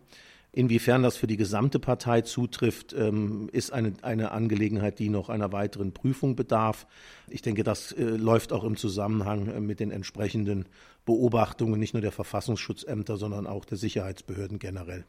Inwiefern 0.53 1.01
das 1.01 1.15
für 1.15 1.27
die 1.27 1.37
gesamte 1.37 1.79
Partei 1.79 2.21
zutrifft, 2.21 2.91
ähm, 2.91 3.47
ist 3.53 3.71
eine, 3.71 3.93
eine 4.01 4.31
Angelegenheit, 4.31 4.99
die 4.99 5.07
noch 5.07 5.29
einer 5.29 5.53
weiteren 5.53 5.93
Prüfung 5.93 6.35
bedarf. 6.35 6.87
Ich 7.29 7.41
denke, 7.41 7.63
das 7.63 7.93
äh, 7.93 8.03
läuft 8.03 8.51
auch 8.51 8.65
im 8.65 8.75
Zusammenhang 8.75 9.47
äh, 9.47 9.61
mit 9.61 9.79
den 9.79 9.91
entsprechenden 9.91 10.65
Beobachtungen 11.05 11.79
nicht 11.79 11.93
nur 11.93 12.01
der 12.01 12.11
Verfassungsschutzämter, 12.11 13.17
sondern 13.17 13.47
auch 13.47 13.65
der 13.65 13.77
Sicherheitsbehörden 13.77 14.59
generell. 14.59 15.05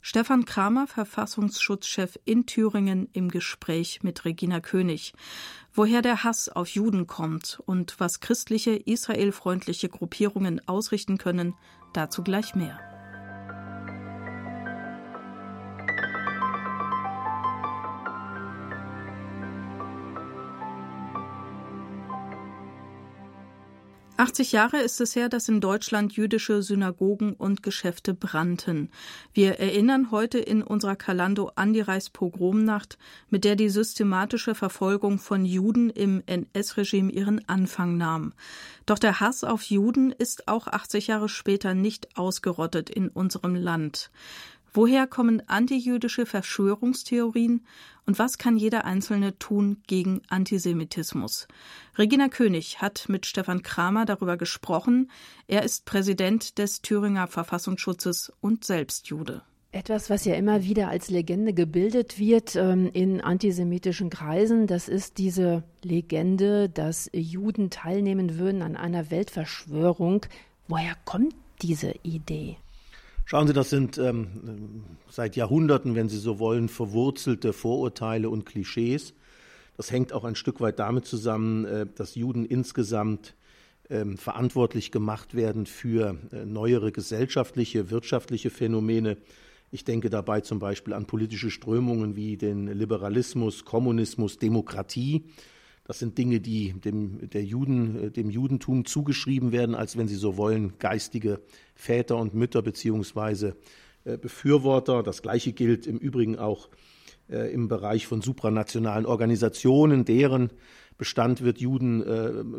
Stefan 0.00 0.44
Kramer, 0.44 0.86
Verfassungsschutzchef 0.86 2.18
in 2.26 2.44
Thüringen, 2.44 3.08
im 3.14 3.30
Gespräch 3.30 4.02
mit 4.02 4.26
Regina 4.26 4.60
König. 4.60 5.14
Woher 5.72 6.02
der 6.02 6.24
Hass 6.24 6.50
auf 6.50 6.68
Juden 6.68 7.06
kommt 7.06 7.62
und 7.64 7.98
was 7.98 8.20
christliche, 8.20 8.72
israelfreundliche 8.72 9.88
Gruppierungen 9.88 10.60
ausrichten 10.68 11.16
können, 11.16 11.54
dazu 11.94 12.22
gleich 12.22 12.54
mehr. 12.54 12.93
80 24.16 24.52
Jahre 24.52 24.78
ist 24.78 25.00
es 25.00 25.16
her, 25.16 25.28
dass 25.28 25.48
in 25.48 25.60
Deutschland 25.60 26.12
jüdische 26.12 26.62
Synagogen 26.62 27.32
und 27.32 27.64
Geschäfte 27.64 28.14
brannten. 28.14 28.90
Wir 29.32 29.58
erinnern 29.58 30.12
heute 30.12 30.38
in 30.38 30.62
unserer 30.62 30.94
Kalando 30.94 31.50
an 31.56 31.72
die 31.72 31.80
Reichspogromnacht, 31.80 32.96
mit 33.28 33.42
der 33.44 33.56
die 33.56 33.68
systematische 33.68 34.54
Verfolgung 34.54 35.18
von 35.18 35.44
Juden 35.44 35.90
im 35.90 36.22
NS-Regime 36.26 37.10
ihren 37.10 37.48
Anfang 37.48 37.96
nahm. 37.96 38.34
Doch 38.86 39.00
der 39.00 39.18
Hass 39.18 39.42
auf 39.42 39.64
Juden 39.64 40.12
ist 40.12 40.46
auch 40.46 40.68
80 40.68 41.08
Jahre 41.08 41.28
später 41.28 41.74
nicht 41.74 42.16
ausgerottet 42.16 42.90
in 42.90 43.08
unserem 43.08 43.56
Land. 43.56 44.12
Woher 44.72 45.06
kommen 45.08 45.40
antijüdische 45.48 46.26
Verschwörungstheorien 46.26 47.64
und 48.06 48.18
was 48.18 48.38
kann 48.38 48.56
jeder 48.56 48.84
Einzelne 48.84 49.38
tun 49.38 49.78
gegen 49.86 50.20
Antisemitismus? 50.28 51.48
Regina 51.96 52.28
König 52.28 52.82
hat 52.82 53.08
mit 53.08 53.26
Stefan 53.26 53.62
Kramer 53.62 54.04
darüber 54.04 54.36
gesprochen. 54.36 55.10
Er 55.46 55.62
ist 55.62 55.84
Präsident 55.86 56.58
des 56.58 56.82
Thüringer 56.82 57.26
Verfassungsschutzes 57.26 58.32
und 58.40 58.64
selbst 58.64 59.08
Jude. 59.08 59.42
Etwas, 59.72 60.08
was 60.08 60.24
ja 60.24 60.34
immer 60.34 60.62
wieder 60.62 60.88
als 60.88 61.10
Legende 61.10 61.52
gebildet 61.52 62.18
wird 62.20 62.54
ähm, 62.54 62.88
in 62.92 63.20
antisemitischen 63.20 64.08
Kreisen, 64.08 64.68
das 64.68 64.88
ist 64.88 65.18
diese 65.18 65.64
Legende, 65.82 66.68
dass 66.68 67.10
Juden 67.12 67.70
teilnehmen 67.70 68.38
würden 68.38 68.62
an 68.62 68.76
einer 68.76 69.10
Weltverschwörung. 69.10 70.26
Woher 70.68 70.94
kommt 71.04 71.34
diese 71.60 71.92
Idee? 72.04 72.56
Schauen 73.26 73.46
Sie, 73.46 73.54
das 73.54 73.70
sind 73.70 73.96
ähm, 73.96 74.84
seit 75.08 75.34
Jahrhunderten, 75.34 75.94
wenn 75.94 76.10
Sie 76.10 76.18
so 76.18 76.38
wollen, 76.38 76.68
verwurzelte 76.68 77.54
Vorurteile 77.54 78.28
und 78.28 78.44
Klischees. 78.44 79.14
Das 79.78 79.90
hängt 79.90 80.12
auch 80.12 80.24
ein 80.24 80.34
Stück 80.34 80.60
weit 80.60 80.78
damit 80.78 81.06
zusammen, 81.06 81.64
äh, 81.64 81.86
dass 81.94 82.16
Juden 82.16 82.44
insgesamt 82.44 83.34
ähm, 83.88 84.18
verantwortlich 84.18 84.92
gemacht 84.92 85.34
werden 85.34 85.64
für 85.64 86.18
äh, 86.32 86.44
neuere 86.44 86.92
gesellschaftliche, 86.92 87.90
wirtschaftliche 87.90 88.50
Phänomene. 88.50 89.16
Ich 89.70 89.84
denke 89.84 90.10
dabei 90.10 90.42
zum 90.42 90.58
Beispiel 90.58 90.92
an 90.92 91.06
politische 91.06 91.50
Strömungen 91.50 92.16
wie 92.16 92.36
den 92.36 92.66
Liberalismus, 92.66 93.64
Kommunismus, 93.64 94.38
Demokratie 94.38 95.24
das 95.84 95.98
sind 95.98 96.16
Dinge, 96.16 96.40
die 96.40 96.72
dem, 96.72 97.28
der 97.30 97.44
Juden, 97.44 98.04
äh, 98.04 98.10
dem 98.10 98.30
Judentum 98.30 98.84
zugeschrieben 98.86 99.52
werden, 99.52 99.74
als 99.74 99.96
wenn 99.96 100.08
Sie 100.08 100.16
so 100.16 100.36
wollen, 100.36 100.72
geistige 100.78 101.40
Väter 101.74 102.16
und 102.16 102.34
Mütter 102.34 102.62
beziehungsweise 102.62 103.56
äh, 104.04 104.16
Befürworter. 104.16 105.02
Das 105.02 105.22
Gleiche 105.22 105.52
gilt 105.52 105.86
im 105.86 105.98
Übrigen 105.98 106.38
auch 106.38 106.70
äh, 107.28 107.52
im 107.52 107.68
Bereich 107.68 108.06
von 108.06 108.22
supranationalen 108.22 109.04
Organisationen, 109.04 110.04
deren 110.04 110.50
Bestand 110.96 111.42
wird 111.42 111.58
Juden 111.58 112.04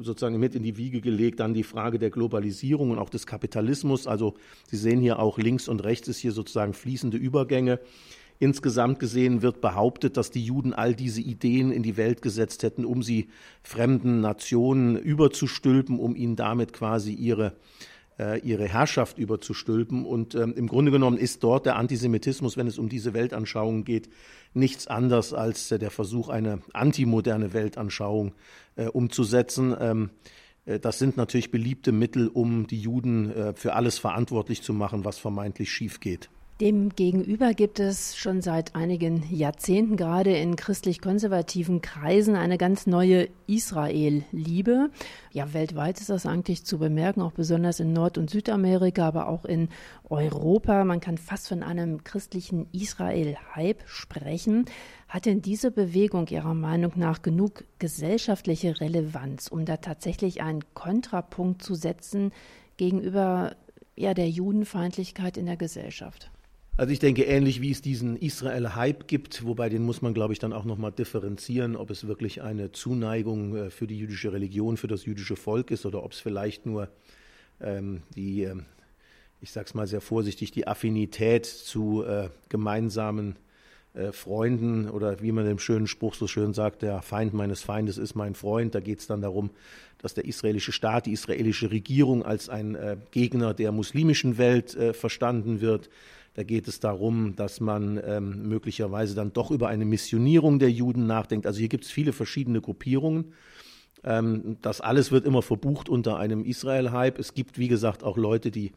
sozusagen 0.03 0.37
mit 0.37 0.55
in 0.55 0.63
die 0.63 0.75
Wiege 0.75 0.99
gelegt, 0.99 1.39
dann 1.39 1.53
die 1.53 1.63
Frage 1.63 1.99
der 1.99 2.09
Globalisierung 2.09 2.91
und 2.91 2.99
auch 2.99 3.09
des 3.09 3.25
Kapitalismus. 3.25 4.07
Also 4.07 4.33
Sie 4.67 4.75
sehen 4.75 4.99
hier 4.99 5.19
auch 5.19 5.37
links 5.37 5.69
und 5.69 5.85
rechts 5.85 6.09
ist 6.09 6.17
hier 6.17 6.33
sozusagen 6.33 6.73
fließende 6.73 7.15
Übergänge. 7.15 7.79
Insgesamt 8.39 8.99
gesehen 8.99 9.41
wird 9.41 9.61
behauptet, 9.61 10.17
dass 10.17 10.29
die 10.29 10.43
Juden 10.43 10.73
all 10.73 10.93
diese 10.93 11.21
Ideen 11.21 11.71
in 11.71 11.83
die 11.83 11.97
Welt 11.97 12.21
gesetzt 12.21 12.63
hätten, 12.63 12.85
um 12.85 13.01
sie 13.01 13.29
fremden 13.63 14.19
Nationen 14.19 14.97
überzustülpen, 14.97 15.99
um 15.99 16.15
ihnen 16.15 16.35
damit 16.35 16.73
quasi 16.73 17.13
ihre 17.13 17.53
äh, 18.19 18.39
ihre 18.39 18.67
Herrschaft 18.67 19.17
überzustülpen. 19.17 20.05
Und 20.05 20.35
ähm, 20.35 20.53
im 20.55 20.67
Grunde 20.67 20.91
genommen 20.91 21.17
ist 21.17 21.43
dort 21.43 21.65
der 21.65 21.75
Antisemitismus, 21.75 22.57
wenn 22.57 22.67
es 22.67 22.77
um 22.77 22.89
diese 22.89 23.13
Weltanschauung 23.13 23.83
geht, 23.83 24.09
nichts 24.53 24.87
anderes 24.87 25.33
als 25.33 25.71
äh, 25.71 25.79
der 25.79 25.91
Versuch, 25.91 26.29
eine 26.29 26.59
antimoderne 26.73 27.53
Weltanschauung 27.53 28.33
äh, 28.75 28.85
umzusetzen. 28.85 29.75
Ähm, 29.79 30.09
äh, 30.65 30.79
das 30.79 30.99
sind 30.99 31.17
natürlich 31.17 31.51
beliebte 31.51 31.91
Mittel, 31.91 32.27
um 32.27 32.67
die 32.67 32.79
Juden 32.79 33.31
äh, 33.31 33.53
für 33.53 33.73
alles 33.73 33.99
verantwortlich 33.99 34.61
zu 34.61 34.73
machen, 34.73 35.05
was 35.05 35.17
vermeintlich 35.17 35.71
schief 35.71 35.99
geht. 35.99 36.29
Demgegenüber 36.61 37.53
gibt 37.53 37.81
es 37.81 38.15
schon 38.15 38.41
seit 38.41 38.75
einigen 38.75 39.23
Jahrzehnten 39.29 39.97
gerade 39.97 40.37
in 40.37 40.55
christlich-konservativen 40.55 41.81
Kreisen 41.81 42.37
eine 42.37 42.57
ganz 42.57 42.87
neue 42.87 43.27
Israel-Liebe. 43.45 44.89
Ja, 45.33 45.53
weltweit 45.53 45.99
ist 45.99 46.09
das 46.09 46.25
eigentlich 46.25 46.63
zu 46.63 46.79
bemerken, 46.79 47.19
auch 47.19 47.33
besonders 47.33 47.81
in 47.81 47.91
Nord- 47.91 48.17
und 48.17 48.29
Südamerika, 48.29 49.05
aber 49.05 49.27
auch 49.27 49.43
in 49.43 49.67
Europa. 50.05 50.85
Man 50.85 51.01
kann 51.01 51.17
fast 51.17 51.49
von 51.49 51.61
einem 51.61 52.05
christlichen 52.05 52.67
Israel-Hype 52.71 53.83
sprechen. 53.85 54.63
Hat 55.09 55.25
denn 55.25 55.41
diese 55.41 55.71
Bewegung 55.71 56.27
Ihrer 56.27 56.53
Meinung 56.53 56.93
nach 56.95 57.21
genug 57.21 57.65
gesellschaftliche 57.79 58.79
Relevanz, 58.79 59.49
um 59.49 59.65
da 59.65 59.75
tatsächlich 59.75 60.41
einen 60.41 60.63
Kontrapunkt 60.73 61.63
zu 61.63 61.75
setzen 61.75 62.31
gegenüber 62.77 63.57
ja, 63.97 64.13
der 64.13 64.29
Judenfeindlichkeit 64.29 65.35
in 65.35 65.47
der 65.47 65.57
Gesellschaft? 65.57 66.31
Also 66.77 66.91
ich 66.91 66.99
denke, 66.99 67.23
ähnlich 67.23 67.61
wie 67.61 67.71
es 67.71 67.81
diesen 67.81 68.17
Israel-Hype 68.17 69.07
gibt, 69.07 69.45
wobei 69.45 69.69
den 69.69 69.83
muss 69.83 70.01
man, 70.01 70.13
glaube 70.13 70.33
ich, 70.33 70.39
dann 70.39 70.51
auch 70.51 70.65
nochmal 70.65 70.91
differenzieren, 70.91 71.77
ob 71.77 71.89
es 71.89 72.05
wirklich 72.05 72.41
eine 72.41 72.73
Zuneigung 72.73 73.55
äh, 73.55 73.69
für 73.69 73.87
die 73.87 73.97
jüdische 73.97 74.33
Religion, 74.33 74.75
für 74.75 74.87
das 74.87 75.05
jüdische 75.05 75.37
Volk 75.37 75.71
ist 75.71 75.85
oder 75.85 76.03
ob 76.03 76.11
es 76.11 76.19
vielleicht 76.19 76.65
nur 76.65 76.89
ähm, 77.61 78.01
die, 78.13 78.43
äh, 78.43 78.55
ich 79.39 79.51
sage 79.53 79.67
es 79.67 79.73
mal 79.73 79.87
sehr 79.87 80.01
vorsichtig, 80.01 80.51
die 80.51 80.67
Affinität 80.67 81.45
zu 81.45 82.03
äh, 82.03 82.27
gemeinsamen 82.49 83.37
äh, 83.93 84.11
Freunden 84.11 84.89
oder 84.89 85.21
wie 85.21 85.31
man 85.31 85.47
im 85.47 85.59
schönen 85.59 85.87
Spruch 85.87 86.13
so 86.13 86.27
schön 86.27 86.53
sagt, 86.53 86.81
der 86.81 87.01
Feind 87.01 87.33
meines 87.33 87.61
Feindes 87.61 87.97
ist 87.97 88.15
mein 88.15 88.35
Freund. 88.35 88.75
Da 88.75 88.81
geht 88.81 88.99
es 88.99 89.07
dann 89.07 89.21
darum, 89.21 89.49
dass 89.99 90.13
der 90.13 90.25
israelische 90.25 90.73
Staat, 90.73 91.05
die 91.05 91.13
israelische 91.13 91.71
Regierung 91.71 92.25
als 92.25 92.49
ein 92.49 92.75
äh, 92.75 92.97
Gegner 93.11 93.53
der 93.53 93.71
muslimischen 93.71 94.37
Welt 94.37 94.75
äh, 94.75 94.91
verstanden 94.91 95.61
wird 95.61 95.89
da 96.35 96.43
geht 96.43 96.67
es 96.67 96.81
darum, 96.81 97.35
dass 97.35 97.61
man 97.61 97.99
ähm, 98.05 98.47
möglicherweise 98.49 99.15
dann 99.15 99.31
doch 99.31 99.51
über 99.51 99.69
eine 99.69 99.85
Missionierung 99.85 100.59
der 100.59 100.69
Juden 100.69 101.07
nachdenkt. 101.07 101.47
Also 101.47 101.59
hier 101.59 101.69
gibt 101.69 101.85
es 101.85 101.91
viele 101.91 102.11
verschiedene 102.11 102.59
Gruppierungen. 102.59 103.33
Ähm, 104.03 104.57
das 104.61 104.81
alles 104.81 105.11
wird 105.11 105.25
immer 105.25 105.41
verbucht 105.41 105.87
unter 105.87 106.17
einem 106.17 106.43
Israel-Hype. 106.43 107.19
Es 107.19 107.33
gibt, 107.33 107.57
wie 107.57 107.69
gesagt, 107.69 108.03
auch 108.03 108.17
Leute, 108.17 108.51
die 108.51 108.73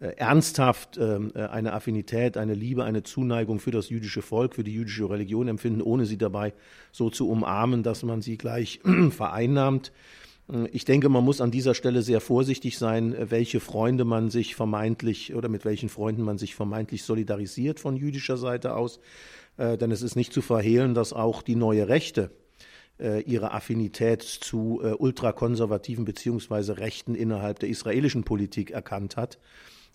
äh, 0.00 0.16
ernsthaft 0.16 0.96
ähm, 0.96 1.32
äh, 1.34 1.42
eine 1.42 1.74
Affinität, 1.74 2.38
eine 2.38 2.54
Liebe, 2.54 2.84
eine 2.84 3.02
Zuneigung 3.02 3.60
für 3.60 3.70
das 3.70 3.90
jüdische 3.90 4.22
Volk, 4.22 4.54
für 4.54 4.64
die 4.64 4.72
jüdische 4.72 5.10
Religion 5.10 5.48
empfinden, 5.48 5.82
ohne 5.82 6.06
sie 6.06 6.16
dabei 6.16 6.54
so 6.92 7.10
zu 7.10 7.28
umarmen, 7.28 7.82
dass 7.82 8.02
man 8.04 8.22
sie 8.22 8.38
gleich 8.38 8.80
vereinnahmt. 9.10 9.92
Ich 10.72 10.84
denke, 10.84 11.08
man 11.08 11.24
muss 11.24 11.40
an 11.40 11.50
dieser 11.50 11.74
Stelle 11.74 12.02
sehr 12.02 12.20
vorsichtig 12.20 12.76
sein, 12.76 13.16
welche 13.30 13.58
Freunde 13.58 14.04
man 14.04 14.28
sich 14.28 14.54
vermeintlich 14.54 15.34
oder 15.34 15.48
mit 15.48 15.64
welchen 15.64 15.88
Freunden 15.88 16.22
man 16.22 16.36
sich 16.36 16.54
vermeintlich 16.54 17.04
solidarisiert 17.04 17.80
von 17.80 17.96
jüdischer 17.96 18.36
Seite 18.36 18.74
aus. 18.74 19.00
Äh, 19.56 19.78
denn 19.78 19.90
es 19.90 20.02
ist 20.02 20.14
nicht 20.14 20.32
zu 20.32 20.42
verhehlen, 20.42 20.94
dass 20.94 21.14
auch 21.14 21.40
die 21.40 21.56
neue 21.56 21.88
Rechte 21.88 22.30
äh, 22.98 23.22
ihre 23.22 23.52
Affinität 23.52 24.22
zu 24.22 24.80
äh, 24.82 24.92
ultrakonservativen 24.92 26.04
beziehungsweise 26.04 26.78
Rechten 26.78 27.14
innerhalb 27.14 27.58
der 27.58 27.70
israelischen 27.70 28.24
Politik 28.24 28.72
erkannt 28.72 29.16
hat. 29.16 29.38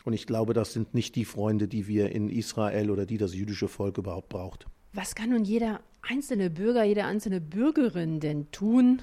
Und 0.05 0.13
ich 0.13 0.25
glaube, 0.25 0.53
das 0.53 0.73
sind 0.73 0.93
nicht 0.95 1.15
die 1.15 1.25
Freunde, 1.25 1.67
die 1.67 1.87
wir 1.87 2.11
in 2.11 2.29
Israel 2.29 2.89
oder 2.89 3.05
die 3.05 3.17
das 3.17 3.35
jüdische 3.35 3.67
Volk 3.67 3.99
überhaupt 3.99 4.29
braucht. 4.29 4.65
Was 4.93 5.13
kann 5.13 5.29
nun 5.29 5.43
jeder 5.43 5.81
einzelne 6.01 6.49
Bürger, 6.49 6.83
jede 6.83 7.05
einzelne 7.05 7.41
Bürgerin 7.41 8.19
denn 8.19 8.49
tun 8.51 9.01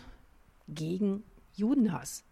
gegen 0.67 1.23
Judenhass? 1.57 2.25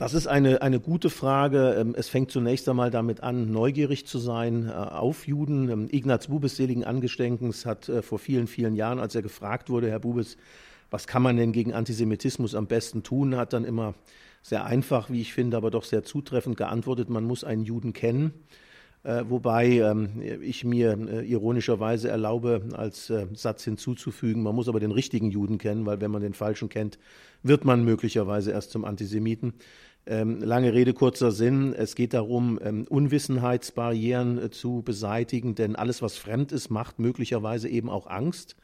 Das 0.00 0.14
ist 0.14 0.26
eine, 0.26 0.62
eine 0.62 0.80
gute 0.80 1.10
Frage. 1.10 1.74
Ähm, 1.78 1.94
es 1.94 2.08
fängt 2.08 2.30
zunächst 2.30 2.66
einmal 2.70 2.90
damit 2.90 3.22
an, 3.22 3.52
neugierig 3.52 4.06
zu 4.06 4.18
sein 4.18 4.66
äh, 4.66 4.72
auf 4.72 5.26
Juden. 5.26 5.68
Ähm, 5.68 5.88
Ignaz 5.90 6.28
Bubes 6.28 6.56
seligen 6.56 6.84
Angestenkens 6.84 7.66
hat 7.66 7.90
äh, 7.90 8.00
vor 8.00 8.18
vielen, 8.18 8.46
vielen 8.46 8.74
Jahren, 8.74 8.98
als 8.98 9.14
er 9.14 9.20
gefragt 9.20 9.68
wurde, 9.68 9.90
Herr 9.90 10.00
Bubes, 10.00 10.38
was 10.90 11.06
kann 11.06 11.22
man 11.22 11.36
denn 11.36 11.52
gegen 11.52 11.74
Antisemitismus 11.74 12.54
am 12.54 12.66
besten 12.66 13.02
tun, 13.02 13.36
hat 13.36 13.52
dann 13.52 13.64
immer 13.64 13.94
sehr 14.42 14.64
einfach, 14.64 15.10
wie 15.10 15.20
ich 15.20 15.34
finde, 15.34 15.58
aber 15.58 15.70
doch 15.70 15.84
sehr 15.84 16.02
zutreffend 16.02 16.56
geantwortet, 16.56 17.10
man 17.10 17.24
muss 17.24 17.44
einen 17.44 17.64
Juden 17.64 17.92
kennen. 17.92 18.32
Äh, 19.02 19.24
wobei 19.28 19.78
ähm, 19.78 20.20
ich 20.42 20.64
mir 20.64 20.92
äh, 20.92 21.24
ironischerweise 21.24 22.10
erlaube, 22.10 22.62
als 22.74 23.08
äh, 23.08 23.26
Satz 23.32 23.64
hinzuzufügen, 23.64 24.42
man 24.42 24.54
muss 24.54 24.68
aber 24.68 24.78
den 24.78 24.90
richtigen 24.90 25.30
Juden 25.30 25.56
kennen, 25.56 25.86
weil 25.86 26.02
wenn 26.02 26.10
man 26.10 26.20
den 26.20 26.34
falschen 26.34 26.68
kennt, 26.68 26.98
wird 27.42 27.64
man 27.64 27.82
möglicherweise 27.82 28.50
erst 28.50 28.70
zum 28.70 28.84
Antisemiten. 28.84 29.54
Ähm, 30.06 30.40
lange 30.40 30.74
Rede, 30.74 30.92
kurzer 30.92 31.30
Sinn. 31.30 31.72
Es 31.72 31.94
geht 31.94 32.12
darum, 32.12 32.58
ähm, 32.62 32.86
Unwissenheitsbarrieren 32.88 34.52
zu 34.52 34.82
beseitigen, 34.82 35.54
denn 35.54 35.76
alles, 35.76 36.02
was 36.02 36.16
fremd 36.16 36.52
ist, 36.52 36.68
macht 36.68 36.98
möglicherweise 36.98 37.68
eben 37.68 37.88
auch 37.88 38.06
Angst, 38.06 38.56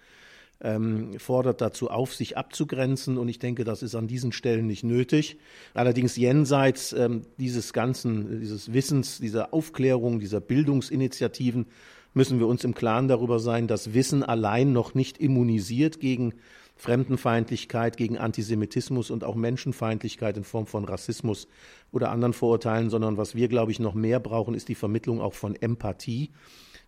ähm, 0.61 1.19
fordert 1.19 1.61
dazu 1.61 1.91
auf, 1.91 2.15
sich 2.15 2.37
abzugrenzen. 2.37 3.19
Und 3.19 3.29
ich 3.29 3.39
denke, 3.39 3.65
das 3.65 3.83
ist 3.83 3.95
an 3.95 4.07
diesen 4.07 4.33
Stellen 4.33 4.67
nicht 4.67 4.85
nötig. 4.85 5.39
Allerdings 5.75 6.17
jenseits 6.17 6.93
ähm, 6.93 7.23
dieses 7.39 7.73
ganzen, 7.73 8.41
dieses 8.41 8.73
Wissens, 8.73 9.19
dieser 9.19 9.53
Aufklärung, 9.53 10.21
dieser 10.21 10.41
Bildungsinitiativen 10.41 11.67
müssen 12.15 12.39
wir 12.39 12.47
uns 12.47 12.65
im 12.65 12.75
Klaren 12.75 13.09
darüber 13.09 13.39
sein, 13.39 13.67
dass 13.67 13.93
Wissen 13.93 14.23
allein 14.23 14.73
noch 14.73 14.95
nicht 14.95 15.19
immunisiert 15.19 16.01
gegen 16.01 16.33
Fremdenfeindlichkeit, 16.77 17.97
gegen 17.97 18.19
Antisemitismus 18.19 19.11
und 19.11 19.25
auch 19.25 19.35
Menschenfeindlichkeit 19.35 20.37
in 20.37 20.45
Form 20.45 20.67
von 20.67 20.85
Rassismus 20.85 21.49
oder 21.93 22.11
anderen 22.11 22.33
Vorurteilen, 22.35 22.91
sondern 22.91 23.17
was 23.17 23.35
wir, 23.35 23.49
glaube 23.49 23.73
ich, 23.73 23.81
noch 23.81 23.95
mehr 23.95 24.21
brauchen, 24.21 24.55
ist 24.55 24.69
die 24.69 24.75
Vermittlung 24.75 25.21
auch 25.21 25.35
von 25.35 25.57
Empathie. 25.57 26.31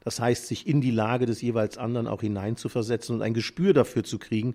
Das 0.09 0.21
heißt, 0.21 0.47
sich 0.47 0.67
in 0.67 0.81
die 0.81 0.91
Lage 0.91 1.27
des 1.27 1.43
jeweils 1.43 1.77
anderen 1.77 2.07
auch 2.07 2.23
hineinzuversetzen 2.23 3.15
und 3.15 3.21
ein 3.21 3.35
Gespür 3.35 3.75
dafür 3.75 4.05
zu 4.05 4.19
kriegen, 4.19 4.55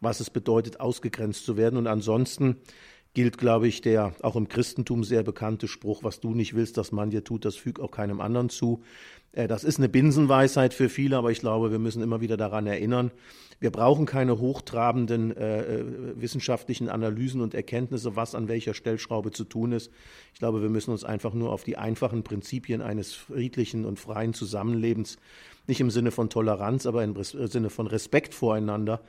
was 0.00 0.20
es 0.20 0.30
bedeutet, 0.30 0.78
ausgegrenzt 0.78 1.44
zu 1.44 1.56
werden. 1.56 1.76
Und 1.76 1.88
ansonsten 1.88 2.58
gilt, 3.12 3.36
glaube 3.36 3.66
ich, 3.66 3.80
der 3.80 4.14
auch 4.22 4.36
im 4.36 4.46
Christentum 4.46 5.02
sehr 5.02 5.24
bekannte 5.24 5.66
Spruch, 5.66 6.04
was 6.04 6.20
du 6.20 6.34
nicht 6.34 6.54
willst, 6.54 6.76
dass 6.76 6.92
man 6.92 7.10
dir 7.10 7.24
tut, 7.24 7.44
das 7.44 7.56
füg 7.56 7.80
auch 7.80 7.90
keinem 7.90 8.20
anderen 8.20 8.48
zu. 8.48 8.84
Äh, 9.32 9.48
das 9.48 9.64
ist 9.64 9.78
eine 9.78 9.88
Binsenweisheit 9.88 10.74
für 10.74 10.88
viele, 10.88 11.16
aber 11.16 11.30
ich 11.30 11.40
glaube, 11.40 11.70
wir 11.70 11.78
müssen 11.78 12.02
immer 12.02 12.20
wieder 12.20 12.36
daran 12.36 12.66
erinnern, 12.66 13.10
wir 13.60 13.70
brauchen 13.70 14.06
keine 14.06 14.40
hochtrabenden 14.40 15.36
äh, 15.36 15.60
äh, 15.60 15.84
wissenschaftlichen 16.16 16.88
Analysen 16.88 17.40
und 17.40 17.54
Erkenntnisse, 17.54 18.16
was 18.16 18.34
an 18.34 18.48
welcher 18.48 18.74
Stellschraube 18.74 19.30
zu 19.30 19.44
tun 19.44 19.70
ist. 19.70 19.92
Ich 20.32 20.40
glaube, 20.40 20.62
wir 20.62 20.68
müssen 20.68 20.90
uns 20.90 21.04
einfach 21.04 21.32
nur 21.32 21.52
auf 21.52 21.62
die 21.62 21.76
einfachen 21.76 22.24
Prinzipien 22.24 22.82
eines 22.82 23.14
friedlichen 23.14 23.84
und 23.84 24.00
freien 24.00 24.34
Zusammenlebens 24.34 25.16
nicht 25.68 25.80
im 25.80 25.90
Sinne 25.90 26.10
von 26.10 26.28
Toleranz, 26.28 26.86
aber 26.86 27.04
im 27.04 27.16
äh, 27.16 27.22
Sinne 27.22 27.70
von 27.70 27.86
Respekt 27.86 28.34
voreinander 28.34 29.00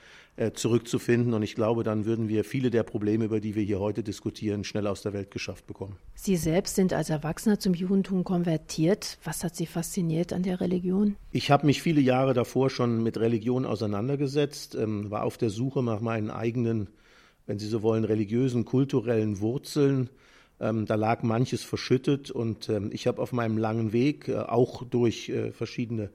zurückzufinden. 0.56 1.34
Und 1.34 1.44
ich 1.44 1.54
glaube, 1.54 1.84
dann 1.84 2.06
würden 2.06 2.28
wir 2.28 2.44
viele 2.44 2.72
der 2.72 2.84
Probleme, 2.84 3.26
über 3.26 3.40
die 3.40 3.54
wir 3.56 3.64
hier 3.64 3.80
heute 3.80 4.02
diskutieren, 4.02 4.64
schnell 4.64 4.88
aus 4.88 5.04
der 5.04 5.14
Welt 5.14 5.30
geschafft 5.30 5.68
bekommen. 5.68 5.98
Sie 6.16 6.38
selbst 6.38 6.76
sind 6.76 6.92
als 6.92 7.10
Erwachsener 7.12 7.60
zum 7.60 7.76
Judentum 7.76 8.24
konvertiert. 8.24 9.20
Was 9.24 9.44
hat 9.44 9.56
Sie 9.56 9.68
fasziniert 9.68 10.34
an 10.34 10.42
der 10.42 10.60
Religion? 10.60 11.16
Ich 11.32 11.52
habe 11.52 11.68
mich 11.68 11.82
viele 11.84 12.02
Jahre 12.02 12.34
davor 12.34 12.72
schon 12.72 13.04
mit 13.04 13.20
Religion 13.20 13.66
auseinandergesetzt, 13.66 14.76
ähm, 14.76 15.12
war 15.12 15.24
auf 15.24 15.38
der 15.38 15.52
Suche 15.52 15.84
nach 15.84 16.02
meinen 16.02 16.32
eigenen, 16.32 16.90
wenn 17.46 17.60
Sie 17.60 17.68
so 17.68 17.84
wollen, 17.84 18.04
religiösen, 18.04 18.66
kulturellen 18.66 19.40
Wurzeln. 19.40 20.10
Ähm, 20.60 20.86
da 20.86 20.96
lag 20.96 21.24
manches 21.24 21.64
verschüttet 21.64 22.32
und 22.32 22.70
ähm, 22.70 22.90
ich 22.92 23.06
habe 23.06 23.22
auf 23.22 23.34
meinem 23.34 23.58
langen 23.58 23.94
Weg 23.94 24.30
äh, 24.30 24.38
auch 24.38 24.84
durch 24.84 25.30
äh, 25.30 25.52
verschiedene 25.52 26.10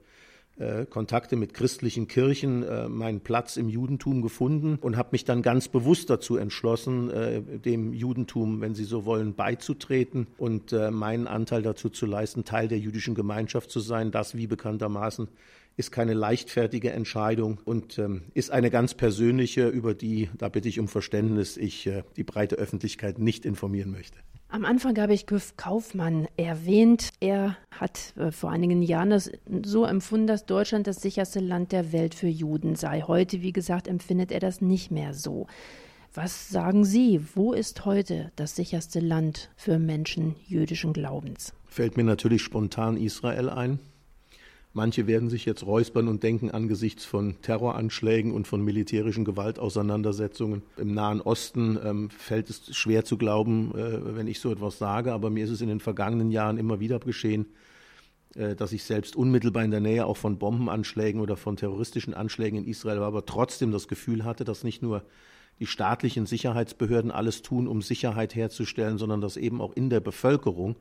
äh, 0.59 0.85
Kontakte 0.85 1.37
mit 1.37 1.53
christlichen 1.53 2.09
Kirchen 2.09 2.63
äh, 2.63 2.89
meinen 2.89 3.21
Platz 3.21 3.55
im 3.55 3.69
Judentum 3.69 4.21
gefunden 4.21 4.77
und 4.81 4.97
habe 4.97 5.09
mich 5.13 5.23
dann 5.23 5.41
ganz 5.41 5.69
bewusst 5.69 6.09
dazu 6.09 6.35
entschlossen, 6.35 7.09
äh, 7.09 7.41
dem 7.41 7.93
Judentum, 7.93 8.59
wenn 8.59 8.75
Sie 8.75 8.83
so 8.83 9.05
wollen, 9.05 9.35
beizutreten 9.35 10.27
und 10.37 10.71
meinen 10.91 11.27
Anteil 11.27 11.61
dazu 11.61 11.89
zu 11.89 12.05
leisten, 12.05 12.43
Teil 12.43 12.67
der 12.67 12.77
jüdischen 12.79 13.15
Gemeinschaft 13.15 13.71
zu 13.71 13.79
sein. 13.79 14.11
Das, 14.11 14.35
wie 14.35 14.47
bekanntermaßen, 14.47 15.29
ist 15.77 15.91
keine 15.91 16.13
leichtfertige 16.13 16.91
Entscheidung 16.91 17.59
und 17.63 17.97
ähm, 17.97 18.23
ist 18.33 18.51
eine 18.51 18.69
ganz 18.69 18.93
persönliche, 18.93 19.69
über 19.69 19.93
die, 19.93 20.29
da 20.37 20.49
bitte 20.49 20.67
ich 20.67 20.79
um 20.79 20.87
Verständnis, 20.87 21.55
ich 21.57 21.89
die 22.17 22.23
breite 22.23 22.55
Öffentlichkeit 22.55 23.17
nicht 23.19 23.45
informieren 23.45 23.91
möchte. 23.91 24.19
Am 24.51 24.65
Anfang 24.65 24.97
habe 24.97 25.13
ich 25.13 25.27
Güff 25.27 25.57
Kaufmann 25.57 26.27
erwähnt. 26.35 27.11
Er 27.19 27.55
hat 27.69 28.13
äh, 28.17 28.31
vor 28.31 28.49
einigen 28.49 28.81
Jahren 28.81 29.11
das 29.11 29.31
so 29.63 29.85
empfunden, 29.85 30.25
dass 30.25 30.47
Deutschland 30.47 30.87
das 30.87 31.03
sicherste 31.03 31.39
Land 31.39 31.71
der 31.71 31.93
Welt 31.93 32.15
für 32.15 32.27
Juden 32.27 32.75
sei. 32.75 33.03
Heute, 33.03 33.43
wie 33.43 33.53
gesagt, 33.53 33.87
empfindet 33.87 34.31
er 34.31 34.39
das 34.39 34.59
nicht 34.59 34.89
mehr 34.89 35.13
so. 35.13 35.45
Was 36.15 36.49
sagen 36.49 36.83
Sie? 36.83 37.21
Wo 37.35 37.53
ist 37.53 37.85
heute 37.85 38.31
das 38.37 38.55
sicherste 38.55 38.99
Land 38.99 39.51
für 39.55 39.77
Menschen 39.77 40.35
jüdischen 40.47 40.93
Glaubens? 40.93 41.53
Fällt 41.67 41.95
mir 41.95 42.03
natürlich 42.03 42.41
spontan 42.41 42.97
Israel 42.97 43.49
ein. 43.49 43.77
Manche 44.73 45.07
werden 45.07 45.29
sich 45.29 45.45
jetzt 45.45 45.65
räuspern 45.65 46.07
und 46.07 46.21
denken 46.21 46.51
angesichts 46.51 47.03
von 47.03 47.41
Terroranschlägen 47.41 48.31
und 48.31 48.47
von 48.47 48.63
militärischen 48.63 49.25
Gewaltauseinandersetzungen 49.25 50.61
im 50.77 50.93
Nahen 50.93 51.21
Osten 51.21 51.79
ähm, 51.83 52.09
fällt 52.11 52.51
es 52.51 52.75
schwer 52.75 53.03
zu 53.03 53.17
glauben, 53.17 53.73
äh, 53.75 54.15
wenn 54.15 54.27
ich 54.27 54.39
so 54.39 54.51
etwas 54.51 54.77
sage, 54.77 55.11
aber 55.11 55.31
mir 55.31 55.43
ist 55.43 55.49
es 55.49 55.61
in 55.61 55.69
den 55.69 55.79
vergangenen 55.79 56.29
Jahren 56.29 56.59
immer 56.59 56.79
wieder 56.79 56.99
geschehen, 56.99 57.47
äh, 58.35 58.55
dass 58.55 58.71
ich 58.71 58.83
selbst 58.83 59.15
unmittelbar 59.15 59.63
in 59.63 59.71
der 59.71 59.79
Nähe 59.79 60.05
auch 60.05 60.17
von 60.17 60.37
Bombenanschlägen 60.37 61.19
oder 61.19 61.35
von 61.35 61.55
terroristischen 61.55 62.13
Anschlägen 62.13 62.59
in 62.59 62.67
Israel 62.67 62.99
war, 62.99 63.07
aber 63.07 63.25
trotzdem 63.25 63.71
das 63.71 63.87
Gefühl 63.87 64.23
hatte, 64.23 64.43
dass 64.43 64.63
nicht 64.63 64.83
nur 64.83 65.03
die 65.59 65.65
staatlichen 65.65 66.27
Sicherheitsbehörden 66.27 67.09
alles 67.09 67.41
tun, 67.41 67.67
um 67.67 67.81
Sicherheit 67.81 68.35
herzustellen, 68.35 68.99
sondern 68.99 69.19
dass 69.19 69.35
eben 69.35 69.61
auch 69.61 69.73
in 69.73 69.89
der 69.89 69.99
Bevölkerung 69.99 70.75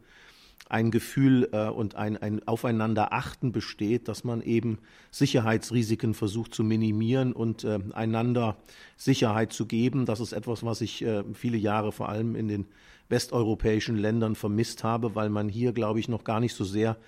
ein 0.68 0.90
Gefühl 0.90 1.48
äh, 1.52 1.68
und 1.68 1.94
ein, 1.94 2.16
ein 2.16 2.46
Aufeinanderachten 2.46 3.52
besteht, 3.52 4.08
dass 4.08 4.24
man 4.24 4.42
eben 4.42 4.78
Sicherheitsrisiken 5.10 6.14
versucht 6.14 6.54
zu 6.54 6.62
minimieren 6.62 7.32
und 7.32 7.64
äh, 7.64 7.78
einander 7.92 8.56
Sicherheit 8.96 9.52
zu 9.52 9.66
geben. 9.66 10.04
Das 10.04 10.20
ist 10.20 10.32
etwas, 10.32 10.64
was 10.64 10.80
ich 10.80 11.02
äh, 11.02 11.24
viele 11.34 11.56
Jahre 11.56 11.92
vor 11.92 12.08
allem 12.08 12.36
in 12.36 12.48
den 12.48 12.66
westeuropäischen 13.08 13.96
Ländern 13.96 14.34
vermisst 14.34 14.84
habe, 14.84 15.14
weil 15.14 15.30
man 15.30 15.48
hier, 15.48 15.72
glaube 15.72 16.00
ich, 16.00 16.08
noch 16.08 16.24
gar 16.24 16.40
nicht 16.40 16.54
so 16.54 16.64
sehr 16.64 16.98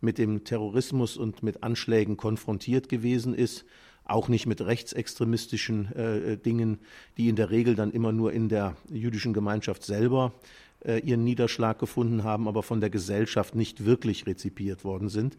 mit 0.00 0.16
dem 0.16 0.44
Terrorismus 0.44 1.18
und 1.18 1.42
mit 1.42 1.62
Anschlägen 1.62 2.16
konfrontiert 2.16 2.88
gewesen 2.88 3.34
ist 3.34 3.66
auch 4.10 4.28
nicht 4.28 4.46
mit 4.46 4.60
rechtsextremistischen 4.60 5.92
äh, 5.94 6.36
Dingen, 6.36 6.78
die 7.16 7.28
in 7.28 7.36
der 7.36 7.50
Regel 7.50 7.76
dann 7.76 7.92
immer 7.92 8.10
nur 8.10 8.32
in 8.32 8.48
der 8.48 8.76
jüdischen 8.90 9.32
Gemeinschaft 9.32 9.84
selber 9.84 10.32
äh, 10.34 10.50
ihren 10.82 11.24
Niederschlag 11.24 11.78
gefunden 11.78 12.24
haben, 12.24 12.48
aber 12.48 12.62
von 12.62 12.80
der 12.80 12.90
Gesellschaft 12.90 13.54
nicht 13.54 13.84
wirklich 13.84 14.26
rezipiert 14.26 14.84
worden 14.84 15.08
sind. 15.08 15.36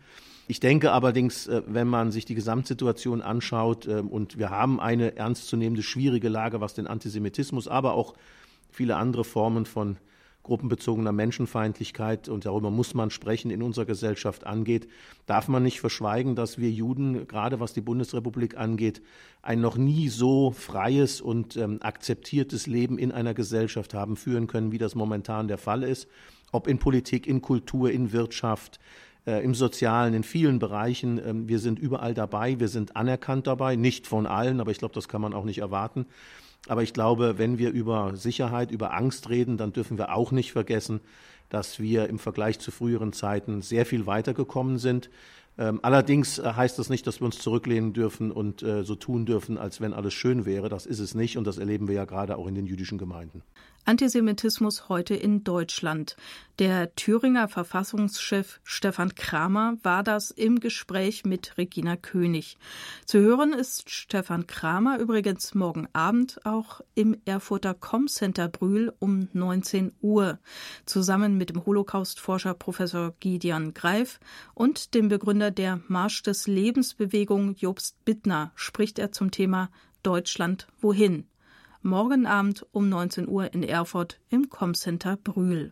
Ich 0.52 0.60
denke 0.60 0.92
allerdings, 0.92 1.48
äh, 1.48 1.62
wenn 1.66 1.88
man 1.88 2.12
sich 2.12 2.26
die 2.26 2.36
Gesamtsituation 2.36 3.22
anschaut, 3.22 3.88
äh, 3.88 4.02
und 4.02 4.38
wir 4.38 4.50
haben 4.50 4.82
eine 4.82 5.16
ernstzunehmende, 5.16 5.82
schwierige 5.82 6.28
Lage, 6.28 6.60
was 6.60 6.74
den 6.74 6.88
Antisemitismus, 6.88 7.70
aber 7.70 7.94
auch 7.94 8.16
viele 8.70 8.98
andere 8.98 9.24
Formen 9.24 9.66
von 9.66 9.96
gruppenbezogener 10.44 11.12
Menschenfeindlichkeit, 11.12 12.30
und 12.30 12.46
darüber 12.46 12.72
muss 12.72 12.94
man 12.94 13.10
sprechen, 13.10 13.52
in 13.52 13.62
unserer 13.62 13.86
Gesellschaft 13.86 14.46
angeht, 14.46 14.88
darf 15.26 15.48
man 15.48 15.64
nicht 15.64 15.80
verschweigen, 15.80 16.36
dass 16.36 16.58
wir 16.58 16.72
Juden, 16.72 17.28
gerade 17.28 17.60
was 17.60 17.74
die 17.74 17.82
Bundesrepublik 17.82 18.58
angeht, 18.58 19.02
ein 19.42 19.62
noch 19.62 19.78
nie 19.78 20.10
so 20.10 20.52
freies 20.52 21.22
und 21.22 21.58
ähm, 21.58 21.80
akzeptiertes 21.82 22.68
Leben 22.68 22.98
in 22.98 23.12
einer 23.12 23.34
Gesellschaft 23.34 23.94
haben 23.94 24.16
führen 24.16 24.48
können, 24.48 24.72
wie 24.72 24.78
das 24.78 24.96
momentan 24.96 25.48
der 25.48 25.58
Fall 25.58 25.84
ist. 25.84 26.08
Ob 26.52 26.68
in 26.68 26.80
Politik, 26.80 27.28
in 27.28 27.42
Kultur, 27.42 27.92
in 27.92 28.12
Wirtschaft, 28.12 28.80
äh, 29.26 29.44
im 29.44 29.54
Sozialen, 29.54 30.14
in 30.14 30.24
vielen 30.24 30.60
Bereichen. 30.60 31.20
Ähm, 31.24 31.48
wir 31.48 31.60
sind 31.60 31.80
überall 31.80 32.14
dabei, 32.14 32.60
wir 32.60 32.68
sind 32.68 32.96
anerkannt 32.96 33.48
dabei, 33.48 33.76
nicht 33.76 34.08
von 34.08 34.26
allen, 34.26 34.60
aber 34.60 34.72
ich 34.72 34.80
glaube, 34.80 34.94
das 34.94 35.08
kann 35.08 35.22
man 35.22 35.34
auch 35.34 35.46
nicht 35.46 35.60
erwarten. 35.60 36.06
Aber 36.68 36.84
ich 36.84 36.94
glaube, 36.94 37.38
wenn 37.38 37.58
wir 37.58 37.72
über 37.72 38.16
Sicherheit, 38.16 38.72
über 38.72 38.94
Angst 38.94 39.30
reden, 39.30 39.58
dann 39.58 39.74
dürfen 39.74 39.98
wir 39.98 40.14
auch 40.14 40.32
nicht 40.32 40.52
vergessen, 40.52 41.02
dass 41.50 41.80
wir 41.80 42.08
im 42.08 42.20
Vergleich 42.20 42.60
zu 42.60 42.72
früheren 42.72 43.14
Zeiten 43.14 43.62
sehr 43.62 43.86
viel 43.86 44.06
weitergekommen 44.06 44.78
sind. 44.78 45.10
Ähm, 45.58 45.80
allerdings 45.82 46.40
äh, 46.40 46.54
heißt 46.54 46.80
das 46.80 46.90
nicht, 46.90 47.06
dass 47.08 47.20
wir 47.20 47.26
uns 47.26 47.40
zurücklehnen 47.40 47.94
dürfen 47.94 48.32
und 48.32 48.64
äh, 48.64 48.84
so 48.84 48.96
tun 48.96 49.26
dürfen, 49.26 49.58
als 49.58 49.82
wenn 49.82 49.94
alles 49.94 50.14
schön 50.14 50.46
wäre. 50.46 50.70
Das 50.70 50.86
ist 50.86 51.00
es 51.00 51.14
nicht 51.14 51.38
und 51.38 51.46
das 51.46 51.58
erleben 51.58 51.88
wir 51.88 51.96
ja 51.96 52.06
gerade 52.06 52.38
auch 52.38 52.48
in 52.48 52.56
den 52.56 52.66
jüdischen 52.66 52.98
Gemeinden. 52.98 53.44
Antisemitismus 53.86 54.90
heute 54.90 55.16
in 55.16 55.44
Deutschland. 55.44 56.16
Der 56.60 56.94
Thüringer 56.96 57.48
Verfassungschef 57.48 58.60
Stefan 58.64 59.16
Kramer 59.16 59.78
war 59.82 60.04
das 60.04 60.30
im 60.30 60.60
Gespräch 60.60 61.26
mit 61.26 61.58
Regina 61.58 61.96
König. 61.96 62.58
Zu 63.06 63.20
hören 63.20 63.54
ist 63.54 63.90
Stefan 63.90 64.46
Kramer 64.46 65.00
übrigens 65.00 65.56
morgen 65.56 65.88
Abend 65.94 66.46
auch 66.46 66.82
im 66.94 67.18
Erfurter 67.26 67.74
Com-Center 67.74 68.50
Brühl 68.50 68.94
um 69.00 69.28
19 69.34 69.94
Uhr, 70.02 70.38
zusammen 70.86 71.38
mit 71.38 71.50
dem 71.50 71.66
Holocaustforscher 71.66 72.54
Professor 72.54 73.16
Gideon 73.20 73.74
Greif 73.74 74.20
und 74.54 74.94
dem 74.94 75.08
Begründer 75.10 75.50
der 75.50 75.82
Marsch 75.88 76.22
des 76.22 76.46
Lebensbewegung 76.46 77.56
Jobst 77.56 78.06
Bittner 78.06 78.52
spricht 78.56 79.00
er 79.00 79.12
zum 79.12 79.32
Thema 79.32 79.72
Deutschland 80.04 80.68
wohin 80.80 81.26
morgen 81.84 82.26
Abend 82.26 82.66
um 82.72 82.90
19 82.90 83.28
Uhr 83.28 83.54
in 83.54 83.64
Erfurt 83.64 84.20
im 84.30 84.50
Comcenter 84.50 85.18
Brühl. 85.18 85.72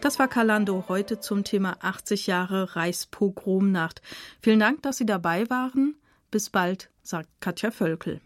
Das 0.00 0.18
war 0.18 0.28
Kalando 0.28 0.84
heute 0.88 1.20
zum 1.20 1.44
Thema 1.44 1.76
80 1.80 2.28
Jahre 2.28 2.76
Reichspogromnacht. 2.76 4.00
Vielen 4.40 4.60
Dank, 4.60 4.82
dass 4.82 4.96
Sie 4.96 5.06
dabei 5.06 5.50
waren. 5.50 5.96
Bis 6.30 6.50
bald, 6.50 6.90
sagt 7.02 7.28
Katja 7.40 7.70
Völkel. 7.70 8.20